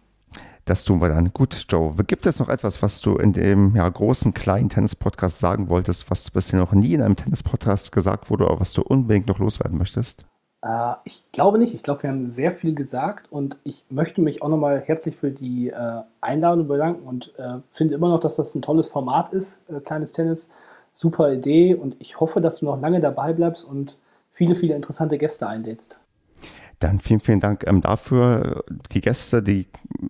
Das 0.65 0.85
tun 0.85 1.03
wir 1.03 1.11
dann. 1.11 1.31
Gut, 1.35 1.67
Joe. 1.69 1.95
Gibt 2.07 2.25
es 2.25 2.39
noch 2.39 2.49
etwas, 2.49 2.81
was 2.81 3.03
du 3.03 3.17
in 3.17 3.35
dem 3.35 3.77
ja, 3.77 3.87
großen, 3.87 4.33
kleinen 4.33 4.71
Tennis-Podcast 4.71 5.41
sagen 5.41 5.69
wolltest, 5.69 6.11
was 6.11 6.31
bisher 6.31 6.59
noch 6.59 6.73
nie 6.73 6.95
in 6.95 7.03
einem 7.03 7.17
Tennis-Podcast 7.17 7.93
gesagt 7.93 8.31
wurde, 8.31 8.47
oder 8.47 8.61
was 8.61 8.73
du 8.73 8.81
unbedingt 8.81 9.27
noch 9.27 9.41
loswerden 9.41 9.77
möchtest? 9.77 10.25
Äh, 10.63 10.95
ich 11.05 11.23
glaube 11.33 11.59
nicht. 11.59 11.75
Ich 11.75 11.83
glaube, 11.83 12.03
wir 12.03 12.11
haben 12.11 12.31
sehr 12.31 12.53
viel 12.53 12.75
gesagt 12.75 13.31
und 13.33 13.57
ich 13.65 13.85
möchte 13.91 14.21
mich 14.21 14.43
auch 14.43 14.49
nochmal 14.49 14.81
herzlich 14.81 15.17
für 15.17 15.31
die 15.31 15.71
äh, 15.71 16.03
Einladung 16.21 16.69
bedanken 16.69 17.07
und 17.07 17.33
äh, 17.39 17.59
finde 17.73 17.95
immer 17.95 18.09
noch, 18.09 18.21
dass 18.21 18.37
das 18.37 18.55
ein 18.55 18.63
tolles 18.63 18.89
Format 18.89 19.33
ist, 19.33 19.61
äh, 19.69 19.81
kleines 19.81 20.13
Tennis. 20.13 20.51
Super 20.93 21.33
Idee 21.33 21.75
und 21.75 21.97
ich 22.01 22.19
hoffe, 22.21 22.41
dass 22.41 22.59
du 22.59 22.67
noch 22.67 22.81
lange 22.81 23.01
dabei 23.01 23.33
bleibst 23.33 23.65
und 23.65 23.97
viele, 24.33 24.55
viele 24.57 24.75
interessante 24.75 25.19
Gäste 25.19 25.47
einlädst. 25.49 26.01
Dann 26.81 26.99
vielen, 26.99 27.21
vielen 27.21 27.41
Dank 27.41 27.65
ähm, 27.67 27.83
dafür. 27.83 28.65
Die 28.93 29.03
Gäste, 29.03 29.43
die 29.43 29.67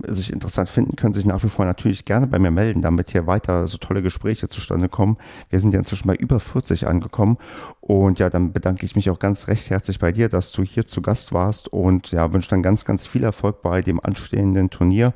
sich 0.07 0.33
interessant 0.33 0.69
finden, 0.69 0.95
können 0.95 1.15
sich 1.15 1.27
nach 1.27 1.43
wie 1.43 1.49
vor 1.49 1.65
natürlich 1.65 2.05
gerne 2.05 2.29
bei 2.29 2.39
mir 2.39 2.53
melden, 2.53 2.81
damit 2.81 3.11
hier 3.11 3.27
weiter 3.27 3.67
so 3.67 3.77
tolle 3.77 4.03
Gespräche 4.03 4.49
zustande 4.49 4.89
kommen. 4.89 5.17
Wir 5.51 5.59
sind 5.59 5.75
ja 5.75 5.81
inzwischen 5.81 6.07
bei 6.07 6.15
über 6.15 6.39
40 6.39 6.87
angekommen. 6.87 7.39
Und 7.81 8.21
ja, 8.21 8.31
dann 8.31 8.53
bedanke 8.53 8.87
ich 8.87 8.95
mich 8.95 9.11
auch 9.11 9.19
ganz 9.19 9.49
recht 9.49 9.69
herzlich 9.69 9.99
bei 9.99 10.13
dir, 10.13 10.29
dass 10.29 10.53
du 10.53 10.63
hier 10.63 10.87
zu 10.87 11.03
Gast 11.03 11.33
warst 11.33 11.67
und 11.67 12.13
ja, 12.13 12.33
wünsche 12.33 12.51
dann 12.51 12.63
ganz, 12.63 12.85
ganz 12.85 13.05
viel 13.05 13.25
Erfolg 13.25 13.63
bei 13.63 13.83
dem 13.83 13.99
anstehenden 13.99 14.71
Turnier. 14.71 15.13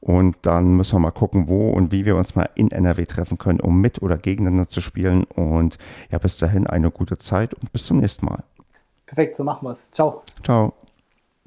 Und 0.00 0.36
dann 0.42 0.76
müssen 0.76 0.96
wir 0.96 1.00
mal 1.00 1.10
gucken, 1.10 1.48
wo 1.48 1.70
und 1.70 1.92
wie 1.92 2.06
wir 2.06 2.16
uns 2.16 2.34
mal 2.34 2.48
in 2.54 2.70
NRW 2.70 3.04
treffen 3.04 3.36
können, 3.36 3.60
um 3.60 3.78
mit 3.78 4.00
oder 4.00 4.16
gegeneinander 4.16 4.70
zu 4.70 4.80
spielen. 4.80 5.24
Und 5.24 5.76
ja, 6.10 6.16
bis 6.16 6.38
dahin 6.38 6.66
eine 6.66 6.90
gute 6.90 7.18
Zeit 7.18 7.52
und 7.52 7.72
bis 7.72 7.84
zum 7.84 7.98
nächsten 7.98 8.24
Mal. 8.24 8.38
Perfekt, 9.06 9.36
so 9.36 9.44
machen 9.44 9.66
wir 9.66 9.72
es. 9.72 9.90
Ciao. 9.90 10.22
Ciao. 10.42 10.72